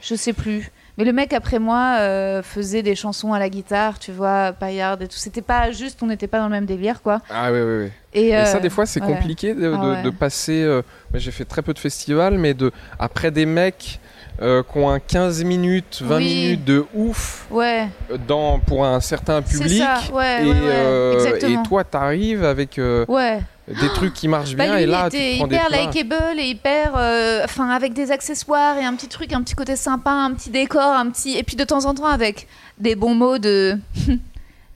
Je 0.00 0.14
sais 0.14 0.32
plus. 0.32 0.70
Mais 0.96 1.04
le 1.04 1.12
mec 1.12 1.32
après 1.32 1.58
moi 1.60 1.96
euh, 2.00 2.42
faisait 2.42 2.82
des 2.82 2.96
chansons 2.96 3.32
à 3.32 3.38
la 3.38 3.48
guitare, 3.48 3.98
tu 4.00 4.10
vois, 4.10 4.52
paillarde 4.52 5.02
et 5.02 5.06
tout. 5.06 5.16
C'était 5.16 5.42
pas 5.42 5.70
juste, 5.70 6.02
on 6.02 6.06
n'était 6.06 6.26
pas 6.26 6.38
dans 6.38 6.46
le 6.46 6.50
même 6.50 6.66
délire, 6.66 7.02
quoi. 7.02 7.20
Ah 7.30 7.52
ouais, 7.52 7.60
ouais, 7.62 7.78
ouais. 7.78 7.92
Et, 8.14 8.28
Et 8.30 8.36
euh, 8.36 8.44
ça, 8.46 8.58
des 8.58 8.68
fois, 8.70 8.84
c'est 8.84 9.00
ouais. 9.00 9.06
compliqué 9.06 9.54
de, 9.54 9.72
Ah 9.72 9.80
de- 9.84 9.90
ouais. 9.92 10.02
de 10.02 10.10
passer. 10.10 10.60
euh, 10.62 10.82
j'ai 11.14 11.30
fait 11.30 11.44
très 11.44 11.62
peu 11.62 11.72
de 11.72 11.78
festivals, 11.78 12.36
mais 12.38 12.52
de 12.54 12.72
après 12.98 13.30
des 13.30 13.46
mecs 13.46 14.00
euh, 14.42 14.62
qui 14.64 14.78
ont 14.78 14.88
un 14.90 14.98
15 14.98 15.44
minutes, 15.44 16.00
20 16.02 16.16
Oui. 16.16 16.24
minutes 16.24 16.64
de 16.64 16.84
ouf 16.94 17.46
Ouais, 17.50 17.88
dans, 18.26 18.58
pour 18.58 18.84
un 18.84 19.00
certain 19.00 19.40
public. 19.42 19.80
ça, 19.82 20.00
ouais, 20.12 20.44
Et, 20.46 20.48
ouais, 20.48 20.54
euh, 20.64 21.36
et 21.42 21.62
toi, 21.68 21.84
t'arrives 21.84 22.44
avec 22.44 22.76
euh, 22.78 23.04
Ouais. 23.08 23.40
Des 23.80 23.88
trucs 23.94 24.14
qui 24.14 24.28
marchent 24.28 24.54
Bah, 24.54 24.64
bien, 24.64 24.76
lui, 24.76 24.82
et 24.82 24.86
là, 24.86 25.06
était 25.08 25.32
tu 25.32 25.38
prends 25.38 25.46
des 25.46 25.56
hyper 25.56 25.68
likeable 25.70 26.38
et 26.40 26.44
hyper. 26.48 26.92
euh, 26.96 27.42
Enfin, 27.44 27.70
avec 27.70 27.92
des 27.92 28.10
accessoires 28.10 28.76
et 28.78 28.84
un 28.84 28.94
petit 28.94 29.08
truc, 29.08 29.32
un 29.32 29.42
petit 29.42 29.54
côté 29.54 29.76
sympa, 29.76 30.10
un 30.10 30.32
petit 30.34 30.50
décor, 30.50 30.82
un 30.94 31.10
petit. 31.10 31.36
Et 31.36 31.42
puis 31.42 31.56
de 31.56 31.64
temps 31.64 31.84
en 31.84 31.94
temps 31.94 32.06
avec 32.06 32.46
des 32.78 32.94
bons 32.94 33.14
mots 33.14 33.38
de. 33.38 33.78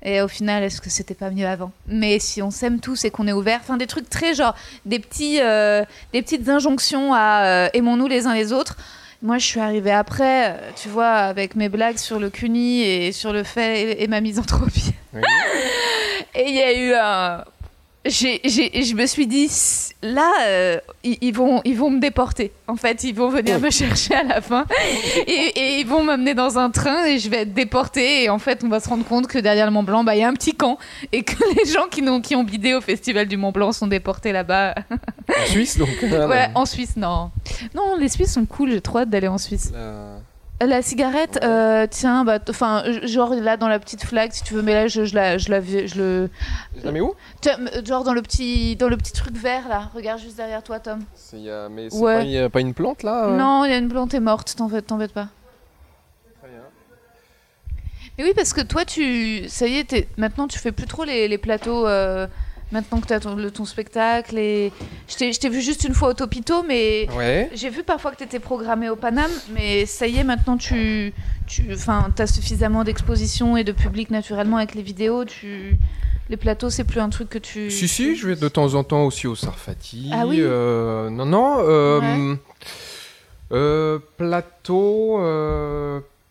Et 0.04 0.20
au 0.20 0.26
final, 0.26 0.64
est-ce 0.64 0.80
que 0.80 0.90
c'était 0.90 1.14
pas 1.14 1.30
mieux 1.30 1.46
avant? 1.46 1.70
Mais 1.86 2.18
si 2.18 2.42
on 2.42 2.50
s'aime 2.50 2.80
tous 2.80 3.04
et 3.04 3.10
qu'on 3.12 3.28
est 3.28 3.32
ouvert, 3.32 3.60
enfin 3.62 3.76
des 3.76 3.86
trucs 3.86 4.10
très 4.10 4.34
genre 4.34 4.56
des 4.84 4.98
petits, 4.98 5.38
euh, 5.40 5.84
des 6.12 6.22
petites 6.22 6.48
injonctions 6.48 7.14
à 7.14 7.44
euh, 7.44 7.68
aimons-nous 7.72 8.08
les 8.08 8.26
uns 8.26 8.34
les 8.34 8.52
autres. 8.52 8.76
Moi, 9.22 9.38
je 9.38 9.46
suis 9.46 9.60
arrivée 9.60 9.92
après, 9.92 10.58
tu 10.74 10.88
vois, 10.88 11.06
avec 11.10 11.54
mes 11.54 11.68
blagues 11.68 11.98
sur 11.98 12.18
le 12.18 12.30
CUNY 12.30 12.82
et 12.82 13.12
sur 13.12 13.32
le 13.32 13.44
fait 13.44 13.80
et, 13.80 14.02
et 14.02 14.08
ma 14.08 14.20
misanthropie. 14.20 14.92
Oui. 15.14 15.20
Et 16.34 16.48
il 16.48 16.54
y 16.56 16.62
a 16.62 16.72
eu 16.72 16.94
un. 16.94 17.44
J'ai, 18.04 18.40
j'ai- 18.44 18.82
je 18.82 18.94
me 18.96 19.06
suis 19.06 19.26
dit, 19.28 19.48
là, 20.02 20.28
euh, 20.42 20.78
ils, 21.04 21.18
ils 21.20 21.32
vont, 21.34 21.60
ils 21.64 21.76
vont 21.76 21.88
me 21.90 22.00
déporter. 22.00 22.50
En 22.66 22.74
fait, 22.76 23.04
ils 23.04 23.14
vont 23.14 23.28
venir 23.28 23.60
me 23.60 23.70
chercher 23.80 24.14
à 24.14 24.24
la 24.24 24.40
fin. 24.40 24.66
Et, 25.28 25.30
et 25.30 25.78
ils 25.80 25.86
vont 25.86 26.02
m'amener 26.02 26.34
dans 26.34 26.58
un 26.58 26.70
train 26.70 27.04
et 27.06 27.18
je 27.20 27.28
vais 27.28 27.42
être 27.42 27.54
déportée. 27.54 28.24
Et 28.24 28.28
en 28.30 28.38
fait, 28.40 28.64
on 28.64 28.68
va 28.68 28.80
se 28.80 28.88
rendre 28.88 29.04
compte 29.04 29.26
que 29.28 29.38
derrière 29.38 29.66
le 29.66 29.72
Mont 29.72 29.82
Blanc, 29.84 30.02
bah, 30.02 30.16
il 30.16 30.20
y 30.20 30.24
a 30.24 30.28
un 30.28 30.34
petit 30.34 30.54
camp. 30.54 30.78
Et 31.12 31.22
que 31.22 31.36
les 31.56 31.70
gens 31.70 31.86
qui, 31.90 32.02
n'ont, 32.02 32.20
qui 32.20 32.34
ont 32.34 32.44
bidé 32.44 32.74
au 32.74 32.80
Festival 32.80 33.28
du 33.28 33.36
Mont 33.36 33.52
Blanc 33.52 33.72
sont 33.72 33.86
déportés 33.86 34.32
là-bas. 34.32 34.74
En 35.28 35.46
Suisse, 35.46 35.78
donc. 35.78 35.88
euh, 36.02 36.28
ouais, 36.28 36.48
en 36.54 36.66
Suisse, 36.66 36.96
non. 36.96 37.30
Non, 37.74 37.96
les 37.98 38.08
Suisses 38.08 38.32
sont 38.32 38.46
cool. 38.46 38.70
J'ai 38.72 38.80
trop 38.80 38.98
hâte 38.98 39.10
d'aller 39.10 39.28
en 39.28 39.38
Suisse. 39.38 39.70
la- 39.72 40.18
La 40.66 40.80
cigarette, 40.82 41.40
euh, 41.42 41.86
tiens, 41.90 42.24
bah, 42.24 42.38
enfin, 42.48 42.84
genre 43.02 43.34
là 43.34 43.56
dans 43.56 43.68
la 43.68 43.78
petite 43.78 44.04
flaque, 44.04 44.32
si 44.34 44.42
tu 44.44 44.54
veux, 44.54 44.62
mais 44.62 44.74
là 44.74 44.86
je, 44.86 45.04
je 45.04 45.14
la, 45.14 45.36
je 45.38 45.50
la, 45.50 45.60
je 45.60 45.96
le, 45.98 46.30
mets 46.92 47.00
où? 47.00 47.14
Tiens, 47.40 47.58
genre 47.84 48.04
dans 48.04 48.12
le 48.12 48.22
petit, 48.22 48.76
dans 48.76 48.88
le 48.88 48.96
petit 48.96 49.12
truc 49.12 49.36
vert 49.36 49.68
là. 49.68 49.90
Regarde 49.94 50.20
juste 50.20 50.36
derrière 50.36 50.62
toi, 50.62 50.78
Tom. 50.78 51.00
Y 51.32 51.50
a- 51.50 51.68
Mais 51.68 51.90
c'est 51.90 51.98
Ouais. 51.98 52.18
pas, 52.18 52.22
il 52.22 52.30
y 52.30 52.38
a 52.38 52.48
pas 52.50 52.60
une 52.60 52.74
plante 52.74 53.02
là 53.02 53.26
euh? 53.28 53.36
Non, 53.36 53.64
il 53.64 53.70
y 53.70 53.74
a 53.74 53.78
une 53.78 53.88
plante 53.88 54.14
est 54.14 54.20
morte. 54.20 54.54
T'embête, 54.56 54.86
t'embête 54.86 55.12
pas. 55.12 55.28
Très 56.40 56.48
bien. 56.50 56.60
Mais 58.18 58.24
oui, 58.24 58.32
parce 58.36 58.52
que 58.52 58.60
toi, 58.60 58.84
tu, 58.84 59.48
ça 59.48 59.66
y 59.66 59.78
est, 59.78 60.06
maintenant 60.18 60.46
tu 60.46 60.58
fais 60.58 60.72
plus 60.72 60.86
trop 60.86 61.04
les, 61.04 61.28
les 61.28 61.38
plateaux. 61.38 61.86
euh, 61.88 62.26
maintenant 62.72 63.00
que 63.00 63.18
ton, 63.18 63.36
le- 63.36 63.50
ton 63.50 63.64
spectacle 63.64 64.38
et 64.38 64.72
je 65.08 65.38
t'ai, 65.38 65.48
vu 65.48 65.60
juste 65.60 65.84
une 65.84 65.94
fois 65.94 66.08
au 66.08 66.14
Topito, 66.14 66.62
mais 66.62 67.06
Ouais. 67.16 67.50
j'ai 67.54 67.68
vu 67.70 67.82
parfois 67.82 68.10
que 68.10 68.16
t'étais 68.16 68.38
programmé 68.40 68.88
au 68.88 68.96
Paname, 68.96 69.30
mais 69.54 69.86
ça 69.86 70.06
y 70.06 70.18
est, 70.18 70.24
maintenant 70.24 70.56
tu, 70.56 71.12
tu, 71.46 71.64
t'as 72.16 72.26
suffisamment 72.26 72.84
d'exposition 72.84 73.56
et 73.56 73.64
de 73.64 73.72
public 73.72 74.10
naturellement 74.10 74.56
avec 74.56 74.74
les 74.74 74.82
vidéos. 74.82 75.24
Tu, 75.24 75.76
les 76.30 76.36
plateaux, 76.36 76.70
c'est 76.70 76.84
plus 76.84 77.00
un 77.00 77.10
truc 77.10 77.28
que 77.28 77.38
tu. 77.38 77.70
Si, 77.70 77.86
si, 77.88 78.16
je 78.16 78.28
vais 78.28 78.36
de 78.36 78.48
temps 78.48 78.74
en 78.74 78.84
temps 78.84 79.04
aussi 79.04 79.26
au 79.26 79.34
Sarfati. 79.34 80.10
Ah 80.12 80.26
oui 80.26 80.38
euh, 80.40 81.10
Non, 81.10 81.26
non. 81.26 81.56
euh, 81.60 82.00
Ouais. 82.00 82.36
euh, 83.52 83.98
plateau. 84.16 85.18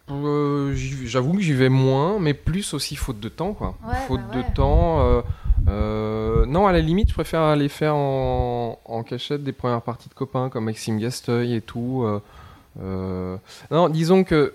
Euh, 0.09 0.73
J'avoue 1.05 1.33
que 1.33 1.41
j'y 1.41 1.53
vais 1.53 1.69
moins, 1.69 2.19
mais 2.19 2.33
plus 2.33 2.73
aussi 2.73 2.95
faute 2.95 3.19
de 3.19 3.29
temps, 3.29 3.53
quoi. 3.53 3.75
Ouais, 3.87 3.95
faute 4.07 4.21
bah 4.31 4.37
ouais. 4.37 4.43
de 4.43 4.53
temps. 4.53 4.99
euh, 5.01 5.21
euh, 5.67 6.45
non, 6.45 6.65
à 6.67 6.71
la 6.71 6.79
limite, 6.79 7.09
je 7.09 7.13
préfère 7.13 7.41
aller 7.41 7.69
faire 7.69 7.95
en, 7.95 8.79
en 8.83 9.03
cachette 9.03 9.43
des 9.43 9.51
premières 9.51 9.81
parties 9.81 10.09
de 10.09 10.13
copains 10.13 10.49
comme 10.49 10.65
Maxime 10.65 10.97
Gasteuil 10.99 11.53
et 11.53 11.61
tout. 11.61 12.05
non, 12.77 13.89
disons 13.89 14.23
que 14.23 14.53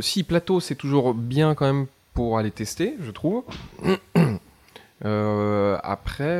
si 0.00 0.22
plateau, 0.24 0.60
c'est 0.60 0.74
toujours 0.74 1.14
bien 1.14 1.54
quand 1.54 1.66
même 1.66 1.86
pour 2.14 2.38
aller 2.38 2.50
tester, 2.50 2.96
je 3.00 3.10
trouve. 3.10 3.44
Après, 5.04 6.38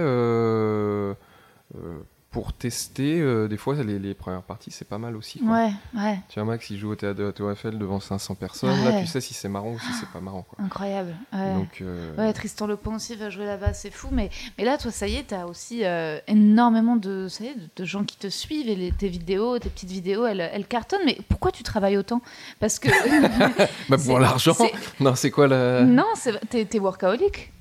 pour 2.32 2.54
tester, 2.54 3.20
euh, 3.20 3.46
des 3.46 3.58
fois, 3.58 3.74
les, 3.74 3.98
les 3.98 4.14
premières 4.14 4.42
parties, 4.42 4.70
c'est 4.70 4.88
pas 4.88 4.96
mal 4.98 5.16
aussi. 5.16 5.38
quoi. 5.40 5.52
Ouais, 5.52 5.70
ouais, 5.94 6.18
Tu 6.30 6.40
vois, 6.40 6.44
Max, 6.50 6.68
il 6.70 6.78
joue 6.78 6.90
au 6.90 6.94
théâtre 6.96 7.18
de 7.18 7.24
la 7.24 7.32
Tour 7.32 7.50
Eiffel 7.50 7.78
devant 7.78 8.00
500 8.00 8.34
personnes. 8.36 8.70
Ouais. 8.70 8.90
Là, 8.92 9.00
tu 9.00 9.06
sais 9.06 9.20
si 9.20 9.34
c'est 9.34 9.50
marrant 9.50 9.72
ou 9.72 9.78
si 9.78 9.92
c'est 10.00 10.08
pas 10.08 10.20
marrant. 10.20 10.42
Quoi. 10.42 10.64
incroyable. 10.64 11.14
Ouais. 11.32 11.54
Donc, 11.54 11.82
euh, 11.82 12.16
Ouais, 12.16 12.32
Tristan 12.32 12.66
Le 12.66 12.76
Pont 12.76 12.94
aussi 12.96 13.16
va 13.16 13.28
jouer 13.28 13.44
là-bas, 13.44 13.74
c'est 13.74 13.90
fou. 13.90 14.08
Mais, 14.10 14.30
mais 14.56 14.64
là, 14.64 14.78
toi, 14.78 14.90
ça 14.90 15.06
y 15.06 15.16
est, 15.16 15.24
t'as 15.24 15.44
aussi 15.44 15.84
euh, 15.84 16.18
énormément 16.26 16.96
de, 16.96 17.28
ça 17.28 17.44
y 17.44 17.48
est, 17.48 17.54
de, 17.54 17.68
de 17.76 17.84
gens 17.84 18.04
qui 18.04 18.16
te 18.16 18.28
suivent 18.28 18.68
et 18.68 18.76
les- 18.76 18.92
tes 18.92 19.08
vidéos, 19.08 19.58
tes 19.58 19.68
petites 19.68 19.90
vidéos, 19.90 20.24
elles, 20.26 20.40
elles 20.40 20.66
cartonnent. 20.66 21.04
Mais 21.04 21.18
pourquoi 21.28 21.52
tu 21.52 21.62
travailles 21.62 21.98
autant? 21.98 22.22
Parce 22.60 22.78
que. 22.78 22.88
bah, 23.90 23.96
pour 23.98 24.18
l'argent. 24.18 24.56
Non, 25.00 25.14
c'est 25.14 25.30
quoi 25.30 25.48
la. 25.48 25.82
Non, 25.82 26.06
t'es 26.48 26.78
workaholic. 26.78 27.52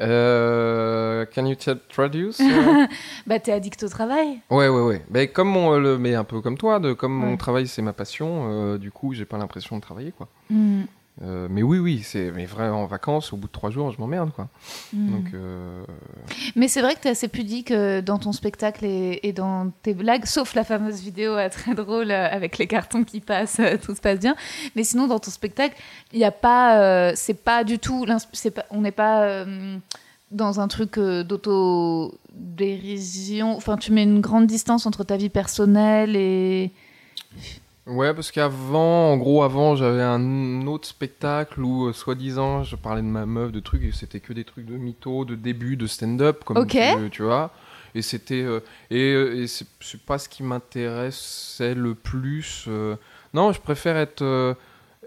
Euh, 0.00 1.24
can 1.34 1.46
you 1.46 1.54
traduce 1.88 2.40
euh 2.42 2.86
Bah, 3.26 3.38
t'es 3.40 3.52
addict 3.52 3.82
au 3.82 3.88
travail. 3.88 4.40
Ouais, 4.50 4.68
ouais, 4.68 4.82
ouais. 4.82 5.02
Mais 5.10 5.28
comme 5.28 5.48
mon, 5.48 5.78
le, 5.78 5.96
mais 5.98 6.14
un 6.14 6.24
peu 6.24 6.40
comme 6.40 6.58
toi, 6.58 6.78
de, 6.80 6.92
comme 6.92 7.22
Ouais. 7.22 7.30
mon 7.30 7.36
travail 7.36 7.66
c'est 7.66 7.82
ma 7.82 7.92
passion, 7.92 8.48
euh, 8.50 8.78
du 8.78 8.90
coup, 8.90 9.12
j'ai 9.14 9.24
pas 9.24 9.38
l'impression 9.38 9.76
de 9.76 9.80
travailler, 9.80 10.12
quoi. 10.12 10.28
Hmm, 10.50 10.82
Euh, 11.22 11.48
mais 11.50 11.62
oui, 11.62 11.78
oui, 11.78 12.02
c'est 12.04 12.30
mais 12.30 12.44
vrai 12.44 12.68
en 12.68 12.84
vacances, 12.84 13.32
au 13.32 13.38
bout 13.38 13.46
de 13.46 13.52
trois 13.52 13.70
jours, 13.70 13.90
je 13.90 13.98
m'emmerde, 13.98 14.32
quoi. 14.32 14.50
hmm. 14.92 15.10
Donc, 15.10 15.32
euh, 15.32 15.82
Mais 16.56 16.68
c'est 16.68 16.82
vrai 16.82 16.94
que 16.94 17.00
t'es 17.00 17.08
assez 17.08 17.28
pudique 17.28 17.70
euh, 17.70 18.02
dans 18.02 18.18
ton 18.18 18.32
spectacle 18.32 18.84
et, 18.84 19.20
et 19.22 19.32
dans 19.32 19.70
tes 19.82 19.94
blagues, 19.94 20.26
sauf 20.26 20.54
la 20.54 20.62
fameuse 20.62 21.00
vidéo 21.00 21.36
très 21.50 21.74
drôle 21.74 22.10
avec 22.10 22.58
les 22.58 22.66
cartons 22.66 23.04
qui 23.04 23.20
passent, 23.20 23.62
tout 23.82 23.94
se 23.94 24.00
passe 24.00 24.18
bien. 24.18 24.36
Mais 24.74 24.84
sinon, 24.84 25.06
dans 25.06 25.18
ton 25.18 25.30
spectacle, 25.30 25.74
il 26.12 26.18
n'y 26.18 26.24
a 26.24 26.32
pas, 26.32 27.14
c'est 27.14 27.42
pas 27.42 27.64
du 27.64 27.78
tout, 27.78 28.04
pas, 28.04 28.18
on 28.70 28.82
n'est 28.82 28.92
pas 28.92 29.46
dans 30.30 30.60
un 30.60 30.68
truc 30.68 30.98
d'auto-dérision. 30.98 33.56
Enfin, 33.56 33.78
tu 33.78 33.92
mets 33.92 34.02
une 34.02 34.20
grande 34.20 34.46
distance 34.46 34.84
entre 34.84 35.02
ta 35.04 35.16
vie 35.16 35.30
personnelle 35.30 36.14
et. 36.14 36.72
Ouais, 37.86 38.12
parce 38.14 38.32
qu'avant, 38.32 39.12
en 39.12 39.16
gros, 39.16 39.42
avant, 39.44 39.76
j'avais 39.76 40.02
un 40.02 40.66
autre 40.66 40.88
spectacle 40.88 41.60
où, 41.62 41.86
euh, 41.86 41.92
soi-disant, 41.92 42.64
je 42.64 42.74
parlais 42.74 43.00
de 43.02 43.06
ma 43.06 43.26
meuf, 43.26 43.52
de 43.52 43.60
trucs, 43.60 43.82
et 43.84 43.92
c'était 43.92 44.18
que 44.18 44.32
des 44.32 44.42
trucs 44.44 44.66
de 44.66 44.76
mytho, 44.76 45.24
de 45.24 45.36
début, 45.36 45.76
de 45.76 45.86
stand-up, 45.86 46.42
comme 46.44 46.56
Ok. 46.56 46.70
tu, 46.76 47.10
tu 47.10 47.22
vois. 47.22 47.52
Et 47.94 48.02
c'était. 48.02 48.42
euh, 48.42 48.60
et 48.90 49.12
euh, 49.14 49.36
et 49.42 49.46
c'est 49.46 49.66
pas 50.04 50.18
ce 50.18 50.28
qui 50.28 50.42
m'intéressait 50.42 51.74
le 51.74 51.94
plus. 51.94 52.64
euh. 52.68 52.96
Non, 53.34 53.52
je 53.52 53.60
préfère 53.60 53.96
être. 53.96 54.56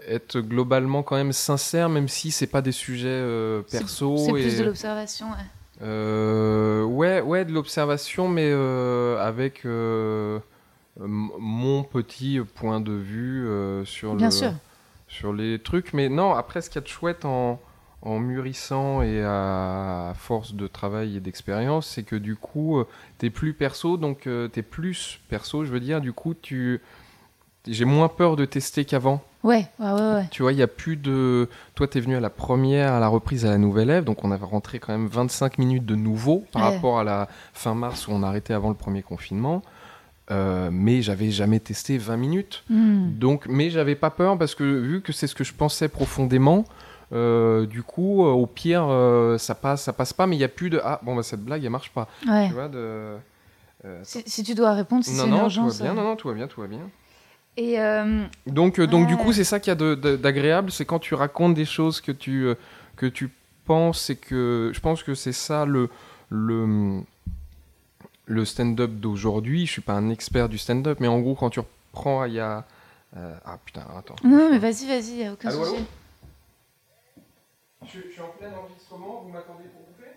être 0.08 0.40
globalement 0.40 1.02
quand 1.02 1.16
même 1.16 1.32
sincère, 1.34 1.90
même 1.90 2.08
si 2.08 2.30
c'est 2.30 2.46
pas 2.46 2.62
des 2.62 2.72
sujets 2.72 3.08
euh, 3.08 3.60
C'est- 3.66 3.80
perso. 3.80 4.16
C'est 4.16 4.32
plus 4.32 4.54
et- 4.54 4.58
de 4.60 4.64
l'observation. 4.64 5.26
ouais. 5.26 5.82
euh, 5.82 6.82
ouais, 6.84 7.20
ouais, 7.20 7.44
de 7.44 7.52
l'observation, 7.52 8.26
mais 8.26 8.48
euh, 8.50 9.18
avec 9.22 9.62
mon 10.98 11.82
petit 11.82 12.40
point 12.54 12.80
de 12.80 12.92
vue 12.92 13.46
euh, 13.48 13.84
sur, 13.84 14.14
Bien 14.14 14.26
le, 14.28 14.32
sûr. 14.32 14.52
sur 15.08 15.32
les 15.32 15.58
trucs. 15.58 15.92
Mais 15.92 16.08
non, 16.08 16.34
après, 16.34 16.60
ce 16.60 16.68
qu'il 16.70 16.76
y 16.76 16.78
a 16.78 16.82
de 16.82 16.88
chouette 16.88 17.24
en, 17.24 17.60
en 18.02 18.18
mûrissant 18.18 19.02
et 19.02 19.22
à 19.24 20.12
force 20.16 20.54
de 20.54 20.66
travail 20.66 21.16
et 21.16 21.20
d'expérience, 21.20 21.86
c'est 21.86 22.02
que 22.02 22.16
du 22.16 22.36
coup, 22.36 22.78
euh, 22.78 22.86
t'es 23.18 23.30
plus 23.30 23.52
perso, 23.54 23.96
donc 23.96 24.26
euh, 24.26 24.48
t'es 24.48 24.62
plus 24.62 25.20
perso, 25.28 25.64
je 25.64 25.70
veux 25.72 25.80
dire, 25.80 26.00
du 26.00 26.12
coup, 26.12 26.34
tu... 26.34 26.80
J'ai 27.66 27.84
moins 27.84 28.08
peur 28.08 28.36
de 28.36 28.46
tester 28.46 28.86
qu'avant. 28.86 29.22
Ouais, 29.44 29.66
ouais, 29.78 29.90
ouais, 29.92 30.14
ouais. 30.14 30.28
Tu 30.30 30.40
vois, 30.40 30.52
il 30.52 30.56
n'y 30.56 30.62
a 30.62 30.66
plus 30.66 30.96
de. 30.96 31.46
Toi, 31.74 31.86
tu 31.86 31.98
es 31.98 32.00
venu 32.00 32.16
à 32.16 32.20
la 32.20 32.30
première, 32.30 32.94
à 32.94 33.00
la 33.00 33.08
reprise 33.08 33.44
à 33.44 33.50
la 33.50 33.58
Nouvelle 33.58 33.90
Ève, 33.90 34.04
donc 34.04 34.24
on 34.24 34.30
avait 34.30 34.46
rentré 34.46 34.78
quand 34.78 34.92
même 34.92 35.06
25 35.08 35.58
minutes 35.58 35.84
de 35.84 35.94
nouveau 35.94 36.46
par 36.52 36.62
Ouais. 36.70 36.74
rapport 36.76 36.98
à 36.98 37.04
la 37.04 37.28
fin 37.52 37.74
mars 37.74 38.08
où 38.08 38.12
on 38.12 38.22
a 38.22 38.28
arrêté 38.28 38.54
avant 38.54 38.70
le 38.70 38.74
premier 38.74 39.02
confinement. 39.02 39.62
Euh, 40.30 40.70
mais 40.72 41.02
j'avais 41.02 41.30
jamais 41.30 41.58
testé 41.58 41.98
20 41.98 42.16
minutes. 42.16 42.62
Hmm. 42.70 43.10
Donc, 43.18 43.46
mais 43.48 43.68
j'avais 43.70 43.96
pas 43.96 44.10
peur 44.10 44.38
parce 44.38 44.54
que 44.54 44.62
vu 44.64 45.00
que 45.00 45.12
c'est 45.12 45.26
ce 45.26 45.34
que 45.34 45.42
je 45.42 45.52
pensais 45.52 45.88
profondément, 45.88 46.64
euh, 47.12 47.66
du 47.66 47.82
coup, 47.82 48.24
euh, 48.24 48.30
au 48.30 48.46
pire, 48.46 48.86
ça 49.38 49.54
passe, 49.56 49.82
ça 49.82 49.92
passe 49.92 50.12
pas, 50.12 50.26
mais 50.28 50.36
il 50.36 50.38
y 50.40 50.44
a 50.44 50.48
plus 50.48 50.70
de 50.70 50.80
ah 50.84 51.00
bon 51.02 51.16
bah 51.16 51.24
cette 51.24 51.44
blague 51.44 51.64
elle 51.64 51.70
marche 51.70 51.90
pas. 51.90 52.06
Ouais. 52.28 52.46
Tu 52.48 52.54
vois 52.54 52.68
de. 52.68 53.16
Si, 54.02 54.22
si 54.26 54.42
tu 54.44 54.54
dois 54.54 54.72
répondre, 54.74 55.04
si 55.04 55.12
non 55.12 55.16
c'est 55.16 55.24
une 55.24 55.30
non, 55.30 55.36
tout 55.38 55.42
urgence. 55.44 55.78
va 55.78 55.84
bien, 55.86 55.94
non 55.94 56.02
non, 56.10 56.16
tout 56.16 56.28
va 56.28 56.34
bien, 56.34 56.46
tout 56.46 56.60
va 56.60 56.66
bien. 56.68 56.88
Et 57.56 57.76
Donc, 58.46 58.80
donc 58.80 59.08
du 59.08 59.16
coup, 59.16 59.32
c'est 59.32 59.42
ça 59.44 59.58
qu'il 59.58 59.70
y 59.70 59.72
a 59.72 59.74
de- 59.76 59.94
de- 59.96 60.16
d'agréable, 60.16 60.70
c'est 60.70 60.84
quand 60.84 60.98
tu 61.00 61.14
racontes 61.14 61.54
des 61.54 61.64
choses 61.64 62.00
que 62.00 62.12
tu, 62.12 62.46
que 62.96 63.06
tu 63.06 63.30
penses 63.64 64.10
et 64.10 64.16
que 64.16 64.70
je 64.72 64.80
pense 64.80 65.02
que 65.02 65.14
c'est 65.14 65.32
ça 65.32 65.64
le, 65.64 65.88
le, 66.28 67.00
le 68.30 68.44
stand-up 68.44 68.92
d'aujourd'hui. 68.92 69.66
Je 69.66 69.72
suis 69.72 69.82
pas 69.82 69.94
un 69.94 70.08
expert 70.08 70.48
du 70.48 70.56
stand-up, 70.56 70.98
mais 71.00 71.08
en 71.08 71.18
gros, 71.20 71.34
quand 71.34 71.50
tu 71.50 71.60
reprends, 71.60 72.24
il 72.26 72.34
y 72.34 72.40
a. 72.40 72.64
euh, 73.16 73.34
ah 73.44 73.58
putain, 73.64 73.82
attends. 73.98 74.14
non, 74.24 74.50
mais 74.50 74.58
vas-y, 74.58 74.86
vas-y, 74.86 75.16
y 75.16 75.24
a 75.24 75.32
aucun 75.32 75.48
Allô, 75.48 75.64
souci. 75.64 75.76
allô 75.76 75.84
je, 77.86 77.98
je 78.06 78.12
suis 78.12 78.20
en 78.20 78.28
plein 78.38 78.50
enregistrement, 78.56 79.22
vous 79.24 79.30
m'attendez 79.32 79.64
pour 79.72 79.82
bouffer? 79.86 80.10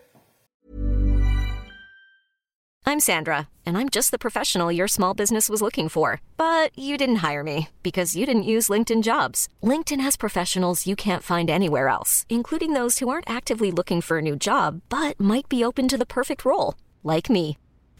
I'm 2.85 2.99
Sandra, 2.99 3.47
and 3.65 3.77
I'm 3.77 3.89
just 3.89 4.11
the 4.11 4.19
professional 4.19 4.71
your 4.71 4.87
small 4.89 5.13
business 5.15 5.49
was 5.49 5.61
looking 5.61 5.89
for. 5.89 6.19
But 6.37 6.77
you 6.77 6.97
didn't 6.97 7.23
hire 7.27 7.43
me 7.43 7.69
because 7.81 8.15
you 8.15 8.25
didn't 8.27 8.43
use 8.43 8.69
LinkedIn 8.69 9.01
jobs. 9.01 9.47
LinkedIn 9.63 10.01
has 10.01 10.17
professionals 10.17 10.85
you 10.85 10.95
can't 10.95 11.23
find 11.23 11.49
anywhere 11.49 11.87
else, 11.87 12.25
including 12.29 12.73
those 12.73 12.99
who 12.99 13.09
aren't 13.09 13.29
actively 13.29 13.71
looking 13.71 14.01
for 14.01 14.17
a 14.17 14.21
new 14.21 14.35
job 14.35 14.81
but 14.89 15.19
might 15.19 15.47
be 15.49 15.63
open 15.63 15.87
to 15.87 15.97
the 15.97 16.05
perfect 16.05 16.43
role, 16.45 16.75
like 17.03 17.29
me. 17.29 17.57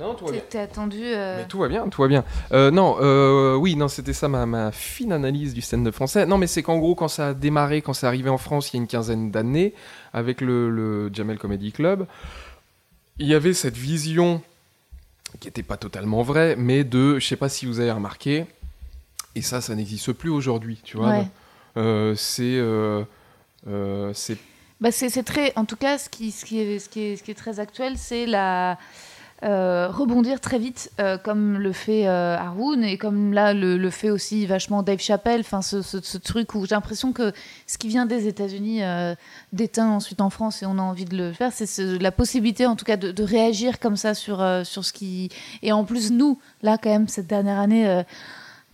Non, 0.00 0.14
tout 0.14 0.26
va 0.26 0.32
bien. 0.32 0.40
T'es 0.48 0.58
attendu. 0.58 1.00
euh, 1.02 1.38
Mais 1.38 1.46
tout 1.46 1.58
va 1.58 1.68
bien, 1.68 1.88
tout 1.88 2.02
va 2.02 2.08
bien. 2.08 2.24
Euh, 2.52 2.70
non, 2.72 2.96
euh, 3.00 3.54
oui, 3.54 3.76
non, 3.76 3.86
c'était 3.86 4.12
ça 4.12 4.26
ma, 4.28 4.44
ma 4.44 4.72
fine 4.72 5.12
analyse 5.12 5.54
du 5.54 5.60
stand-up 5.60 5.94
français. 5.94 6.26
Non, 6.26 6.36
mais 6.36 6.48
c'est 6.48 6.64
qu'en 6.64 6.78
gros, 6.78 6.96
quand 6.96 7.06
ça 7.08 7.28
a 7.28 7.34
démarré, 7.34 7.80
quand 7.80 7.92
c'est 7.92 8.06
arrivé 8.06 8.28
en 8.28 8.38
France 8.38 8.70
il 8.72 8.76
y 8.76 8.78
a 8.78 8.82
une 8.82 8.88
quinzaine 8.88 9.30
d'années, 9.30 9.72
avec 10.12 10.40
le, 10.40 10.68
le 10.68 11.10
Jamel 11.14 11.38
Comedy 11.38 11.70
Club, 11.70 12.06
il 13.18 13.28
y 13.28 13.34
avait 13.34 13.52
cette 13.52 13.76
vision 13.76 14.42
qui 15.38 15.46
n'était 15.46 15.62
pas 15.62 15.76
totalement 15.76 16.22
vraie, 16.22 16.56
mais 16.56 16.82
de, 16.82 17.20
je 17.20 17.26
sais 17.26 17.36
pas 17.36 17.48
si 17.48 17.64
vous 17.64 17.78
avez 17.78 17.92
remarqué, 17.92 18.46
et 19.36 19.42
ça, 19.42 19.60
ça 19.60 19.74
n'existe 19.76 20.12
plus 20.12 20.30
aujourd'hui, 20.30 20.80
tu 20.82 20.96
vois. 20.96 21.10
Ouais. 21.10 21.26
Euh, 21.76 22.14
c'est, 22.16 22.60
c'est 24.14 24.38
Bah 24.80 24.90
c'est 24.90 25.08
c'est 25.08 25.22
très, 25.22 25.52
en 25.56 25.64
tout 25.64 25.76
cas, 25.76 25.98
ce 25.98 26.08
qui, 26.08 26.32
ce 26.32 26.44
qui, 26.44 26.60
est, 26.60 26.78
ce 26.80 26.88
qui, 26.88 27.00
est, 27.00 27.16
ce 27.16 27.22
qui 27.22 27.30
est 27.30 27.34
très 27.34 27.60
actuel, 27.60 27.96
c'est 27.96 28.26
la 28.26 28.76
euh, 29.44 29.88
rebondir 29.88 30.40
très 30.40 30.58
vite, 30.58 30.90
euh, 31.00 31.18
comme 31.18 31.58
le 31.58 31.72
fait 31.72 32.08
euh, 32.08 32.36
Haroun 32.36 32.82
et 32.82 32.96
comme 32.96 33.32
là 33.32 33.52
le, 33.52 33.90
fait 33.90 34.10
aussi 34.10 34.46
vachement 34.46 34.82
Dave 34.82 35.00
Chappelle. 35.00 35.40
Enfin, 35.40 35.60
ce, 35.62 35.82
ce, 35.82 36.16
truc 36.18 36.54
où 36.54 36.64
j'ai 36.66 36.74
l'impression 36.74 37.12
que 37.12 37.32
ce 37.66 37.76
qui 37.76 37.88
vient 37.88 38.06
des 38.06 38.26
États-Unis 38.26 38.82
euh, 38.82 39.14
déteint 39.52 39.88
ensuite 39.90 40.20
en 40.20 40.30
France 40.30 40.62
et 40.62 40.66
on 40.66 40.78
a 40.78 40.82
envie 40.82 41.04
de 41.04 41.16
le 41.16 41.32
faire, 41.32 41.52
c'est 41.52 41.66
ce- 41.66 41.98
la 41.98 42.12
possibilité, 42.12 42.66
en 42.66 42.76
tout 42.76 42.84
cas, 42.86 42.96
de, 42.96 43.12
de 43.12 43.22
réagir 43.22 43.78
comme 43.80 43.96
ça 43.96 44.14
sur 44.14 44.40
euh, 44.40 44.64
sur 44.64 44.84
ce 44.84 44.92
qui. 44.92 45.28
Et 45.62 45.72
en 45.72 45.84
plus, 45.84 46.10
nous, 46.10 46.38
là, 46.62 46.78
quand 46.82 46.90
même, 46.90 47.08
cette 47.08 47.26
dernière 47.26 47.58
année. 47.58 48.02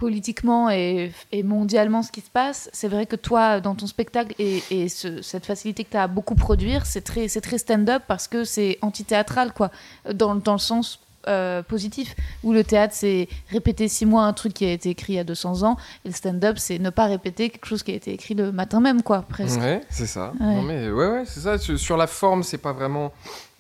Politiquement 0.01 0.69
et, 0.71 1.13
et 1.31 1.43
mondialement 1.45 2.03
ce 2.03 2.11
qui 2.11 2.23
se 2.23 2.31
passe, 2.31 2.69
c'est 2.73 2.89
vrai 2.89 3.07
que 3.07 3.15
toi, 3.17 3.61
dans 3.61 3.75
ton 3.77 3.87
spectacle 3.87 4.35
et, 4.41 4.63
et 4.71 4.89
ce- 4.89 5.23
cette 5.23 5.47
facilité 5.47 5.85
que 5.85 5.91
tu 5.91 5.97
as 5.97 6.03
à 6.05 6.09
beaucoup 6.09 6.35
produire, 6.35 6.87
c'est 6.87 7.03
très, 7.03 7.29
c'est 7.29 7.41
très 7.43 7.59
stand-up 7.59 8.03
parce 8.09 8.27
que 8.27 8.43
c'est 8.45 8.79
anti-théâtral, 8.83 9.53
quoi, 9.53 9.71
dans, 10.13 10.35
dans 10.35 10.55
le 10.55 10.59
sens 10.59 10.99
euh, 11.29 11.63
positif, 11.63 12.17
où 12.43 12.55
le 12.55 12.65
théâtre, 12.65 12.95
c'est 12.97 13.29
répéter 13.51 13.89
six 13.89 14.07
mois 14.07 14.25
un 14.25 14.33
truc 14.33 14.55
qui 14.55 14.65
a 14.65 14.73
été 14.73 14.89
écrit 14.89 15.13
il 15.13 15.17
y 15.17 15.19
a 15.19 15.25
200 15.25 15.65
ans, 15.65 15.77
et 16.07 16.09
le 16.09 16.15
stand-up, 16.15 16.57
c'est 16.59 16.79
ne 16.79 16.89
pas 16.89 17.05
répéter 17.05 17.51
quelque 17.51 17.67
chose 17.67 17.83
qui 17.83 17.93
a 17.93 17.95
été 17.95 18.11
écrit 18.15 18.33
le 18.35 18.53
matin 18.53 18.81
même, 18.81 19.03
quoi, 19.03 19.21
presque. 19.23 19.61
Ouais, 19.61 19.83
c'est 19.91 20.07
ça. 20.07 20.33
Ouais. 20.41 20.55
Non, 20.55 20.63
mais 20.63 20.91
ouais, 20.91 21.09
ouais, 21.09 21.25
c'est 21.27 21.41
ça. 21.41 21.59
Sur 21.59 21.79
sur 21.79 21.99
la 21.99 22.07
forme, 22.07 22.43
c'est 22.43 22.57
pas 22.57 22.73
vraiment 22.73 23.13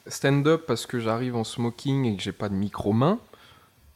stand-up 0.06 0.64
parce 0.66 0.86
que 0.86 0.98
j'arrive 1.00 1.36
en 1.36 1.44
smoking 1.44 2.06
et 2.06 2.16
que 2.16 2.22
j'ai 2.22 2.32
pas 2.32 2.48
de 2.48 2.54
micro-main. 2.54 3.18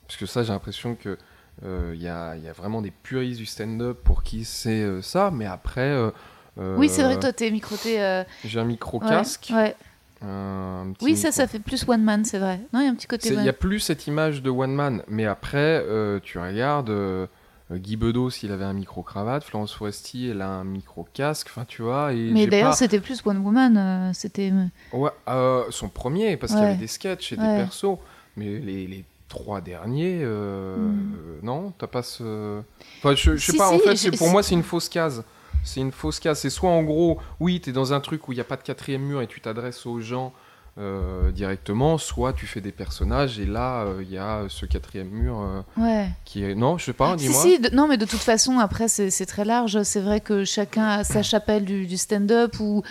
Parce 0.07 0.19
que 0.19 0.27
ça, 0.27 0.43
j'ai 0.43 0.53
l'impression 0.53 0.95
que 0.95 1.17
il 1.63 2.03
y, 2.03 2.09
a, 2.09 2.37
y 2.37 2.49
a 2.49 2.53
vraiment 2.53 2.83
des 2.83 2.91
puristes 2.91 3.39
du 3.39 3.47
stand-up 3.47 3.99
pour 4.05 4.23
qui 4.23 4.45
c'est 4.45 4.83
euh, 4.83 5.03
ça. 5.03 5.31
Mais 5.33 5.47
après, 5.47 5.81
euh, 5.83 6.11
euh, 6.59 6.77
Oui, 6.77 6.89
c'est 6.89 7.03
vrai 7.03 7.19
toi, 7.19 7.33
t'es 7.33 7.51
microté. 7.51 8.03
euh, 8.03 8.25
j'ai 8.45 8.61
un 8.61 8.65
micro 8.65 9.01
ouais, 9.01 9.09
casque. 9.09 9.51
ouais. 9.55 9.75
un 10.23 10.93
petit 10.95 11.05
Oui, 11.05 11.17
ça, 11.17 11.29
micro- 11.29 11.37
ça 11.37 11.47
fait 11.47 11.59
plus 11.61 11.87
one 11.89 12.03
man, 12.03 12.25
c'est 12.25 12.39
vrai. 12.39 12.61
Non, 12.73 12.81
il 12.81 12.85
y 12.85 12.89
a 12.89 12.91
un 12.91 12.95
petit 12.95 13.07
côté. 13.07 13.29
Il 13.33 13.41
n'y 13.41 13.49
a 13.49 13.53
plus 13.53 13.81
cette 13.81 14.07
image 14.07 14.43
de 14.43 14.51
one 14.51 14.73
man. 14.75 15.03
Mais 15.09 15.27
après, 15.27 15.83
euh, 15.87 16.21
tu 16.23 16.39
regardes. 16.39 16.91
euh, 16.91 17.27
Guy 17.73 17.97
Bedos, 17.97 18.31
il 18.43 18.53
avait 18.53 18.65
un 18.65 18.75
micro-cravate. 18.75 19.43
Florence 19.43 19.73
Foresti, 19.73 20.29
elle 20.29 20.43
a 20.43 20.49
un 20.49 20.65
micro-casque. 20.65 21.47
Enfin, 21.51 21.65
tu 21.67 21.81
vois. 21.83 22.13
Et 22.13 22.31
Mais 22.31 22.47
d'ailleurs, 22.47 22.71
pas- 22.71 22.77
c'était 22.77 23.01
plus 23.01 23.23
one 23.25 23.39
woman. 23.39 23.77
euh, 23.77 24.11
c'était. 24.13 24.53
Ouais, 24.93 25.11
euh, 25.29 25.65
son 25.71 25.89
premier, 25.89 26.37
parce 26.37 26.53
qu'il 26.53 26.61
y 26.63 26.65
avait 26.67 26.77
des 26.77 26.87
sketchs 26.87 27.33
et 27.33 27.37
des 27.37 27.43
persos. 27.43 27.97
Mais 28.37 28.59
les, 28.59 28.87
les 28.87 29.05
trois 29.29 29.61
derniers, 29.61 30.19
euh, 30.23 30.77
Mm. 30.77 31.13
non, 31.43 31.73
t'as 31.79 31.87
pas 31.87 32.03
ce. 32.03 32.61
Enfin, 32.99 33.15
je, 33.15 33.37
je 33.37 33.45
sais 33.47 33.53
Si, 33.53 33.59
pas, 33.59 33.71
en 33.71 33.79
fait, 33.79 34.17
pour 34.17 34.29
moi, 34.29 34.43
c'est 34.43 34.55
une 34.55 34.63
fausse 34.63 34.89
case. 34.89 35.25
C'est 35.65 35.81
une 35.81 35.93
fausse 35.93 36.21
case. 36.21 36.39
C'est 36.41 36.51
soit 36.51 36.71
en 36.71 36.83
gros, 36.83 37.19
oui, 37.41 37.61
t'es 37.61 37.73
dans 37.73 37.93
un 37.95 38.01
truc 38.01 38.29
où 38.29 38.33
il 38.33 38.37
n'y 38.37 38.41
a 38.41 38.45
pas 38.45 38.57
de 38.57 38.63
quatrième 38.63 39.03
mur 39.03 39.23
et 39.23 39.27
tu 39.27 39.41
t'adresses 39.41 39.87
aux 39.87 40.01
gens 40.01 40.33
euh, 40.77 41.31
directement, 41.31 41.99
soit 41.99 42.33
tu 42.33 42.47
fais 42.47 42.61
des 42.61 42.73
personnages 42.73 43.39
et 43.39 43.47
là, 43.47 43.85
euh, 43.85 44.03
il 44.03 44.11
y 44.11 44.19
a 44.19 44.43
ce 44.49 44.67
quatrième 44.67 45.09
mur 45.09 45.41
euh, 45.41 45.61
Ouais. 45.81 46.09
qui 46.25 46.43
est. 46.45 46.57
Non, 46.57 46.79
je 46.79 46.87
sais 46.87 46.93
pas, 46.93 47.15
dis-moi. 47.15 47.41
si, 47.43 47.61
de- 47.61 47.71
non, 47.75 47.87
mais 47.87 47.97
de 47.97 48.05
toute 48.05 48.19
façon, 48.21 48.59
après, 48.59 48.89
c'est 48.89 49.27
très 49.27 49.45
large. 49.45 49.81
C'est 49.85 50.01
vrai 50.01 50.21
que 50.21 50.45
chacun 50.45 50.85
a 50.87 51.05
sa 51.05 51.23
chapelle 51.23 51.65
du, 51.65 51.87
du 51.87 51.97
stand-up. 51.97 52.57
Ou 52.59 52.83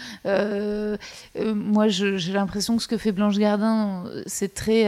moi, 1.53 1.87
j'ai 1.89 2.33
l'impression 2.33 2.77
que 2.77 2.83
ce 2.83 2.87
que 2.87 2.97
fait 2.97 3.11
Blanche 3.11 3.37
Gardin, 3.37 4.05
c'est 4.27 4.53
très, 4.53 4.85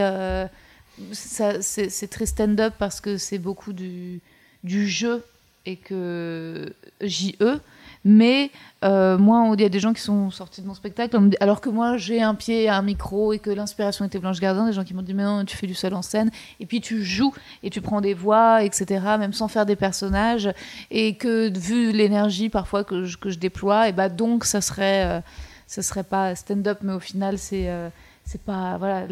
c'est 1.12 2.10
très 2.10 2.26
stand-up 2.26 2.74
parce 2.78 3.00
que 3.00 3.18
c'est 3.18 3.38
beaucoup 3.38 3.72
du, 3.72 4.20
jeu 4.64 5.24
et 5.64 5.76
que 5.76 6.72
JE. 7.00 7.60
Mais 8.04 8.52
euh, 8.84 9.18
moi, 9.18 9.52
il 9.54 9.60
y 9.60 9.64
a 9.64 9.68
des 9.68 9.80
gens 9.80 9.92
qui 9.92 10.00
sont 10.00 10.30
sortis 10.30 10.62
de 10.62 10.66
mon 10.68 10.74
spectacle, 10.74 11.18
alors 11.40 11.60
que 11.60 11.68
moi, 11.68 11.96
j'ai 11.96 12.22
un 12.22 12.36
pied, 12.36 12.68
un 12.68 12.82
micro 12.82 13.32
et 13.32 13.40
que 13.40 13.50
l'inspiration 13.50 14.04
était 14.04 14.20
Blanche 14.20 14.38
Gardin. 14.38 14.66
Des 14.66 14.72
gens 14.72 14.84
qui 14.84 14.94
m'ont 14.94 15.02
dit, 15.02 15.12
mais 15.12 15.24
non, 15.24 15.44
tu 15.44 15.56
fais 15.56 15.66
du 15.66 15.74
seul 15.74 15.92
en 15.92 16.02
scène. 16.02 16.30
Et 16.60 16.66
puis 16.66 16.80
tu 16.80 17.02
joues 17.02 17.34
et 17.64 17.70
tu 17.70 17.80
prends 17.80 18.00
des 18.00 18.14
voix, 18.14 18.62
etc., 18.62 19.00
même 19.18 19.32
sans 19.32 19.48
faire 19.48 19.66
des 19.66 19.74
personnages. 19.74 20.48
Et 20.92 21.16
que 21.16 21.50
vu 21.58 21.90
l'énergie 21.90 22.48
parfois 22.48 22.84
que 22.84 23.06
je, 23.06 23.16
que 23.16 23.30
je 23.30 23.40
déploie, 23.40 23.88
et 23.88 23.92
bah 23.92 24.08
donc 24.08 24.44
ça 24.44 24.60
serait, 24.60 25.04
euh, 25.04 25.20
ça 25.66 25.82
serait 25.82 26.04
pas 26.04 26.36
stand-up, 26.36 26.78
mais 26.82 26.92
au 26.92 27.00
final, 27.00 27.38
c'est. 27.38 27.68
euh, 27.68 27.88
c'est 28.26 28.42
pas 28.42 28.76
voilà 28.76 29.06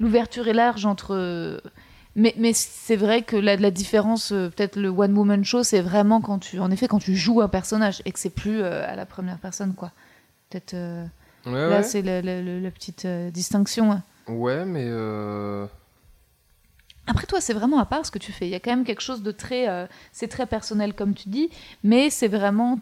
l'ouverture 0.00 0.48
est 0.48 0.52
large 0.54 0.84
entre 0.86 1.62
mais, 2.16 2.34
mais 2.38 2.52
c'est 2.54 2.96
vrai 2.96 3.20
que 3.22 3.36
la, 3.36 3.56
la 3.56 3.70
différence 3.70 4.32
euh, 4.32 4.48
peut-être 4.48 4.76
le 4.76 4.88
one 4.88 5.16
woman 5.16 5.44
show 5.44 5.62
c'est 5.62 5.82
vraiment 5.82 6.20
quand 6.22 6.38
tu 6.38 6.58
en 6.58 6.70
effet 6.70 6.88
quand 6.88 6.98
tu 6.98 7.14
joues 7.14 7.42
un 7.42 7.48
personnage 7.48 8.00
et 8.06 8.12
que 8.12 8.18
c'est 8.18 8.30
plus 8.30 8.62
euh, 8.62 8.84
à 8.90 8.96
la 8.96 9.04
première 9.06 9.38
personne 9.38 9.74
quoi 9.74 9.92
peut-être 10.50 10.74
euh, 10.74 11.04
Ouais, 11.44 11.52
là 11.52 11.68
ouais. 11.76 11.82
c'est 11.84 12.02
la, 12.02 12.22
la- 12.22 12.42
la- 12.42 12.58
la 12.58 12.70
petite 12.72 13.04
euh, 13.04 13.30
distinction 13.30 13.92
hein. 13.92 14.02
Ouais, 14.26 14.64
mais. 14.64 14.84
Après 17.06 17.26
toi, 17.26 17.40
c'est 17.40 17.52
vraiment 17.54 17.78
à 17.78 17.84
part 17.86 18.04
ce 18.04 18.10
que 18.10 18.18
tu 18.18 18.32
fais. 18.32 18.46
Il 18.48 18.50
y 18.50 18.56
a 18.56 18.58
quand 18.58 18.70
même 18.70 18.84
quelque 18.84 19.00
chose 19.02 19.22
de 19.22 19.30
très, 19.30 19.68
c'est 20.10 20.26
très 20.26 20.46
personnel 20.46 20.92
comme 20.94 21.14
tu 21.14 21.28
dis, 21.28 21.48
mais 21.84 22.10
c'est 22.10 22.26
vraiment 22.26 22.80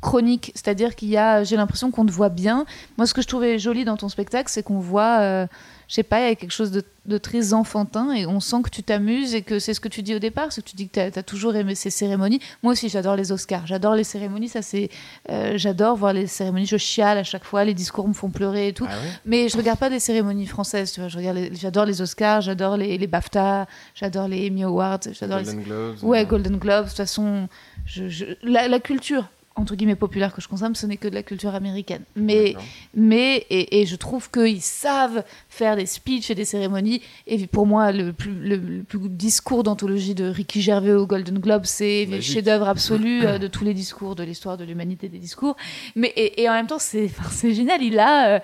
chronique. 0.00 0.52
C'est-à-dire 0.54 0.94
qu'il 0.94 1.08
y 1.08 1.16
a, 1.16 1.44
j'ai 1.44 1.56
l'impression 1.56 1.90
qu'on 1.90 2.06
te 2.06 2.12
voit 2.12 2.28
bien. 2.28 2.64
Moi, 2.98 3.06
ce 3.06 3.14
que 3.14 3.22
je 3.22 3.26
trouvais 3.26 3.58
joli 3.58 3.84
dans 3.84 3.96
ton 3.96 4.08
spectacle, 4.08 4.50
c'est 4.50 4.62
qu'on 4.62 4.78
voit, 4.78 5.18
euh, 5.20 5.46
je 5.88 5.94
sais 5.94 6.02
pas, 6.02 6.20
il 6.20 6.28
y 6.28 6.32
a 6.32 6.34
quelque 6.34 6.50
chose 6.52 6.70
de, 6.70 6.82
de 7.06 7.18
très 7.18 7.52
enfantin 7.54 8.12
et 8.12 8.26
on 8.26 8.40
sent 8.40 8.62
que 8.64 8.70
tu 8.70 8.82
t'amuses 8.82 9.34
et 9.34 9.42
que 9.42 9.58
c'est 9.60 9.72
ce 9.74 9.80
que 9.80 9.88
tu 9.88 10.02
dis 10.02 10.14
au 10.14 10.18
départ, 10.18 10.50
c'est 10.52 10.62
que 10.62 10.68
tu 10.68 10.74
dis 10.76 10.88
que 10.88 11.10
tu 11.10 11.18
as, 11.18 11.22
toujours 11.22 11.54
aimé 11.54 11.74
ces 11.74 11.90
cérémonies. 11.90 12.40
Moi 12.62 12.72
aussi, 12.72 12.88
j'adore 12.88 13.14
les 13.16 13.30
Oscars, 13.32 13.66
j'adore 13.66 13.94
les 13.94 14.02
cérémonies. 14.04 14.48
Ça, 14.48 14.62
c'est, 14.62 14.88
euh, 15.30 15.52
j'adore 15.56 15.96
voir 15.96 16.12
les 16.12 16.26
cérémonies. 16.26 16.66
Je 16.66 16.76
chiale 16.76 17.18
à 17.18 17.24
chaque 17.24 17.44
fois, 17.44 17.64
les 17.64 17.74
discours 17.74 18.08
me 18.08 18.12
font 18.14 18.30
pleurer 18.30 18.68
et 18.68 18.72
tout. 18.72 18.86
Ah 18.88 18.94
ouais? 18.94 19.10
Mais 19.24 19.48
je 19.48 19.56
regarde 19.56 19.78
pas 19.78 19.90
des 19.90 20.00
cérémonies 20.00 20.46
françaises, 20.46 20.92
tu 20.92 21.00
vois. 21.00 21.08
Je 21.08 21.16
regarde 21.18 21.36
les- 21.36 21.54
j'adore 21.54 21.84
les 21.84 22.02
Oscars, 22.02 22.40
j'adore 22.40 22.76
les, 22.76 22.98
les 22.98 23.06
BAFTA, 23.06 23.66
j'adore 23.94 24.26
les 24.28 24.48
Emmy 24.48 24.64
Awards, 24.64 25.00
j'adore 25.12 25.38
les... 25.38 25.44
Golden 25.44 25.62
Globes. 25.62 25.96
Ouais, 26.02 26.24
Golden 26.26 26.56
Globes. 26.58 26.84
De 26.84 26.88
toute 26.88 26.96
façon, 26.96 27.48
je, 27.84 28.08
je- 28.08 28.24
La, 28.42 28.66
la 28.66 28.80
culture 28.80 29.28
entre 29.56 29.74
guillemets 29.74 29.96
populaire 29.96 30.34
que 30.34 30.40
je 30.40 30.48
consomme, 30.48 30.74
ce 30.74 30.86
n'est 30.86 30.98
que 30.98 31.08
de 31.08 31.14
la 31.14 31.22
culture 31.22 31.54
américaine. 31.54 32.02
Mais, 32.14 32.52
d'accord. 32.52 32.64
mais 32.94 33.46
et, 33.50 33.80
et 33.80 33.86
je 33.86 33.96
trouve 33.96 34.30
qu'ils 34.30 34.60
savent 34.60 35.24
faire 35.48 35.76
des 35.76 35.86
speeches 35.86 36.30
et 36.30 36.34
des 36.34 36.44
cérémonies. 36.44 37.00
Et 37.26 37.46
pour 37.46 37.66
moi, 37.66 37.90
le 37.90 38.12
plus, 38.12 38.34
le, 38.34 38.56
le 38.56 38.82
plus 38.82 39.08
discours 39.08 39.62
d'anthologie 39.62 40.14
de 40.14 40.26
Ricky 40.26 40.60
Gervais 40.60 40.92
au 40.92 41.06
Golden 41.06 41.38
Globe, 41.38 41.62
c'est 41.64 42.04
le 42.06 42.20
chef-d'œuvre 42.20 42.68
absolu 42.68 43.22
euh, 43.26 43.38
de 43.38 43.46
tous 43.46 43.64
les 43.64 43.74
discours 43.74 44.14
de 44.14 44.22
l'histoire 44.22 44.56
de 44.58 44.64
l'humanité 44.64 45.08
des 45.08 45.18
discours. 45.18 45.56
Mais 45.94 46.12
et, 46.16 46.42
et 46.42 46.48
en 46.48 46.52
même 46.52 46.66
temps, 46.66 46.78
c'est 46.78 47.06
enfin, 47.06 47.30
c'est 47.30 47.54
génial. 47.54 47.82
Il 47.82 47.98
a, 47.98 48.36
euh, 48.36 48.38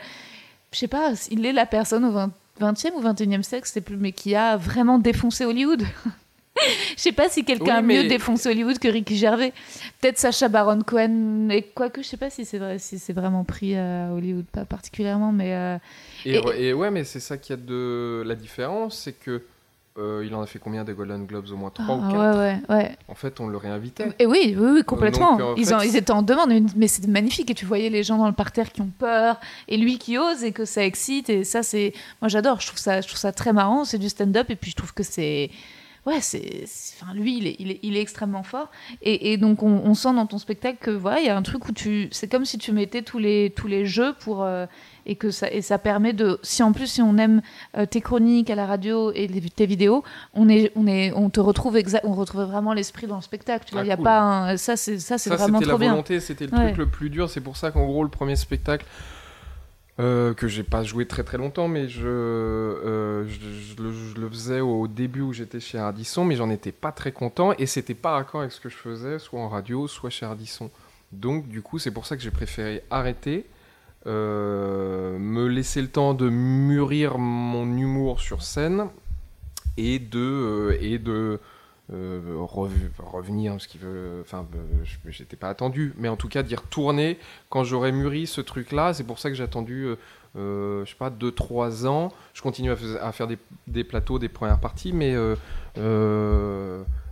je 0.73 0.79
sais 0.79 0.89
pas, 0.89 1.13
il 1.31 1.45
est 1.45 1.53
la 1.53 1.67
personne 1.67 2.05
au 2.07 2.11
20, 2.11 2.31
20e 2.61 2.93
ou 2.95 3.03
21e 3.03 3.43
siècle, 3.43 3.69
c'est 3.71 3.81
plus, 3.83 3.97
mais 3.97 4.13
qui 4.13 4.35
a 4.35 4.57
vraiment 4.57 4.99
défoncé 4.99 5.45
Hollywood. 5.45 5.83
Je 6.97 7.01
sais 7.03 7.13
pas 7.13 7.29
si 7.29 7.45
quelqu'un 7.45 7.65
Oui, 7.65 7.97
a 7.99 8.03
mieux 8.03 8.09
défoncé 8.09 8.49
Hollywood 8.51 8.79
que 8.79 8.89
Ricky 8.89 9.17
Gervais. 9.17 9.53
Peut-être 10.01 10.19
Sacha 10.19 10.49
Baron 10.49 10.81
Cohen, 10.83 11.49
et 11.51 11.63
quoique 11.63 12.03
je 12.03 12.07
sais 12.09 12.17
pas 12.17 12.31
si 12.31 12.45
c'est 12.45 12.59
vrai, 12.59 12.79
si 12.79 12.99
c'est 12.99 13.13
vraiment 13.15 13.43
pris 13.45 13.77
à 13.77 14.11
Hollywood, 14.13 14.45
pas 14.53 14.65
particulièrement, 14.65 15.33
mais 15.33 15.55
euh, 15.55 15.79
Et, 16.25 16.35
Et- 16.37 16.67
et 16.69 16.73
ouais, 16.75 16.91
mais 16.91 17.05
c'est 17.05 17.21
ça 17.21 17.37
qui 17.39 17.53
a 17.53 17.57
de 17.57 18.23
la 18.27 18.35
différence, 18.35 18.99
c'est 18.99 19.13
que 19.15 19.43
euh, 19.99 20.25
il 20.27 20.35
en 20.35 20.41
a 20.41 20.47
fait 20.47 20.59
combien 20.59 20.85
des 20.85 20.95
Golden 20.95 21.27
Globes 21.27 21.51
Au 21.53 21.57
moins 21.57 21.69
3 21.71 21.85
ah, 21.89 21.93
ou 22.09 22.13
4 22.13 22.15
ouais, 22.15 22.39
ouais, 22.39 22.77
ouais. 22.77 22.97
En 23.09 23.15
fait, 23.15 23.41
on 23.41 23.49
le 23.49 23.57
réinvitait. 23.59 24.09
Et 24.19 24.25
oui, 24.25 24.55
oui, 24.59 24.69
oui, 24.77 24.85
complètement. 24.85 25.37
Donc, 25.37 25.41
en 25.49 25.55
ils, 25.57 25.67
fait, 25.67 25.75
ont- 25.75 25.81
ils 25.81 25.97
étaient 25.97 26.13
en 26.13 26.23
demande, 26.23 26.51
mais- 26.77 26.89
c'était 26.89 27.09
magnifique. 27.09 27.51
Et 27.51 27.55
tu 27.55 27.67
voyais 27.67 27.91
les 27.91 28.03
gens 28.03 28.17
dans 28.17 28.27
le 28.27 28.33
parterre 28.33 28.73
qui 28.73 28.81
ont 28.81 28.91
peur, 28.99 29.39
et 29.69 29.77
lui 29.77 29.99
qui 29.99 30.17
ose, 30.17 30.45
et 30.45 30.53
que 30.53 30.65
ça 30.65 30.83
excite. 30.85 31.29
Et 31.29 31.45
ça, 31.45 31.63
c'est. 31.63 31.93
Moi, 32.23 32.29
j'adore. 32.29 32.61
Je 32.61 32.69
trouve 32.69 32.79
ça, 32.79 33.01
je 33.03 33.09
trouve 33.09 33.19
ça 33.19 33.33
très 33.33 33.53
marrant. 33.53 33.85
C'est 33.85 33.99
du 33.99 34.09
stand-up, 34.09 34.49
et 34.49 34.57
puis 34.57 34.71
je 34.71 34.77
trouve 34.77 34.95
que 34.95 35.03
c'est. 35.03 35.51
Ouais, 36.05 36.21
c'est. 36.21 36.65
Enfin, 37.01 37.15
lui, 37.15 37.39
il 37.39 37.47
est, 37.47 37.57
il 37.61 37.71
est, 37.71 37.79
il 37.85 37.97
est 37.97 38.01
extrêmement 38.01 38.43
fort. 38.43 38.71
Et, 39.03 39.33
et 39.33 39.37
donc, 39.37 39.63
on, 39.63 39.83
on 39.85 39.95
sent 39.95 40.13
dans 40.15 40.27
ton 40.27 40.39
spectacle 40.39 40.79
que, 40.81 40.91
voilà, 40.91 41.21
il 41.21 41.27
y 41.27 41.29
a 41.29 41.37
un 41.37 41.43
truc 41.43 41.69
où 41.69 41.73
tu. 41.73 42.09
C'est 42.11 42.27
comme 42.29 42.45
si 42.45 42.59
tu 42.59 42.73
mettais 42.73 43.03
tous 43.03 43.19
les, 43.21 43.53
tous 43.55 43.69
les 43.69 43.87
jeux 43.87 44.13
pour. 44.19 44.43
euh, 44.43 44.67
et 45.07 45.17
que 45.17 45.31
ça, 45.33 45.51
et 45.51 45.63
ça 45.63 45.79
permet 45.79 46.13
de. 46.13 46.39
Si 46.43 46.63
en 46.65 46.73
plus, 46.73 46.87
si 46.89 47.03
on 47.03 47.17
aime 47.19 47.41
euh, 47.77 47.87
tes 47.87 48.01
chroniques 48.01 48.51
à 48.51 48.55
la 48.57 48.67
radio 48.67 49.13
et 49.13 49.27
les- 49.29 49.41
tes 49.43 49.67
vidéos, 49.67 50.03
on, 50.35 50.49
est, 50.49 50.73
on, 50.77 50.87
est, 50.89 51.13
on 51.13 51.31
te 51.31 51.39
retrouve 51.41 51.77
exact, 51.77 52.05
on 52.05 52.15
retrouve 52.15 52.43
vraiment 52.43 52.73
l'esprit 52.73 53.07
dans 53.07 53.17
le 53.17 53.23
spectacle. 53.23 53.65
Tu 53.67 53.73
vois, 53.73 53.83
Ah, 53.83 53.85
il 53.85 53.89
y 53.89 53.93
a 53.93 53.97
pas 53.97 54.21
un, 54.21 54.57
ça, 54.57 54.77
c'est 54.77 54.99
ça, 54.99 55.19
c'est 55.19 55.31
vraiment 55.31 55.59
c'était 55.59 55.71
trop 55.71 55.79
la 55.79 55.79
bien. 55.79 55.91
volonté, 55.91 56.19
c'était 56.21 56.47
le 56.47 56.53
Ouais. 56.57 56.67
truc 56.67 56.77
le 56.79 56.87
plus 56.87 57.11
dur. 57.11 57.31
C'est 57.31 57.41
pour 57.41 57.57
ça 57.57 57.71
qu'en 57.71 57.85
gros, 57.87 58.03
le 58.05 58.11
premier 58.11 58.37
spectacle, 58.37 58.87
Euh, 60.01 60.33
que 60.33 60.49
j'ai 60.49 60.63
pas 60.63 60.83
joué 60.83 61.07
très 61.07 61.23
très 61.23 61.37
longtemps, 61.37 61.69
mais 61.69 61.87
je, 61.87 62.09
euh, 62.09 63.27
je, 63.29 64.19
le 64.19 64.29
faisais 64.31 64.61
au 64.61 64.89
début 64.89 65.21
où 65.21 65.35
j'étais 65.35 65.61
chez 65.61 65.77
Ardisson, 65.77 66.25
mais 66.25 66.35
j'en 66.35 66.49
étais 66.49 66.73
pas 66.73 66.93
très 66.93 67.13
content 67.13 67.53
et 67.59 67.67
c'était 67.67 67.93
pas 67.93 68.13
raccord 68.13 68.41
avec 68.41 68.53
ce 68.53 68.61
que 68.61 68.71
je 68.71 68.77
faisais, 68.77 69.19
soit 69.19 69.39
en 69.39 69.51
radio, 69.51 69.87
soit 69.87 70.09
chez 70.09 70.25
Ardisson. 70.25 70.71
Donc 71.13 71.47
du 71.47 71.61
coup, 71.61 71.79
c'est 71.79 71.91
pour 71.91 72.07
ça 72.07 72.17
que 72.17 72.23
j'ai 72.23 72.31
préféré 72.31 72.83
arrêter, 72.91 73.45
euh, 74.07 75.19
me 75.19 75.47
laisser 75.47 75.83
le 75.83 75.89
temps 75.89 76.15
de 76.15 76.31
mûrir 76.31 77.19
mon 77.19 77.67
humour 77.77 78.19
sur 78.19 78.43
scène 78.43 78.87
et 79.77 79.99
de 79.99 80.19
euh, 80.19 80.79
et 80.81 80.99
de 80.99 81.39
euh, 81.91 82.37
rev- 82.39 82.91
revenir, 82.99 83.61
ce 83.61 83.67
qui 83.67 83.77
veut, 83.79 84.21
enfin, 84.23 84.47
euh, 84.55 84.85
j'étais 85.09 85.37
pas 85.37 85.49
attendu, 85.49 85.93
mais 85.99 86.09
en 86.09 86.17
tout 86.17 86.29
cas 86.29 86.43
d'y 86.43 86.55
retourner 86.55 87.19
quand 87.51 87.65
j'aurais 87.65 87.93
mûri 87.93 88.27
ce 88.27 88.41
truc-là. 88.41 88.95
C'est 88.95 89.05
pour 89.05 89.19
ça 89.19 89.29
que 89.31 89.35
j'ai 89.35 89.43
attendu, 89.43 89.85
euh, 89.85 89.97
euh, 90.37 90.85
je 90.85 90.91
sais 90.91 90.97
pas, 90.97 91.11
2-3 91.11 91.87
ans. 91.87 92.13
Je 92.35 92.43
continue 92.43 92.71
à, 92.71 93.13
faire 93.13 93.27
des, 93.67 93.85
plateaux, 93.85 94.19
des 94.19 94.29
premières 94.29 94.61
parties, 94.61 94.93
mais 94.93 95.15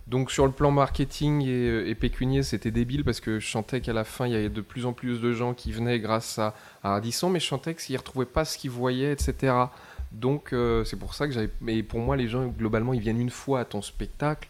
donc 0.06 0.32
sur 0.32 0.44
le 0.46 0.52
plan 0.52 0.72
marketing 0.72 1.42
et, 1.46 1.94
pécunier, 1.94 2.42
c'était 2.42 2.70
débile 2.70 3.04
parce 3.04 3.20
que 3.20 3.38
je 3.38 3.48
sentais 3.48 3.80
qu'à 3.80 3.92
la 3.92 4.04
fin, 4.04 4.26
il 4.26 4.32
y 4.32 4.36
avait 4.36 4.48
de 4.48 4.60
plus 4.60 4.86
en 4.86 4.92
plus 4.92 5.20
de 5.20 5.32
gens 5.32 5.52
qui 5.52 5.72
venaient 5.72 6.00
grâce 6.00 6.38
à, 6.38 6.54
à 6.82 7.00
mais 7.00 7.40
je 7.40 7.46
sentais 7.46 7.74
que 7.74 7.82
s'ils 7.82 7.96
retrouvaient 7.96 8.24
pas 8.24 8.44
ce 8.44 8.56
qu'ils 8.56 8.70
voyaient, 8.70 9.12
etc. 9.12 9.52
Donc 10.12 10.54
c'est 10.84 10.98
pour 10.98 11.14
ça 11.14 11.26
que 11.26 11.34
j'avais. 11.34 11.50
Mais 11.60 11.82
pour 11.82 12.00
moi, 12.00 12.16
les 12.16 12.28
gens 12.28 12.46
globalement, 12.46 12.94
ils 12.94 13.00
viennent 13.00 13.20
une 13.20 13.30
fois 13.30 13.60
à 13.60 13.64
ton 13.64 13.82
spectacle. 13.82 14.48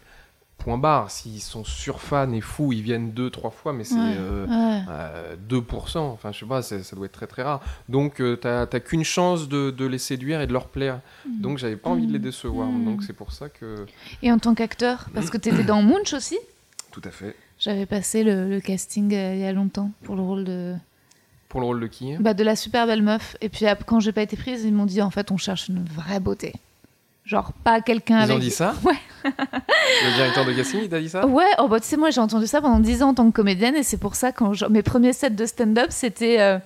Point 0.60 0.78
barre. 0.78 1.10
S'ils 1.10 1.40
sont 1.40 1.64
surfans 1.64 2.32
et 2.32 2.40
fous, 2.40 2.72
ils 2.72 2.82
viennent 2.82 3.10
deux, 3.12 3.30
trois 3.30 3.50
fois, 3.50 3.72
mais 3.72 3.82
c'est 3.84 3.94
Ouais, 3.96 4.14
euh, 4.16 4.46
ouais. 4.46 4.82
euh, 4.88 5.36
2%. 5.48 5.98
Enfin, 5.98 6.30
je 6.32 6.38
sais 6.40 6.46
pas, 6.46 6.62
ça 6.62 6.76
doit 6.94 7.06
être 7.06 7.12
très 7.12 7.26
très 7.26 7.42
rare. 7.42 7.60
Donc 7.88 8.20
euh, 8.20 8.36
t'as 8.36 8.66
qu'une 8.80 9.04
chance 9.04 9.48
de, 9.48 9.70
de 9.70 9.86
les 9.86 9.98
séduire 9.98 10.40
et 10.40 10.46
de 10.46 10.52
leur 10.52 10.68
plaire. 10.68 11.00
Donc 11.26 11.58
j'avais 11.58 11.76
pas 11.76 11.90
envie 11.90 12.06
de 12.06 12.12
les 12.12 12.18
décevoir. 12.18 12.68
Mm. 12.68 12.84
Donc 12.84 13.02
c'est 13.02 13.12
pour 13.14 13.32
ça 13.32 13.48
que. 13.48 13.86
Et 14.22 14.30
en 14.30 14.38
tant 14.38 14.54
qu'acteur, 14.54 15.08
parce 15.14 15.30
que 15.30 15.38
tu 15.38 15.48
étais 15.48 15.64
dans 15.64 15.82
Munch 15.82 16.12
aussi 16.12 16.38
Tout 16.92 17.02
à 17.04 17.10
fait. 17.10 17.34
J'avais 17.58 17.86
passé 17.86 18.22
le, 18.22 18.48
le 18.48 18.60
casting 18.60 19.12
euh, 19.14 19.34
il 19.34 19.40
y 19.40 19.44
a 19.44 19.52
longtemps 19.52 19.90
pour 20.04 20.16
le 20.16 20.22
rôle 20.22 20.44
de, 20.44 20.74
Pour 21.48 21.60
le 21.60 21.66
rôle 21.66 21.80
de 21.80 21.86
qui? 21.88 22.16
Bah, 22.18 22.32
de 22.32 22.42
la 22.44 22.56
super 22.56 22.86
belle 22.86 23.02
meuf. 23.02 23.36
Et 23.42 23.48
puis 23.48 23.66
quand 23.86 24.00
j'ai 24.00 24.12
pas 24.12 24.22
été 24.22 24.36
prise, 24.36 24.64
ils 24.64 24.72
m'ont 24.72 24.86
dit 24.86 25.02
en 25.02 25.10
fait 25.10 25.30
on 25.30 25.36
cherche 25.36 25.68
une 25.68 25.84
vraie 25.84 26.20
beauté. 26.20 26.54
Genre 27.30 27.52
pas 27.62 27.80
quelqu'un 27.80 28.18
Ils 28.18 28.22
avec. 28.24 28.36
ont 28.36 28.38
dit 28.40 28.50
ça 28.50 28.74
Ouais. 28.84 28.92
Le 29.24 30.14
directeur 30.16 30.44
de 30.44 30.52
casting, 30.52 30.80
il 30.82 30.88
t'a 30.88 30.98
dit 30.98 31.08
ça 31.08 31.24
Ouais, 31.26 31.44
oh 31.60 31.68
bah 31.68 31.78
tu 31.78 31.86
sais, 31.86 31.96
moi 31.96 32.10
j'ai 32.10 32.20
entendu 32.20 32.46
ça 32.48 32.60
pendant 32.60 32.80
10 32.80 33.02
ans 33.04 33.10
en 33.10 33.14
tant 33.14 33.30
que 33.30 33.36
comédienne 33.36 33.76
et 33.76 33.84
c'est 33.84 33.98
pour 33.98 34.16
ça 34.16 34.32
je- 34.52 34.64
mes 34.66 34.82
premiers 34.82 35.12
sets 35.12 35.30
de 35.30 35.46
stand-up 35.46 35.86
c'était. 35.90 36.40
euh, 36.40 36.58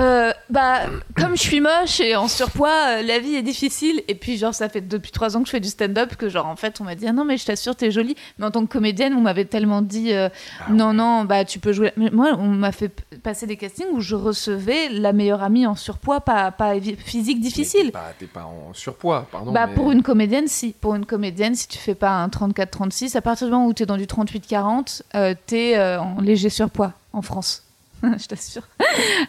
euh, 0.00 0.32
bah, 0.50 0.80
comme 1.16 1.36
je 1.36 1.42
suis 1.42 1.60
moche 1.60 2.00
et 2.00 2.16
en 2.16 2.26
surpoids, 2.26 2.98
euh, 2.98 3.02
la 3.02 3.20
vie 3.20 3.36
est 3.36 3.42
difficile. 3.42 4.02
Et 4.08 4.14
puis, 4.16 4.36
genre, 4.36 4.52
ça 4.54 4.68
fait 4.68 4.80
depuis 4.80 5.12
trois 5.12 5.36
ans 5.36 5.40
que 5.40 5.46
je 5.46 5.52
fais 5.52 5.60
du 5.60 5.68
stand-up 5.68 6.16
que, 6.16 6.28
genre, 6.28 6.46
en 6.46 6.56
fait, 6.56 6.80
on 6.80 6.84
m'a 6.84 6.96
dit, 6.96 7.06
ah 7.06 7.12
non, 7.12 7.24
mais 7.24 7.36
je 7.36 7.44
t'assure, 7.46 7.76
t'es 7.76 7.90
jolie. 7.92 8.16
Mais 8.38 8.46
en 8.46 8.50
tant 8.50 8.66
que 8.66 8.72
comédienne, 8.72 9.14
on 9.14 9.20
m'avait 9.20 9.44
tellement 9.44 9.82
dit, 9.82 10.12
euh, 10.12 10.28
Ah 10.60 10.70
non, 10.72 10.92
non, 10.92 11.24
bah, 11.24 11.44
tu 11.44 11.60
peux 11.60 11.72
jouer. 11.72 11.92
Mais 11.96 12.10
moi, 12.10 12.30
on 12.38 12.48
m'a 12.48 12.72
fait 12.72 12.88
passer 13.22 13.46
des 13.46 13.56
castings 13.56 13.86
où 13.92 14.00
je 14.00 14.16
recevais 14.16 14.88
la 14.88 15.12
meilleure 15.12 15.42
amie 15.42 15.66
en 15.66 15.76
surpoids, 15.76 16.20
pas, 16.20 16.50
pas 16.50 16.72
physique 16.98 17.40
difficile. 17.40 17.86
T'es 17.86 17.92
pas, 17.92 18.12
t'es 18.18 18.26
pas 18.26 18.44
en 18.44 18.72
surpoids, 18.74 19.28
pardon. 19.30 19.52
Bah, 19.52 19.66
mais- 19.68 19.74
pour 19.74 19.92
une 19.92 20.02
comédienne, 20.02 20.48
si. 20.48 20.72
Pour 20.72 20.94
une 20.96 21.06
comédienne, 21.06 21.54
si 21.54 21.68
tu 21.68 21.78
fais 21.78 21.94
pas 21.94 22.10
un 22.10 22.28
34-36, 22.28 23.16
à 23.16 23.20
partir 23.22 23.46
du 23.46 23.52
moment 23.52 23.66
où 23.66 23.72
tu 23.74 23.84
es 23.84 23.86
dans 23.86 23.96
du 23.96 24.06
38-40, 24.06 25.02
euh, 25.14 25.34
tu 25.46 25.56
es 25.56 25.78
en 25.98 26.20
léger 26.20 26.50
surpoids 26.50 26.92
en 27.12 27.22
France. 27.22 27.63
Je 28.18 28.26
t'assure. 28.26 28.66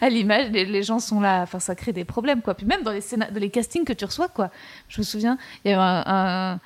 à 0.02 0.10
l'image, 0.10 0.50
les, 0.52 0.66
les 0.66 0.84
gens 0.84 1.00
sont 1.00 1.20
là. 1.22 1.42
Enfin, 1.44 1.60
ça 1.60 1.76
crée 1.76 1.94
des 1.94 2.06
problèmes, 2.06 2.42
quoi. 2.42 2.54
Puis 2.56 2.66
même 2.66 2.84
dans 2.84 2.92
les, 2.92 3.02
scéna- 3.02 3.32
dans 3.32 3.40
les 3.40 3.50
castings 3.50 3.86
que 3.86 3.94
tu 3.94 4.06
reçois, 4.06 4.28
quoi. 4.30 4.50
Je 4.90 5.00
me 5.00 5.04
souviens, 5.04 5.38
il 5.64 5.72
y 5.72 5.74
avait 5.74 5.82
un. 5.84 6.04
un- 6.06 6.60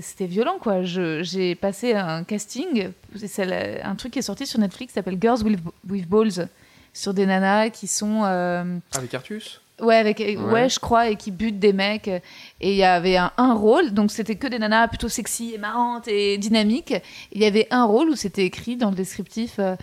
C'était 0.00 0.26
violent, 0.26 0.58
quoi. 0.60 0.82
J'ai 0.84 1.54
passé 1.56 1.94
un 1.94 2.22
casting. 2.24 2.90
C'est 3.26 3.82
un 3.82 3.94
truc 3.96 4.12
qui 4.12 4.20
est 4.20 4.22
sorti 4.22 4.46
sur 4.46 4.60
Netflix 4.60 4.92
qui 4.92 4.94
s'appelle 4.94 5.18
Girls 5.20 5.42
with, 5.42 5.58
with 5.88 6.08
Balls. 6.08 6.48
Sur 6.92 7.12
des 7.12 7.26
nanas 7.26 7.70
qui 7.70 7.88
sont. 7.88 8.22
euh, 8.24 8.78
Avec 8.96 9.12
Artus? 9.14 9.60
Ouais, 9.80 9.96
avec, 9.96 10.20
ouais. 10.20 10.36
Ouais. 10.36 10.68
je 10.68 10.78
crois, 10.78 11.08
et 11.08 11.16
qui 11.16 11.32
butent 11.32 11.58
des 11.58 11.72
mecs. 11.72 12.06
Et 12.06 12.22
il 12.60 12.76
y 12.76 12.84
avait 12.84 13.16
un, 13.16 13.32
un 13.36 13.54
rôle, 13.54 13.90
donc 13.92 14.12
c'était 14.12 14.36
que 14.36 14.46
des 14.46 14.60
nanas 14.60 14.86
plutôt 14.86 15.08
sexy 15.08 15.52
et 15.54 15.58
marrantes 15.58 16.06
et 16.06 16.38
dynamiques. 16.38 16.94
Il 17.32 17.40
y 17.40 17.44
avait 17.44 17.66
un 17.72 17.84
rôle 17.84 18.10
où 18.10 18.14
c'était 18.14 18.44
écrit 18.44 18.76
dans 18.76 18.90
le 18.90 18.94
descriptif. 18.94 19.54
Euh, 19.58 19.74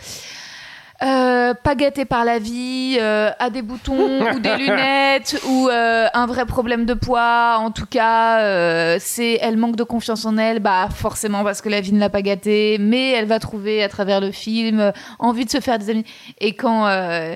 euh, 1.03 1.53
pas 1.55 1.75
gâté 1.75 2.05
par 2.05 2.25
la 2.25 2.37
vie, 2.37 2.97
euh, 2.99 3.31
a 3.39 3.49
des 3.49 3.61
boutons 3.61 4.31
ou 4.35 4.39
des 4.39 4.55
lunettes 4.55 5.41
ou 5.47 5.67
euh, 5.67 6.07
un 6.13 6.25
vrai 6.27 6.45
problème 6.45 6.85
de 6.85 6.93
poids. 6.93 7.57
En 7.59 7.71
tout 7.71 7.87
cas, 7.87 8.41
euh, 8.41 8.97
c'est 8.99 9.39
elle 9.41 9.57
manque 9.57 9.75
de 9.75 9.83
confiance 9.83 10.25
en 10.25 10.37
elle, 10.37 10.59
bah 10.59 10.89
forcément 10.93 11.43
parce 11.43 11.61
que 11.61 11.69
la 11.69 11.81
vie 11.81 11.93
ne 11.93 11.99
l'a 11.99 12.09
pas 12.09 12.21
gâtée, 12.21 12.77
mais 12.79 13.11
elle 13.11 13.25
va 13.25 13.39
trouver 13.39 13.83
à 13.83 13.89
travers 13.89 14.21
le 14.21 14.31
film 14.31 14.79
euh, 14.79 14.91
envie 15.17 15.45
de 15.45 15.49
se 15.49 15.59
faire 15.59 15.79
des 15.79 15.89
amis. 15.89 16.05
Et 16.39 16.55
quand 16.55 16.87
euh, 16.87 17.35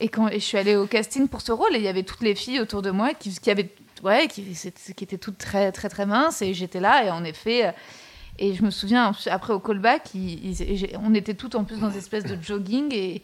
et 0.00 0.08
quand 0.08 0.28
et 0.28 0.40
je 0.40 0.44
suis 0.44 0.58
allée 0.58 0.76
au 0.76 0.86
casting 0.86 1.28
pour 1.28 1.42
ce 1.42 1.52
rôle, 1.52 1.74
et 1.74 1.78
il 1.78 1.84
y 1.84 1.88
avait 1.88 2.04
toutes 2.04 2.22
les 2.22 2.34
filles 2.34 2.60
autour 2.60 2.80
de 2.80 2.90
moi 2.90 3.10
qui, 3.18 3.34
qui 3.38 3.50
avaient 3.50 3.68
ouais 4.02 4.26
qui, 4.26 4.42
qui 4.96 5.04
étaient 5.04 5.18
toutes 5.18 5.38
très 5.38 5.70
très 5.70 5.88
très 5.88 6.06
minces 6.06 6.42
et 6.42 6.54
j'étais 6.54 6.80
là 6.80 7.04
et 7.04 7.10
en 7.10 7.24
effet. 7.24 7.72
Et 8.44 8.54
je 8.54 8.62
me 8.64 8.70
souviens, 8.70 9.12
après 9.30 9.52
au 9.52 9.60
callback, 9.60 10.10
on 11.02 11.14
était 11.14 11.34
toutes 11.34 11.54
en 11.54 11.62
plus 11.64 11.78
dans 11.78 11.90
une 11.90 11.98
espèce 11.98 12.24
de 12.24 12.36
jogging 12.42 12.92
et, 12.92 13.22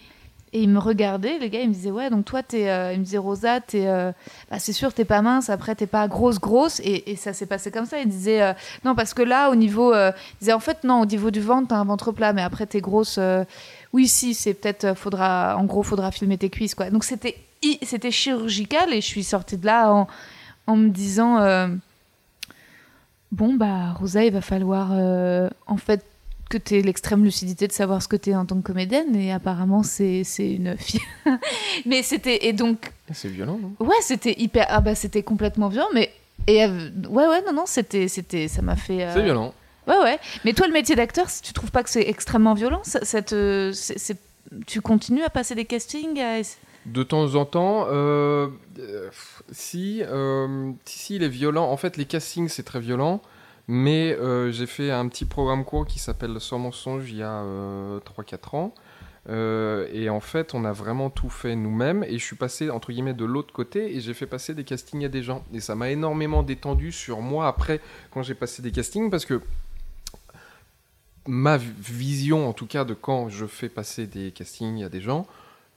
et 0.53 0.63
ils 0.63 0.69
me 0.69 0.79
regardaient, 0.79 1.39
les 1.41 1.51
gars, 1.51 1.61
ils 1.61 1.69
me 1.69 1.75
disaient 1.75 1.91
Ouais, 1.91 2.09
donc 2.09 2.25
toi, 2.25 2.43
t'es, 2.43 2.71
euh, 2.71 2.93
ils 2.95 3.01
me 3.01 3.05
disaient 3.05 3.19
Rosa, 3.19 3.59
euh, 3.75 4.13
bah, 4.51 4.59
c'est 4.59 4.73
sûr, 4.73 4.95
t'es 4.95 5.05
pas 5.05 5.21
mince, 5.21 5.51
après, 5.51 5.75
t'es 5.75 5.87
pas 5.89 6.07
grosse, 6.09 6.39
grosse. 6.41 6.81
Et, 6.85 7.17
ça 7.17 7.33
s'est 7.33 7.47
passé 7.47 7.71
comme 7.71 7.85
ça. 7.85 7.99
Ils 8.01 8.09
disaient 8.09 8.41
euh, 8.43 8.53
Non, 8.85 8.95
parce 8.95 9.13
que 9.13 9.21
là, 9.23 9.51
au 9.51 9.57
niveau. 9.57 9.93
euh, 9.93 10.13
ils 10.35 10.39
disaient 10.45 10.53
En 10.55 10.61
fait, 10.61 10.85
non, 10.85 11.01
au 11.01 11.07
niveau 11.07 11.31
du 11.31 11.41
ventre, 11.41 11.69
t'as 11.69 11.77
un 11.77 11.85
ventre 11.85 12.13
plat, 12.13 12.33
mais 12.33 12.43
après, 12.43 12.65
t'es 12.67 12.81
grosse. 12.81 13.19
oui, 13.93 14.09
si, 14.09 14.33
c'est 14.35 14.55
peut-être. 14.55 14.95
faudra, 14.97 15.57
en 15.59 15.65
gros, 15.65 15.83
faudra 15.83 16.13
filmer 16.13 16.39
tes 16.39 16.49
cuisses, 16.49 16.75
quoi. 16.75 16.89
Donc 16.91 17.05
c'était, 17.05 17.37
hi- 17.63 17.79
c'était 17.83 18.11
chirurgical 18.13 18.93
et 18.95 19.01
je 19.03 19.07
suis 19.07 19.25
sortie 19.25 19.59
de 19.59 19.67
là 19.67 20.07
en 20.67 20.77
me 20.77 20.89
disant. 20.89 21.39
Bon, 23.33 23.55
bah, 23.55 23.93
Rosa, 23.99 24.25
il 24.25 24.33
va 24.33 24.41
falloir 24.41 24.91
euh, 24.93 25.49
en 25.67 25.77
fait 25.77 26.05
que 26.49 26.57
tu 26.57 26.77
aies 26.77 26.83
l'extrême 26.83 27.25
lucidité 27.25 27.67
de 27.67 27.73
savoir 27.73 28.03
ce 28.03 28.09
que 28.09 28.17
tu 28.17 28.31
es 28.31 28.35
en 28.35 28.47
tant 28.47 28.57
que 28.57 28.63
comédienne. 28.67 29.15
Et 29.15 29.33
apparemment, 29.33 29.83
c'est 29.83 30.23
une 30.39 30.77
fille. 30.79 31.01
mais 31.87 32.03
c'était. 32.03 32.47
Et 32.47 32.53
donc, 32.55 32.91
C'est 33.13 33.29
violent, 33.29 33.59
non? 33.61 33.73
Ouais, 33.87 33.97
c'était 34.01 34.35
hyper. 34.41 34.67
Ah, 34.71 34.81
bah, 34.81 34.95
c'était 34.95 35.23
complètement 35.23 35.69
violent, 35.69 35.89
mais. 35.95 36.11
Et 36.47 36.65
euh, 36.65 36.89
ouais, 37.11 37.27
ouais, 37.27 37.43
non, 37.47 37.53
non, 37.53 37.65
c'était. 37.67 38.09
c'était 38.09 38.49
ça 38.49 38.63
m'a 38.63 38.77
fait. 38.77 39.03
euh, 39.05 39.13
C'est 39.13 39.23
violent. 39.23 39.53
Ouais, 39.87 39.99
ouais. 40.03 40.19
Mais 40.45 40.53
toi, 40.55 40.67
le 40.67 40.73
métier 40.73 40.95
d'acteur, 40.97 41.27
tu 41.43 41.53
trouves 41.53 41.71
pas 41.71 41.83
que 41.83 41.91
c'est 41.91 42.09
extrêmement 42.09 42.55
violent 42.55 42.81
ça, 42.83 43.05
ça 43.05 43.23
te- 43.23 43.73
Tu 44.67 44.81
continues 44.81 45.23
à 45.23 45.31
passer 45.31 45.55
des 45.55 45.65
castings 45.67 46.19
à- 46.21 46.41
De 46.87 47.03
temps 47.03 47.35
en 47.35 47.45
temps, 47.45 47.85
euh, 48.89 49.11
si, 49.53 50.03
euh, 50.03 50.73
si, 50.85 50.99
si, 50.99 51.17
il 51.17 51.23
est 51.23 51.29
violent. 51.29 51.71
En 51.71 51.77
fait, 51.77 51.97
les 51.97 52.05
castings, 52.07 52.49
c'est 52.49 52.63
très 52.63 52.81
violent. 52.81 53.21
Mais 53.69 54.15
euh, 54.15 54.51
j'ai 54.51 54.67
fait 54.67 54.91
un 54.91 55.07
petit 55.09 55.27
programme 55.27 55.65
court 55.65 55.87
qui 55.87 55.99
s'appelle 55.99 56.41
Sans 56.41 56.59
mensonge 56.59 57.11
il 57.11 57.19
y 57.19 57.23
a 57.23 57.43
euh, 57.43 58.01
3-4 58.01 58.57
ans. 58.57 58.75
Et 59.93 60.09
en 60.09 60.21
fait, 60.21 60.55
on 60.55 60.65
a 60.65 60.73
vraiment 60.73 61.11
tout 61.11 61.29
fait 61.29 61.55
nous-mêmes. 61.55 62.03
Et 62.05 62.19
je 62.19 62.25
suis 62.25 62.37
passé, 62.37 62.71
entre 62.71 62.93
guillemets, 62.93 63.13
de 63.13 63.27
l'autre 63.27 63.53
côté. 63.53 63.95
Et 63.95 64.01
j'ai 64.01 64.15
fait 64.15 64.27
passer 64.27 64.55
des 64.55 64.65
castings 64.65 65.05
à 65.05 65.09
des 65.09 65.23
gens. 65.23 65.45
Et 65.53 65.61
ça 65.61 65.75
m'a 65.75 65.91
énormément 65.91 66.43
détendu 66.43 66.93
sur 66.93 67.21
moi 67.21 67.47
après, 67.47 67.81
quand 68.11 68.23
j'ai 68.23 68.35
passé 68.35 68.63
des 68.63 68.73
castings. 68.73 69.11
Parce 69.11 69.27
que 69.27 69.43
ma 71.27 71.59
vi- 71.59 71.73
vision, 71.79 72.49
en 72.49 72.55
tout 72.55 72.67
cas, 72.67 72.85
de 72.87 72.95
quand 72.95 73.29
je 73.29 73.45
fais 73.45 73.69
passer 73.69 74.07
des 74.07 74.33
castings 74.33 74.83
à 74.83 74.89
des 74.89 75.03
gens, 75.03 75.27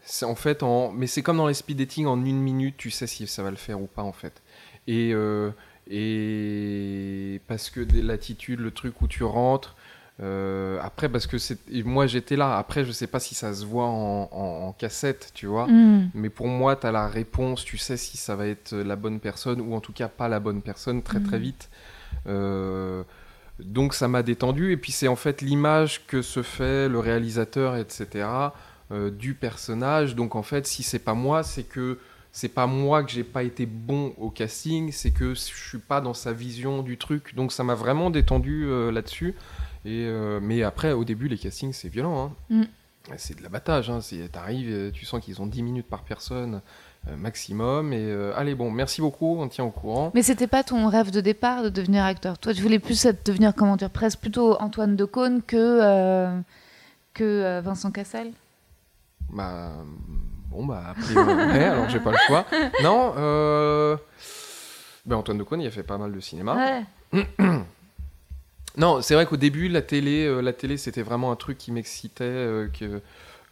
c'est 0.03 0.26
en 0.26 0.36
fait 0.36 0.64
en. 0.64 0.91
Mais 0.91 1.07
c'est 1.07 1.22
comme 1.22 1.38
dans 1.38 1.48
les 1.48 1.53
speed 1.53 1.78
dating, 1.78 2.06
en 2.07 2.23
une 2.26 2.40
minute, 2.41 2.76
tu 2.78 2.91
sais 2.91 3.07
si 3.07 3.28
ça 3.28 3.44
va 3.44 3.49
le 3.52 3.57
faire 3.57 3.80
ou 3.82 3.88
pas, 3.88 4.03
en 4.03 4.14
fait. 4.14 4.41
Et. 4.88 5.11
euh, 5.14 5.52
et 6.26 7.41
parce 7.48 7.69
que 7.69 7.82
des- 7.82 8.02
l'attitude, 8.02 8.60
le 8.60 8.72
truc 8.72 9.02
où 9.02 9.07
tu 9.07 9.23
rentres. 9.23 9.76
euh, 10.22 10.78
après, 10.84 11.10
parce 11.10 11.26
que 11.26 11.38
c'est. 11.40 11.57
Moi, 11.84 12.06
j'étais 12.06 12.36
là. 12.36 12.57
Après, 12.57 12.86
je 12.86 12.91
sais 12.91 13.07
pas 13.07 13.19
si 13.19 13.34
ça 13.34 13.53
se 13.53 13.65
voit 13.65 13.88
en, 13.88 14.30
en- 14.32 14.68
en 14.68 14.72
cassette, 14.73 15.32
tu 15.34 15.48
vois. 15.48 15.65
Hmm. 15.68 16.10
Mais 16.14 16.30
pour 16.30 16.48
moi, 16.48 16.76
tu 16.76 16.86
as 16.86 16.91
la 16.91 17.07
réponse, 17.07 17.64
tu 17.65 17.78
sais 17.78 17.98
si 17.98 18.18
ça 18.18 18.36
va 18.36 18.45
être 18.48 18.76
la 18.76 18.95
bonne 18.95 19.19
personne 19.19 19.61
ou 19.61 19.73
en 19.73 19.80
tout 19.80 19.94
cas 19.94 20.10
pas 20.10 20.28
la 20.28 20.40
bonne 20.40 20.61
personne 20.61 21.02
très 21.02 21.19
très 21.22 21.38
Mhm. 21.38 21.44
vite. 21.44 21.69
Euh, 22.28 23.03
donc 23.60 23.94
ça 23.95 24.07
m'a 24.07 24.22
détendu 24.22 24.72
et 24.72 24.78
puis 24.78 24.91
c'est 24.91 25.07
en 25.07 25.15
fait 25.15 25.41
l'image 25.41 26.06
que 26.07 26.22
se 26.22 26.44
fait 26.44 26.88
le 26.90 26.99
réalisateur, 26.99 27.76
etc. 27.78 28.28
euh, 28.91 29.09
du 29.09 29.34
personnage. 29.34 30.15
Donc 30.15 30.35
en 30.35 30.43
fait, 30.43 30.68
si 30.68 30.84
c'est 30.84 30.99
pas 30.99 31.13
moi, 31.13 31.43
c'est 31.43 31.63
que 31.63 31.97
c'est 32.34 32.49
pas 32.49 32.68
moi 32.68 33.03
que 33.03 33.11
j'ai 33.11 33.23
pas 33.23 33.43
été 33.43 33.65
bon 33.65 34.13
au 34.18 34.30
casting, 34.30 34.91
c'est 34.91 35.11
que 35.11 35.34
je 35.34 35.39
suis 35.39 35.77
pas 35.77 36.01
dans 36.01 36.13
sa 36.13 36.34
vision 36.34 36.81
du 36.81 36.97
truc. 36.97 37.35
Donc 37.35 37.51
ça 37.51 37.63
m'a 37.63 37.76
vraiment 37.76 38.09
détendu 38.09 38.65
euh, 38.65 38.91
là-dessus. 38.91 39.35
Et 39.85 40.05
euh, 40.05 40.39
mais 40.41 40.63
après, 40.63 40.91
au 40.93 41.03
début, 41.03 41.27
les 41.27 41.38
castings 41.38 41.73
c'est 41.73 41.89
violent. 41.89 42.34
hein. 42.51 42.65
c'est 43.18 43.38
de 43.38 43.43
l'abattage. 43.43 43.89
Hein. 43.89 43.99
T'arrives, 44.31 44.91
tu 44.93 45.05
sens 45.05 45.23
qu'ils 45.23 45.41
ont 45.41 45.45
10 45.47 45.63
minutes 45.63 45.88
par 45.88 46.03
personne 46.03 46.61
euh, 47.07 47.15
maximum. 47.18 47.91
Et 47.93 48.13
allez, 48.35 48.55
bon, 48.55 48.72
merci 48.72 49.01
beaucoup, 49.01 49.38
on 49.39 49.47
tient 49.47 49.65
au 49.65 49.72
courant. 49.72 50.11
Mais 50.13 50.22
c'était 50.23 50.47
pas 50.47 50.63
ton 50.63 50.88
rêve 50.88 51.11
de 51.11 51.22
départ 51.22 51.63
de 51.63 51.69
devenir 51.69 52.03
acteur? 52.03 52.38
Toi, 52.38 52.53
tu 52.53 52.61
voulais 52.61 52.80
plus 52.80 53.05
être, 53.05 53.26
devenir, 53.26 53.53
comment 53.55 53.76
dire, 53.76 53.89
presque 53.89 54.19
plutôt 54.19 54.55
Antoine 54.61 54.95
Decaune 54.95 55.41
que, 55.41 56.41
que 57.13 57.59
Vincent 57.61 57.91
Cassel? 57.91 58.31
Bah, 59.31 59.71
bon, 60.49 60.65
bah, 60.65 60.83
après, 60.89 61.15
ouais, 61.15 61.63
alors 61.63 61.89
j'ai 61.89 61.99
pas 61.99 62.11
le 62.11 62.17
choix. 62.27 62.45
Non, 62.83 63.13
ben, 65.05 65.15
Antoine 65.15 65.37
Decaune, 65.37 65.61
il 65.61 65.67
a 65.67 65.71
fait 65.71 65.83
pas 65.83 65.97
mal 65.97 66.11
de 66.11 66.19
cinéma. 66.19 66.85
Ouais. 67.13 67.25
non, 68.77 69.01
c'est 69.01 69.15
vrai 69.15 69.25
qu'au 69.25 69.37
début, 69.37 69.67
la 69.67 69.81
télé, 69.81 70.41
la 70.41 70.53
télé, 70.53 70.77
c'était 70.77 71.01
vraiment 71.01 71.31
un 71.31 71.35
truc 71.35 71.57
qui 71.57 71.71
m'excitait, 71.71 72.67
que 72.79 73.01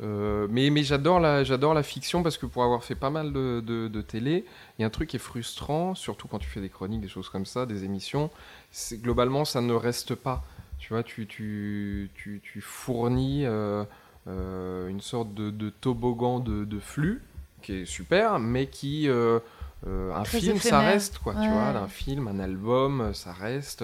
euh, 0.02 0.48
mais 0.50 0.70
mais 0.70 0.84
j'adore 0.84 1.20
la, 1.20 1.44
j'adore 1.44 1.74
la 1.74 1.84
fiction 1.84 2.24
parce 2.24 2.38
que 2.38 2.46
pour 2.46 2.64
avoir 2.64 2.84
fait 2.84 2.96
pas 2.96 3.10
mal 3.10 3.34
de, 3.34 3.60
de, 3.62 4.02
télé, 4.02 4.46
il 4.78 4.82
y 4.82 4.84
a 4.86 4.88
un 4.88 4.92
truc 4.92 5.10
qui 5.10 5.18
est 5.18 5.20
frustrant, 5.20 5.94
surtout 5.94 6.28
quand 6.28 6.40
tu 6.40 6.50
fais 6.50 6.62
des 6.62 6.70
chroniques, 6.70 7.02
des 7.02 7.10
choses 7.10 7.28
comme 7.28 7.46
ça, 7.46 7.66
des 7.66 7.84
émissions, 7.84 8.30
c'est 8.72 9.02
globalement 9.02 9.44
ça 9.44 9.62
ne 9.62 9.74
reste 9.74 10.16
pas. 10.16 10.44
Tu 10.78 10.94
vois, 10.94 11.04
tu, 11.04 11.28
tu, 11.28 12.10
tu, 12.16 12.40
tu 12.42 12.62
fournis 12.62 13.46
euh, 13.46 13.50
euh, 13.50 13.84
une 14.28 15.02
sorte 15.02 15.34
de, 15.34 15.50
de 15.50 15.70
toboggan 15.70 16.40
de, 16.40 16.64
de, 16.64 16.80
flux 16.80 17.22
qui 17.62 17.74
est 17.74 17.86
super, 17.86 18.40
mais 18.40 18.68
qui 18.68 19.10
un 19.10 20.26
film 20.26 20.60
ça 20.60 20.80
reste 20.80 21.18
quoi. 21.20 21.34
Tu 21.34 21.50
vois, 21.50 21.70
un 21.70 21.88
film, 21.88 22.28
un 22.28 22.40
album, 22.40 23.14
ça 23.14 23.34
reste 23.34 23.84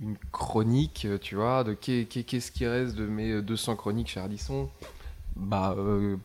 une 0.00 0.16
chronique, 0.32 1.06
tu 1.20 1.36
vois, 1.36 1.64
de 1.64 1.74
qu'est-ce 1.74 2.50
qui 2.50 2.66
reste 2.66 2.94
de 2.94 3.06
mes 3.06 3.40
200 3.42 3.76
chroniques 3.76 4.08
chez 4.08 4.20
Ardisson? 4.20 4.68
Bah, 5.36 5.74
euh, 5.76 6.16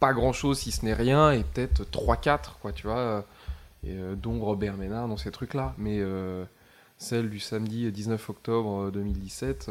pas 0.00 0.12
grand 0.12 0.32
chose 0.32 0.58
si 0.58 0.70
ce 0.70 0.84
n'est 0.84 0.94
rien, 0.94 1.32
et 1.32 1.42
peut-être 1.42 1.84
3-4, 1.90 2.58
quoi, 2.60 2.72
tu 2.72 2.86
vois, 2.86 3.24
et, 3.84 3.92
euh, 3.92 4.14
dont 4.14 4.40
Robert 4.40 4.76
Ménard 4.76 5.08
dans 5.08 5.16
ces 5.16 5.30
trucs-là. 5.30 5.74
Mais 5.78 5.98
euh, 6.00 6.44
celle 6.98 7.30
du 7.30 7.40
samedi 7.40 7.90
19 7.90 8.30
octobre 8.30 8.90
2017, 8.90 9.70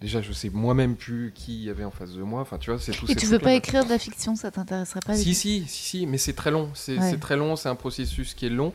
déjà 0.00 0.22
je 0.22 0.32
sais 0.32 0.50
moi-même 0.50 0.96
plus 0.96 1.32
qui 1.34 1.64
y 1.64 1.70
avait 1.70 1.84
en 1.84 1.90
face 1.90 2.12
de 2.12 2.22
moi. 2.22 2.40
Enfin, 2.40 2.58
tu 2.58 2.70
vois, 2.70 2.80
c'est 2.80 2.92
tout. 2.92 3.10
Et 3.10 3.14
tu 3.14 3.26
veux 3.26 3.38
pas 3.38 3.54
écrire 3.54 3.84
de 3.84 3.90
la 3.90 3.98
fiction, 3.98 4.36
ça 4.36 4.50
t'intéresserait 4.50 5.00
pas 5.00 5.14
Si, 5.14 5.34
si, 5.34 5.64
si, 5.66 5.82
si, 5.82 6.06
mais 6.06 6.18
c'est 6.18 6.34
très 6.34 6.50
long. 6.50 6.70
C'est 6.74 7.20
très 7.20 7.36
long, 7.36 7.56
c'est 7.56 7.68
un 7.68 7.74
processus 7.74 8.34
qui 8.34 8.46
est 8.46 8.50
long. 8.50 8.72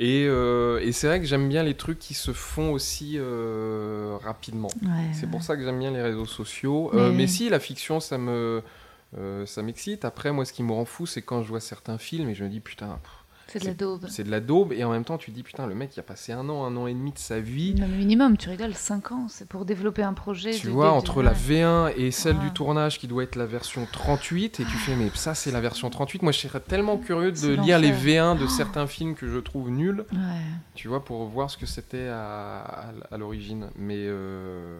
Euh, 0.00 0.78
et, 0.80 0.92
c'est 0.92 1.06
vrai 1.08 1.20
que 1.20 1.26
j'aime 1.26 1.48
bien 1.48 1.62
les 1.62 1.74
trucs 1.74 1.98
qui 1.98 2.14
se 2.14 2.32
font 2.32 2.72
aussi 2.72 3.14
euh, 3.16 4.16
rapidement. 4.22 4.68
c'est 5.12 5.28
pour 5.28 5.42
ça 5.42 5.56
que 5.56 5.64
j'aime 5.64 5.78
bien 5.78 5.90
les 5.90 6.02
réseaux 6.02 6.26
sociaux. 6.26 6.90
Euh, 6.94 7.12
mais... 7.12 7.26
si, 7.26 7.48
la 7.48 7.60
fiction, 7.60 8.00
ça 8.00 8.18
me, 8.18 8.62
ça 9.46 9.62
m'excite. 9.62 10.04
Après, 10.04 10.32
moi, 10.32 10.44
ce 10.44 10.52
qui 10.52 10.62
me 10.62 10.72
rend 10.72 10.84
fou, 10.84 11.06
c'est 11.06 11.22
quand 11.22 11.42
je 11.42 11.48
vois 11.48 11.60
certains 11.60 11.98
films 11.98 12.28
et 12.28 12.34
je 12.34 12.44
me 12.44 12.48
dis, 12.48 12.60
putain, 12.60 12.98
c'est 13.48 13.60
de 13.60 13.64
la 13.64 13.74
daube. 13.74 14.06
C'est 14.08 14.24
de 14.24 14.30
la 14.30 14.40
daube, 14.40 14.72
et 14.74 14.84
en 14.84 14.90
même 14.90 15.04
temps, 15.04 15.16
tu 15.16 15.30
te 15.30 15.34
dis, 15.34 15.42
putain, 15.42 15.66
le 15.66 15.74
mec, 15.74 15.96
il 15.96 16.00
a 16.00 16.02
passé 16.02 16.32
un 16.32 16.48
an, 16.50 16.64
un 16.64 16.76
an 16.76 16.86
et 16.86 16.92
demi 16.92 17.12
de 17.12 17.18
sa 17.18 17.40
vie. 17.40 17.74
Non, 17.74 17.88
minimum, 17.88 18.36
tu 18.36 18.50
rigoles, 18.50 18.74
5 18.74 19.12
ans, 19.12 19.26
c'est 19.28 19.48
pour 19.48 19.64
développer 19.64 20.02
un 20.02 20.12
projet. 20.12 20.50
Tu 20.50 20.68
vois, 20.68 20.92
entre 20.92 21.22
la 21.22 21.32
V1 21.32 21.94
et 21.96 22.10
celle 22.10 22.38
du 22.38 22.50
tournage 22.52 22.98
qui 22.98 23.06
doit 23.06 23.22
être 23.22 23.36
la 23.36 23.46
version 23.46 23.86
38, 23.90 24.60
et 24.60 24.64
tu 24.64 24.70
fais, 24.70 24.94
mais 24.94 25.10
ça, 25.14 25.34
c'est 25.34 25.50
la 25.50 25.60
version 25.60 25.88
38. 25.88 26.22
Moi, 26.22 26.32
je 26.32 26.40
serais 26.40 26.60
tellement 26.60 26.98
curieux 26.98 27.32
de 27.32 27.48
lire 27.62 27.78
les 27.78 27.92
V1 27.92 28.38
de 28.38 28.44
oh. 28.44 28.48
certains 28.48 28.86
films 28.86 29.14
que 29.14 29.26
je 29.26 29.38
trouve 29.38 29.70
nuls, 29.70 30.04
tu 30.74 30.88
vois, 30.88 31.04
pour 31.04 31.24
voir 31.24 31.50
ce 31.50 31.56
que 31.56 31.66
c'était 31.66 32.08
à, 32.08 32.92
l'origine. 33.16 33.70
Mais. 33.76 33.96
Euh, 33.98 34.78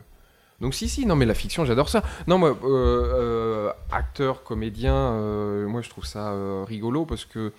donc 0.61 0.75
si 0.75 0.89
si 0.89 1.07
non 1.07 1.15
mais 1.15 1.25
la 1.25 1.35
fiction 1.35 1.65
j'adore 1.65 1.89
ça 1.89 2.03
non 2.27 2.37
moi 2.37 2.51
euh, 2.51 2.57
euh, 2.65 3.73
acteur 3.93 4.43
comédien 4.43 5.13
moi 5.69 5.83
je 5.83 5.89
trouve 5.89 6.05
ça 6.05 6.35
rigolo 6.65 7.07
parce 7.07 7.25
que 7.25 7.53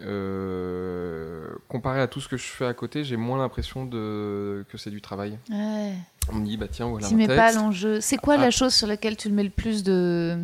euh, 0.00 1.48
comparé 1.68 2.00
à 2.00 2.06
tout 2.06 2.20
ce 2.20 2.28
que 2.28 2.36
je 2.36 2.46
fais 2.46 2.66
à 2.66 2.74
côté, 2.74 3.04
j'ai 3.04 3.16
moins 3.16 3.38
l'impression 3.38 3.84
de... 3.84 4.64
que 4.70 4.78
c'est 4.78 4.90
du 4.90 5.00
travail. 5.00 5.38
On 5.50 6.34
me 6.34 6.44
dit, 6.44 6.56
bah 6.56 6.68
tiens, 6.70 6.88
voilà. 6.88 7.08
Tu 7.08 7.14
mets 7.14 7.26
pas 7.26 7.52
l'enjeu. 7.52 8.00
C'est 8.00 8.18
quoi 8.18 8.36
la 8.36 8.46
ah. 8.46 8.50
chose 8.50 8.74
sur 8.74 8.86
laquelle 8.86 9.16
tu 9.16 9.28
le 9.28 9.34
mets 9.34 9.44
le 9.44 9.50
plus 9.50 9.82
de 9.82 10.38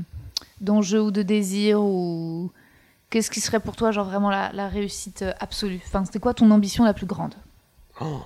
d'enjeu 0.61 1.03
ou 1.03 1.11
de 1.11 1.23
désir 1.23 1.81
ou 1.81 2.51
qu'est-ce 3.11 3.31
qui 3.31 3.41
serait 3.41 3.61
pour 3.61 3.77
toi 3.77 3.91
genre 3.91 4.07
vraiment 4.07 4.31
la, 4.31 4.53
la 4.53 4.69
réussite 4.69 5.25
absolue? 5.41 5.81
Enfin, 5.87 6.05
c'était 6.05 6.21
quoi 6.21 6.33
ton 6.35 6.51
ambition 6.51 6.85
la 6.85 6.95
plus 6.95 7.07
grande? 7.07 7.35
Oh 8.01 8.23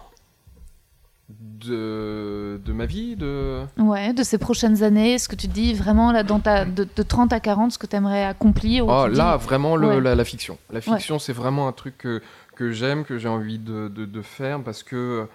de, 1.69 2.61
de 2.65 2.73
ma 2.73 2.86
vie 2.86 3.16
de... 3.16 3.62
Ouais, 3.78 4.12
de 4.12 4.23
ces 4.23 4.39
prochaines 4.39 4.82
années, 4.82 5.19
ce 5.19 5.28
que 5.28 5.36
tu 5.36 5.47
dis 5.47 5.74
vraiment 5.74 6.12
là, 6.12 6.23
dans 6.23 6.40
ta, 6.40 6.65
de, 6.65 6.85
30 6.85 7.32
à 7.32 7.40
40, 7.40 7.73
ce 7.73 7.78
que 7.78 7.86
tu 7.86 7.97
aimerais 7.97 8.24
accomplir 8.24 8.86
oh, 8.86 9.07
Là, 9.07 9.36
vraiment, 9.36 9.77
le, 9.77 10.01
la, 10.01 10.24
fiction. 10.24 10.59
La 10.70 10.81
fiction, 10.81 11.19
c'est 11.19 11.32
vraiment 11.32 11.69
un 11.69 11.73
truc 11.73 11.99
que, 11.99 12.23
que 12.57 12.73
j'aime, 12.73 13.05
que 13.05 13.19
j'ai 13.19 13.28
envie 13.28 13.59
de, 13.59 13.89
de, 13.89 14.23
faire, 14.23 14.62
parce 14.62 14.82
que 14.82 15.27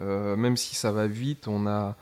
euh, 0.00 0.36
même 0.36 0.56
si 0.56 0.74
ça 0.74 0.90
va 0.90 1.06
vite, 1.06 1.48
on 1.48 1.66
a, 1.66 1.96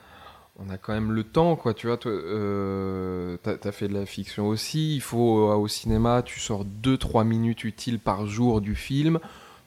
on 0.59 0.69
a 0.69 0.77
quand 0.77 0.93
même 0.93 1.11
le 1.11 1.23
temps, 1.23 1.55
quoi. 1.55 1.73
Tu 1.73 1.87
vois, 1.87 1.97
tu 1.97 2.07
euh, 2.09 3.37
as, 3.45 3.71
fait 3.71 3.87
de 3.87 3.93
la 3.93 4.05
fiction 4.05 4.47
aussi. 4.47 4.95
Il 4.95 5.01
faut, 5.01 5.49
euh, 5.49 5.55
au 5.55 5.67
cinéma, 5.67 6.21
tu 6.23 6.39
sors 6.39 6.65
2-3 6.65 7.25
minutes 7.25 7.63
utiles 7.63 7.99
par 7.99 8.27
jour 8.27 8.61
du 8.61 8.75
film. 8.75 9.19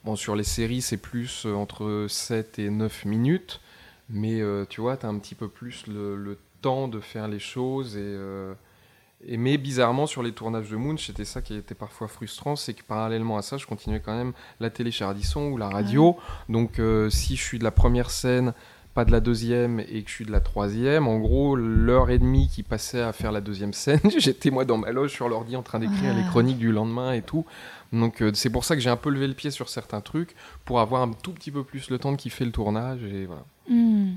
Bon, 0.04 0.16
sur 0.16 0.36
les 0.36 0.44
séries, 0.44 0.82
c'est 0.82 0.98
plus 0.98 1.46
entre 1.46 2.06
7 2.08 2.58
et 2.58 2.70
9 2.70 3.04
minutes. 3.04 3.60
Mais 4.08 4.40
euh, 4.40 4.64
tu 4.68 4.80
vois, 4.80 4.96
tu 4.96 5.06
as 5.06 5.08
un 5.08 5.18
petit 5.18 5.34
peu 5.34 5.48
plus 5.48 5.86
le, 5.86 6.38
temps 6.60 6.88
de 6.88 7.00
faire 7.00 7.28
les 7.28 7.38
choses. 7.38 7.96
Et, 7.96 8.00
euh, 8.02 8.54
et, 9.26 9.36
mais 9.36 9.58
bizarrement, 9.58 10.06
sur 10.06 10.22
les 10.22 10.32
tournages 10.32 10.70
de 10.70 10.76
Moon, 10.76 10.96
c'était 10.96 11.24
ça 11.24 11.42
qui 11.42 11.54
était 11.54 11.74
parfois 11.74 12.08
frustrant, 12.08 12.56
c'est 12.56 12.72
que 12.74 12.82
parallèlement 12.82 13.36
à 13.36 13.42
ça, 13.42 13.58
je 13.58 13.66
continuais 13.66 14.00
quand 14.00 14.16
même 14.16 14.32
la 14.60 14.70
télé 14.70 14.90
chez 14.90 15.04
Ardisson 15.04 15.50
ou 15.50 15.56
la 15.56 15.68
radio. 15.68 16.16
Donc 16.48 16.78
euh, 16.78 17.10
si 17.10 17.36
je 17.36 17.42
suis 17.42 17.58
de 17.58 17.64
la 17.64 17.70
première 17.70 18.10
scène, 18.10 18.54
pas 18.94 19.04
de 19.04 19.10
la 19.10 19.20
deuxième 19.20 19.80
et 19.80 20.02
que 20.02 20.08
je 20.08 20.14
suis 20.14 20.24
de 20.24 20.32
la 20.32 20.40
troisième, 20.40 21.08
en 21.08 21.18
gros, 21.18 21.56
l'heure 21.56 22.10
et 22.10 22.18
demie 22.18 22.48
qui 22.48 22.62
passait 22.62 23.02
à 23.02 23.12
faire 23.12 23.32
la 23.32 23.40
deuxième 23.40 23.72
scène, 23.72 24.00
j'étais 24.18 24.50
moi 24.50 24.64
dans 24.64 24.78
ma 24.78 24.92
loge 24.92 25.12
sur 25.12 25.28
l'ordi 25.28 25.56
en 25.56 25.62
train 25.62 25.80
d'écrire 25.80 26.14
les 26.14 26.22
chroniques 26.24 26.58
du 26.58 26.72
lendemain 26.72 27.12
et 27.12 27.22
tout. 27.22 27.44
Donc 27.92 28.22
c'est 28.34 28.50
pour 28.50 28.64
ça 28.64 28.74
que 28.74 28.80
j'ai 28.80 28.90
un 28.90 28.96
peu 28.96 29.10
levé 29.10 29.28
le 29.28 29.34
pied 29.34 29.50
sur 29.50 29.68
certains 29.68 30.00
trucs 30.00 30.34
pour 30.64 30.80
avoir 30.80 31.02
un 31.02 31.12
tout 31.12 31.32
petit 31.32 31.50
peu 31.50 31.64
plus 31.64 31.90
le 31.90 31.98
temps 31.98 32.12
de 32.12 32.16
kiffer 32.16 32.44
le 32.44 32.52
tournage 32.52 33.02
et 33.04 33.26
voilà. 33.26 33.44
Hmm. 33.68 34.14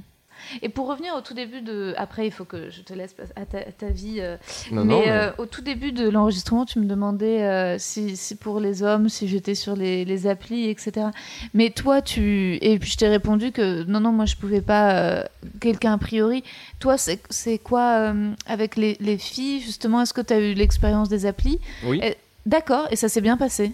Et 0.61 0.69
pour 0.69 0.88
revenir 0.88 1.15
au 1.15 1.22
tout 1.22 1.34
début 1.34 1.61
de. 1.61 1.94
Après, 1.98 2.28
il 2.28 2.32
faut 2.32 2.45
que 2.45 2.69
je 2.69 2.82
te 2.82 2.94
laisse 2.94 3.15
à 3.36 3.45
ta, 3.45 3.88
vie. 3.88 4.18
Euh, 4.19 4.38
mais, 4.72 5.10
euh, 5.10 5.32
au 5.38 5.45
tout 5.45 5.61
début 5.61 5.91
de 5.91 6.10
l'enregistrement, 6.10 6.65
tu 6.65 6.80
me 6.80 6.86
demandais 6.86 7.44
euh, 7.44 7.78
si, 7.78 8.15
pour 8.40 8.60
les 8.60 8.84
hommes, 8.84 9.10
si 9.10 9.28
j'étais 9.28 9.56
sur 9.56 9.76
les, 9.76 10.06
les, 10.06 10.28
applis, 10.28 10.69
etc. 10.69 11.07
Mais 11.53 11.69
toi, 11.69 12.02
tu. 12.02 12.57
Et 12.61 12.80
puis 12.80 12.91
je 12.91 12.98
t'ai 12.98 13.07
répondu 13.07 13.52
que 13.52 13.84
non, 13.84 13.99
non, 13.99 14.11
moi 14.11 14.26
je 14.26 14.36
pouvais 14.36 14.61
pas. 14.61 15.26
Quelqu'un 15.60 15.94
a 15.94 15.98
priori. 15.98 16.44
Toi, 16.80 16.95
c'est 16.98 17.57
quoi 17.60 18.14
avec 18.45 18.76
les, 18.76 18.98
les, 18.99 19.18
filles, 19.18 19.61
justement 19.61 20.02
Est-ce 20.02 20.14
que 20.14 20.22
tu 20.22 20.34
as 20.34 20.40
eu 20.40 20.53
l'expérience 20.53 21.10
des 21.10 21.26
applis? 21.26 21.60
Oui. 21.84 22.02
D'accord, 22.45 22.88
et 22.91 22.95
ça 22.95 23.10
s'est 23.10 23.19
bien 23.19 23.36
passé? 23.36 23.74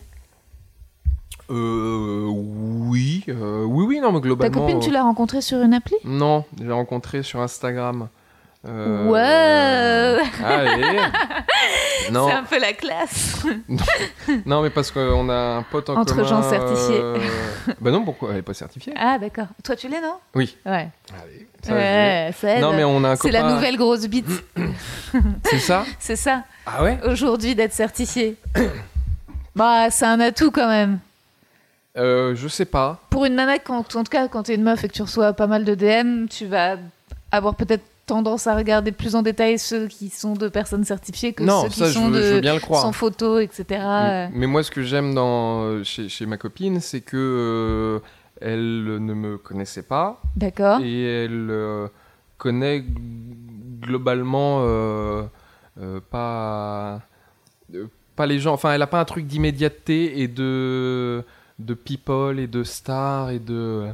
Euh, 1.49 2.28
oui, 2.30 3.24
euh, 3.28 3.64
oui, 3.65 3.86
oui, 3.86 3.99
non, 3.99 4.11
mais 4.11 4.22
globalement. 4.22 4.53
Ta 4.53 4.60
copine, 4.60 4.80
tu 4.80 4.91
l'as 4.91 5.03
rencontrée 5.03 5.41
sur 5.41 5.61
une 5.61 5.74
appli 5.74 5.95
Non, 6.06 6.45
je 6.57 6.64
l'ai 6.64 6.72
rencontrée 6.72 7.24
sur 7.24 7.41
Instagram. 7.41 8.07
Euh... 8.65 9.10
Ouais 9.10 10.24
Allez 10.45 10.98
non. 12.11 12.28
C'est 12.30 12.34
un 12.34 12.44
peu 12.44 12.60
la 12.60 12.72
classe 12.72 13.45
non, 14.45 14.61
mais 14.61 14.70
parce 14.70 14.90
qu'on 14.90 15.30
a 15.30 15.57
un 15.57 15.64
pote 15.64 15.90
en 15.90 15.98
Entre 15.98 16.15
commun... 16.15 16.28
gens 16.28 16.44
certifiés. 16.44 16.99
Euh... 17.02 17.18
Bah 17.82 17.91
non, 17.91 18.06
pourquoi 18.06 18.30
Elle 18.30 18.38
n'est 18.38 18.41
pas 18.41 18.53
certifiée. 18.53 18.94
Ah, 18.98 19.20
d'accord. 19.20 19.48
Toi, 19.64 19.76
tu 19.76 19.90
l'es, 19.90 19.99
non? 19.99 20.15
Oui. 20.34 20.56
Ouais. 20.65 20.90
Allez, 21.14 21.48
ça, 21.61 21.74
ouais, 21.74 22.32
ça 22.40 22.60
Non, 22.60 22.74
mais 22.74 22.84
on 22.86 23.03
a 23.03 23.11
un 23.11 23.15
C'est 23.18 23.32
la 23.32 23.53
nouvelle 23.53 23.78
grosse 23.78 24.07
bite. 24.07 24.28
c'est 25.44 25.60
ça? 25.60 25.84
C'est 25.99 26.15
ça. 26.15 26.44
Ah 26.65 26.84
ouais? 26.84 26.99
Aujourd'hui, 27.06 27.56
d'être 27.56 27.74
certifié. 27.74 28.38
bah, 29.56 29.90
c'est 29.90 30.06
un 30.06 30.20
atout 30.22 30.52
quand 30.52 30.68
même. 30.68 30.99
Euh, 31.98 32.36
je 32.36 32.48
sais 32.48 32.65
pas. 32.65 32.99
Pour 33.10 33.26
une 33.26 33.36
nana, 33.36 33.60
quand, 33.60 33.95
en 33.95 34.03
tout 34.03 34.10
cas, 34.10 34.28
quand 34.28 34.44
t'es 34.44 34.56
une 34.56 34.64
meuf 34.64 34.84
et 34.84 34.88
que 34.88 34.94
tu 34.94 35.02
reçois 35.02 35.34
pas 35.34 35.48
mal 35.48 35.64
de 35.64 35.76
DM, 35.76 36.28
tu 36.28 36.45
vas 36.45 36.78
avoir 37.32 37.56
peut-être 37.56 37.84
tendance 38.06 38.48
à 38.48 38.56
regarder 38.56 38.91
plus 38.91 39.15
en 39.15 39.22
détail 39.22 39.57
ceux 39.57 39.88
qui 39.88 40.10
sont 40.10 40.34
de 40.34 40.49
personnes 40.49 40.84
certifiées 40.84 41.34
que 41.34 41.45
ceux 41.45 41.70
qui 41.70 41.91
sont 41.91 42.10
de 42.10 42.41
sans 42.61 42.91
photo, 42.91 43.40
etc. 43.40 43.65
Mais, 44.34 44.48
moi, 44.48 44.64
ce 44.64 44.72
que 44.72 44.82
j'aime 44.82 45.14
dans 45.14 45.84
chez, 45.84 46.10
chez, 46.10 46.26
ma 46.26 46.38
copine, 46.38 46.82
c'est 46.82 47.02
que 47.02 47.18
euh, 47.18 47.99
elle 48.41 48.84
ne 48.84 49.14
me 49.14 49.38
connaissait 49.38 49.84
pas. 49.84 50.22
D'accord. 50.36 50.80
Et 50.82 51.24
elle 51.26 51.48
euh, 51.49 51.88
connaît 52.38 52.84
globalement 53.82 54.65
pas 56.10 57.02
pas 58.15 58.26
les 58.26 58.40
gens. 58.40 58.53
Enfin, 58.53 58.74
elle 58.74 58.82
a 58.82 58.88
pas 58.88 58.99
un 58.99 59.06
truc 59.06 59.26
d'immédiateté 59.26 60.22
et 60.22 60.28
de 60.28 61.24
de 61.60 61.74
people 61.74 62.40
et 62.40 62.48
de 62.48 62.64
stars 62.64 63.32
et 63.32 63.40
de 63.40 63.88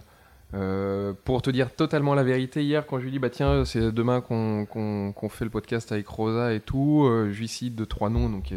Euh, 0.55 1.13
pour 1.25 1.43
te 1.43 1.51
dire 1.51 1.69
totalement 1.75 2.15
la 2.15 2.23
vérité, 2.23 2.63
hier 2.63 2.87
quand 2.87 2.97
je 2.97 3.03
lui 3.03 3.11
dis 3.11 3.19
bah 3.19 3.29
tiens 3.29 3.65
c'est 3.65 3.91
demain 3.91 4.19
qu'on 4.19 5.29
fait 5.29 5.45
le 5.45 5.51
podcast 5.51 5.91
avec 5.91 6.07
Rosa 6.07 6.53
et 6.55 6.59
tout, 6.59 7.05
euh, 7.05 7.29
je 7.31 7.37
lui 7.39 7.47
cite 7.47 7.75
deux 7.75 7.85
trois 7.85 8.09
noms 8.09 8.29
donc 8.29 8.51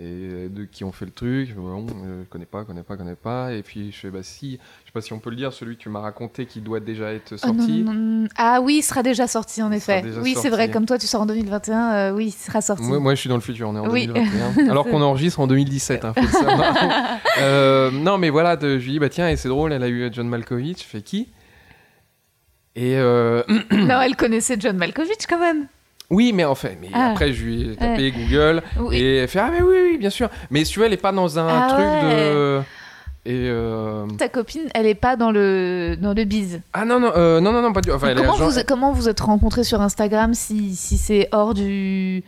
et, 0.00 0.44
et 0.44 0.48
de 0.48 0.64
qui 0.64 0.84
ont 0.84 0.92
fait 0.92 1.04
le 1.06 1.10
truc, 1.10 1.54
bon, 1.56 1.86
euh, 2.04 2.22
je 2.24 2.28
connais 2.28 2.46
pas, 2.46 2.64
connais 2.64 2.82
pas, 2.82 2.96
connais 2.96 3.14
pas, 3.16 3.52
et 3.52 3.62
puis 3.62 3.90
je 3.90 3.96
fais 3.98 4.10
bah 4.10 4.22
si, 4.22 4.52
je 4.52 4.86
sais 4.86 4.92
pas 4.92 5.00
si 5.00 5.12
on 5.12 5.18
peut 5.18 5.30
le 5.30 5.36
dire, 5.36 5.52
celui 5.52 5.76
que 5.76 5.82
tu 5.82 5.88
m'as 5.88 6.00
raconté 6.00 6.46
qui 6.46 6.60
doit 6.60 6.80
déjà 6.80 7.12
être 7.12 7.34
Oh, 7.42 7.48
non, 7.48 7.58
sorti. 7.58 7.82
non, 7.82 7.92
non. 7.94 8.28
Ah 8.36 8.60
oui, 8.62 8.76
il 8.78 8.82
sera 8.82 9.02
déjà 9.02 9.26
sorti 9.26 9.60
en 9.62 9.72
Il 9.72 9.76
effet. 9.78 10.04
Oui, 10.22 10.34
c'est 10.40 10.50
vrai, 10.50 10.70
comme 10.70 10.86
toi 10.86 10.98
tu 10.98 11.06
sors 11.06 11.22
en 11.22 11.26
2021, 11.26 11.92
euh, 11.92 12.12
oui, 12.12 12.26
il 12.26 12.30
sera 12.32 12.60
sorti. 12.60 12.84
Moi, 12.84 13.00
moi, 13.00 13.14
je 13.14 13.20
suis 13.20 13.28
dans 13.28 13.34
le 13.36 13.40
futur, 13.40 13.68
on 13.68 13.76
est 13.76 13.80
en 13.80 13.90
Oui. 13.90 14.06
2021. 14.06 14.68
alors 14.70 14.86
qu'on 14.86 15.02
enregistre 15.02 15.40
en 15.40 15.46
2017, 15.46 16.04
hein, 16.04 16.12
faut 16.14 16.20
le 16.22 16.28
savoir. 16.28 16.74
Euh, 17.40 17.90
non, 17.92 18.18
mais 18.18 18.30
voilà, 18.30 18.56
de- 18.56 18.78
je 18.78 18.84
lui 18.84 18.92
dis, 18.92 18.98
bah 18.98 19.08
tiens, 19.08 19.28
et 19.28 19.36
c'est 19.36 19.48
drôle, 19.48 19.72
elle 19.72 19.82
a 19.82 19.88
eu 19.88 20.08
John 20.12 20.28
Malkovich, 20.28 20.78
je 20.78 20.84
fais 20.84 21.02
qui? 21.02 21.28
Et 22.74 22.96
euh, 22.96 23.42
non, 23.72 24.00
elle 24.00 24.16
connaissait 24.16 24.56
John 24.58 24.76
Malkovich 24.76 25.26
quand 25.28 25.38
même. 25.40 25.66
Oui, 26.10 26.32
mais 26.34 26.44
en 26.44 26.54
fait, 26.54 26.76
mais 26.80 26.88
Ah. 26.92 27.10
après, 27.10 27.32
je 27.32 27.44
lui 27.44 27.70
ai 27.72 27.76
tapé 27.76 28.10
Google, 28.12 28.62
Oui. 28.80 28.96
et 28.96 29.16
elle 29.18 29.28
fait, 29.28 29.38
ah, 29.40 29.50
mais 29.52 29.62
oui, 29.62 29.76
oui, 29.92 29.98
bien 29.98 30.10
sûr. 30.10 30.28
Mais 30.50 30.64
si 30.64 30.72
tu 30.72 30.78
vois, 30.78 30.86
elle 30.86 30.94
est 30.94 30.96
pas 30.96 31.12
dans 31.12 31.38
un 31.38 31.46
Ah 31.48 31.68
truc 31.68 31.80
ouais. 31.86 32.10
de. 32.12 32.60
Et. 33.26 33.46
euh, 33.50 34.06
Ta 34.16 34.28
copine, 34.28 34.62
elle 34.74 34.86
est 34.86 34.94
pas 34.94 35.16
dans 35.16 35.30
le 35.30 35.96
dans 36.00 36.14
le 36.14 36.24
bise. 36.24 36.62
Ah 36.72 36.86
non, 36.86 36.98
non, 36.98 37.12
euh, 37.14 37.40
non, 37.40 37.52
non, 37.52 37.60
non, 37.60 37.72
pas 37.74 37.82
du. 37.82 37.90
Enfin, 37.92 38.08
elle 38.08 38.18
est 38.18 38.22
comment, 38.22 38.34
agent- 38.34 38.48
vous, 38.48 38.60
comment 38.66 38.92
vous 38.92 39.08
êtes 39.08 39.20
rencontrés 39.20 39.64
sur 39.64 39.82
Instagram 39.82 40.32
si, 40.32 40.74
si 40.74 40.96
c'est 40.96 41.28
hors 41.32 41.52
du. 41.52 42.22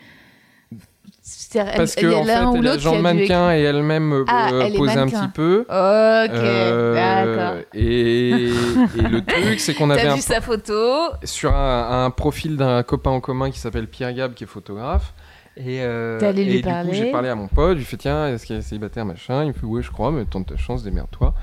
Parce 1.77 1.95
que 1.95 2.07
a 2.07 2.19
en 2.19 2.25
fait, 2.25 2.59
elle 2.59 2.67
agent 2.69 2.91
qui 2.91 2.97
de 2.97 2.99
a 2.99 3.03
mannequin 3.03 3.53
et 3.55 3.61
elle-même 3.63 4.13
euh, 4.13 4.25
Ah, 4.29 4.51
elle 4.65 4.73
posait 4.75 4.99
un 4.99 5.07
petit 5.07 5.29
peu. 5.35 5.61
Ok, 5.63 5.67
Euh, 5.71 6.95
d'accord. 6.95 7.63
Et, 7.75 8.31
et 8.31 9.09
le 9.09 9.25
truc, 9.25 9.61
c'est 9.61 9.75
qu'on 9.75 9.91
avait 9.91 10.03
T'as 10.03 10.13
un 10.13 10.15
vu 10.17 10.21
sa 10.21 10.41
photo 10.41 10.83
sur 11.25 11.55
un, 11.55 12.05
un 12.07 12.11
profil 12.11 12.57
d'un 12.57 12.83
copain 12.83 13.11
en 13.11 13.21
commun 13.21 13.51
qui 13.51 13.59
s'appelle 13.59 13.87
Pierre 13.89 14.13
Gab, 14.13 14.35
qui 14.35 14.45
est 14.45 14.47
photographe. 14.47 15.13
Et, 15.57 15.81
euh, 15.83 16.19
T'es 16.19 16.27
allé 16.27 16.45
lui 16.45 16.53
et 16.55 16.57
du 16.59 16.63
parler 16.63 16.89
coup, 16.89 16.95
j'ai 16.95 17.11
parlé 17.11 17.29
à 17.29 17.35
mon 17.35 17.49
pote, 17.49 17.73
je 17.73 17.75
lui 17.79 17.83
ai 17.83 17.85
fait 17.85 17.97
tiens, 17.97 18.29
est-ce 18.29 18.47
qu'il 18.47 18.57
est 18.57 18.63
célibataire, 18.63 19.05
machin? 19.05 19.43
Il 19.43 19.49
me 19.49 19.53
fait 19.53 19.67
ouais, 19.67 19.83
je 19.83 19.91
crois, 19.91 20.11
mais 20.13 20.25
tente 20.25 20.47
ta 20.47 20.57
chance, 20.57 20.83
démerde-toi. 20.85 21.35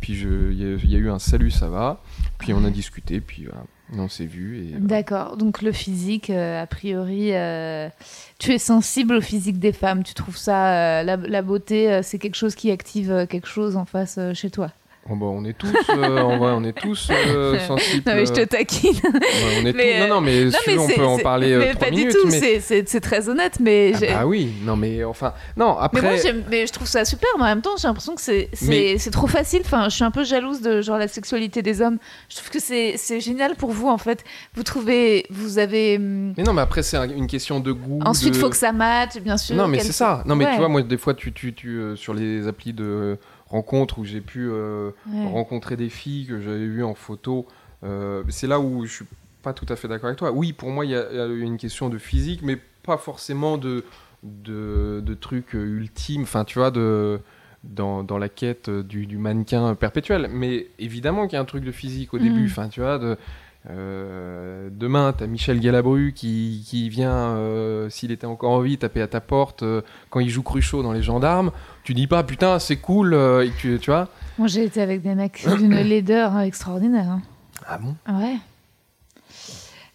Puis 0.00 0.12
il 0.14 0.52
y, 0.60 0.64
a- 0.64 0.76
il 0.82 0.90
y 0.90 0.94
a 0.94 0.98
eu 0.98 1.10
un 1.10 1.18
salut, 1.18 1.50
ça 1.50 1.68
va. 1.68 2.00
Puis 2.38 2.52
on 2.54 2.64
a 2.64 2.70
discuté, 2.70 3.20
puis 3.20 3.44
voilà, 3.44 3.62
on 3.92 4.08
s'est 4.08 4.26
vu. 4.26 4.72
D'accord, 4.78 5.36
donc 5.36 5.62
le 5.62 5.72
physique, 5.72 6.30
euh, 6.30 6.62
a 6.62 6.66
priori, 6.66 7.30
euh, 7.32 7.88
tu 8.38 8.52
es 8.52 8.58
sensible 8.58 9.14
au 9.14 9.20
physique 9.20 9.58
des 9.58 9.72
femmes. 9.72 10.02
Tu 10.02 10.14
trouves 10.14 10.36
ça, 10.36 11.00
euh, 11.00 11.02
la, 11.02 11.42
beauté, 11.42 12.00
c'est 12.02 12.18
quelque 12.18 12.34
chose 12.34 12.54
qui 12.54 12.70
active 12.70 13.26
quelque 13.28 13.48
chose 13.48 13.76
en 13.76 13.84
face 13.84 14.18
chez 14.34 14.50
toi. 14.50 14.72
Bon, 15.08 15.16
bah, 15.16 15.26
on 15.26 15.44
est 15.44 15.52
tous, 15.56 15.72
euh, 15.90 16.18
en 16.20 16.36
vrai, 16.38 16.52
on 16.56 16.64
est 16.64 16.72
tous 16.72 17.08
euh, 17.10 17.58
sensibles. 17.66 18.02
Non, 18.10 18.16
mais 18.16 18.26
je 18.26 18.32
te 18.32 18.44
taquine. 18.44 18.90
Ouais, 19.04 19.60
on 19.62 19.66
est 19.66 19.72
Mais, 19.72 20.00
tous- 20.00 20.08
Non, 20.08 20.14
non, 20.16 20.20
mais, 20.20 20.44
non, 20.46 20.50
tu 20.64 20.70
veux, 20.72 20.78
on 20.80 20.88
peut 20.88 21.04
en 21.04 21.18
parler 21.18 21.52
euh, 21.52 21.58
mais 21.60 21.74
pas 21.74 21.90
minutes. 21.90 22.08
du 22.08 22.12
tout, 22.14 22.26
mais... 22.28 22.60
c'est- 22.60 23.00
très 23.00 23.28
honnête, 23.28 23.58
mais. 23.60 23.92
Ah 24.08 24.20
bah 24.20 24.26
oui, 24.26 24.52
non 24.64 24.74
mais 24.76 25.04
enfin, 25.04 25.32
non 25.56 25.76
après. 25.78 26.02
Mais 26.02 26.32
moi, 26.32 26.42
mais 26.50 26.66
je 26.66 26.72
trouve 26.72 26.88
ça 26.88 27.04
super, 27.04 27.28
mais 27.36 27.44
en 27.44 27.46
même 27.46 27.62
temps, 27.62 27.76
j'ai 27.80 27.86
l'impression 27.86 28.14
que 28.14 28.20
c'est 28.20 28.48
c'est- 28.52 28.66
Mais- 28.68 28.98
c'est 28.98 29.10
trop 29.10 29.26
facile. 29.26 29.60
Enfin, 29.64 29.84
je 29.88 29.94
suis 29.94 30.04
un 30.04 30.10
peu 30.10 30.24
jalouse 30.24 30.60
de 30.60 30.80
genre 30.82 30.98
la 30.98 31.08
sexualité 31.08 31.62
des 31.62 31.80
hommes. 31.82 31.98
Je 32.28 32.36
trouve 32.36 32.50
que 32.50 32.58
c'est 32.60 32.94
c'est 32.96 33.20
génial 33.20 33.54
pour 33.54 33.70
vous, 33.70 33.88
en 33.88 33.98
fait. 33.98 34.24
Vous 34.54 34.62
trouvez, 34.64 35.24
vous 35.30 35.58
avez. 35.58 35.96
hum, 35.98 36.34
Mais 36.36 36.42
non, 36.42 36.52
mais 36.52 36.62
après 36.62 36.82
c'est 36.82 36.96
un- 36.96 37.08
une 37.08 37.26
question 37.28 37.60
de 37.60 37.70
goût. 37.72 38.00
Ensuite, 38.04 38.28
il 38.34 38.38
de... 38.38 38.38
faut 38.38 38.50
que 38.50 38.56
ça 38.56 38.72
matche, 38.72 39.18
bien 39.20 39.36
sûr. 39.36 39.54
Non, 39.56 39.68
mais 39.68 39.78
c'est 39.80 39.92
ça. 39.92 40.22
Non, 40.26 40.34
mais 40.34 40.46
Ouais. 40.46 40.52
tu 40.52 40.58
vois, 40.58 40.68
moi, 40.68 40.82
des 40.82 40.98
fois, 40.98 41.14
tu, 41.14 41.32
tu, 41.32 41.54
tu, 41.54 41.78
euh, 41.78 41.96
sur 41.96 42.12
les 42.14 42.46
applis 42.48 42.72
de 42.72 43.18
rencontres 43.48 43.98
où 43.98 44.04
j'ai 44.04 44.20
pu 44.20 44.48
euh, 44.50 44.90
Ouais. 45.12 45.26
rencontrer 45.26 45.76
des 45.76 45.88
filles 45.88 46.26
que 46.26 46.40
j'avais 46.40 46.66
vues 46.66 46.84
en 46.84 46.94
photo, 46.94 47.46
euh, 47.84 48.22
c'est 48.28 48.46
là 48.46 48.58
où 48.60 48.84
je 48.86 48.92
suis 48.92 49.04
pas 49.42 49.52
tout 49.52 49.66
à 49.68 49.76
fait 49.76 49.88
d'accord 49.88 50.06
avec 50.06 50.18
toi. 50.18 50.32
Oui, 50.32 50.52
pour 50.52 50.70
moi, 50.70 50.84
il 50.84 50.90
y, 50.90 50.96
a 50.96 51.06
il 51.12 51.16
y 51.16 51.20
a 51.20 51.26
une 51.26 51.56
question 51.58 51.88
de 51.88 51.98
physique, 51.98 52.40
mais 52.42 52.58
pas 52.82 52.96
forcément 52.96 53.58
de, 53.58 53.84
de, 54.22 55.00
de 55.04 55.14
trucs 55.14 55.54
euh, 55.54 55.64
ultimes. 55.64 56.22
Enfin, 56.22 56.44
tu 56.44 56.58
vois, 56.58 56.70
de. 56.70 57.20
Dans, 57.64 58.04
dans 58.04 58.18
la 58.18 58.28
quête 58.28 58.70
du, 58.70 59.06
du 59.06 59.18
mannequin 59.18 59.74
perpétuel. 59.74 60.28
Mais 60.32 60.68
évidemment 60.78 61.26
qu'il 61.26 61.32
y 61.34 61.36
a 61.36 61.40
un 61.40 61.44
truc 61.46 61.64
de 61.64 61.72
physique 61.72 62.14
au 62.14 62.18
début. 62.18 62.46
Enfin, 62.46 62.68
tu 62.68 62.80
vois, 62.80 62.96
de, 62.98 63.16
euh, 63.70 64.68
demain, 64.72 65.12
tu 65.16 65.24
as 65.24 65.26
Michel 65.26 65.58
Galabru 65.60 66.12
qui, 66.14 66.64
qui 66.66 66.88
vient, 66.88 67.10
euh, 67.36 67.88
s'il 67.90 68.12
était 68.12 68.26
encore 68.26 68.52
en 68.52 68.60
vie, 68.60 68.78
taper 68.78 69.02
à 69.02 69.08
ta 69.08 69.20
porte 69.20 69.62
euh, 69.64 69.82
quand 70.10 70.20
il 70.20 70.28
joue 70.30 70.42
Cruchot 70.42 70.82
dans 70.84 70.92
Les 70.92 71.02
Gendarmes. 71.02 71.50
Tu 71.86 71.94
dis 71.94 72.08
pas, 72.08 72.24
putain, 72.24 72.58
c'est 72.58 72.78
cool, 72.78 73.14
euh, 73.14 73.46
et 73.46 73.52
tu, 73.60 73.78
tu 73.80 73.90
vois 73.92 74.08
Moi, 74.38 74.48
j'ai 74.48 74.64
été 74.64 74.82
avec 74.82 75.02
des 75.02 75.14
mecs 75.14 75.46
d'une 75.56 75.72
laideur 75.82 76.34
hein, 76.34 76.40
extraordinaire. 76.42 77.08
hein. 77.08 77.22
Ah 77.64 77.78
bon? 77.78 77.94
Ouais. 78.12 78.38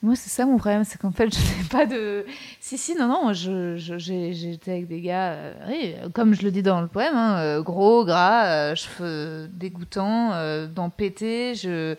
Moi, 0.02 0.16
c'est 0.16 0.30
ça 0.30 0.46
mon 0.46 0.56
problème, 0.58 0.86
c'est 0.86 0.98
qu'en 0.98 1.12
fait, 1.12 1.28
je 1.36 1.38
n'ai 1.62 1.68
pas 1.70 1.86
de. 1.86 2.26
Si, 2.62 2.78
si, 2.78 2.96
non, 2.96 3.08
non, 3.08 3.24
moi, 3.24 3.34
je, 3.34 3.76
je- 3.76 3.98
j'ai, 3.98 4.34
j'ai 4.34 4.54
été 4.54 4.72
avec 4.72 4.88
des 4.88 5.02
gars, 5.02 5.32
euh, 5.34 5.54
oui, 5.68 5.94
comme 6.14 6.34
je 6.34 6.44
le 6.44 6.52
dis 6.52 6.64
dans 6.64 6.80
le 6.80 6.88
poème, 6.88 7.14
hein, 7.14 7.36
euh, 7.40 7.62
gros, 7.62 8.06
gras, 8.06 8.46
euh, 8.46 8.76
cheveux 8.76 9.50
dégoûtants, 9.52 10.32
euh, 10.32 10.68
dents 10.68 10.90
pétées. 10.90 11.56
Je... 11.56 11.96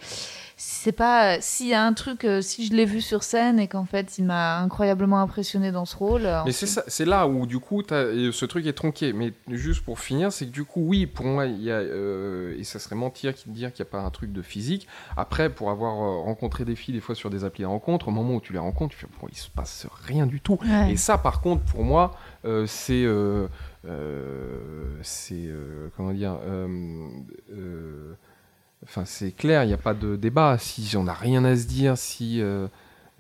C'est 0.65 0.93
pas. 0.93 1.41
S'il 1.41 1.67
y 1.67 1.75
a 1.75 1.85
un 1.85 1.93
truc, 1.93 2.25
euh, 2.25 2.41
si 2.41 2.65
je 2.65 2.73
l'ai 2.73 2.85
vu 2.85 3.01
sur 3.01 3.25
scène 3.25 3.59
et 3.59 3.67
qu'en 3.67 3.85
fait, 3.85 4.17
il 4.19 4.25
m'a 4.25 4.61
incroyablement 4.61 5.19
impressionné 5.21 5.73
dans 5.73 5.85
ce 5.85 5.97
rôle. 5.97 6.25
euh, 6.25 6.43
Mais 6.47 6.53
c'est 6.53 7.05
là 7.05 7.27
où 7.27 7.47
du 7.47 7.59
coup 7.59 7.83
et 7.83 8.31
ce 8.31 8.45
truc 8.45 8.65
est 8.67 8.73
tronqué. 8.73 9.13
Mais 9.13 9.33
juste 9.49 9.85
pour 9.85 9.99
finir, 9.99 10.33
c'est 10.33 10.47
que 10.47 10.53
du 10.53 10.65
coup 10.65 10.81
oui, 10.87 11.07
pour 11.07 11.27
moi 11.27 11.47
il 11.47 11.61
y 11.61 11.73
a 11.73 11.79
euh, 11.79 12.57
et 12.57 12.63
ça 12.63 12.79
serait 12.79 12.95
mentir 12.95 13.35
de 13.45 13.53
dire 13.53 13.73
qu'il 13.73 13.85
n'y 13.85 13.89
a 13.89 13.91
pas 13.91 14.03
un 14.03 14.11
truc 14.11 14.33
de 14.33 14.41
physique. 14.41 14.87
Après, 15.17 15.51
pour 15.51 15.71
avoir 15.73 15.95
euh, 16.01 16.21
rencontré 16.21 16.65
des 16.65 16.77
filles 16.77 16.95
des 16.95 17.01
fois 17.01 17.17
sur 17.17 17.29
des 17.29 17.43
applis 17.43 17.63
de 17.63 17.69
rencontre, 17.69 18.07
au 18.07 18.13
moment 18.13 18.35
où 18.37 18.41
tu 18.41 18.53
les 18.53 18.61
rencontres, 18.61 18.95
tu 18.95 19.01
fais 19.01 19.09
bon, 19.21 19.27
il 19.33 19.37
se 19.37 19.51
passe 19.51 19.89
rien 20.07 20.27
du 20.27 20.41
tout. 20.41 20.61
Ouais. 20.65 20.93
Et 20.93 20.97
ça, 20.97 21.19
par 21.19 21.41
contre, 21.41 21.65
pour 21.65 21.83
moi, 21.83 22.13
euh, 22.45 22.67
c'est 22.69 23.03
euh, 23.05 23.49
euh, 23.85 24.97
c'est 25.03 25.35
euh, 25.35 25.89
comment 25.97 26.13
dire. 26.13 26.39
Enfin, 28.85 29.05
c'est 29.05 29.33
clair, 29.33 29.65
il 29.65 29.69
n'y 29.69 29.73
a 29.73 29.79
pas 29.79 29.95
de 29.95 30.17
débat. 30.17 30.59
Si 30.59 30.97
on 30.97 31.05
n'a 31.05 31.15
rien 31.15 31.45
à 31.45 31.57
se 31.57 31.67
dire, 31.67 31.97
si 31.97 32.41
euh, 32.41 32.67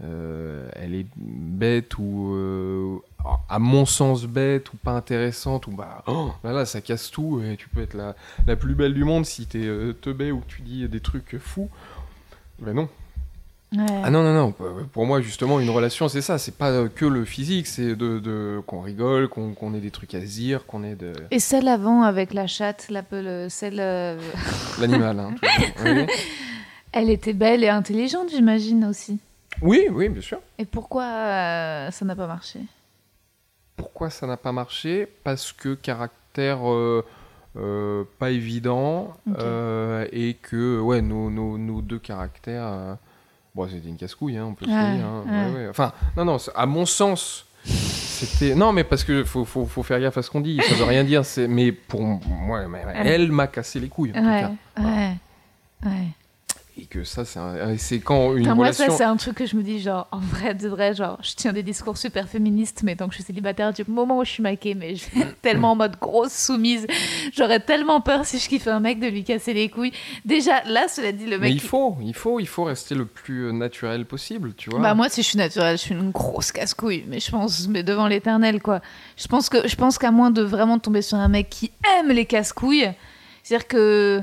euh, 0.02 0.68
elle 0.74 0.94
est 0.94 1.06
bête 1.16 1.98
ou, 1.98 2.34
euh, 2.34 2.98
à 3.48 3.58
mon 3.58 3.86
sens, 3.86 4.24
bête 4.26 4.72
ou 4.72 4.76
pas 4.76 4.92
intéressante, 4.92 5.66
ou 5.68 5.70
bah, 5.70 6.02
oh, 6.06 6.32
bah 6.42 6.52
là, 6.52 6.66
ça 6.66 6.80
casse 6.80 7.10
tout. 7.10 7.40
Et 7.42 7.56
tu 7.56 7.68
peux 7.68 7.82
être 7.82 7.94
la, 7.94 8.16
la 8.46 8.56
plus 8.56 8.74
belle 8.74 8.94
du 8.94 9.04
monde 9.04 9.24
si 9.24 9.46
t'es 9.46 9.68
teubé 10.00 10.32
ou 10.32 10.40
que 10.40 10.46
tu 10.46 10.62
dis 10.62 10.88
des 10.88 11.00
trucs 11.00 11.38
fous. 11.38 11.70
Ben 12.58 12.74
non. 12.74 12.88
Ouais. 13.74 13.86
Ah 14.04 14.10
non, 14.10 14.22
non, 14.22 14.34
non. 14.34 14.54
Pour 14.92 15.06
moi, 15.06 15.20
justement, 15.22 15.58
une 15.58 15.70
relation, 15.70 16.06
c'est 16.08 16.20
ça. 16.20 16.36
C'est 16.38 16.56
pas 16.56 16.70
euh, 16.70 16.88
que 16.94 17.06
le 17.06 17.24
physique, 17.24 17.66
c'est 17.66 17.96
de, 17.96 18.18
de- 18.18 18.60
qu'on 18.66 18.80
rigole, 18.82 19.28
qu'on 19.28 19.54
qu'on 19.54 19.72
ait 19.74 19.80
des 19.80 19.90
trucs 19.90 20.14
à 20.14 20.20
se 20.20 20.26
dire, 20.26 20.66
qu'on 20.66 20.84
ait 20.84 20.94
de 20.94 21.12
Et 21.30 21.38
celle 21.38 21.68
avant 21.68 22.02
avec 22.02 22.34
la 22.34 22.46
chatte, 22.46 22.88
la, 22.90 23.02
le- 23.12 23.48
celle. 23.48 23.80
euh, 23.80 24.18
l'animal. 24.80 25.18
hein, 25.20 25.34
oui. 25.84 26.06
Elle 26.92 27.08
était 27.08 27.32
belle 27.32 27.64
et 27.64 27.68
intelligente, 27.70 28.28
j'imagine 28.30 28.84
aussi. 28.84 29.18
oui, 29.62 29.86
oui, 29.90 30.10
bien 30.10 30.20
sûr. 30.20 30.40
Et 30.58 30.66
pourquoi 30.66 31.04
euh, 31.04 31.90
ça 31.90 32.04
n'a 32.04 32.14
pas 32.14 32.26
marché? 32.26 32.60
Pourquoi 33.76 34.10
ça 34.10 34.26
n'a 34.26 34.36
pas 34.36 34.52
marché? 34.52 35.08
Parce 35.24 35.50
que 35.52 35.74
caractère 35.74 36.58
euh, 36.70 38.04
pas 38.18 38.30
évident 38.30 39.14
et 40.12 40.36
que 40.42 40.78
ouais 40.80 41.00
nos, 41.00 41.30
nos- 41.30 41.56
nos 41.56 41.80
deux 41.80 41.98
caractères. 41.98 42.98
Bon, 43.54 43.68
c'était 43.68 43.88
une 43.88 43.96
casse-couille, 43.96 44.36
hein, 44.36 44.46
on 44.50 44.54
peut 44.54 44.66
se 44.66 44.70
Ouais, 44.70 44.96
dire. 44.96 45.04
hein, 45.04 45.24
ouais. 45.26 45.54
ouais, 45.54 45.62
ouais. 45.64 45.68
Enfin, 45.68 45.92
non, 46.16 46.24
non. 46.24 46.36
À 46.54 46.66
mon 46.66 46.86
sens, 46.86 47.46
c'était 47.64 48.54
non, 48.54 48.72
mais 48.72 48.84
parce 48.84 49.04
que 49.04 49.24
faut, 49.24 49.44
faut, 49.44 49.66
faut 49.66 49.82
faire 49.82 50.00
gaffe 50.00 50.18
à 50.18 50.22
ce 50.22 50.30
qu'on 50.30 50.40
dit. 50.40 50.60
Ça 50.68 50.74
veut 50.74 50.84
rien 50.84 51.04
dire. 51.04 51.24
C'est 51.24 51.48
mais 51.48 51.72
pour 51.72 52.00
moi, 52.02 52.62
elle 53.04 53.30
m'a 53.32 53.46
cassé 53.46 53.80
les 53.80 53.88
couilles 53.88 54.10
en 54.10 54.14
tout 54.14 54.20
cas. 54.24 54.50
ouais, 54.82 55.12
ouais. 55.84 56.06
Et 56.78 56.86
que 56.86 57.04
ça, 57.04 57.26
c'est 57.26 57.38
un- 57.38 57.76
quand 58.02 58.34
une 58.34 58.44
moi, 58.46 58.54
relation. 58.54 58.86
ça, 58.88 58.96
c'est 58.96 59.04
un 59.04 59.16
truc 59.18 59.34
que 59.36 59.44
je 59.44 59.56
me 59.56 59.62
dis, 59.62 59.78
genre, 59.78 60.08
en 60.10 60.20
vrai, 60.20 60.54
de 60.54 60.68
vrai, 60.68 60.94
genre, 60.94 61.18
je 61.22 61.34
tiens 61.34 61.52
des 61.52 61.62
discours 61.62 61.98
super 61.98 62.26
féministes, 62.30 62.80
mais 62.82 62.96
tant 62.96 63.08
que 63.08 63.12
je 63.12 63.16
suis 63.16 63.24
célibataire, 63.24 63.74
du 63.74 63.82
moment 63.86 64.20
où 64.20 64.24
je 64.24 64.30
suis 64.30 64.42
maquée, 64.42 64.74
mais 64.74 64.96
je 64.96 65.04
vais 65.14 65.26
tellement 65.42 65.72
en 65.72 65.76
mode 65.76 65.98
grosse 66.00 66.32
soumise, 66.32 66.86
j'aurais 67.34 67.60
tellement 67.60 68.00
peur 68.00 68.24
si 68.24 68.38
je 68.38 68.48
kiffais 68.48 68.70
un 68.70 68.80
mec 68.80 69.00
de 69.00 69.06
lui 69.06 69.22
casser 69.22 69.52
les 69.52 69.68
couilles. 69.68 69.92
Déjà, 70.24 70.62
là, 70.64 70.88
cela 70.88 71.12
dit, 71.12 71.26
le 71.26 71.38
mais 71.38 71.48
mec. 71.48 71.54
il 71.56 71.60
faut, 71.60 71.94
il 72.00 72.14
faut, 72.14 72.40
il 72.40 72.48
faut 72.48 72.64
rester 72.64 72.94
le 72.94 73.04
plus 73.04 73.48
euh, 73.48 73.52
naturel 73.52 74.06
possible, 74.06 74.54
tu 74.54 74.70
vois. 74.70 74.80
Bah 74.80 74.94
moi 74.94 75.10
si 75.10 75.22
je 75.22 75.28
suis 75.28 75.38
naturelle, 75.38 75.76
je 75.76 75.82
suis 75.82 75.94
une 75.94 76.10
grosse 76.10 76.52
casse-couille, 76.52 77.04
mais 77.06 77.20
je 77.20 77.30
pense 77.30 77.68
mais 77.68 77.82
devant 77.82 78.06
l'éternel 78.06 78.62
quoi. 78.62 78.80
Je 79.18 79.26
pense 79.28 79.50
que 79.50 79.68
je 79.68 79.76
pense 79.76 79.98
qu'à 79.98 80.10
moins 80.10 80.30
de 80.30 80.40
vraiment 80.40 80.78
tomber 80.78 81.02
sur 81.02 81.18
un 81.18 81.28
mec 81.28 81.50
qui 81.50 81.70
aime 81.98 82.08
les 82.08 82.24
casse-couilles, 82.24 82.90
c'est-à-dire 83.42 83.68
que 83.68 84.22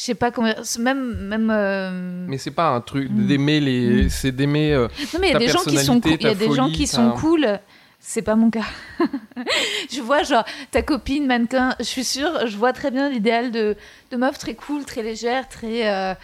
je 0.00 0.04
sais 0.06 0.14
pas 0.14 0.30
comment 0.30 0.54
même 0.78 1.14
même 1.28 1.50
euh, 1.52 2.24
Mais 2.26 2.38
c'est 2.38 2.52
pas 2.52 2.68
un 2.70 2.80
truc 2.80 3.10
Mm. 3.10 3.26
d'aimer 3.26 3.60
les, 3.60 4.04
Mm. 4.04 4.08
c'est 4.08 4.32
d'aimer. 4.32 4.72
euh, 4.72 4.88
Non 5.12 5.20
mais 5.20 5.28
il 5.28 5.32
y 5.32 5.36
a 5.36 5.38
des 5.38 5.48
gens 5.48 5.62
qui 5.62 5.76
sont 5.76 6.00
il 6.06 6.22
y 6.22 6.26
a 6.26 6.34
des 6.34 6.52
gens 6.52 6.70
qui 6.70 6.86
ta- 6.86 6.92
sont 6.96 7.10
cool. 7.12 7.58
C'est 8.02 8.22
pas 8.22 8.34
mon 8.34 8.48
cas. 8.48 8.64
je 9.92 10.00
vois 10.00 10.22
genre 10.22 10.44
ta 10.70 10.80
copine 10.80 11.26
mannequin, 11.26 11.74
je 11.78 11.84
suis 11.84 12.04
sûre, 12.04 12.46
je 12.46 12.56
vois 12.56 12.72
très 12.72 12.90
bien 12.90 13.10
l'idéal 13.10 13.50
de 13.50 13.76
de 14.10 14.16
meuf 14.16 14.38
très 14.38 14.54
cool, 14.54 14.84
très 14.86 15.02
légère, 15.02 15.48
très 15.48 15.86
euh, 15.88 16.14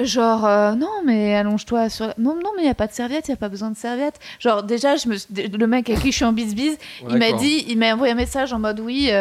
Genre, 0.00 0.44
euh, 0.44 0.72
non, 0.74 0.90
mais 1.06 1.36
allonge-toi 1.36 1.88
sur. 1.88 2.06
Non, 2.18 2.34
non, 2.34 2.50
mais 2.56 2.62
il 2.62 2.64
n'y 2.64 2.68
a 2.68 2.74
pas 2.74 2.88
de 2.88 2.92
serviette, 2.92 3.28
il 3.28 3.30
n'y 3.30 3.34
a 3.34 3.36
pas 3.36 3.48
besoin 3.48 3.70
de 3.70 3.76
serviette. 3.76 4.18
Genre, 4.40 4.64
déjà, 4.64 4.96
je 4.96 5.06
me... 5.06 5.14
le 5.56 5.66
mec 5.68 5.88
avec 5.88 6.02
qui 6.02 6.10
je 6.10 6.16
suis 6.16 6.24
en 6.24 6.32
bis-bis, 6.32 6.76
il 7.08 7.16
m'a 7.16 7.30
dit, 7.30 7.64
il 7.68 7.78
m'a 7.78 7.94
envoyé 7.94 8.12
un 8.12 8.16
message 8.16 8.52
en 8.52 8.58
mode 8.58 8.80
oui, 8.80 9.12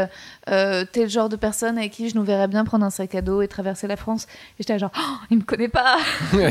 euh, 0.49 0.84
t'es 0.91 1.03
le 1.03 1.07
genre 1.10 1.30
de 1.30 1.36
personne 1.36 1.78
avec 1.78 1.91
qui 1.91 2.10
je 2.10 2.15
nous 2.15 2.24
verrais 2.24 2.48
bien 2.48 2.65
prendre 2.65 2.86
un 2.86 2.90
sac 2.90 3.15
à 3.15 3.22
dos 3.22 3.41
et 3.41 3.48
traverser 3.48 3.88
la 3.88 3.95
France. 3.95 4.26
Et 4.60 4.64
j'étais 4.64 4.78
genre, 4.80 4.91
Oh, 4.98 5.15
il 5.32 5.38
me 5.38 5.44
connaît 5.44 5.68
pas. 5.70 5.98
Moi, 6.34 6.41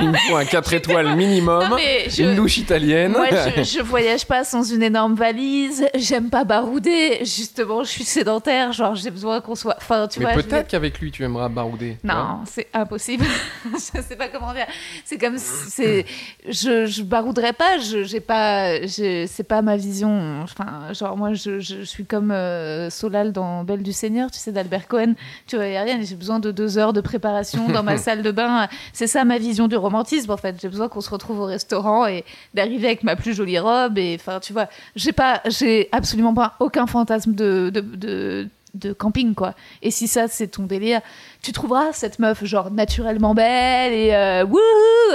il 0.00 0.10
me 0.10 0.16
faut 0.28 0.36
un 0.36 0.44
4 0.44 0.72
étoiles 0.74 1.16
minimum, 1.16 1.68
Non, 1.70 1.76
mais 1.76 2.08
je- 2.10 2.22
une 2.24 2.34
douche 2.34 2.58
italienne. 2.58 3.12
Moi, 3.12 3.26
je, 3.56 3.62
je 3.78 3.80
voyage 3.82 4.26
pas 4.26 4.44
sans 4.44 4.62
une 4.72 4.82
énorme 4.82 5.14
valise. 5.14 5.86
J'aime 5.94 6.30
pas 6.30 6.44
barouder. 6.44 7.18
Justement, 7.20 7.82
je 7.84 7.88
suis 7.88 8.04
sédentaire. 8.04 8.72
Genre, 8.72 8.94
j'ai 8.94 9.10
besoin 9.10 9.40
qu'on 9.40 9.54
soit. 9.54 9.76
Enfin, 9.78 10.06
tu 10.08 10.18
mais 10.20 10.26
vois. 10.26 10.32
je 10.34 10.38
veux 10.38 10.42
peut-être 10.44 10.68
qu'avec 10.68 10.98
lui, 11.00 11.10
tu 11.10 11.24
aimeras 11.24 11.48
barouder. 11.48 11.96
Non, 12.04 12.40
c'est 12.46 12.68
impossible. 12.74 13.24
je 13.72 14.00
sais 14.02 14.16
pas 14.16 14.28
comment 14.28 14.52
dire. 14.52 14.66
C'est 15.04 15.18
comme 15.18 15.38
c'est. 15.38 16.04
Je, 16.46 16.86
je 16.86 17.02
barouderais 17.02 17.52
pas. 17.52 17.78
Je 17.78 18.04
j'ai 18.04 18.20
pas. 18.20 18.80
je- 18.82 19.26
C'est 19.26 19.44
pas 19.44 19.62
ma 19.62 19.76
vision. 19.76 20.42
Enfin, 20.42 20.92
genre 20.92 21.16
moi, 21.16 21.32
je, 21.34 21.60
je, 21.60 21.76
je 21.78 21.82
suis 21.84 22.04
comme 22.04 22.30
euh, 22.30 22.90
Solal 22.90 23.32
dans 23.38 23.64
Belle 23.64 23.82
du 23.82 23.92
Seigneur, 23.92 24.30
tu 24.30 24.38
sais, 24.38 24.52
d'Albert 24.52 24.88
Cohen. 24.88 25.14
Tu 25.46 25.56
vois, 25.56 25.66
y 25.66 25.76
a 25.76 25.82
rien. 25.82 26.00
J'ai 26.02 26.16
besoin 26.16 26.40
de 26.40 26.50
deux 26.50 26.76
heures 26.78 26.92
de 26.92 27.00
préparation 27.00 27.68
dans 27.68 27.82
ma 27.82 27.96
salle 28.06 28.22
de 28.22 28.30
bain. 28.30 28.68
C'est 28.92 29.06
ça 29.06 29.24
ma 29.24 29.38
vision 29.38 29.68
du 29.68 29.76
romantisme 29.76 30.30
en 30.30 30.36
fait. 30.36 30.56
J'ai 30.60 30.68
besoin 30.68 30.88
qu'on 30.88 31.00
se 31.00 31.10
retrouve 31.10 31.40
au 31.40 31.44
restaurant 31.44 32.06
et 32.06 32.24
d'arriver 32.54 32.88
avec 32.88 33.02
ma 33.02 33.16
plus 33.16 33.34
jolie 33.34 33.58
robe. 33.58 33.98
Et 33.98 34.16
enfin, 34.18 34.40
tu 34.40 34.52
vois, 34.52 34.68
j'ai 34.96 35.12
pas, 35.12 35.40
j'ai 35.46 35.88
absolument 35.92 36.34
pas 36.34 36.54
aucun 36.60 36.86
fantasme 36.86 37.34
de, 37.34 37.70
de, 37.72 37.80
de 37.80 38.48
de 38.74 38.92
camping 38.92 39.34
quoi. 39.34 39.54
Et 39.82 39.90
si 39.90 40.08
ça 40.08 40.28
c'est 40.28 40.48
ton 40.48 40.64
délire, 40.64 41.00
tu 41.42 41.52
trouveras 41.52 41.92
cette 41.92 42.18
meuf 42.18 42.44
genre 42.44 42.70
naturellement 42.70 43.34
belle 43.34 43.92
et 43.92 44.14
euh, 44.14 44.44
wouhou 44.44 44.58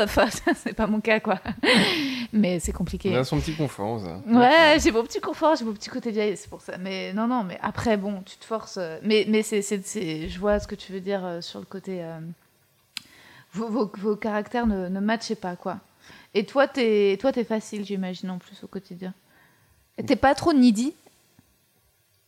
Enfin, 0.02 0.28
c'est 0.56 0.74
pas 0.74 0.88
mon 0.88 1.00
cas 1.02 1.20
quoi. 1.20 1.40
Mais 2.34 2.60
c'est 2.60 2.74
On 2.74 2.78
compliqué. 2.80 3.16
a 3.16 3.24
son 3.24 3.40
petit 3.40 3.54
confort, 3.56 4.00
ça. 4.02 4.20
Ouais, 4.28 4.78
j'ai 4.82 4.92
mon 4.92 5.04
petit 5.04 5.20
confort, 5.22 5.56
j'ai 5.56 5.66
mon 5.66 5.74
petit 5.74 5.90
côté 5.90 6.10
vieille, 6.12 6.36
c'est 6.36 6.50
pour 6.50 6.62
ça. 6.62 6.78
Mais 6.80 7.14
non, 7.14 7.28
non, 7.28 7.44
mais 7.44 7.60
après, 7.62 7.96
bon, 7.96 8.24
tu 8.26 8.38
te 8.38 8.46
forces. 8.46 8.78
euh, 8.78 8.98
Mais, 9.04 9.26
mais 9.30 9.44
c'est, 9.44 9.62
je 9.62 10.40
vois 10.40 10.60
ce 10.60 10.68
que 10.68 10.74
tu 10.74 10.92
veux 10.94 11.00
dire 11.00 11.24
euh, 11.24 11.42
sur 11.42 11.60
le 11.60 11.66
côté. 11.66 12.04
euh, 12.04 12.20
Vos, 13.54 13.68
vos, 13.70 13.92
vos 14.00 14.16
caractères 14.16 14.66
ne, 14.66 14.88
ne 14.90 15.00
matchaient 15.00 15.36
pas, 15.36 15.56
quoi. 15.56 15.78
Et 16.34 16.44
toi, 16.44 16.68
t'es, 16.68 17.20
toi, 17.22 17.32
t'es 17.32 17.44
facile, 17.44 17.86
j'imagine, 17.86 18.32
en 18.32 18.40
plus, 18.40 18.64
au 18.64 18.68
quotidien. 18.68 19.14
T'es 20.08 20.16
pas 20.16 20.34
trop 20.34 20.54
needy? 20.54 20.96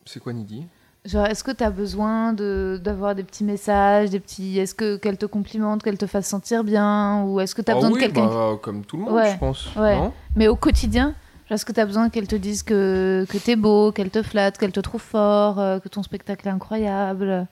C'est 0.04 0.20
quoi 0.20 0.32
Nidi 0.32 0.62
Genre, 1.06 1.26
est-ce 1.26 1.44
que 1.44 1.52
tu 1.52 1.62
as 1.62 1.70
besoin 1.70 2.32
de, 2.32 2.80
d'avoir 2.82 3.14
des 3.14 3.22
petits 3.22 3.44
messages, 3.44 4.10
des 4.10 4.18
petits. 4.20 4.58
Est-ce 4.58 4.74
que 4.74 4.96
qu'elle 4.96 5.16
te 5.16 5.26
complimente, 5.26 5.82
qu'elle 5.82 5.98
te 5.98 6.06
fasse 6.06 6.26
sentir 6.26 6.64
bien 6.64 7.22
Ou 7.24 7.38
est-ce 7.40 7.54
que 7.54 7.62
tu 7.62 7.70
as 7.70 7.74
Ah 7.74 7.76
besoin 7.76 7.90
oui, 7.92 8.00
de 8.00 8.06
quelqu'un. 8.06 8.26
bah, 8.26 8.58
Comme 8.60 8.84
tout 8.84 8.96
le 8.96 9.04
monde, 9.04 9.12
Ouais, 9.14 9.30
je 9.32 9.38
pense. 9.38 9.74
ouais. 9.76 9.96
Non? 9.96 10.12
Mais 10.34 10.48
au 10.48 10.56
quotidien, 10.56 11.14
est-ce 11.48 11.64
que 11.64 11.72
tu 11.72 11.78
as 11.78 11.86
besoin 11.86 12.10
qu'elle 12.10 12.26
te 12.26 12.34
dise 12.34 12.62
que, 12.64 13.24
que 13.28 13.38
t'es 13.38 13.54
beau, 13.54 13.92
qu'elle 13.92 14.10
te 14.10 14.22
flatte, 14.22 14.58
qu'elle 14.58 14.72
te 14.72 14.80
trouve 14.80 15.00
fort, 15.00 15.60
euh, 15.60 15.78
que 15.78 15.88
ton 15.88 16.02
spectacle 16.02 16.48
est 16.48 16.50
incroyable? 16.50 17.46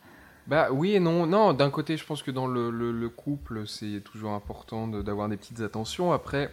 Bah 0.49 0.69
oui 0.73 0.95
et 0.97 1.01
non. 1.01 1.25
Non, 1.27 1.53
d'un 1.53 1.71
côté, 1.71 1.97
je 1.97 2.05
pense 2.05 2.23
que 2.25 2.31
dans 2.33 2.47
le, 2.49 2.71
le- 2.71 2.91
le 2.93 3.09
couple, 3.09 3.67
c'est 3.69 4.03
toujours 4.05 4.33
important 4.33 4.89
de- 4.89 5.01
d'avoir 5.01 5.29
des 5.29 5.37
petites 5.37 5.61
attentions. 5.61 6.13
Après, 6.13 6.53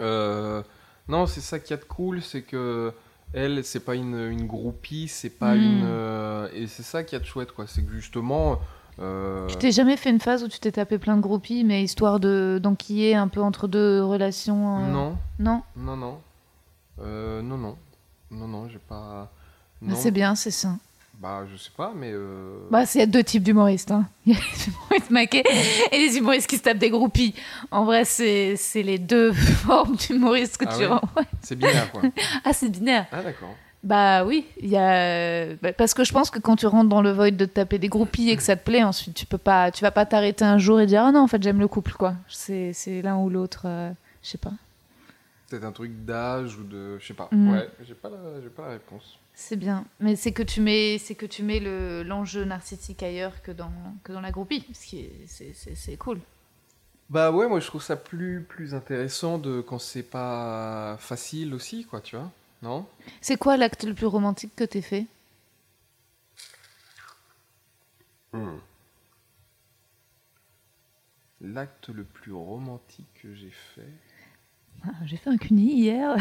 euh, 0.00 0.62
non, 1.08 1.26
c'est 1.26 1.40
ça 1.40 1.58
qui 1.58 1.72
y 1.72 1.74
a 1.74 1.76
de 1.76 1.84
cool, 1.84 2.22
c'est 2.22 2.42
que 2.42 2.92
elle, 3.36 3.62
c'est 3.64 3.80
pas 3.80 3.94
une, 3.94 4.18
une 4.30 4.46
groupie, 4.46 5.06
c'est 5.08 5.30
pas 5.30 5.54
Mm. 5.54 5.60
une. 5.62 5.82
euh, 5.84 6.48
et 6.54 6.66
c'est 6.66 6.82
ça 6.82 7.04
qui 7.04 7.14
a 7.14 7.18
de 7.20 7.24
chouette, 7.24 7.52
quoi. 7.52 7.66
C'est 7.68 7.82
que 7.82 7.92
justement. 7.92 8.58
euh, 8.98 9.46
Tu 9.46 9.56
t'es 9.56 9.70
jamais 9.72 9.96
fait 9.96 10.10
une 10.10 10.20
phase 10.20 10.42
où 10.42 10.48
tu 10.48 10.58
t'es 10.58 10.72
tapé 10.72 10.98
plein 10.98 11.16
de 11.16 11.20
groupies, 11.22 11.62
mais 11.64 11.84
histoire 11.84 12.18
de, 12.18 12.58
d'enquiller 12.62 13.14
un 13.14 13.28
peu 13.28 13.42
entre 13.42 13.68
deux 13.68 14.02
relations 14.02 14.78
euh, 14.78 14.90
Non, 14.90 15.16
Non 15.38 15.62
non, 15.76 15.96
non. 15.96 16.18
Euh, 17.02 17.42
non, 17.42 17.58
non. 17.58 17.76
Non, 18.30 18.48
non, 18.48 18.68
j'ai 18.68 18.78
pas. 18.78 19.30
Non. 19.82 19.94
C'est 19.96 20.10
bien, 20.10 20.34
c'est 20.34 20.50
sain. 20.50 20.78
Bah, 21.20 21.46
je 21.50 21.56
sais 21.56 21.70
pas, 21.76 21.92
mais. 21.96 22.10
euh, 22.12 22.58
Bah, 22.70 22.84
il 22.94 22.98
y 22.98 23.02
a 23.02 23.06
deux 23.06 23.24
types 23.24 23.42
d'humoristes. 23.42 23.90
hein. 23.90 24.06
Il 24.26 24.34
y 24.34 24.36
a 24.36 24.38
les 24.40 24.68
humoristes 24.68 25.10
maqués 25.10 25.44
et 25.92 25.98
les 25.98 26.16
humoristes 26.18 26.46
qui 26.48 26.56
se 26.58 26.62
tapent 26.62 26.76
des 26.78 26.90
groupies. 26.90 27.34
En 27.70 27.84
vrai, 27.86 28.04
c'est 28.04 28.56
les 28.76 28.98
deux 28.98 29.32
formes 29.66 29.96
d'humoristes 29.96 30.58
que 30.58 30.66
Ah 30.68 30.76
tu 30.76 30.84
ouais. 30.86 31.24
C'est 31.42 31.56
binaire, 31.56 31.90
quoi. 31.90 32.02
Ah, 32.44 32.52
c'est 32.52 32.68
binaire. 32.70 33.06
ah, 33.12 33.22
d'accord. 33.22 33.54
Bah 33.82 34.24
oui, 34.24 34.44
il 34.60 34.68
y 34.68 34.76
a 34.76 35.54
bah, 35.62 35.72
parce 35.72 35.94
que 35.94 36.02
je 36.02 36.12
pense 36.12 36.30
que 36.30 36.40
quand 36.40 36.56
tu 36.56 36.66
rentres 36.66 36.88
dans 36.88 37.02
le 37.02 37.12
void 37.12 37.30
de 37.30 37.44
te 37.44 37.50
taper 37.52 37.78
des 37.78 37.88
groupies 37.88 38.30
et 38.30 38.36
que 38.36 38.42
ça 38.42 38.56
te 38.56 38.64
plaît, 38.64 38.82
ensuite 38.82 39.14
tu 39.14 39.26
peux 39.26 39.38
pas, 39.38 39.70
tu 39.70 39.82
vas 39.82 39.92
pas 39.92 40.04
t'arrêter 40.04 40.44
un 40.44 40.58
jour 40.58 40.80
et 40.80 40.86
dire 40.86 41.02
ah 41.04 41.12
non 41.12 41.20
en 41.20 41.26
fait 41.28 41.40
j'aime 41.40 41.60
le 41.60 41.68
couple 41.68 41.92
quoi. 41.92 42.14
C'est 42.28 42.72
c'est 42.72 43.00
l'un 43.00 43.16
ou 43.18 43.30
l'autre, 43.30 43.62
euh, 43.66 43.90
je 44.24 44.30
sais 44.30 44.38
pas. 44.38 44.50
Peut-être 45.48 45.62
un 45.64 45.70
truc 45.72 46.04
d'âge 46.04 46.56
ou 46.56 46.64
de. 46.64 46.98
Je 46.98 47.06
sais 47.06 47.14
pas. 47.14 47.28
Mm. 47.30 47.52
Ouais, 47.52 47.68
j'ai 47.86 47.94
pas, 47.94 48.08
la... 48.08 48.40
j'ai 48.42 48.48
pas 48.48 48.62
la 48.62 48.70
réponse. 48.72 49.18
C'est 49.38 49.56
bien, 49.56 49.84
mais 50.00 50.16
c'est 50.16 50.32
que 50.32 50.42
tu 50.42 50.62
mets, 50.62 50.96
c'est 50.98 51.14
que 51.14 51.26
tu 51.26 51.42
mets 51.42 51.60
le 51.60 52.02
l'enjeu 52.02 52.44
narcissique 52.44 53.02
ailleurs 53.02 53.42
que 53.42 53.52
dans 53.52 53.70
que 54.02 54.12
dans 54.12 54.22
la 54.22 54.30
groupie, 54.32 54.64
ce 54.72 54.86
qui 54.86 55.00
est 55.00 55.12
c'est 55.26 55.52
c'est 55.54 55.74
c'est 55.74 55.96
cool. 55.98 56.20
Bah 57.10 57.30
ouais, 57.30 57.46
moi 57.46 57.60
je 57.60 57.66
trouve 57.66 57.82
ça 57.82 57.96
plus, 57.96 58.42
plus 58.42 58.74
intéressant 58.74 59.36
de 59.38 59.60
quand 59.60 59.78
c'est 59.78 60.02
pas 60.02 60.96
facile 60.98 61.52
aussi, 61.54 61.84
quoi, 61.84 62.00
tu 62.00 62.16
vois 62.16 62.32
Non? 62.62 62.86
C'est 63.20 63.36
quoi 63.36 63.58
l'acte 63.58 63.84
le 63.84 63.92
plus 63.94 64.06
romantique 64.06 64.56
que 64.56 64.64
t'aies 64.64 64.80
fait? 64.82 65.06
L'acte 71.40 71.90
le 71.90 72.04
plus 72.04 72.32
romantique 72.32 73.06
que 73.22 73.34
j'ai 73.34 73.52
fait? 73.74 73.92
Ah, 74.84 74.90
J'ai 75.04 75.16
fait 75.16 75.30
un 75.30 75.36
cuni 75.36 75.74
hier. 75.74 76.16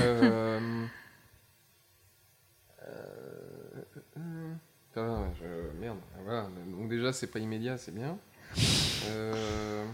euh, 0.00 0.86
Putain, 4.96 5.30
je... 5.38 5.78
Merde, 5.78 5.98
voilà. 6.24 6.48
Donc 6.68 6.88
déjà, 6.88 7.12
c'est 7.12 7.26
pas 7.26 7.38
immédiat, 7.38 7.76
c'est 7.76 7.92
bien. 7.94 8.16
Euh... 9.10 9.84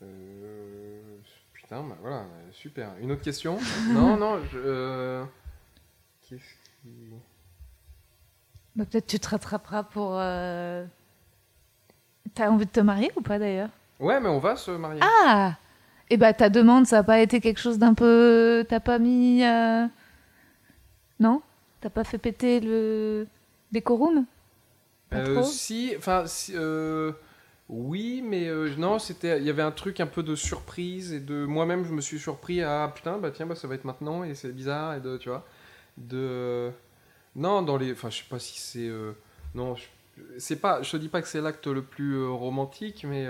euh, 0.00 1.18
Putain, 1.52 1.82
bah 1.82 1.98
voilà, 2.00 2.24
super. 2.52 2.92
Une 3.02 3.12
autre 3.12 3.20
question? 3.20 3.58
Non, 3.90 4.16
non, 4.16 4.40
je... 4.50 4.58
euh, 4.58 5.24
Qu'est-ce 6.22 6.54
qui... 6.80 7.10
Bah, 8.74 8.86
peut-être 8.90 9.06
tu 9.06 9.20
te 9.20 9.28
rattraperas 9.28 9.82
pour. 9.82 10.12
T'as 10.12 10.88
envie 12.48 12.64
de 12.64 12.70
te 12.70 12.80
marier 12.80 13.12
ou 13.14 13.20
pas 13.20 13.38
d'ailleurs? 13.38 13.68
Ouais, 14.00 14.18
mais 14.20 14.30
on 14.30 14.38
va 14.38 14.56
se 14.56 14.70
marier. 14.70 15.00
Ah 15.02 15.58
Et 16.10 16.16
bah 16.16 16.32
ta 16.32 16.50
demande, 16.50 16.86
ça 16.86 16.98
a 16.98 17.02
pas 17.02 17.20
été 17.20 17.40
quelque 17.40 17.60
chose 17.60 17.78
d'un 17.78 17.94
peu. 17.94 18.64
T'as 18.68 18.80
pas 18.80 18.98
mis. 18.98 19.42
euh, 19.44 19.86
Non? 21.18 21.42
T'as 21.80 21.90
pas 21.90 22.04
fait 22.04 22.18
péter 22.18 22.60
le 22.60 23.26
décorum? 23.72 24.26
Euh, 25.12 25.22
trop? 25.22 25.42
si, 25.42 25.94
enfin, 25.96 26.26
si, 26.26 26.52
euh, 26.56 27.12
oui, 27.68 28.20
mais 28.24 28.48
euh, 28.48 28.74
non, 28.76 28.98
c'était, 28.98 29.38
il 29.38 29.44
y 29.44 29.50
avait 29.50 29.62
un 29.62 29.70
truc 29.70 30.00
un 30.00 30.06
peu 30.06 30.22
de 30.24 30.34
surprise 30.34 31.12
et 31.12 31.20
de 31.20 31.44
moi-même, 31.46 31.84
je 31.84 31.92
me 31.92 32.00
suis 32.00 32.18
surpris 32.18 32.62
à 32.62 32.90
putain, 32.94 33.18
bah 33.18 33.30
tiens, 33.30 33.46
bah 33.46 33.54
ça 33.54 33.68
va 33.68 33.76
être 33.76 33.84
maintenant 33.84 34.24
et 34.24 34.34
c'est 34.34 34.52
bizarre 34.52 34.94
et 34.94 35.00
de, 35.00 35.16
tu 35.18 35.28
vois, 35.28 35.46
de, 35.98 36.70
non, 37.36 37.62
dans 37.62 37.76
les, 37.78 37.92
enfin, 37.92 38.10
je 38.10 38.18
sais 38.18 38.24
pas 38.30 38.38
si 38.40 38.60
c'est, 38.60 38.90
non, 39.54 39.76
je- 39.76 39.84
c'est 40.38 40.56
pas, 40.56 40.82
je 40.82 40.92
te 40.92 40.96
dis 40.98 41.08
pas 41.08 41.22
que 41.22 41.28
c'est 41.28 41.40
l'acte 41.42 41.66
le 41.68 41.82
plus 41.82 42.24
romantique, 42.26 43.04
mais 43.08 43.26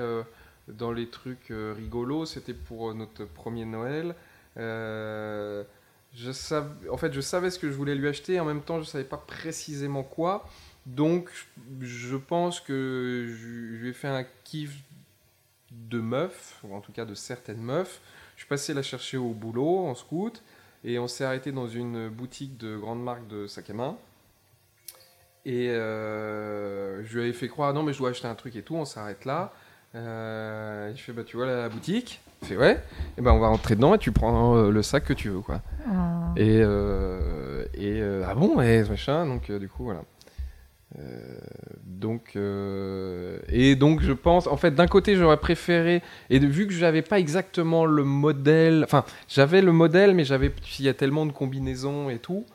dans 0.68 0.92
les 0.92 1.08
trucs 1.08 1.50
euh, 1.50 1.74
rigolos, 1.76 2.26
c'était 2.26 2.54
pour 2.54 2.90
euh, 2.90 2.94
notre 2.94 3.24
premier 3.24 3.64
Noël. 3.64 4.14
Euh, 4.56 5.64
je. 6.14 6.30
En 6.90 6.96
fait, 6.96 7.12
je 7.12 7.20
savais 7.20 7.50
ce 7.50 7.58
que 7.58 7.70
je 7.70 7.76
voulais 7.76 7.94
lui 7.94 8.08
acheter, 8.08 8.40
en 8.40 8.44
même 8.44 8.62
temps, 8.62 8.80
je 8.80 8.84
savais 8.84 9.04
pas 9.04 9.16
précisément 9.18 10.02
quoi. 10.02 10.48
Donc, 10.86 11.30
je 11.80 12.16
pense 12.16 12.60
que 12.60 13.26
je 13.28 13.46
lui 13.46 13.88
ai 13.90 13.92
fait 13.92 14.08
un 14.08 14.24
kiff 14.44 14.76
de 15.70 15.98
meuf, 15.98 16.60
ou 16.62 16.74
en 16.74 16.80
tout 16.80 16.92
cas 16.92 17.04
de 17.04 17.14
certaines 17.14 17.62
meufs. 17.62 18.00
Je 18.36 18.42
suis 18.42 18.48
passé 18.48 18.74
la 18.74 18.82
chercher 18.82 19.16
au 19.16 19.30
boulot 19.30 19.86
en 19.86 19.94
scout, 19.94 20.42
et 20.84 20.98
on 20.98 21.08
s'est 21.08 21.24
arrêté 21.24 21.52
dans 21.52 21.68
une 21.68 22.08
boutique 22.08 22.58
de 22.58 22.76
grande 22.76 23.02
marque 23.02 23.26
de 23.28 23.46
sac 23.46 23.70
à 23.70 23.72
main. 23.72 23.96
Et 25.46 25.68
je 25.68 27.14
lui 27.14 27.22
avais 27.22 27.32
fait 27.32 27.48
croire, 27.48 27.72
non, 27.72 27.82
mais 27.82 27.94
je 27.94 27.98
dois 27.98 28.10
acheter 28.10 28.28
un 28.28 28.34
truc 28.34 28.54
et 28.56 28.62
tout, 28.62 28.76
on 28.76 28.84
s'arrête 28.84 29.24
là. 29.24 29.54
Euh, 29.94 30.90
il 30.92 30.98
fait, 30.98 31.12
bah, 31.12 31.22
tu 31.24 31.36
vois 31.36 31.46
la 31.46 31.68
boutique 31.68 32.20
Il 32.42 32.48
fait, 32.48 32.56
ouais. 32.56 32.82
Et 33.16 33.20
ben, 33.22 33.32
on 33.32 33.38
va 33.38 33.48
rentrer 33.48 33.76
dedans 33.76 33.94
et 33.94 33.98
tu 33.98 34.10
prends 34.12 34.56
euh, 34.56 34.70
le 34.70 34.82
sac 34.82 35.04
que 35.04 35.12
tu 35.12 35.28
veux, 35.28 35.40
quoi. 35.40 35.62
Ah. 35.88 36.32
Et, 36.36 36.60
euh, 36.62 37.64
et 37.74 38.00
euh, 38.00 38.24
ah 38.26 38.34
bon, 38.34 38.60
et 38.60 38.82
ce 38.84 38.90
machin, 38.90 39.26
donc 39.26 39.50
du 39.52 39.68
coup, 39.68 39.84
voilà. 39.84 40.02
Donc, 41.82 42.36
et 42.36 43.74
donc, 43.74 44.00
je 44.02 44.12
pense, 44.12 44.46
en 44.46 44.56
fait, 44.56 44.70
d'un 44.72 44.86
côté, 44.86 45.16
j'aurais 45.16 45.38
préféré, 45.38 46.02
et 46.30 46.38
de- 46.38 46.46
vu 46.46 46.68
que 46.68 46.72
j'avais 46.72 47.02
pas 47.02 47.18
exactement 47.18 47.84
le 47.84 48.04
modèle, 48.04 48.82
enfin, 48.84 49.04
j'avais 49.28 49.60
le 49.60 49.72
modèle, 49.72 50.14
mais 50.14 50.24
j'avais, 50.24 50.52
il 50.78 50.84
y 50.84 50.88
a 50.88 50.94
tellement 50.94 51.26
de 51.26 51.32
combinaisons 51.32 52.10
et 52.10 52.18
tout, 52.18 52.46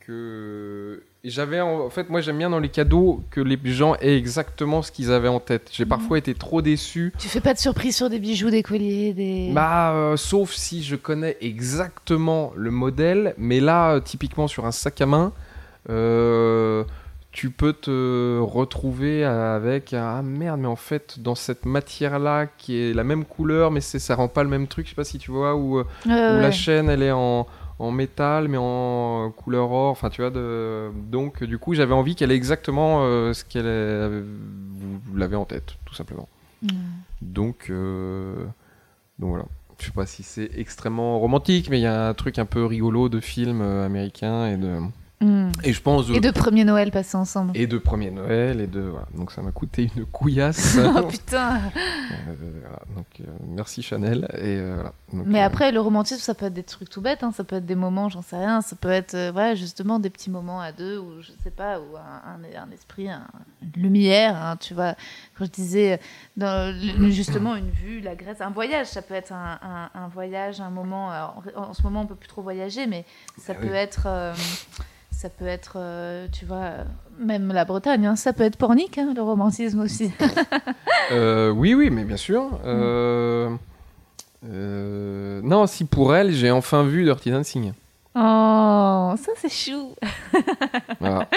que 0.00 1.02
j'avais 1.30 1.60
en 1.60 1.88
fait 1.90 2.08
moi 2.10 2.20
j'aime 2.20 2.38
bien 2.38 2.50
dans 2.50 2.58
les 2.58 2.68
cadeaux 2.68 3.22
que 3.30 3.40
les 3.40 3.58
gens 3.64 3.94
aient 4.00 4.16
exactement 4.16 4.82
ce 4.82 4.92
qu'ils 4.92 5.10
avaient 5.12 5.28
en 5.28 5.40
tête. 5.40 5.68
J'ai 5.72 5.84
Mhm. 5.84 5.88
parfois 5.90 6.18
été 6.18 6.34
trop 6.34 6.62
déçu. 6.62 7.12
Tu 7.18 7.28
fais 7.28 7.40
pas 7.40 7.54
de 7.54 7.58
surprise 7.58 7.96
sur 7.96 8.08
des 8.10 8.18
bijoux, 8.18 8.50
des 8.50 8.62
colliers, 8.62 9.12
des. 9.12 9.50
Bah, 9.52 9.92
euh, 9.92 10.16
sauf 10.16 10.52
si 10.52 10.82
je 10.82 10.96
connais 10.96 11.36
exactement 11.40 12.52
le 12.56 12.70
modèle, 12.70 13.34
mais 13.38 13.60
là, 13.60 13.92
euh, 13.94 14.00
typiquement 14.00 14.46
sur 14.48 14.66
un 14.66 14.72
sac 14.72 15.00
à 15.00 15.06
main, 15.06 15.32
euh, 15.90 16.84
tu 17.32 17.50
peux 17.50 17.74
te 17.74 18.38
retrouver 18.40 19.24
avec 19.24 19.92
ah 19.92 20.22
merde, 20.22 20.60
mais 20.60 20.68
en 20.68 20.76
fait, 20.76 21.20
dans 21.20 21.34
cette 21.34 21.66
matière-là, 21.66 22.46
qui 22.46 22.78
est 22.80 22.94
la 22.94 23.04
même 23.04 23.24
couleur, 23.26 23.70
mais 23.70 23.82
c'est, 23.82 23.98
ça 23.98 24.14
rend 24.14 24.28
pas 24.28 24.42
le 24.42 24.48
même 24.48 24.66
truc, 24.68 24.86
je 24.86 24.90
sais 24.90 24.96
pas 24.96 25.04
si 25.04 25.18
tu 25.18 25.30
vois, 25.30 25.54
où, 25.54 25.78
euh, 25.78 25.84
Ouais, 26.06 26.12
où 26.12 26.16
ouais. 26.36 26.40
la 26.40 26.50
chaîne, 26.50 26.88
elle 26.88 27.02
est 27.02 27.10
en, 27.12 27.46
en 27.78 27.90
métal, 27.90 28.48
mais 28.48 28.56
en 28.58 29.30
couleur 29.36 29.70
or, 29.70 29.90
enfin, 29.90 30.08
tu 30.10 30.22
vois, 30.22 30.30
de... 30.30 30.90
donc, 31.10 31.44
du 31.44 31.58
coup, 31.58 31.74
j'avais 31.74 31.92
envie 31.94 32.14
qu'elle 32.14 32.30
ait 32.32 32.36
exactement 32.36 33.00
euh, 33.02 33.32
ce 33.34 33.44
qu'elle 33.44 33.66
est- 33.66 34.08
vous, 34.08 35.16
l'avez 35.16 35.36
en 35.36 35.44
tête, 35.44 35.74
tout 35.84 35.94
simplement. 35.94 36.28
Donc, 37.22 37.66
euh, 37.70 38.44
donc 39.18 39.30
voilà. 39.30 39.44
Je 39.78 39.86
sais 39.86 39.92
pas 39.92 40.06
si 40.06 40.22
c'est 40.22 40.50
extrêmement 40.56 41.18
romantique, 41.20 41.68
mais 41.68 41.78
il 41.78 41.82
y 41.82 41.86
a 41.86 42.08
un 42.08 42.14
truc 42.14 42.38
un 42.38 42.46
peu 42.46 42.64
rigolo 42.64 43.10
de 43.10 43.20
film 43.20 43.60
euh, 43.60 43.84
américain 43.84 44.46
et 44.46 44.56
de 44.56 44.78
Mm. 45.18 45.50
et 45.64 45.72
je 45.72 45.80
pense 45.80 46.08
de, 46.08 46.14
Et 46.14 46.20
de 46.20 46.30
premier 46.30 46.64
Noël 46.64 46.90
passé 46.90 47.16
ensemble. 47.16 47.52
et 47.54 47.66
de 47.66 47.78
premier 47.78 48.10
Noël 48.10 48.60
et 48.60 48.66
de 48.66 48.80
voilà. 48.80 49.06
Donc 49.14 49.32
ça 49.32 49.40
m'a 49.40 49.50
coûté 49.50 49.90
une 49.96 50.04
couillasse. 50.04 50.76
Oh 50.94 51.04
putain 51.06 51.56
Euh, 52.28 52.34
voilà. 52.60 52.78
Donc 52.94 53.06
euh, 53.20 53.24
merci 53.48 53.82
Chanel 53.82 54.28
et 54.34 54.56
euh, 54.58 54.74
voilà. 54.74 54.92
Donc, 55.14 55.24
Mais 55.26 55.40
euh, 55.40 55.46
après, 55.46 55.72
le 55.72 55.80
romantisme, 55.80 56.20
ça 56.20 56.34
peut 56.34 56.44
être 56.46 56.52
des 56.52 56.62
trucs 56.64 56.90
tout 56.90 57.00
bêtes, 57.00 57.22
hein. 57.22 57.32
ça 57.34 57.44
peut 57.44 57.56
être 57.56 57.64
des 57.64 57.74
moments, 57.74 58.10
j'en 58.10 58.20
sais 58.20 58.36
rien, 58.36 58.60
ça 58.60 58.76
peut 58.76 58.90
être 58.90 59.14
euh, 59.14 59.30
voilà, 59.32 59.54
justement 59.54 59.98
des 59.98 60.10
petits 60.10 60.28
moments 60.30 60.60
à 60.60 60.72
deux, 60.72 60.98
ou 60.98 61.22
je 61.22 61.30
sais 61.42 61.50
pas, 61.50 61.78
ou 61.80 61.96
un, 61.96 62.00
un- 62.34 62.62
un 62.62 62.70
esprit, 62.72 63.08
un- 63.08 63.26
une 63.62 63.82
lumière, 63.82 64.36
hein, 64.36 64.56
tu 64.58 64.74
vois. 64.74 64.96
Quand 65.38 65.46
je 65.46 65.50
disais, 65.50 65.98
dans 66.36 66.74
justement, 67.10 67.56
une 67.56 67.70
vue, 67.70 68.00
la 68.00 68.14
Grèce, 68.16 68.42
un 68.42 68.50
voyage, 68.50 68.88
ça 68.88 69.00
peut 69.00 69.14
être 69.14 69.32
un, 69.32 70.08
voyage, 70.12 70.60
un 70.60 70.70
moment. 70.70 71.10
alors, 71.10 71.42
en, 71.56 71.62
en 71.70 71.74
ce 71.74 71.82
moment, 71.82 72.02
on 72.02 72.06
peut 72.06 72.14
plus 72.16 72.28
trop 72.28 72.42
voyager, 72.42 72.86
mais 72.86 73.06
ça 73.38 73.54
Ah 73.56 73.60
peut 73.62 73.68
oui. 73.70 73.76
être. 73.76 74.06
Ça 75.16 75.30
peut 75.30 75.46
être, 75.46 75.76
euh, 75.76 76.26
tu 76.30 76.44
vois, 76.44 76.56
euh, 76.56 76.84
même 77.18 77.50
la 77.50 77.64
Bretagne, 77.64 78.06
hein, 78.06 78.16
ça 78.16 78.34
peut 78.34 78.42
être 78.42 78.56
pornique, 78.56 78.98
hein, 78.98 79.14
le 79.16 79.22
romantisme 79.22 79.80
aussi. 79.80 80.12
euh, 81.10 81.50
oui 81.50 81.74
oui 81.74 81.88
mais 81.88 82.04
bien 82.04 82.18
sûr. 82.18 82.60
Euh, 82.66 83.48
euh, 84.46 85.40
non 85.42 85.66
si 85.66 85.86
pour 85.86 86.14
elle 86.14 86.32
j'ai 86.32 86.50
enfin 86.50 86.82
vu 86.82 87.04
Dirty 87.04 87.30
Dancing. 87.30 87.72
Oh, 88.14 89.14
ça 89.16 89.32
c'est 89.36 89.48
chou. 89.52 89.94
Voilà. 91.00 91.28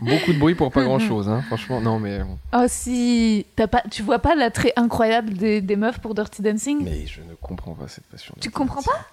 Beaucoup 0.00 0.32
de 0.32 0.38
bruit 0.38 0.54
pour 0.54 0.70
pas 0.70 0.82
grand 0.84 0.98
chose 0.98 1.28
hein. 1.28 1.42
Franchement 1.46 1.80
non 1.80 1.98
mais 1.98 2.20
Oh 2.54 2.64
si, 2.66 3.46
T'as 3.56 3.66
pas, 3.66 3.82
tu 3.90 4.02
vois 4.02 4.18
pas 4.18 4.34
l'attrait 4.34 4.72
incroyable 4.76 5.34
des, 5.34 5.60
des 5.60 5.76
meufs 5.76 5.98
pour 6.00 6.14
Dirty 6.14 6.42
Dancing? 6.42 6.82
Mais 6.82 7.06
je 7.06 7.20
ne 7.20 7.34
comprends 7.34 7.74
pas 7.74 7.88
cette 7.88 8.04
passion. 8.04 8.34
Tu 8.40 8.50
comprends 8.50 8.82
pas? 8.82 9.06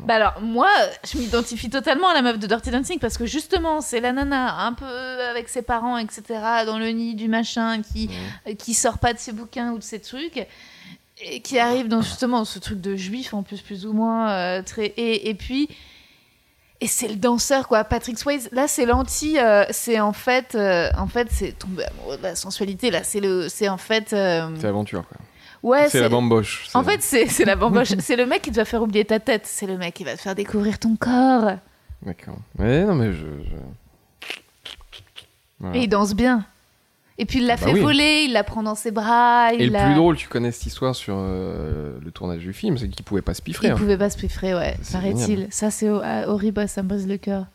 Bah 0.00 0.14
alors 0.14 0.40
moi, 0.42 0.68
je 1.10 1.18
m'identifie 1.18 1.70
totalement 1.70 2.08
à 2.08 2.14
la 2.14 2.22
meuf 2.22 2.38
de 2.38 2.46
Dirty 2.46 2.70
Dancing 2.70 2.98
parce 2.98 3.16
que 3.16 3.26
justement 3.26 3.80
c'est 3.80 4.00
la 4.00 4.12
nana 4.12 4.60
un 4.66 4.72
peu 4.72 4.84
avec 4.84 5.48
ses 5.48 5.62
parents 5.62 5.96
etc 5.98 6.24
dans 6.66 6.78
le 6.78 6.88
nid 6.90 7.14
du 7.14 7.28
machin 7.28 7.82
qui 7.82 8.10
qui 8.58 8.74
sort 8.74 8.98
pas 8.98 9.12
de 9.12 9.18
ses 9.18 9.32
bouquins 9.32 9.72
ou 9.72 9.78
de 9.78 9.82
ses 9.82 10.00
trucs 10.00 10.46
et 11.20 11.40
qui 11.40 11.58
arrive 11.58 11.88
dans 11.88 12.02
justement 12.02 12.44
ce 12.44 12.58
truc 12.58 12.80
de 12.80 12.94
juif 12.94 13.32
en 13.32 13.42
plus 13.42 13.62
plus 13.62 13.86
ou 13.86 13.92
moins 13.92 14.30
euh, 14.30 14.62
très 14.62 14.86
et, 14.86 15.30
et 15.30 15.34
puis 15.34 15.68
et 16.82 16.86
c'est 16.86 17.08
le 17.08 17.16
danseur 17.16 17.68
quoi. 17.68 17.84
Patrick 17.84 18.18
Swayze 18.18 18.50
là 18.52 18.68
c'est 18.68 18.84
l'anti 18.84 19.38
euh, 19.38 19.64
c'est 19.70 19.98
en 19.98 20.12
fait 20.12 20.54
euh, 20.54 20.90
en 20.98 21.06
fait 21.06 21.28
c'est 21.30 21.52
tomber 21.58 21.84
amoureux 21.84 22.18
de 22.18 22.22
la 22.22 22.36
sensualité 22.36 22.90
là. 22.90 23.02
C'est 23.02 23.20
le 23.20 23.48
c'est 23.48 23.68
en 23.68 23.78
fait 23.78 24.08
C'est 24.10 24.62
l'aventure 24.62 25.08
quoi. 25.08 25.16
Ouais 25.68 25.88
c'est 25.88 26.00
la 26.00 26.08
bamboche. 26.08 26.68
en 26.74 26.82
fait, 26.84 27.02
c'est 27.02 27.44
la 27.44 27.56
bamboche. 27.56 27.94
c'est 27.98 28.16
le 28.16 28.26
mec 28.26 28.42
qui 28.42 28.50
te 28.50 28.56
va 28.56 28.64
faire 28.64 28.82
oublier 28.82 29.04
ta 29.04 29.20
tête. 29.20 29.42
C'est 29.46 29.66
le 29.66 29.76
mec 29.76 29.94
qui 29.94 30.04
va 30.04 30.16
te 30.16 30.20
faire 30.20 30.34
découvrir 30.34 30.78
ton 30.78 30.96
corps. 30.96 31.52
D'accord. 32.02 32.38
Mais 32.58 32.84
non, 32.84 32.94
mais 32.94 33.12
je. 33.12 33.18
je- 33.26 34.30
Voilà. 35.60 35.76
Et 35.76 35.82
il 35.82 35.88
danse 35.88 36.14
bien. 36.14 36.44
Et 37.18 37.24
puis 37.24 37.38
il 37.38 37.46
l'a 37.46 37.56
Bah 37.56 37.62
fait 37.68 37.72
oui. 37.72 37.80
voler, 37.80 38.24
il 38.26 38.32
la 38.34 38.44
prend 38.44 38.62
dans 38.62 38.74
ses 38.74 38.90
bras. 38.90 39.54
Et 39.54 39.56
il 39.62 39.66
le 39.68 39.72
l'a- 39.72 39.86
plus 39.86 39.94
drôle, 39.94 40.16
tu 40.16 40.28
connais 40.28 40.52
cette 40.52 40.66
histoire 40.66 40.94
sur 40.94 41.14
euh, 41.18 41.98
le 42.04 42.10
tournage 42.10 42.40
du 42.40 42.52
film, 42.52 42.76
c'est 42.76 42.88
qu'il 42.88 43.04
pouvait 43.06 43.22
pas 43.22 43.32
se 43.32 43.40
piffrer. 43.40 43.68
Il 43.68 43.70
hein. 43.70 43.76
pouvait 43.76 43.96
pas 43.96 44.10
se 44.10 44.18
piffrer, 44.18 44.54
ouais, 44.54 44.76
paraît-il. 44.92 45.46
Ça, 45.50 45.70
c'est 45.70 45.88
ho- 45.88 46.02
ah, 46.04 46.28
horrible, 46.28 46.68
ça 46.68 46.82
me 46.82 46.88
brise 46.88 47.08
le 47.08 47.16
cœur. 47.16 47.46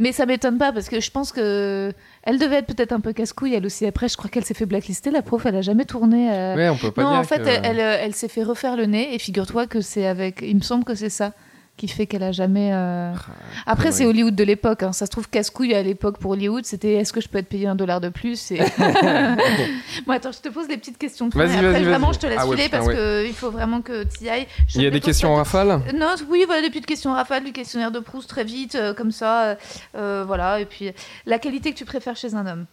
Mais 0.00 0.10
ça 0.10 0.26
m'étonne 0.26 0.58
pas 0.58 0.72
parce 0.72 0.88
que 0.88 1.00
je 1.00 1.10
pense 1.12 1.30
que 1.30 1.92
elle 2.28 2.38
devait 2.38 2.56
être 2.56 2.66
peut-être 2.66 2.92
un 2.92 3.00
peu 3.00 3.12
casse-couille 3.12 3.54
elle 3.54 3.64
aussi. 3.66 3.86
Après, 3.86 4.06
je 4.08 4.16
crois 4.16 4.28
qu'elle 4.28 4.44
s'est 4.44 4.52
fait 4.54 4.66
blacklister. 4.66 5.10
La 5.10 5.22
prof, 5.22 5.46
elle 5.46 5.56
a 5.56 5.62
jamais 5.62 5.84
tourné. 5.86 6.30
euh, 6.30 6.54
Ouais, 6.56 6.68
on 6.68 6.76
peut 6.76 6.90
pas 6.90 7.02
non, 7.02 7.10
dire 7.10 7.18
en 7.20 7.24
fait, 7.24 7.38
que- 7.42 7.48
elle, 7.48 7.78
elle, 7.78 7.80
elle 7.80 8.14
s'est 8.14 8.28
fait 8.28 8.42
refaire 8.42 8.76
le 8.76 8.84
nez 8.86 9.14
et 9.14 9.18
figure-toi 9.18 9.66
que 9.66 9.80
c'est 9.80 10.06
avec. 10.06 10.40
Il 10.42 10.56
me 10.56 10.60
semble 10.62 10.84
que 10.84 10.94
c'est 10.94 11.08
ça 11.08 11.32
qui 11.78 11.88
fait 11.88 12.06
qu'elle 12.06 12.22
a 12.22 12.32
jamais. 12.32 12.70
euh, 12.74 13.12
Ah, 13.14 13.72
Après, 13.72 13.92
c'est 13.92 14.04
Hollywood 14.04 14.34
de 14.34 14.44
l'époque. 14.44 14.82
hein. 14.82 14.92
Ça 14.92 15.06
se 15.06 15.10
trouve, 15.10 15.28
casse-couille 15.30 15.74
à 15.74 15.82
l'époque 15.82 16.18
pour 16.18 16.32
Hollywood, 16.32 16.66
c'était 16.66 16.94
est-ce 16.94 17.12
que 17.14 17.22
je 17.22 17.28
peux 17.28 17.38
être 17.38 17.48
payé 17.48 17.66
un 17.66 17.74
dollar 17.74 18.00
de 18.02 18.10
plus 18.10 18.50
et... 18.50 18.58
Bon, 20.06 20.12
attends, 20.12 20.32
je 20.32 20.40
te 20.40 20.48
pose 20.50 20.68
des 20.68 20.76
petites 20.76 20.98
questions. 20.98 21.28
Vas-y, 21.30 21.52
après, 21.54 21.72
vas-y, 21.72 21.84
vraiment, 21.84 22.12
je 22.12 22.18
te 22.18 22.26
laisse 22.26 22.38
Ah 22.42 22.46
filer 22.46 22.68
parce 22.68 22.86
ouais. 22.86 23.24
qu'il 23.24 23.34
faut 23.34 23.50
vraiment 23.50 23.80
que 23.80 24.04
tu 24.04 24.24
y 24.24 24.28
ailles. 24.28 24.46
Je 24.68 24.78
Il 24.78 24.82
y 24.84 24.86
a 24.86 24.90
des 24.90 25.00
questions 25.00 25.30
en 25.32 25.36
rafale? 25.36 25.80
Non, 25.94 26.14
oui, 26.28 26.42
voilà, 26.46 26.60
des 26.62 26.68
petites 26.68 26.86
questions 26.86 27.12
rafales, 27.12 27.44
du 27.44 27.52
questionnaire 27.52 27.90
de 27.92 28.00
Proust 28.00 28.28
très 28.28 28.44
vite, 28.44 28.74
euh, 28.74 28.92
comme 28.92 29.12
ça. 29.12 29.56
euh, 29.96 30.24
voilà, 30.26 30.60
et 30.60 30.66
puis 30.66 30.90
la 31.26 31.38
qualité 31.38 31.72
que 31.72 31.78
tu 31.78 31.84
préfères 31.84 32.16
chez 32.16 32.34
un 32.34 32.46
homme? 32.46 32.66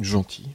Gentil. 0.00 0.48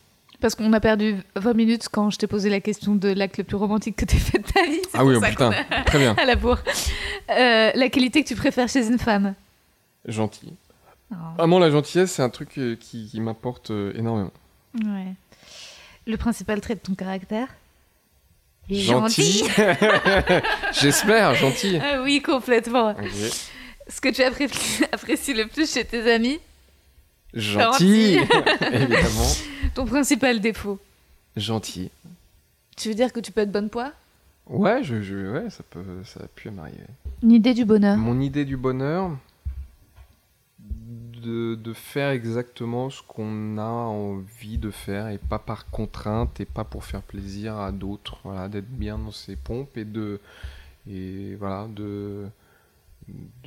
Parce 0.45 0.53
qu'on 0.53 0.73
a 0.73 0.79
perdu 0.79 1.15
20 1.37 1.55
minutes 1.55 1.87
quand 1.91 2.11
je 2.11 2.19
t'ai 2.19 2.27
posé 2.27 2.51
la 2.51 2.59
question 2.59 2.93
de 2.93 3.07
l'acte 3.07 3.39
le 3.39 3.43
plus 3.43 3.55
romantique 3.55 3.95
que 3.95 4.05
t'aies 4.05 4.15
fait 4.19 4.37
de 4.37 4.43
ta 4.43 4.61
vie. 4.61 4.79
Ah 4.93 5.03
oui, 5.03 5.15
oh, 5.17 5.19
putain, 5.19 5.49
très 5.87 5.97
bien. 5.97 6.13
À 6.21 6.25
la 6.25 6.35
bourre. 6.35 6.59
Euh, 7.31 7.71
la 7.73 7.89
qualité 7.89 8.21
que 8.21 8.27
tu 8.27 8.35
préfères 8.35 8.69
chez 8.69 8.85
une 8.85 8.99
femme? 8.99 9.33
Gentil. 10.07 10.53
Oh. 11.09 11.15
Vraiment, 11.39 11.57
la 11.57 11.71
gentillesse, 11.71 12.11
c'est 12.11 12.21
un 12.21 12.29
truc 12.29 12.59
euh, 12.59 12.75
qui, 12.75 13.07
qui 13.09 13.21
m'apporte 13.21 13.71
euh, 13.71 13.91
énormément. 13.95 14.29
Ouais. 14.83 15.13
Le 16.05 16.15
principal 16.15 16.61
trait 16.61 16.75
de 16.75 16.79
ton 16.79 16.93
caractère? 16.93 17.47
Gentil. 18.69 19.45
J'espère, 20.79 21.33
gentil. 21.33 21.79
Ah 21.81 22.03
oui, 22.03 22.21
complètement. 22.21 22.95
Ce 23.87 23.99
que 23.99 24.09
tu 24.09 24.21
appré- 24.21 24.85
apprécies 24.91 25.33
le 25.33 25.47
plus 25.47 25.73
chez 25.73 25.85
tes 25.85 26.13
amis, 26.13 26.39
Gentil, 27.35 28.17
évidemment. 28.71 29.31
ton 29.73 29.85
principal 29.85 30.39
défaut. 30.39 30.79
Gentil. 31.35 31.91
Tu 32.77 32.89
veux 32.89 32.95
dire 32.95 33.11
que 33.11 33.19
tu 33.19 33.31
peux 33.31 33.41
être 33.41 33.51
bonne 33.51 33.69
poids 33.69 33.91
Ouais, 34.47 34.83
je, 34.83 35.01
je- 35.01 35.31
ouais, 35.31 35.49
ça 35.49 35.63
peut, 35.69 35.83
ça 36.03 36.21
a 36.23 36.27
pu 36.27 36.49
m'arriver. 36.51 36.77
Une 37.23 37.31
idée 37.31 37.53
du 37.53 37.65
bonheur? 37.65 37.97
Mon 37.97 38.19
idée 38.21 38.45
du 38.45 38.55
bonheur, 38.57 39.11
de, 40.59 41.55
de 41.55 41.73
faire 41.73 42.09
exactement 42.09 42.89
ce 42.89 43.01
qu'on 43.01 43.57
a 43.57 43.63
envie 43.63 44.57
de 44.57 44.69
faire 44.71 45.07
et 45.09 45.17
pas 45.17 45.39
par 45.39 45.69
contrainte 45.69 46.39
et 46.39 46.45
pas 46.45 46.63
pour 46.63 46.85
faire 46.85 47.01
plaisir 47.01 47.57
à 47.57 47.71
d'autres. 47.71 48.17
Voilà, 48.23 48.47
d'être 48.47 48.69
bien 48.69 48.97
dans 48.97 49.11
ses 49.11 49.35
pompes 49.35 49.75
et 49.77 49.85
de 49.85 50.19
et 50.87 51.35
voilà 51.35 51.67
de, 51.67 52.27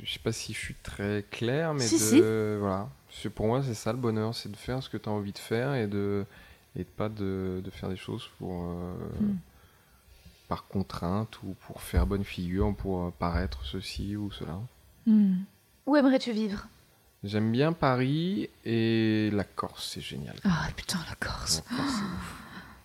je 0.03 0.11
sais 0.11 0.19
pas 0.21 0.33
si 0.33 0.53
je 0.53 0.57
suis 0.59 0.75
très 0.83 1.23
clair, 1.31 1.73
mais 1.73 1.79
Si, 1.87 1.95
de 1.95 1.99
si. 1.99 2.19
voilà. 2.59 2.89
Pour 3.35 3.47
moi, 3.47 3.61
c'est 3.63 3.73
ça 3.73 3.91
le 3.91 3.97
bonheur, 3.99 4.35
c'est 4.35 4.51
de 4.51 4.57
faire 4.57 4.81
ce 4.83 4.89
que 4.89 4.97
tu 4.97 5.09
as 5.09 5.11
envie 5.11 5.33
de 5.33 5.37
faire 5.39 5.73
et 5.75 5.87
de 5.87 6.25
et 6.75 6.83
pas 6.83 7.09
de, 7.09 7.61
de 7.63 7.69
faire 7.71 7.89
des 7.89 7.97
choses 7.97 8.29
pour 8.37 8.63
euh, 8.63 8.93
Mm. 9.19 9.37
par 10.47 10.67
contrainte 10.67 11.41
ou 11.43 11.55
pour 11.65 11.81
faire 11.81 12.05
bonne 12.07 12.23
figure, 12.23 12.75
pour 12.75 13.05
euh, 13.07 13.13
paraître 13.17 13.65
ceci 13.65 14.15
ou 14.15 14.31
cela. 14.31 14.59
Hmm. 15.05 15.37
Où 15.85 15.95
aimerais-tu 15.95 16.31
vivre? 16.31 16.67
J'aime 17.23 17.51
bien 17.51 17.73
Paris 17.73 18.49
et 18.65 19.29
la 19.33 19.43
Corse, 19.43 19.91
c'est 19.93 20.01
génial. 20.01 20.35
Ah 20.43 20.67
putain, 20.75 20.99
la 21.09 21.15
Corse. 21.15 21.63
La 21.69 21.77
Corse. 21.77 21.99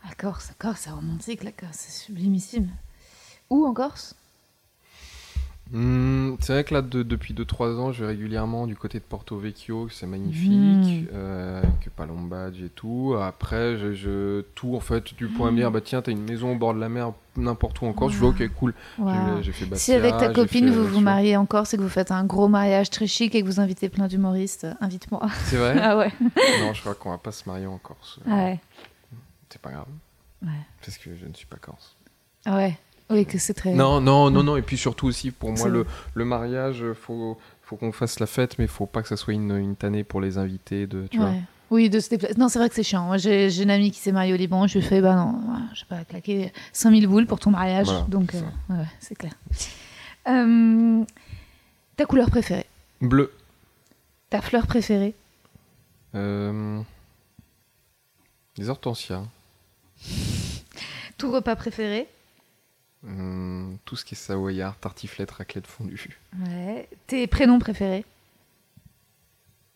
La 0.08 0.14
Corse, 0.14 0.48
la 0.48 0.54
Corse, 0.54 0.80
c'est 0.80 0.90
romantique, 0.90 1.44
la 1.44 1.52
Corse, 1.52 1.76
c'est 1.76 2.04
sublimissime. 2.06 2.70
Où 3.50 3.66
en 3.66 3.74
Corse? 3.74 4.16
Hmm, 5.72 6.34
c'est 6.40 6.52
vrai 6.52 6.62
que 6.64 6.74
là, 6.74 6.82
de- 6.82 7.02
depuis 7.02 7.32
2-3 7.32 7.78
ans, 7.80 7.90
je 7.90 8.02
vais 8.04 8.10
régulièrement 8.10 8.66
du 8.66 8.76
côté 8.76 8.98
de 8.98 9.04
Porto 9.04 9.38
Vecchio, 9.38 9.88
c'est 9.88 10.06
magnifique, 10.06 10.50
Mm. 10.52 11.06
euh, 11.14 11.62
avec 11.62 11.88
Palombadge 11.96 12.60
et 12.62 12.68
tout. 12.68 13.16
Après, 13.20 13.78
je, 13.78 13.94
je- 13.94 14.42
tout 14.54 14.76
en 14.76 14.80
fait, 14.80 15.02
tu 15.02 15.26
pourrais 15.28 15.50
me 15.52 15.56
dire, 15.56 15.70
bah 15.70 15.80
tiens, 15.80 16.02
t'as 16.02 16.12
une 16.12 16.22
maison 16.22 16.52
au 16.52 16.56
bord 16.56 16.74
de 16.74 16.80
la 16.80 16.90
mer, 16.90 17.12
n'importe 17.36 17.80
où 17.80 17.86
en 17.86 17.94
Corse. 17.94 18.12
Je 18.12 18.18
fais, 18.18 18.24
ok, 18.26 18.48
cool. 18.58 18.74
J'ai 19.40 19.52
fait 19.52 19.74
Si 19.76 19.92
avec 19.94 20.16
ta 20.18 20.28
copine 20.28 20.66
fait 20.68 20.74
vous 20.74 20.86
vous 20.86 21.00
mariez 21.00 21.36
en 21.38 21.46
Corse 21.46 21.72
et 21.72 21.78
que 21.78 21.82
vous 21.82 21.88
faites 21.88 22.10
un 22.12 22.24
gros 22.24 22.46
mariage 22.48 22.90
très 22.90 23.06
chic 23.06 23.34
et 23.34 23.40
que 23.40 23.46
vous 23.46 23.58
invitez 23.58 23.88
plein 23.88 24.06
d'humoristes, 24.06 24.64
euh, 24.64 24.74
invite-moi. 24.82 25.26
C'est 25.46 25.56
vrai 25.56 25.76
Ah 25.82 25.96
ouais. 25.96 26.12
Non, 26.60 26.74
je 26.74 26.80
crois 26.82 26.94
qu'on 26.94 27.10
va 27.10 27.18
pas 27.18 27.32
se 27.32 27.48
marier 27.48 27.66
en 27.66 27.78
Corse. 27.78 28.20
Ah 28.28 28.34
ouais. 28.44 28.60
C'est 29.48 29.60
pas 29.62 29.70
grave. 29.70 29.86
Ouais. 30.42 30.50
Parce 30.84 30.98
que 30.98 31.16
je 31.16 31.24
ne 31.26 31.32
suis 31.32 31.46
pas 31.46 31.56
corse. 31.56 31.96
Ah 32.44 32.56
ouais. 32.56 32.76
Oui, 33.14 33.26
que 33.26 33.38
c'est 33.38 33.54
très. 33.54 33.72
Non, 33.72 34.00
non, 34.00 34.30
non, 34.30 34.42
non. 34.42 34.56
Et 34.56 34.62
puis 34.62 34.76
surtout 34.76 35.06
aussi, 35.06 35.30
pour 35.30 35.52
moi, 35.52 35.68
le, 36.14 36.24
mariage, 36.24 36.84
faut, 36.94 37.38
faut 37.62 37.76
qu'on 37.76 37.92
fasse 37.92 38.18
la 38.20 38.26
fête, 38.26 38.58
mais 38.58 38.66
faut 38.66 38.86
pas 38.86 39.02
que 39.02 39.08
ça 39.08 39.16
soit 39.16 39.34
une, 39.34 39.56
une 39.56 39.76
tannée 39.76 40.04
pour 40.04 40.20
les 40.20 40.36
invités. 40.36 40.86
De, 40.86 41.06
tu 41.06 41.18
vois. 41.18 41.32
Oui, 41.70 41.88
de 41.88 41.98
se 41.98 42.10
déplacer. 42.10 42.34
Non, 42.36 42.48
c'est 42.48 42.58
vrai 42.58 42.68
que 42.68 42.74
c'est 42.74 42.82
chiant. 42.82 43.06
Moi, 43.06 43.16
j'ai 43.16 43.50
j'ai 43.50 43.62
une 43.62 43.70
amie 43.70 43.90
qui 43.90 43.98
s'est 43.98 44.12
mariée 44.12 44.34
au 44.34 44.36
Liban. 44.36 44.66
Je 44.66 44.78
lui 44.78 44.84
ai 44.84 44.88
fait, 44.88 45.00
bah 45.00 45.14
non, 45.14 45.40
je 45.72 45.80
sais 45.80 45.86
pas, 45.86 46.04
claquer 46.04 46.52
5000 46.72 47.06
boules 47.06 47.26
pour 47.26 47.40
ton 47.40 47.50
mariage. 47.50 47.86
Voilà, 47.86 48.02
Donc, 48.08 48.30
c'est 48.32 48.38
euh, 48.38 48.76
ouais, 48.76 48.86
c'est 49.00 49.14
clair. 49.14 49.32
Euh, 50.28 51.04
ta 51.96 52.06
couleur 52.06 52.30
préférée? 52.30 52.66
Bleu. 53.00 53.32
Ta 54.30 54.40
fleur 54.40 54.66
préférée? 54.66 55.14
Euh, 56.14 56.80
Les 58.56 58.68
hortensias. 58.68 59.24
Tout 61.18 61.30
repas 61.32 61.56
préféré? 61.56 62.08
Hum, 63.06 63.76
tout 63.84 63.96
ce 63.96 64.04
qui 64.04 64.14
est 64.14 64.18
savoyard, 64.18 64.76
tartiflette, 64.78 65.30
raclette 65.30 65.66
fondue. 65.66 66.18
Ouais. 66.46 66.88
Tes 67.06 67.26
prénoms 67.26 67.58
préférés 67.58 68.04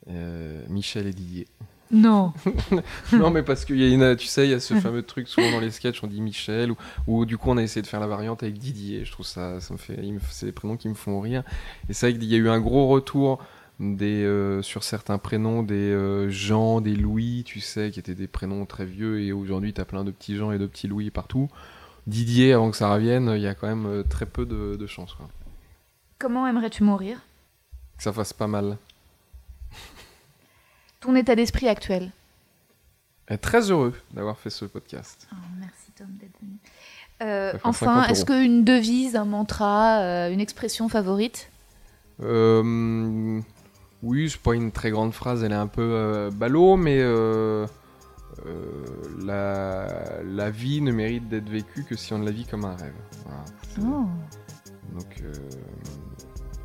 Euh, 0.08 0.64
Michel 0.68 1.06
et 1.06 1.12
Didier. 1.12 1.46
Non. 1.90 2.32
non, 3.12 3.30
mais 3.30 3.42
parce 3.42 3.64
qu'il 3.64 3.78
y 3.78 3.84
a 3.84 3.88
une, 3.88 4.16
tu 4.16 4.26
sais, 4.26 4.46
il 4.46 4.50
y 4.50 4.54
a 4.54 4.60
ce 4.60 4.74
fameux 4.80 5.02
truc 5.02 5.28
souvent 5.28 5.50
dans 5.50 5.60
les 5.60 5.70
sketchs, 5.70 6.02
on 6.02 6.06
dit 6.06 6.20
Michel, 6.20 6.70
ou, 6.70 6.76
ou 7.06 7.24
du 7.26 7.38
coup 7.38 7.50
on 7.50 7.56
a 7.56 7.62
essayé 7.62 7.82
de 7.82 7.86
faire 7.86 8.00
la 8.00 8.06
variante 8.06 8.42
avec 8.42 8.58
Didier. 8.58 9.04
Je 9.04 9.12
trouve 9.12 9.26
ça, 9.26 9.60
ça 9.60 9.74
me 9.74 9.78
fait, 9.78 9.98
c'est 10.30 10.46
des 10.46 10.52
prénoms 10.52 10.76
qui 10.76 10.88
me 10.88 10.94
font 10.94 11.20
rire. 11.20 11.42
Et 11.88 11.92
c'est 11.92 12.10
vrai 12.10 12.18
qu'il 12.18 12.28
y 12.28 12.34
a 12.34 12.38
eu 12.38 12.48
un 12.48 12.60
gros 12.60 12.88
retour 12.88 13.42
des, 13.80 14.24
euh, 14.24 14.60
sur 14.62 14.82
certains 14.84 15.18
prénoms, 15.18 15.62
des 15.62 15.74
euh, 15.74 16.28
Jean, 16.30 16.80
des 16.80 16.96
Louis, 16.96 17.42
tu 17.44 17.60
sais, 17.60 17.90
qui 17.90 18.00
étaient 18.00 18.14
des 18.14 18.26
prénoms 18.26 18.66
très 18.66 18.84
vieux, 18.84 19.20
et 19.20 19.32
aujourd'hui 19.32 19.72
t'as 19.72 19.84
plein 19.84 20.04
de 20.04 20.10
petits 20.10 20.36
Jean 20.36 20.50
et 20.52 20.58
de 20.58 20.66
petits 20.66 20.88
Louis 20.88 21.10
partout. 21.10 21.48
Didier, 22.08 22.54
avant 22.54 22.70
que 22.70 22.76
ça 22.78 22.90
revienne, 22.90 23.30
il 23.36 23.42
y 23.42 23.46
a 23.46 23.54
quand 23.54 23.66
même 23.66 23.84
euh, 23.84 24.02
très 24.02 24.24
peu 24.24 24.46
de, 24.46 24.76
de 24.76 24.86
chance, 24.86 25.12
quoi. 25.12 25.28
Comment 26.18 26.46
aimerais-tu 26.46 26.82
mourir? 26.82 27.20
Que 27.98 28.02
ça 28.02 28.14
fasse 28.14 28.32
pas 28.32 28.46
mal. 28.46 28.78
Ton 31.00 31.14
état 31.14 31.36
d'esprit 31.36 31.68
actuel? 31.68 32.10
Et 33.28 33.36
très 33.36 33.70
heureux 33.70 33.92
d'avoir 34.14 34.38
fait 34.38 34.48
ce 34.48 34.64
podcast. 34.64 35.28
Oh, 35.30 35.36
Merci 35.60 35.92
Tom 35.96 36.06
d'être 36.18 36.32
venu. 36.40 36.56
Euh, 37.20 37.52
enfin, 37.62 38.04
50 38.04 38.10
est-ce 38.10 38.24
qu'une 38.24 38.64
devise, 38.64 39.14
un 39.14 39.26
mantra, 39.26 39.98
euh, 39.98 40.32
une 40.32 40.40
expression 40.40 40.88
favorite? 40.88 41.50
Euh, 42.22 43.38
oui, 44.02 44.30
c'est 44.30 44.40
pas 44.40 44.54
une 44.54 44.72
très 44.72 44.90
grande 44.90 45.12
phrase, 45.12 45.44
elle 45.44 45.52
est 45.52 45.56
un 45.56 45.66
peu 45.66 46.30
ballot, 46.32 46.76
mais 46.76 47.02
la, 49.24 49.86
la 50.24 50.50
vie 50.50 50.80
ne 50.80 50.92
mérite 50.92 51.28
d'être 51.28 51.48
vécue 51.48 51.84
que 51.84 51.96
si 51.96 52.12
on 52.12 52.18
la 52.20 52.30
vit 52.30 52.44
comme 52.46 52.64
un 52.64 52.76
rêve. 52.76 52.94
Voilà. 53.24 53.44
C'est- 53.74 53.80
Oh. 53.82 54.06
Donc, 54.94 55.22
euh, 55.22 55.32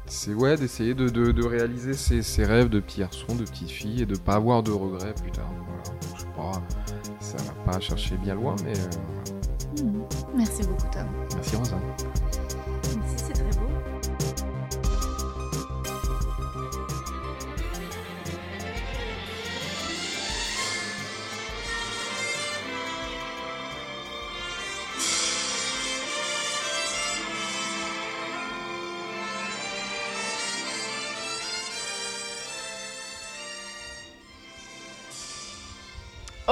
c'est 0.06 0.34
ouais, 0.34 0.56
d'essayer 0.56 0.94
de, 0.94 1.10
de- 1.10 1.32
de 1.32 1.46
réaliser 1.46 1.94
ses, 1.94 2.22
ses 2.22 2.46
rêves 2.46 2.70
de 2.70 2.80
petits 2.80 3.02
garçons, 3.02 3.36
de 3.36 3.44
petites 3.44 3.70
filles, 3.70 4.02
et 4.04 4.06
de 4.06 4.16
pas 4.18 4.36
avoir 4.36 4.64
de 4.64 4.72
regrets 4.72 5.14
plus 5.14 5.32
tard. 5.32 5.50
Voilà. 5.68 5.84
Donc, 5.84 6.16
je 6.16 6.22
sais 6.22 6.28
pas, 6.36 6.64
ça 7.20 7.38
va 7.66 7.72
pas 7.72 7.80
chercher 7.80 8.18
bien 8.18 8.36
loin, 8.36 8.56
mais 8.64 8.74
euh. 8.78 9.84
Hmm. 9.84 10.04
Merci 10.36 10.62
beaucoup 10.64 10.88
Tom. 10.92 11.08
merci 11.36 11.56
Rosa. 11.56 11.78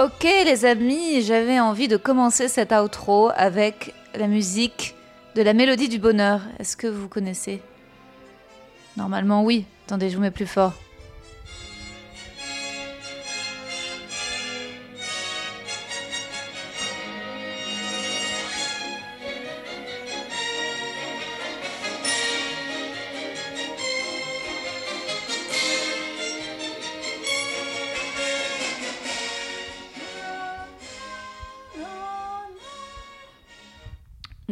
Ok 0.03 0.23
les 0.23 0.65
amis, 0.65 1.22
j'avais 1.22 1.60
envie 1.60 1.88
de 1.88 1.95
commencer 1.95 2.48
cet 2.48 2.72
outro 2.72 3.30
avec 3.36 3.94
la 4.15 4.26
musique 4.26 4.95
de 5.36 5.44
la 5.44 5.53
mélodie 5.53 5.90
du 5.90 5.99
bonheur. 5.99 6.41
Est-ce 6.57 6.76
que 6.76 6.88
vous 6.88 7.07
connaissez? 7.07 7.61
Normalement 8.98 9.44
oui. 9.44 9.65
Attendez, 9.86 10.10
je 10.10 10.15
vous 10.15 10.23
mets 10.23 10.32
plus 10.32 10.48
fort. 10.48 10.73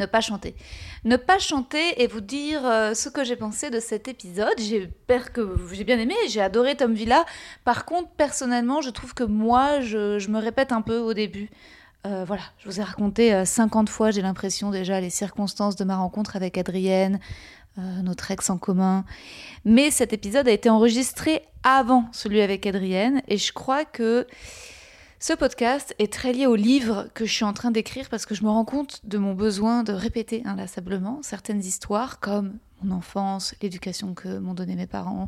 Pas 0.10 0.22
chanter. 0.22 0.56
Ne 1.06 1.16
pas 1.16 1.40
chanter 1.40 2.02
et 2.02 2.08
vous 2.08 2.22
dire 2.22 2.66
euh, 2.66 2.94
ce 2.94 3.10
que 3.10 3.24
j'ai 3.24 3.36
pensé 3.36 3.70
de 3.70 3.80
cet 3.80 4.08
épisode. 4.08 4.54
J'espère 4.58 5.32
que 5.32 5.56
j'ai 5.72 5.84
bien 5.84 6.00
aimé, 6.00 6.16
j'ai 6.28 6.42
adoré 6.42 6.76
Tom 6.76 6.94
Villa. 6.94 7.26
Par 7.64 7.86
contre, 7.86 8.10
personnellement, 8.10 8.82
je 8.82 8.90
trouve 8.90 9.14
que 9.14 9.24
moi, 9.24 9.80
je, 9.82 10.30
me 10.30 10.40
répète 10.40 10.72
un 10.72 10.82
peu 10.82 10.98
au 10.98 11.14
début. 11.14 11.50
Euh, 12.06 12.24
voilà, 12.26 12.44
je 12.60 12.70
vous 12.70 12.80
ai 12.80 12.84
raconté 12.84 13.34
euh, 13.34 13.46
50 13.46 13.90
fois, 13.90 14.12
j'ai 14.12 14.22
l'impression 14.22 14.72
déjà, 14.72 15.02
les 15.02 15.10
circonstances 15.10 15.76
de 15.76 15.84
ma 15.84 15.98
rencontre 15.98 16.38
avec 16.38 16.58
Adrienne, 16.58 17.20
euh, 17.78 18.02
notre 18.02 18.32
ex 18.32 18.50
en 18.50 18.58
commun. 18.58 19.06
Mais 19.64 19.92
cet 19.92 20.12
épisode 20.12 20.48
a 20.48 20.52
été 20.52 20.70
enregistré 20.70 21.44
avant 21.64 22.10
celui 22.12 22.42
avec 22.42 22.66
Adrienne 22.66 23.22
et 23.28 23.38
je 23.38 23.54
crois 23.54 23.86
que 23.86 24.28
ce 25.20 25.34
podcast 25.34 25.94
est 26.00 26.12
très 26.12 26.32
lié 26.32 26.48
au 26.48 26.56
livre 26.56 27.10
que 27.14 27.26
je 27.26 27.34
suis 27.34 27.44
en 27.44 27.52
train 27.52 27.72
d'écrire 27.72 28.08
parce 28.10 28.26
que 28.26 28.36
je 28.36 28.44
me 28.44 28.50
rends 28.50 28.64
compte 28.64 29.02
de 29.04 29.18
mon 29.18 29.34
besoin 29.34 29.84
de 29.84 29.92
répéter 29.92 30.42
inlassablement 30.46 31.20
certaines 31.24 31.60
histoires 31.60 32.22
comme 32.22 32.58
mon 32.82 32.96
enfance, 32.96 33.54
l'éducation 33.62 34.14
que 34.14 34.38
m'ont 34.38 34.54
donné 34.54 34.76
mes 34.76 34.88
parents, 34.88 35.28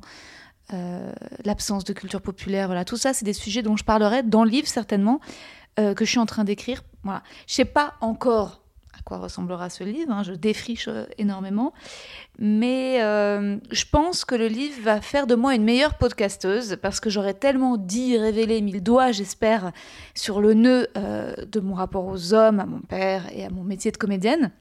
euh, 0.71 1.11
l'absence 1.43 1.83
de 1.83 1.91
culture 1.91 2.21
populaire, 2.21 2.67
voilà, 2.67 2.85
tout 2.85 2.95
ça, 2.95 3.13
c'est 3.13 3.25
des 3.25 3.33
sujets 3.33 3.61
dont 3.61 3.75
je 3.75 3.83
parlerai 3.83 4.23
dans 4.23 4.45
le 4.45 4.49
livre 4.49 4.67
certainement 4.67 5.19
euh, 5.77 5.93
que 5.93 6.05
je 6.05 6.11
suis 6.11 6.19
en 6.19 6.25
train 6.25 6.45
d'écrire. 6.45 6.83
Voilà, 7.03 7.21
je 7.45 7.55
sais 7.55 7.65
pas 7.65 7.95
encore 7.99 8.60
à 9.01 9.03
quoi 9.03 9.17
ressemblera 9.17 9.69
ce 9.71 9.83
livre, 9.83 10.11
hein, 10.11 10.21
je 10.21 10.33
défriche 10.33 10.87
euh, 10.87 11.05
énormément, 11.17 11.73
mais 12.37 13.01
euh, 13.01 13.57
je 13.71 13.85
pense 13.91 14.25
que 14.25 14.35
le 14.35 14.47
livre 14.47 14.79
va 14.83 15.01
faire 15.01 15.25
de 15.25 15.33
moi 15.33 15.55
une 15.55 15.63
meilleure 15.63 15.97
podcasteuse 15.97 16.77
parce 16.81 16.99
que 16.99 17.09
j'aurais 17.09 17.33
tellement 17.33 17.77
dit, 17.77 18.15
révélé 18.17 18.61
mille 18.61 18.83
doigts, 18.83 19.11
j'espère, 19.11 19.71
sur 20.13 20.39
le 20.39 20.53
nœud 20.53 20.87
euh, 20.97 21.33
de 21.51 21.59
mon 21.59 21.73
rapport 21.73 22.05
aux 22.05 22.33
hommes, 22.33 22.59
à 22.59 22.67
mon 22.67 22.81
père 22.81 23.25
et 23.33 23.43
à 23.43 23.49
mon 23.49 23.63
métier 23.63 23.91
de 23.91 23.97
comédienne. 23.97 24.51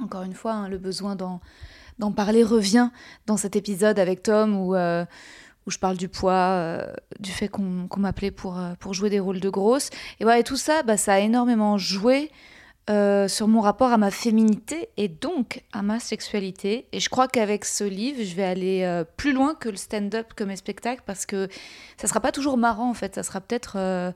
Encore 0.00 0.22
une 0.22 0.34
fois, 0.34 0.52
hein, 0.52 0.68
le 0.68 0.78
besoin 0.78 1.14
d'en, 1.14 1.40
parler 2.12 2.42
revient 2.44 2.88
dans 3.26 3.36
cet 3.36 3.54
épisode 3.54 3.98
avec 3.98 4.22
Tom 4.22 4.56
où, 4.56 4.74
je 4.74 5.78
parle 5.78 5.98
du 5.98 6.08
poids, 6.08 6.86
du 7.20 7.30
fait 7.30 7.48
qu'on, 7.48 7.88
m'appelait 7.98 8.30
pour, 8.30 8.56
jouer 8.92 9.10
des 9.10 9.20
rôles 9.20 9.40
de 9.40 9.50
grosse. 9.50 9.90
Et 10.20 10.24
voilà, 10.24 10.38
et 10.38 10.44
tout 10.44 10.56
ça, 10.56 10.82
bah, 10.82 10.96
ça 10.96 11.14
a 11.14 11.18
énormément 11.18 11.76
joué 11.76 12.30
euh, 12.90 13.28
sur 13.28 13.48
mon 13.48 13.60
rapport 13.60 13.92
à 13.92 13.98
ma 13.98 14.10
féminité 14.10 14.88
et 14.96 15.08
donc 15.08 15.62
à 15.72 15.82
ma 15.82 16.00
sexualité. 16.00 16.86
Et 16.92 17.00
je 17.00 17.10
crois 17.10 17.28
qu'avec 17.28 17.66
ce 17.66 17.84
livre, 17.84 18.22
je 18.22 18.34
vais 18.34 18.44
aller 18.44 18.82
euh, 18.82 19.04
plus 19.04 19.32
loin 19.32 19.54
que 19.54 19.68
le 19.68 19.76
stand-up 19.76 20.32
que 20.34 20.42
mes 20.42 20.56
spectacles 20.56 21.02
parce 21.04 21.26
que 21.26 21.48
ça 21.98 22.08
sera 22.08 22.20
pas 22.20 22.32
toujours 22.32 22.56
marrant 22.56 22.88
en 22.88 22.94
fait, 22.94 23.14
ça 23.14 23.22
sera 23.22 23.42
peut-être 23.42 23.74
euh, 23.76 24.10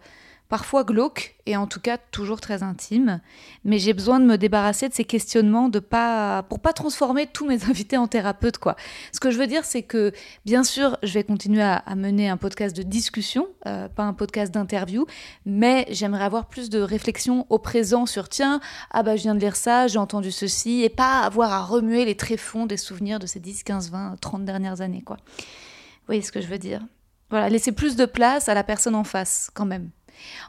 parfois 0.52 0.84
glauque 0.84 1.36
et 1.46 1.56
en 1.56 1.66
tout 1.66 1.80
cas 1.80 1.96
toujours 1.96 2.38
très 2.38 2.62
intime. 2.62 3.22
Mais 3.64 3.78
j'ai 3.78 3.94
besoin 3.94 4.20
de 4.20 4.26
me 4.26 4.36
débarrasser 4.36 4.86
de 4.86 4.92
ces 4.92 5.06
questionnements 5.06 5.70
de 5.70 5.78
pas 5.78 6.42
pour 6.42 6.60
pas 6.60 6.74
transformer 6.74 7.26
tous 7.26 7.46
mes 7.46 7.64
invités 7.70 7.96
en 7.96 8.06
thérapeutes 8.06 8.58
quoi. 8.58 8.76
Ce 9.12 9.18
que 9.18 9.30
je 9.30 9.38
veux 9.38 9.46
dire, 9.46 9.64
c'est 9.64 9.82
que 9.82 10.12
bien 10.44 10.62
sûr, 10.62 10.98
je 11.02 11.14
vais 11.14 11.24
continuer 11.24 11.62
à, 11.62 11.76
à 11.76 11.94
mener 11.94 12.28
un 12.28 12.36
podcast 12.36 12.76
de 12.76 12.82
discussion, 12.82 13.48
euh, 13.66 13.88
pas 13.88 14.02
un 14.02 14.12
podcast 14.12 14.52
d'interview, 14.52 15.06
mais 15.46 15.86
j'aimerais 15.88 16.24
avoir 16.24 16.50
plus 16.50 16.68
de 16.68 16.82
réflexion 16.82 17.46
au 17.48 17.58
présent 17.58 18.04
sur 18.04 18.28
tiens, 18.28 18.60
ah 18.90 19.02
bah 19.02 19.16
je 19.16 19.22
viens 19.22 19.34
de 19.34 19.40
lire 19.40 19.56
ça, 19.56 19.86
j'ai 19.86 19.98
entendu 19.98 20.30
ceci, 20.30 20.82
et 20.82 20.90
pas 20.90 21.20
avoir 21.20 21.50
à 21.54 21.62
remuer 21.62 22.04
les 22.04 22.14
tréfonds 22.14 22.66
des 22.66 22.76
souvenirs 22.76 23.18
de 23.18 23.26
ces 23.26 23.40
10, 23.40 23.62
15, 23.62 23.90
20, 23.90 24.16
30 24.20 24.44
dernières 24.44 24.82
années 24.82 25.00
quoi. 25.00 25.16
Vous 25.16 26.08
voyez 26.08 26.20
ce 26.20 26.30
que 26.30 26.42
je 26.42 26.46
veux 26.46 26.58
dire? 26.58 26.82
Voilà, 27.30 27.48
laisser 27.48 27.72
plus 27.72 27.96
de 27.96 28.04
place 28.04 28.50
à 28.50 28.54
la 28.54 28.64
personne 28.64 28.94
en 28.94 29.04
face 29.04 29.50
quand 29.54 29.64
même. 29.64 29.88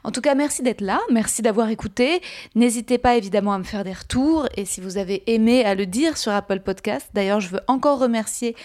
En 0.04 0.10
tout 0.10 0.20
cas, 0.20 0.34
merci 0.34 0.62
d'être 0.62 0.80
là, 0.80 1.00
merci 1.10 1.42
d'avoir 1.42 1.68
écouté. 1.70 2.20
N'hésitez 2.54 2.98
pas 2.98 3.16
évidemment 3.16 3.52
à 3.52 3.58
me 3.58 3.64
faire 3.64 3.84
des 3.84 3.92
retours 3.92 4.46
et 4.56 4.64
si 4.64 4.80
vous 4.80 4.98
avez 4.98 5.22
aimé 5.32 5.64
à 5.64 5.74
le 5.74 5.86
dire 5.86 6.16
sur 6.16 6.32
Apple 6.32 6.60
Podcast. 6.60 7.08
D'ailleurs, 7.14 7.40
je 7.40 7.48
veux 7.48 7.60
encore 7.66 7.98
remercier 7.98 8.56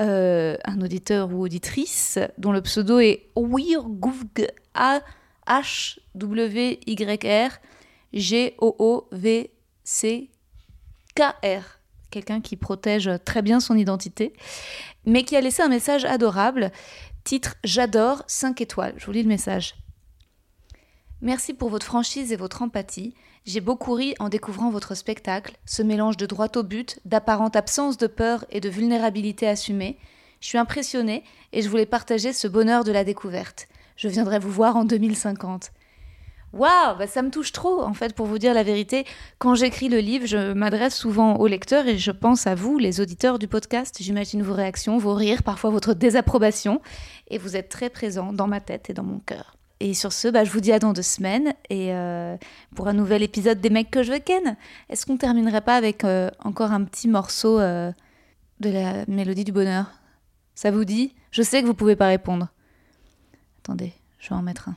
euh, 0.00 0.56
un 0.64 0.80
auditeur 0.80 1.32
ou 1.32 1.42
auditrice 1.42 2.18
dont 2.38 2.52
le 2.52 2.62
pseudo 2.62 2.98
est 2.98 3.26
Wirgouvg 3.36 4.48
A 4.74 5.00
H 5.46 5.98
W 6.14 6.80
Y 6.86 7.24
R 7.24 7.58
G 8.12 8.54
O 8.58 8.74
O 8.78 9.08
V 9.12 9.50
C 9.84 10.30
KR, 11.14 11.80
quelqu'un 12.10 12.40
qui 12.40 12.56
protège 12.56 13.10
très 13.24 13.42
bien 13.42 13.58
son 13.58 13.76
identité, 13.76 14.32
mais 15.04 15.24
qui 15.24 15.36
a 15.36 15.40
laissé 15.40 15.62
un 15.62 15.68
message 15.68 16.04
adorable, 16.04 16.70
titre 17.24 17.56
J'adore 17.64 18.22
5 18.26 18.60
étoiles. 18.60 18.94
Je 18.98 19.06
vous 19.06 19.12
lis 19.12 19.22
le 19.22 19.28
message. 19.28 19.74
Merci 21.20 21.52
pour 21.52 21.68
votre 21.68 21.86
franchise 21.86 22.30
et 22.30 22.36
votre 22.36 22.62
empathie. 22.62 23.12
J'ai 23.44 23.60
beaucoup 23.60 23.92
ri 23.94 24.14
en 24.20 24.28
découvrant 24.28 24.70
votre 24.70 24.94
spectacle, 24.94 25.56
ce 25.66 25.82
mélange 25.82 26.16
de 26.16 26.26
droit 26.26 26.46
au 26.54 26.62
but, 26.62 27.00
d'apparente 27.04 27.56
absence 27.56 27.96
de 27.96 28.06
peur 28.06 28.44
et 28.50 28.60
de 28.60 28.68
vulnérabilité 28.68 29.48
assumée. 29.48 29.98
Je 30.40 30.46
suis 30.46 30.58
impressionnée 30.58 31.24
et 31.52 31.60
je 31.60 31.68
voulais 31.68 31.86
partager 31.86 32.32
ce 32.32 32.46
bonheur 32.46 32.84
de 32.84 32.92
la 32.92 33.02
découverte. 33.02 33.66
Je 33.96 34.06
viendrai 34.06 34.38
vous 34.38 34.52
voir 34.52 34.76
en 34.76 34.84
2050. 34.84 35.72
Waouh, 36.52 36.96
bah 36.96 37.08
ça 37.08 37.22
me 37.22 37.30
touche 37.30 37.50
trop, 37.50 37.82
en 37.82 37.94
fait, 37.94 38.14
pour 38.14 38.26
vous 38.26 38.38
dire 38.38 38.54
la 38.54 38.62
vérité. 38.62 39.04
Quand 39.38 39.56
j'écris 39.56 39.88
le 39.88 39.98
livre, 39.98 40.26
je 40.26 40.52
m'adresse 40.52 40.94
souvent 40.94 41.36
aux 41.36 41.48
lecteurs 41.48 41.88
et 41.88 41.98
je 41.98 42.12
pense 42.12 42.46
à 42.46 42.54
vous, 42.54 42.78
les 42.78 43.00
auditeurs 43.00 43.40
du 43.40 43.48
podcast. 43.48 43.96
J'imagine 44.00 44.42
vos 44.42 44.54
réactions, 44.54 44.98
vos 44.98 45.14
rires, 45.14 45.42
parfois 45.42 45.70
votre 45.70 45.94
désapprobation. 45.94 46.80
Et 47.26 47.38
vous 47.38 47.56
êtes 47.56 47.68
très 47.68 47.90
présents 47.90 48.32
dans 48.32 48.46
ma 48.46 48.60
tête 48.60 48.88
et 48.88 48.94
dans 48.94 49.02
mon 49.02 49.18
cœur. 49.18 49.57
Et 49.80 49.94
sur 49.94 50.12
ce, 50.12 50.28
bah, 50.28 50.44
je 50.44 50.50
vous 50.50 50.60
dis 50.60 50.72
à 50.72 50.78
dans 50.78 50.92
deux 50.92 51.02
semaines 51.02 51.54
et 51.70 51.94
euh, 51.94 52.36
pour 52.74 52.88
un 52.88 52.92
nouvel 52.92 53.22
épisode 53.22 53.60
des 53.60 53.70
mecs 53.70 53.90
que 53.90 54.02
je 54.02 54.12
veux 54.12 54.18
ken. 54.18 54.56
Est-ce 54.88 55.06
qu'on 55.06 55.16
terminerait 55.16 55.60
pas 55.60 55.76
avec 55.76 56.04
euh, 56.04 56.30
encore 56.40 56.72
un 56.72 56.82
petit 56.82 57.06
morceau 57.06 57.60
euh, 57.60 57.92
de 58.58 58.70
la 58.70 59.04
mélodie 59.06 59.44
du 59.44 59.52
bonheur? 59.52 59.92
Ça 60.56 60.72
vous 60.72 60.84
dit? 60.84 61.14
Je 61.30 61.42
sais 61.42 61.62
que 61.62 61.66
vous 61.66 61.74
pouvez 61.74 61.94
pas 61.94 62.08
répondre. 62.08 62.48
Attendez, 63.62 63.92
je 64.18 64.30
vais 64.30 64.34
en 64.34 64.42
mettre 64.42 64.68
un. 64.68 64.76